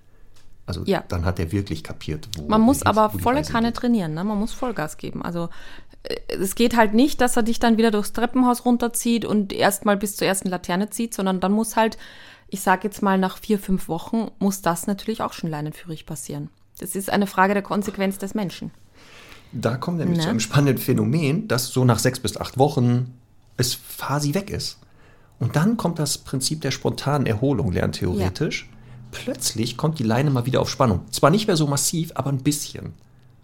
Also 0.67 0.83
Ja. 0.85 1.03
dann 1.09 1.25
hat 1.25 1.39
er 1.41 1.51
wirklich 1.53 1.83
kapiert, 1.83 2.29
wo 2.37 2.49
Man 2.49 2.61
muss 2.61 2.83
aber 2.85 3.11
volle 3.11 3.43
Kanne 3.43 3.69
geht. 3.69 3.77
trainieren, 3.79 4.15
ne? 4.15 4.23
Man 4.25 4.39
muss 4.39 4.53
Vollgas 4.53 4.97
geben. 4.97 5.23
Also 5.23 5.49
äh, 6.05 6.17
es 6.29 6.55
geht 6.55 6.77
halt 6.77 6.95
nicht, 6.95 7.21
dass 7.21 7.37
er 7.37 7.43
dich 7.43 7.59
dann 7.59 7.77
wieder 7.79 7.91
durchs 7.91 8.13
Treppenhaus 8.13 8.65
runterzieht 8.65 9.25
und 9.25 9.53
erstmal 9.53 9.97
bis 9.97 10.17
zur 10.17 10.27
ersten 10.29 10.49
Laterne 10.49 10.89
zieht, 10.91 11.15
sondern 11.15 11.41
dann 11.41 11.53
muss 11.53 11.75
halt, 11.77 11.99
ich 12.49 12.61
sage 12.61 12.83
jetzt 12.85 13.03
mal 13.03 13.19
nach 13.19 13.39
vier, 13.39 13.59
fünf 13.59 13.89
Wochen, 13.89 14.31
muss 14.39 14.63
das 14.63 14.87
natürlich 14.87 15.21
auch 15.23 15.33
schon 15.33 15.51
leinenführig 15.51 16.07
passieren. 16.07 16.49
Das 16.79 16.95
ist 16.95 17.11
eine 17.11 17.27
Frage 17.27 17.55
der 17.55 17.63
Konsequenz 17.63 18.19
des 18.19 18.35
Menschen. 18.35 18.71
Da 19.53 19.77
kommt 19.77 19.99
nämlich 19.99 20.19
Ne? 20.19 20.23
zu 20.25 20.31
einem 20.31 20.41
spannenden 20.41 20.79
Phänomen, 20.79 21.49
dass 21.49 21.69
so 21.69 21.85
nach 21.85 21.99
sechs 21.99 22.21
bis 22.21 22.37
acht 22.37 22.57
Wochen 22.57 23.13
es 23.57 23.79
quasi 23.99 24.33
weg 24.35 24.49
ist. 24.51 24.79
Und 25.39 25.57
dann 25.57 25.77
kommt 25.77 25.99
das 25.99 26.19
Prinzip 26.19 26.61
der 26.63 26.71
spontanen 26.71 27.27
Erholung, 27.27 27.73
lernt 27.73 27.97
theoretisch. 27.97 28.69
Plötzlich 29.13 29.77
kommt 29.77 29.99
die 30.01 30.05
Leine 30.05 30.31
mal 30.31 30.47
wieder 30.47 30.61
auf 30.61 30.69
Spannung. 30.71 31.03
Zwar 31.13 31.31
nicht 31.31 31.47
mehr 31.47 31.57
so 31.57 31.67
massiv, 31.69 32.11
aber 32.17 32.31
ein 32.31 32.43
bisschen. 32.43 32.95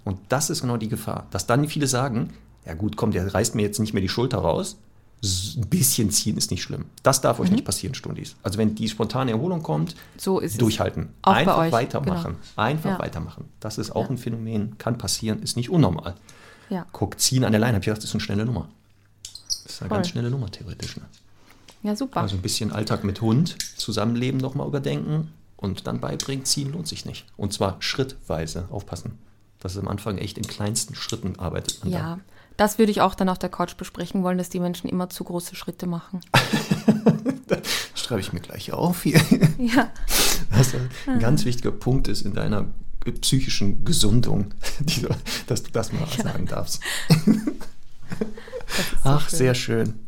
Und 0.05 0.19
das 0.29 0.51
ist 0.51 0.63
genau 0.63 0.77
die 0.79 0.89
Gefahr, 0.89 1.27
dass 1.31 1.47
dann 1.47 1.69
viele 1.69 1.87
sagen, 1.87 2.33
ja 2.67 2.75
gut, 2.75 2.97
komm, 2.97 3.13
der 3.13 3.33
reißt 3.33 3.55
mir 3.55 3.63
jetzt 3.63 3.79
nicht 3.79 3.93
mehr 3.93 4.01
die 4.03 4.09
Schulter 4.09 4.39
raus. 4.39 4.79
Ein 5.23 5.69
bisschen 5.69 6.11
ziehen 6.11 6.37
ist 6.37 6.51
nicht 6.51 6.63
schlimm. 6.63 6.87
Das 7.03 7.21
darf 7.21 7.39
Mhm. 7.39 7.45
euch 7.45 7.51
nicht 7.51 7.65
passieren, 7.65 7.95
Stundis. 7.95 8.37
Also 8.43 8.57
wenn 8.59 8.75
die 8.75 8.89
spontane 8.89 9.33
Erholung 9.33 9.63
kommt, 9.63 9.95
So 10.17 10.39
ist 10.39 10.53
es. 10.53 10.59
durchhalten. 10.59 11.11
Einfach 11.23 11.71
weitermachen. 11.73 12.35
genau. 12.37 12.47
Einfach 12.57 12.91
Ja. 12.91 12.99
weitermachen. 12.99 13.45
Das 13.61 13.79
ist 13.79 13.91
auch 13.95 14.09
ein 14.11 14.17
Phänomen, 14.19 14.79
kann 14.79 14.97
passieren, 14.97 15.43
ist 15.43 15.57
nicht 15.57 15.71
unnormal. 15.71 16.15
Ja. 16.71 16.87
Guck, 16.93 17.19
ziehen 17.21 17.45
an 17.45 17.53
der 17.53 17.61
Leine, 17.61 17.75
hab 17.77 17.83
ich 17.83 17.87
gedacht, 17.87 17.99
das 18.03 18.11
ist 18.11 18.15
eine 18.15 18.21
schnelle 18.21 18.47
Nummer. 18.47 18.69
Das 19.65 19.73
ist 19.75 19.83
eine 19.83 19.89
Voll. 19.89 19.99
ganz 19.99 20.09
schnelle 20.09 20.31
Nummer, 20.31 20.51
theoretisch. 20.51 20.97
Ne? 20.97 21.03
Ja, 21.83 21.97
super. 21.97 22.21
Also 22.21 22.37
ein 22.37 22.43
bisschen 22.43 22.73
Alltag 22.73 23.05
mit 23.05 23.21
Hund, 23.21 23.57
Zusammenleben 23.77 24.39
nochmal 24.41 24.67
überdenken 24.69 25.33
und 25.59 25.87
dann 25.87 26.01
beibringen, 26.01 26.47
ziehen 26.47 26.73
lohnt 26.73 26.89
sich 26.89 27.05
nicht. 27.05 27.27
Und 27.37 27.53
zwar 27.53 27.77
schrittweise 27.81 28.67
aufpassen. 28.71 29.19
Dass 29.61 29.73
es 29.73 29.79
am 29.79 29.89
Anfang 29.89 30.19
echt 30.19 30.39
in 30.39 30.47
kleinsten 30.47 30.95
Schritten 30.95 31.39
arbeitet. 31.39 31.81
ja, 31.85 32.21
das 32.57 32.79
würde 32.79 32.91
ich 32.91 33.01
auch 33.01 33.15
dann 33.15 33.29
auf 33.29 33.39
der 33.39 33.51
Couch 33.51 33.77
besprechen 33.77 34.23
wollen, 34.23 34.39
dass 34.39 34.49
die 34.49 34.61
Menschen 34.61 34.89
immer 34.89 35.11
zu 35.11 35.25
große 35.25 35.55
Schritte 35.55 35.87
machen. 35.87 36.21
Da 37.49 37.57
schreibe 37.95 38.21
ich 38.21 38.35
mir 38.35 38.41
gleich 38.41 38.73
auf 38.75 39.05
hier. 39.05 39.19
Ja. 39.57 39.91
Was 40.51 40.75
ein 41.07 41.19
ganz 41.19 41.47
wichtiger 41.47 41.73
Punkt 41.73 42.07
ist 42.07 42.21
in 42.21 42.35
deiner 42.35 42.67
psychischen 43.23 43.87
Gesundung, 43.87 44.53
du, 44.81 45.09
dass 45.47 45.63
du 45.63 45.71
das 45.71 45.93
mal 45.93 46.07
sagen 46.07 46.45
darfst. 46.45 46.83
Ach, 49.05 49.29
sehr 49.31 49.55
schön. 49.55 49.99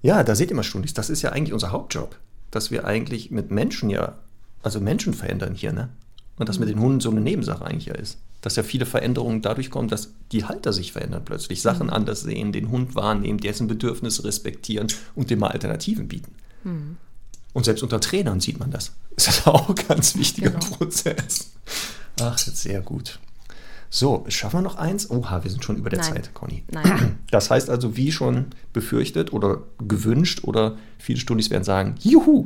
Ja, 0.00 0.22
da 0.24 0.34
seht 0.34 0.50
ihr 0.50 0.56
mal, 0.56 0.62
Stundis, 0.62 0.94
das 0.94 1.10
ist 1.10 1.20
ja 1.20 1.32
eigentlich 1.32 1.52
unser 1.52 1.70
Hauptjob, 1.70 2.16
dass 2.50 2.70
wir 2.70 2.86
eigentlich 2.86 3.30
mit 3.30 3.50
Menschen 3.50 3.90
ja, 3.90 4.16
also 4.64 4.80
Menschen 4.80 5.14
verändern 5.14 5.54
hier, 5.54 5.72
ne? 5.72 5.88
Und 6.36 6.48
das 6.48 6.58
mit 6.58 6.68
den 6.68 6.80
Hunden 6.80 6.98
so 7.00 7.10
eine 7.10 7.20
Nebensache 7.20 7.64
eigentlich 7.64 7.86
ja 7.86 7.94
ist. 7.94 8.18
Dass 8.40 8.56
ja 8.56 8.64
viele 8.64 8.86
Veränderungen 8.86 9.40
dadurch 9.40 9.70
kommen, 9.70 9.88
dass 9.88 10.12
die 10.32 10.44
Halter 10.44 10.72
sich 10.72 10.90
verändern 10.92 11.22
plötzlich, 11.24 11.62
Sachen 11.62 11.90
anders 11.90 12.22
sehen, 12.22 12.50
den 12.50 12.70
Hund 12.70 12.96
wahrnehmen, 12.96 13.38
dessen 13.38 13.68
Bedürfnisse 13.68 14.24
respektieren 14.24 14.88
und 15.14 15.30
dem 15.30 15.38
mal 15.38 15.52
Alternativen 15.52 16.08
bieten. 16.08 16.34
Und 17.52 17.64
selbst 17.64 17.82
unter 17.82 18.00
Trainern 18.00 18.40
sieht 18.40 18.58
man 18.58 18.70
das. 18.70 18.92
Das 19.16 19.28
ist 19.28 19.46
auch 19.46 19.68
ein 19.68 19.76
ganz 19.86 20.16
wichtiger 20.16 20.50
Genau. 20.50 20.66
Prozess. 20.74 21.52
Ach, 22.20 22.36
sehr 22.36 22.80
gut. 22.80 23.20
So, 23.88 24.24
schaffen 24.26 24.56
wir 24.56 24.62
noch 24.62 24.74
eins? 24.74 25.08
Oha, 25.08 25.44
wir 25.44 25.50
sind 25.52 25.62
schon 25.64 25.76
über 25.76 25.88
der 25.88 26.00
Nein. 26.00 26.14
Zeit, 26.14 26.34
Conny. 26.34 26.64
Nein. 26.72 27.18
Das 27.30 27.48
heißt 27.50 27.70
also, 27.70 27.96
wie 27.96 28.10
schon 28.10 28.46
befürchtet 28.72 29.32
oder 29.32 29.62
gewünscht 29.78 30.40
oder 30.42 30.76
viele 30.98 31.20
Stundis 31.20 31.50
werden 31.50 31.62
sagen, 31.62 31.94
juhu, 32.00 32.44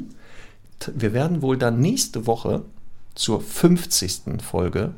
wir 0.94 1.12
werden 1.12 1.42
wohl 1.42 1.56
dann 1.56 1.80
nächste 1.80 2.26
Woche 2.26 2.62
zur 3.14 3.40
50. 3.40 4.42
Folge 4.42 4.94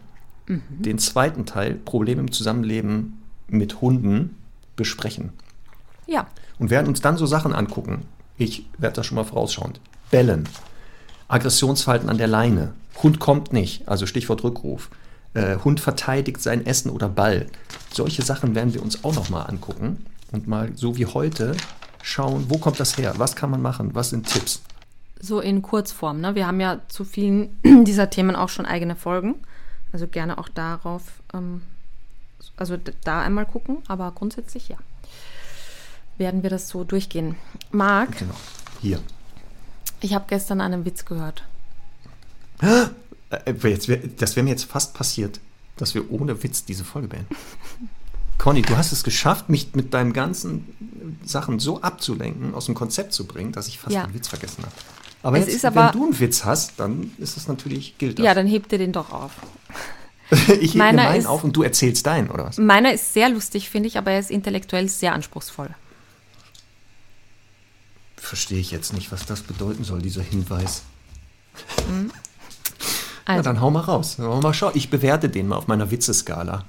den 0.68 0.98
zweiten 0.98 1.46
Teil 1.46 1.74
Probleme 1.74 2.20
im 2.20 2.32
Zusammenleben 2.32 3.22
mit 3.48 3.80
Hunden 3.80 4.36
besprechen. 4.76 5.30
Ja. 6.06 6.26
Und 6.58 6.70
werden 6.70 6.88
uns 6.88 7.00
dann 7.00 7.16
so 7.16 7.26
Sachen 7.26 7.54
angucken. 7.54 8.02
Ich 8.36 8.66
werde 8.78 8.96
das 8.96 9.06
schon 9.06 9.16
mal 9.16 9.24
vorausschauend. 9.24 9.80
Bellen, 10.10 10.48
Aggressionsverhalten 11.28 12.08
an 12.08 12.18
der 12.18 12.26
Leine, 12.26 12.72
Hund 13.02 13.20
kommt 13.20 13.52
nicht, 13.52 13.86
also 13.86 14.06
Stichwort 14.06 14.42
Rückruf, 14.42 14.90
äh, 15.34 15.56
Hund 15.58 15.78
verteidigt 15.78 16.40
sein 16.40 16.66
Essen 16.66 16.90
oder 16.90 17.08
Ball. 17.08 17.46
Solche 17.92 18.22
Sachen 18.22 18.54
werden 18.54 18.74
wir 18.74 18.82
uns 18.82 19.04
auch 19.04 19.14
noch 19.14 19.30
mal 19.30 19.42
angucken 19.42 20.04
und 20.32 20.48
mal 20.48 20.72
so 20.74 20.96
wie 20.96 21.06
heute 21.06 21.54
schauen, 22.02 22.46
wo 22.48 22.58
kommt 22.58 22.80
das 22.80 22.98
her, 22.98 23.14
was 23.18 23.36
kann 23.36 23.50
man 23.50 23.62
machen, 23.62 23.94
was 23.94 24.10
sind 24.10 24.26
Tipps. 24.26 24.62
So 25.20 25.40
in 25.40 25.62
Kurzform. 25.62 26.20
Ne? 26.20 26.34
Wir 26.34 26.46
haben 26.46 26.60
ja 26.60 26.80
zu 26.88 27.04
vielen 27.04 27.58
dieser 27.84 28.10
Themen 28.10 28.36
auch 28.36 28.48
schon 28.48 28.66
eigene 28.66 28.96
Folgen. 28.96 29.36
Also 29.92 30.06
gerne 30.06 30.38
auch 30.38 30.48
darauf, 30.48 31.02
ähm, 31.34 31.62
also 32.56 32.76
da 33.04 33.22
einmal 33.22 33.44
gucken, 33.46 33.78
aber 33.88 34.10
grundsätzlich 34.12 34.68
ja. 34.68 34.76
Werden 36.16 36.42
wir 36.42 36.50
das 36.50 36.68
so 36.68 36.84
durchgehen. 36.84 37.36
Marc, 37.70 38.18
Genau. 38.18 38.34
Hier. 38.80 39.00
ich 40.00 40.14
habe 40.14 40.24
gestern 40.28 40.60
einen 40.60 40.84
Witz 40.84 41.04
gehört. 41.04 41.44
Äh, 42.62 42.88
jetzt 43.68 43.88
wär, 43.88 43.98
das 43.98 44.36
wäre 44.36 44.44
mir 44.44 44.50
jetzt 44.50 44.64
fast 44.64 44.94
passiert, 44.94 45.40
dass 45.76 45.94
wir 45.94 46.10
ohne 46.10 46.42
Witz 46.42 46.64
diese 46.64 46.84
Folge 46.84 47.08
beenden. 47.08 47.34
Conny, 48.38 48.62
du 48.62 48.76
hast 48.76 48.92
es 48.92 49.02
geschafft, 49.04 49.48
mich 49.50 49.74
mit 49.74 49.92
deinen 49.92 50.12
ganzen 50.14 51.18
Sachen 51.24 51.58
so 51.58 51.82
abzulenken, 51.82 52.54
aus 52.54 52.66
dem 52.66 52.74
Konzept 52.74 53.12
zu 53.12 53.26
bringen, 53.26 53.52
dass 53.52 53.68
ich 53.68 53.78
fast 53.78 53.94
Ja. 53.94 54.06
den 54.06 54.14
Witz 54.14 54.28
vergessen 54.28 54.62
habe. 54.64 54.72
Aber 55.22 55.38
jetzt, 55.38 55.48
ist 55.48 55.64
aber- 55.64 55.86
wenn 55.86 55.92
du 56.00 56.04
einen 56.06 56.20
Witz 56.20 56.44
hast, 56.44 56.78
dann 56.78 57.12
ist 57.18 57.36
es 57.36 57.46
natürlich, 57.48 57.98
gilt 57.98 58.18
das. 58.18 58.24
Ja, 58.24 58.34
dann 58.34 58.46
hebt 58.46 58.72
ihr 58.72 58.78
den 58.78 58.92
doch 58.92 59.10
auf. 59.12 59.32
ich 60.60 60.70
hebe 60.74 60.78
meiner 60.78 61.02
meinen 61.04 61.20
ist- 61.20 61.26
auf 61.26 61.44
und 61.44 61.54
du 61.56 61.62
erzählst 61.62 62.06
deinen, 62.06 62.30
oder 62.30 62.44
was? 62.46 62.58
Meiner 62.58 62.92
ist 62.92 63.12
sehr 63.12 63.28
lustig, 63.28 63.68
finde 63.68 63.88
ich, 63.88 63.98
aber 63.98 64.12
er 64.12 64.20
ist 64.20 64.30
intellektuell 64.30 64.88
sehr 64.88 65.12
anspruchsvoll. 65.12 65.70
Verstehe 68.16 68.58
ich 68.60 68.70
jetzt 68.70 68.92
nicht, 68.92 69.10
was 69.12 69.26
das 69.26 69.42
bedeuten 69.42 69.82
soll, 69.84 70.00
dieser 70.02 70.22
Hinweis. 70.22 70.82
Na, 71.88 72.12
Also, 73.24 73.42
dann 73.42 73.60
hau 73.60 73.70
mal 73.70 73.80
raus. 73.80 74.18
Mal 74.18 74.54
schauen. 74.54 74.72
Ich 74.74 74.90
bewerte 74.90 75.28
den 75.28 75.48
mal 75.48 75.56
auf 75.56 75.66
meiner 75.68 75.90
Witzeskala. 75.90 76.64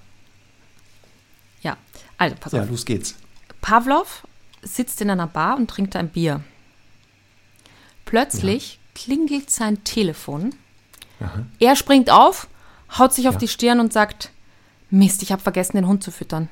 ja. 1.62 1.78
Also, 2.18 2.36
pass 2.40 2.54
Ja, 2.54 2.64
auf. 2.64 2.70
los 2.70 2.86
geht's. 2.86 3.16
Pavlov 3.62 4.24
sitzt 4.62 5.02
in 5.02 5.10
einer 5.10 5.26
Bar 5.28 5.58
und 5.58 5.70
trinkt 5.70 5.96
ein 5.96 6.10
Bier. 6.10 6.42
Plötzlich 8.06 8.80
klingelt 8.96 9.50
sein 9.50 9.84
Telefon. 9.84 10.54
Aha. 11.20 11.46
Er 11.60 11.76
springt 11.76 12.10
auf, 12.10 12.48
haut 12.98 13.14
sich 13.14 13.28
auf 13.28 13.36
Ja. 13.36 13.40
die 13.40 13.48
Stirn 13.48 13.80
und 13.80 13.94
sagt: 13.94 14.32
Mist, 14.90 15.22
ich 15.24 15.32
habe 15.32 15.42
vergessen, 15.42 15.78
den 15.78 15.88
Hund 15.88 16.04
zu 16.04 16.12
füttern. 16.12 16.50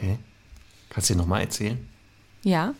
Hä? 0.00 0.18
Kannst 0.90 1.10
du 1.10 1.14
dir 1.14 1.18
nochmal 1.18 1.42
erzählen? 1.42 1.88
Ja, 2.42 2.74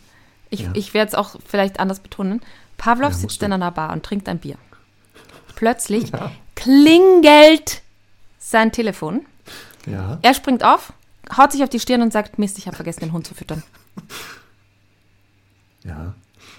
ich, 0.49 0.61
Ja. 0.61 0.71
ich 0.73 0.93
werde 0.93 1.09
es 1.09 1.15
auch 1.15 1.35
vielleicht 1.45 1.79
anders 1.79 1.99
betonen. 1.99 2.41
Pavlov 2.77 3.11
Ja, 3.11 3.17
sitzt 3.17 3.41
du. 3.41 3.45
in 3.45 3.53
einer 3.53 3.71
Bar 3.71 3.91
und 3.91 4.03
trinkt 4.05 4.29
ein 4.29 4.39
Bier. 4.39 4.57
Plötzlich 5.55 6.11
klingelt 6.55 7.81
sein 8.37 8.71
Telefon. 8.71 9.25
Ja. 9.85 10.19
Er 10.21 10.33
springt 10.33 10.63
auf, 10.63 10.93
haut 11.35 11.51
sich 11.51 11.63
auf 11.63 11.69
die 11.69 11.79
Stirn 11.79 12.01
und 12.01 12.13
sagt: 12.13 12.39
Mist, 12.39 12.57
ich 12.57 12.67
habe 12.67 12.75
vergessen, 12.77 13.01
den 13.01 13.11
Hund 13.11 13.27
zu 13.27 13.35
füttern. 13.35 13.63
Ja. 15.83 16.13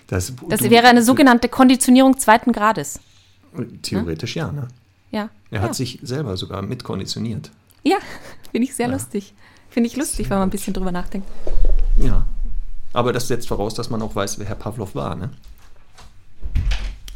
Das, 0.06 0.32
Das 0.48 0.60
du- 0.60 0.70
wäre 0.70 0.86
eine 0.88 1.02
sogenannte 1.02 1.48
Konditionierung 1.48 2.18
zweiten 2.18 2.52
Grades. 2.52 3.00
Theoretisch 3.82 4.36
ja, 4.36 4.50
ne? 4.50 4.68
Ja. 5.10 5.28
Er 5.50 5.60
ja. 5.60 5.62
hat 5.62 5.74
sich 5.74 5.98
selber 6.02 6.36
sogar 6.36 6.62
mitkonditioniert. 6.62 7.50
Ja, 7.82 7.96
finde 8.52 8.66
ich 8.66 8.74
sehr 8.74 8.86
Ja. 8.86 8.92
lustig. 8.92 9.34
Finde 9.68 9.88
ich 9.88 9.96
lustig, 9.96 10.28
wenn 10.30 10.38
man 10.38 10.48
ein 10.48 10.50
bisschen 10.50 10.74
drüber 10.74 10.90
nachdenkt. 10.90 11.28
Ja. 11.96 12.26
Aber 12.92 13.12
das 13.12 13.28
setzt 13.28 13.46
voraus, 13.46 13.74
dass 13.74 13.88
man 13.90 14.02
auch 14.02 14.14
weiß, 14.16 14.38
wer 14.38 14.46
Herr 14.46 14.56
Pavlov 14.56 14.94
war, 14.96 15.14
ne? 15.14 15.30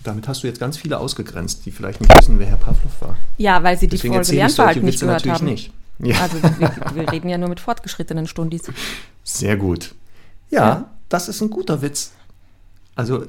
Damit 0.05 0.29
hast 0.29 0.43
du 0.43 0.47
jetzt 0.47 0.61
ganz 0.61 0.77
viele 0.77 0.99
ausgegrenzt, 0.99 1.65
die 1.67 1.73
vielleicht 1.73 2.01
nicht 2.01 2.15
wissen, 2.17 2.39
wer 2.39 2.47
Herr 2.47 2.59
Pavlov 2.59 2.93
war. 3.01 3.17
Ja, 3.39 3.63
weil 3.63 3.77
sie 3.79 3.89
die 3.89 3.97
Deswegen 3.97 4.15
Folge 4.15 4.33
Lernverhalten 4.35 4.85
nicht 4.85 5.01
gehört 5.01 5.25
natürlich 5.25 5.39
haben. 5.41 5.47
nicht. 5.47 5.73
Ja, 6.01 6.21
Also 6.21 6.43
wir, 6.43 6.71
wir 6.95 7.13
reden 7.13 7.29
ja 7.29 7.39
nur 7.39 7.49
mit 7.49 7.59
fortgeschrittenen 7.61 8.27
Stundis. 8.29 8.63
sehr 9.25 9.57
gut. 9.57 9.95
Ja, 10.51 10.61
Ja. 10.69 10.91
das 11.09 11.29
ist 11.29 11.41
ein 11.41 11.51
guter 11.51 11.81
Witz. 11.83 12.13
Also, 12.95 13.27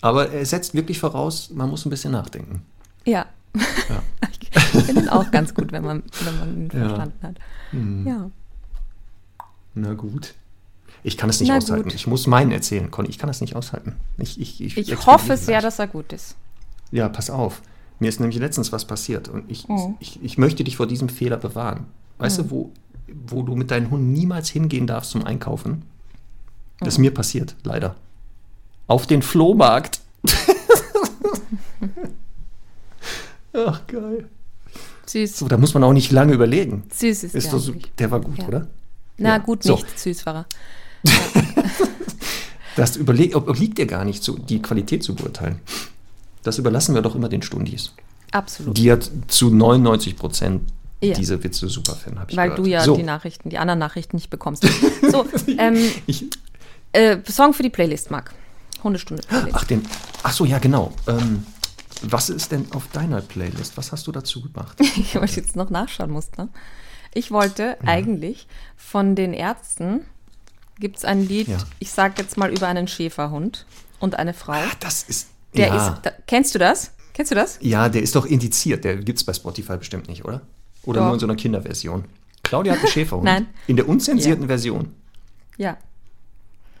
aber 0.00 0.30
er 0.30 0.46
setzt 0.46 0.74
wirklich 0.74 0.98
voraus, 1.00 1.50
man 1.50 1.68
muss 1.70 1.84
ein 1.86 1.90
bisschen 1.90 2.12
nachdenken. 2.12 2.62
Ja. 3.04 3.26
Ja. 3.54 4.02
Ich 4.74 4.84
finde 4.84 5.02
ihn 5.02 5.08
auch 5.08 5.30
ganz 5.30 5.54
gut, 5.54 5.72
wenn 5.72 5.84
man, 5.84 6.02
wenn 6.24 6.38
man 6.38 6.56
ihn 6.56 6.70
Ja. 6.72 6.80
verstanden 6.88 7.18
hat. 7.26 7.36
Hm. 7.70 8.06
Ja. 8.06 8.30
Na 9.74 9.94
gut. 9.94 10.34
Ich 11.02 11.16
kann 11.16 11.30
es 11.30 11.40
nicht 11.40 11.48
Na 11.48 11.56
aushalten. 11.56 11.84
gut. 11.84 11.94
Ich 11.94 12.06
muss 12.06 12.26
meinen 12.26 12.50
erzählen, 12.50 12.90
Conny. 12.90 13.08
Ich 13.08 13.18
kann 13.18 13.28
das 13.28 13.40
nicht 13.40 13.56
aushalten. 13.56 13.94
Ich, 14.18 14.40
ich, 14.40 14.60
ich, 14.62 14.76
Ich 14.76 15.06
hoffe 15.06 15.36
sehr, 15.36 15.54
gleich. 15.60 15.62
dass 15.62 15.78
er 15.78 15.86
gut 15.86 16.12
ist. 16.12 16.36
Ja, 16.90 17.08
pass 17.08 17.30
auf. 17.30 17.62
Mir 17.98 18.08
ist 18.08 18.20
nämlich 18.20 18.38
letztens 18.38 18.72
was 18.72 18.84
passiert 18.84 19.28
und 19.28 19.50
ich, 19.50 19.68
Mhm. 19.68 19.96
ich, 20.00 20.22
ich 20.22 20.38
möchte 20.38 20.64
dich 20.64 20.76
vor 20.76 20.86
diesem 20.86 21.08
Fehler 21.08 21.36
bewahren. 21.36 21.86
Weißt 22.18 22.38
du, 22.38 22.50
wo, 22.50 22.72
wo 23.26 23.42
du 23.42 23.54
mit 23.54 23.70
deinen 23.70 23.90
Hunden 23.90 24.12
niemals 24.12 24.48
hingehen 24.48 24.86
darfst 24.86 25.10
zum 25.12 25.24
Einkaufen? 25.24 25.82
Das 26.80 26.94
ist 26.94 26.98
mir 26.98 27.12
passiert, 27.12 27.54
leider. 27.64 27.94
Auf 28.86 29.06
den 29.06 29.22
Flohmarkt. 29.22 30.00
Ach, 33.52 33.86
geil. 33.86 34.28
Süß. 35.06 35.38
So, 35.38 35.48
da 35.48 35.56
muss 35.56 35.74
man 35.74 35.82
auch 35.84 35.92
nicht 35.92 36.12
lange 36.12 36.34
überlegen. 36.34 36.84
Süß 36.92 37.24
ist, 37.24 37.34
Ist 37.34 37.50
der 37.52 37.58
so, 37.58 37.72
der 37.98 38.10
war 38.10 38.20
gut, 38.20 38.38
Ja. 38.38 38.46
oder? 38.48 38.66
Na 39.16 39.30
Ja. 39.30 39.38
gut, 39.38 39.62
So. 39.62 39.74
nicht. 39.76 39.98
Süß 39.98 40.26
war 40.26 40.34
er. 40.36 40.46
Das 42.76 42.94
überleg, 42.96 43.34
ob- 43.34 43.48
obliegt 43.48 43.76
dir 43.78 43.86
gar 43.86 44.04
nicht, 44.04 44.22
so, 44.22 44.38
die 44.38 44.62
Qualität 44.62 45.02
zu 45.02 45.16
beurteilen. 45.16 45.58
Das 46.44 46.58
überlassen 46.58 46.94
wir 46.94 47.02
doch 47.02 47.16
immer 47.16 47.28
den 47.28 47.42
Stundis. 47.42 47.92
Absolut. 48.30 48.76
Die 48.78 48.92
hat 48.92 49.10
zu 49.26 49.50
99 49.50 50.14
Prozent 50.14 50.62
Ja. 51.02 51.14
diese 51.14 51.42
Witze 51.42 51.68
super 51.68 51.96
finden, 51.96 52.20
habe 52.20 52.30
ich 52.30 52.36
Weil 52.36 52.50
gehört. 52.50 52.64
du 52.66 52.70
ja 52.70 52.84
so, 52.84 52.94
die 52.96 53.02
Nachrichten, 53.02 53.50
die 53.50 53.58
anderen 53.58 53.80
Nachrichten 53.80 54.14
nicht 54.14 54.30
bekommst. 54.30 54.64
So, 55.10 55.26
ähm, 55.58 55.76
ich, 56.06 56.26
äh, 56.92 57.18
Song 57.28 57.52
für 57.54 57.62
die 57.62 57.70
Playlist, 57.70 58.10
Marc. 58.10 58.32
Hundestunde 58.82 59.22
Playlist. 59.26 59.54
ach, 59.54 59.64
den, 59.64 59.82
ach 60.22 60.32
so, 60.32 60.44
ja, 60.44 60.58
genau. 60.58 60.92
Ähm, 61.06 61.44
was 62.02 62.30
ist 62.30 62.52
denn 62.52 62.70
auf 62.72 62.86
deiner 62.92 63.20
Playlist? 63.20 63.76
Was 63.76 63.90
hast 63.92 64.06
du 64.06 64.12
dazu 64.12 64.40
gemacht? 64.42 64.78
ich 64.80 65.14
jetzt 65.14 65.56
noch 65.56 65.70
nachschauen 65.70 66.10
musste. 66.10 66.48
Ich 67.14 67.30
wollte 67.30 67.76
eigentlich 67.84 68.46
von 68.76 69.16
den 69.16 69.32
Ärzten 69.32 70.02
gibt 70.78 70.98
es 70.98 71.04
ein 71.04 71.26
Lied, 71.26 71.48
Ja. 71.48 71.58
ich 71.80 71.90
sag 71.90 72.18
jetzt 72.18 72.36
mal 72.36 72.52
über 72.52 72.68
einen 72.68 72.86
Schäferhund 72.86 73.66
und 73.98 74.16
eine 74.16 74.32
Frau. 74.32 74.52
Ah, 74.52 74.70
das 74.78 75.02
ist, 75.02 75.28
Der 75.56 75.68
ja, 75.68 75.88
ist, 75.94 76.02
da, 76.02 76.12
kennst 76.28 76.54
du 76.54 76.58
das? 76.60 76.92
Kennst 77.14 77.32
du 77.32 77.34
das? 77.34 77.58
ja, 77.62 77.88
der 77.88 78.02
ist 78.02 78.14
doch 78.14 78.26
indiziert. 78.26 78.84
Der 78.84 78.96
gibt 78.98 79.18
es 79.18 79.24
bei 79.24 79.32
Spotify 79.32 79.76
bestimmt 79.76 80.06
nicht, 80.06 80.24
oder? 80.24 80.42
Oder 80.84 81.00
Doch. 81.00 81.06
nur 81.06 81.14
in 81.14 81.20
so 81.20 81.26
einer 81.26 81.34
Kinderversion. 81.34 82.04
Claudia 82.44 82.74
hat 82.74 82.78
einen 82.78 82.88
Schäferhund. 82.92 83.24
Nein. 83.24 83.46
In 83.66 83.74
der 83.74 83.88
unzensierten 83.88 84.46
Version. 84.46 84.94
Ja. 85.56 85.76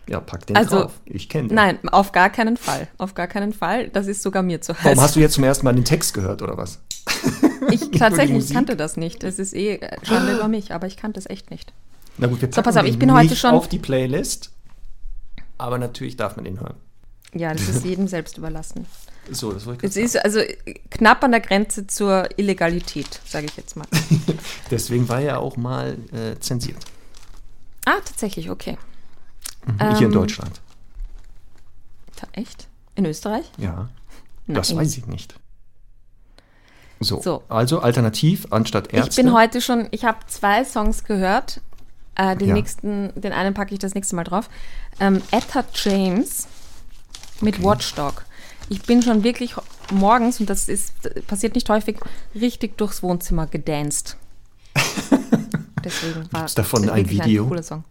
Ja, 0.08 0.20
pack 0.20 0.46
den 0.46 0.56
Also, 0.56 0.80
drauf. 0.82 0.92
Ich 1.04 1.28
kenne 1.28 1.48
den. 1.48 1.54
Nein, 1.54 1.78
auf 1.90 2.12
gar 2.12 2.30
keinen 2.30 2.56
Fall. 2.56 2.88
Auf 2.96 3.14
gar 3.14 3.26
keinen 3.26 3.52
Fall. 3.52 3.88
Das 3.88 4.06
ist 4.06 4.22
sogar 4.22 4.42
mir 4.42 4.60
zu 4.62 4.72
heiß. 4.74 4.84
Warum 4.84 5.00
hast 5.00 5.16
du 5.16 5.20
jetzt 5.20 5.34
zum 5.34 5.44
ersten 5.44 5.64
Mal 5.66 5.74
den 5.74 5.84
Text 5.84 6.14
gehört, 6.14 6.40
oder 6.40 6.56
was? 6.56 6.80
ich 7.70 7.90
tatsächlich 7.90 8.50
kannte 8.50 8.74
das 8.76 8.96
nicht. 8.96 9.22
Es 9.24 9.38
ist 9.38 9.54
eh 9.54 9.74
äh, 9.76 9.96
Schande 10.04 10.34
über 10.36 10.48
mich, 10.48 10.72
aber 10.72 10.86
ich 10.86 10.96
kannte 10.96 11.18
es 11.20 11.26
echt 11.26 11.50
nicht. 11.50 11.72
Na 12.16 12.26
gut, 12.26 12.40
wir 12.40 12.48
packen 12.48 12.64
pass 12.64 12.76
auf, 12.76 12.86
ich 12.86 12.98
bin 12.98 13.12
heute 13.12 13.36
schon- 13.36 13.50
auf 13.54 13.68
die 13.68 13.78
Playlist. 13.78 14.50
Aber 15.58 15.78
natürlich 15.78 16.16
darf 16.16 16.36
man 16.36 16.44
den 16.44 16.60
hören. 16.60 16.74
Ja, 17.34 17.52
das 17.52 17.68
ist 17.68 17.84
jedem 17.84 18.08
selbst 18.08 18.38
überlassen. 18.38 18.86
So, 19.30 19.52
das 19.52 19.66
wollte 19.66 19.84
ich 19.86 19.90
Es 19.90 19.94
gerade 19.94 20.06
ist 20.06 20.24
also 20.24 20.40
knapp 20.90 21.22
an 21.22 21.32
der 21.32 21.40
Grenze 21.40 21.86
zur 21.86 22.28
Illegalität, 22.38 23.20
sage 23.26 23.44
ich 23.46 23.56
jetzt 23.58 23.76
mal. 23.76 23.86
sagen. 23.92 24.22
Deswegen 24.70 25.08
war 25.10 25.20
er 25.20 25.40
auch 25.40 25.58
mal 25.58 25.98
äh, 26.12 26.38
zensiert. 26.40 26.78
Ah, 27.84 27.96
tatsächlich, 28.04 28.48
okay. 28.50 28.78
Hier 29.78 29.98
in 29.98 30.04
Ähm, 30.04 30.12
Deutschland. 30.12 30.60
Ta- 32.16 32.26
Echt? 32.32 32.68
In 32.94 33.04
Österreich? 33.06 33.44
Ja. 33.58 33.88
Das 34.46 34.70
Nein. 34.70 34.78
weiß 34.78 34.96
ich 34.96 35.06
nicht. 35.06 35.34
So, 37.00 37.20
So. 37.22 37.42
also 37.48 37.80
alternativ 37.80 38.46
anstatt 38.50 38.92
Ärzte. 38.92 39.10
Ich 39.10 39.16
bin 39.24 39.32
heute 39.34 39.60
schon, 39.60 39.86
ich 39.92 40.04
habe 40.04 40.18
zwei 40.26 40.64
Songs 40.64 41.04
gehört. 41.04 41.60
Äh, 42.16 42.34
den 42.36 42.48
Ja. 42.48 42.54
nächsten, 42.54 43.12
den 43.20 43.32
einen 43.32 43.54
packe 43.54 43.72
ich 43.72 43.78
das 43.78 43.94
nächste 43.94 44.16
Mal 44.16 44.24
drauf. 44.24 44.50
Ähm, 44.98 45.22
Etta 45.30 45.64
James 45.74 46.48
mit 47.40 47.56
Okay. 47.56 47.64
Watchdog. 47.64 48.24
Ich 48.68 48.82
bin 48.82 49.00
schon 49.02 49.22
wirklich 49.22 49.54
morgens, 49.92 50.40
und 50.40 50.50
das 50.50 50.68
ist 50.68 50.92
passiert 51.28 51.54
nicht 51.54 51.68
häufig, 51.70 52.00
richtig 52.34 52.76
durchs 52.76 53.02
Wohnzimmer 53.04 53.46
gedanced. 53.46 54.16
Deswegen 55.84 56.30
war 56.32 56.40
Gibt's 56.40 56.54
davon 56.54 56.82
das 56.82 56.90
ein 56.92 57.08
Video? 57.08 57.46
cooler 57.46 57.62
Song. 57.62 57.84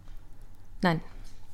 Nein. 0.82 1.00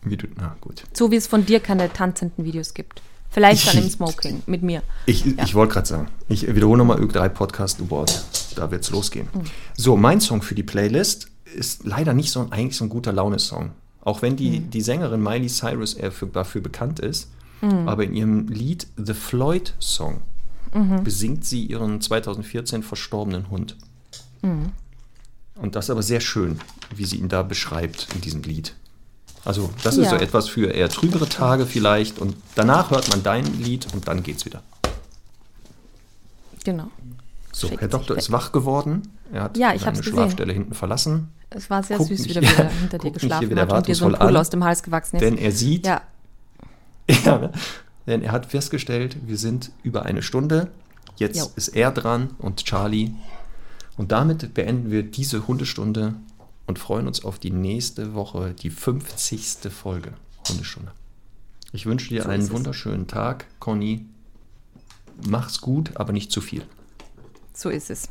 Wie 0.05 0.17
du, 0.17 0.27
na 0.37 0.57
gut. 0.61 0.85
So 0.93 1.11
wie 1.11 1.17
es 1.17 1.27
von 1.27 1.47
dir 1.47 1.61
keine 1.61 1.93
tanzenden 1.93 2.45
Videos 2.45 2.75
gibt. 2.75 3.03
Vielleicht 3.31 3.67
dann 3.67 3.83
im 3.83 3.91
Smoking 3.91 4.43
mit 4.47 4.63
mir. 4.63 4.83
Ich, 5.07 5.27
ich 5.27 5.55
wollte 5.57 5.73
gerade 5.75 5.87
sagen, 5.89 6.09
ich 6.29 6.47
wiederhole 6.55 6.79
nochmal 6.79 7.01
Ö3 7.01 7.29
Podcast 7.31 7.81
Award. 7.81 8.25
Da 8.55 8.71
wird's 8.71 8.91
losgehen. 8.91 9.29
Hm. 9.33 9.43
So, 9.77 9.97
mein 9.97 10.21
Song 10.21 10.41
für 10.43 10.55
die 10.55 10.63
Playlist 10.63 11.29
ist 11.57 11.85
leider 11.85 12.15
nicht 12.15 12.31
so 12.31 12.41
ein, 12.41 12.53
eigentlich 12.53 12.77
so 12.77 12.85
ein 12.85 12.89
guter 12.91 13.13
Laune-Song. 13.13 13.73
Auch 14.03 14.23
wenn 14.23 14.37
die, 14.37 14.59
Hm. 14.59 14.71
die 14.71 14.81
Sängerin 14.83 15.21
Miley 15.23 15.49
Cyrus 15.49 15.95
eher 15.95 16.13
für, 16.13 16.27
dafür 16.27 16.61
bekannt 16.61 17.01
ist. 17.01 17.29
Hm. 17.61 17.89
Aber 17.89 18.05
in 18.05 18.15
ihrem 18.15 18.47
Lied 18.49 18.87
The 18.97 19.15
Floyd 19.15 19.75
Song 19.81 20.21
Mhm. 20.73 21.05
besingt 21.05 21.45
sie 21.45 21.65
ihren 21.67 22.01
2014 22.01 22.83
verstorbenen 22.83 23.49
Hund. 23.49 23.77
Mhm. 24.43 24.73
Und 25.55 25.77
das 25.77 25.87
ist 25.87 25.91
aber 25.91 26.03
sehr 26.03 26.21
schön, 26.21 26.59
wie 26.97 27.05
sie 27.05 27.17
ihn 27.19 27.29
da 27.29 27.45
beschreibt 27.45 28.09
in 28.13 28.21
diesem 28.21 28.43
Lied. 28.43 28.75
Also, 29.45 29.71
das 29.83 29.97
ist 29.99 30.05
Ja. 30.05 30.11
so 30.11 30.17
etwas 30.17 30.49
für 30.49 30.67
eher 30.71 30.89
trübere 30.89 31.29
Tage 31.29 31.67
vielleicht. 31.67 32.19
Und 32.19 32.35
danach 32.55 32.91
hört 32.91 33.09
man 33.11 33.23
dein 33.23 33.45
Lied 33.61 33.87
und 33.93 34.09
dann 34.09 34.23
geht's 34.23 34.45
wieder. 34.47 34.63
Genau. 36.65 36.91
So, 37.53 37.69
Schickt 37.69 37.83
Herr 37.83 37.89
Doktor 37.89 38.17
ist 38.17 38.33
wach 38.33 38.53
geworden. 38.53 39.03
Er 39.33 39.45
hat 39.45 39.57
Ja, 39.57 39.69
seine 39.71 39.85
hab's 39.87 39.99
gesehen. 39.99 40.13
Schlafstelle 40.15 40.53
hinten 40.53 40.75
verlassen, 40.75 41.29
Es 41.51 41.71
war 41.71 41.83
sehr 41.83 41.99
Guckt 41.99 42.09
süß, 42.09 42.21
mich- 42.21 42.29
wie 42.31 42.33
der 42.35 42.43
wieder 42.43 42.69
hinter 42.69 42.99
dir 42.99 43.11
geschlafen 43.13 43.41
hier 43.41 43.51
wieder 43.51 43.63
hat 43.63 43.73
und 43.73 43.87
dir 43.87 43.95
so 43.95 44.07
ein 44.07 44.13
Pudel 44.13 44.29
an. 44.29 44.37
aus 44.37 44.51
dem 44.51 44.65
Hals 44.65 44.83
gewachsen 44.83 45.17
ist. 45.17 45.23
denn 45.23 45.39
er 45.39 45.53
sieht, 45.53 45.87
ja, 45.87 46.01
ja, 47.25 47.39
ne? 47.39 47.53
denn 48.07 48.23
er 48.23 48.33
hat 48.33 48.47
festgestellt, 48.47 49.17
wir 49.25 49.37
sind 49.39 49.71
über 49.85 50.05
eine 50.05 50.23
Stunde. 50.23 50.69
Jetzt 51.17 51.39
Jo. 51.39 51.47
ist 51.55 51.69
er 51.69 51.93
dran 51.93 52.31
und 52.39 52.65
Charlie. 52.65 53.13
Und 53.97 54.11
damit 54.11 54.53
beenden 54.55 54.91
wir 54.91 55.05
diese 55.05 55.47
Hundestunde 55.47 56.15
und 56.67 56.79
freuen 56.79 57.07
uns 57.07 57.25
auf 57.25 57.39
die 57.39 57.51
nächste 57.51 58.15
Woche, 58.15 58.55
die 58.55 58.71
50. 58.71 59.71
Folge 59.71 60.13
Hundestunde. 60.49 60.93
Ich 61.73 61.87
wünsche 61.87 62.09
dir 62.09 62.23
So 62.23 62.29
einen 62.29 62.51
wunderschönen 62.51 63.07
Tag, 63.07 63.47
Conny. 63.59 64.07
Mach's 65.29 65.61
gut, 65.61 65.97
aber 65.97 66.13
nicht 66.13 66.31
zu 66.33 66.41
viel. 66.41 66.65
so 67.53 67.69
ist 67.71 67.91
es. 67.91 68.09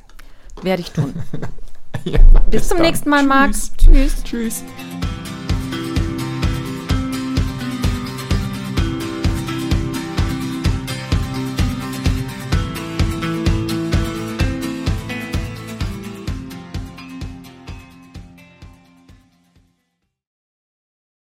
Werde 0.61 0.81
ich 0.81 0.91
tun. 0.91 1.13
Ja, 2.05 2.19
Bis 2.49 2.67
zum 2.69 2.79
dann. 2.79 2.87
nächsten 2.87 3.09
Mal, 3.09 3.23
Max. 3.23 3.71
Tschüss. 3.77 4.23
Tschüss. 4.23 4.63
Tschüss. 4.63 4.63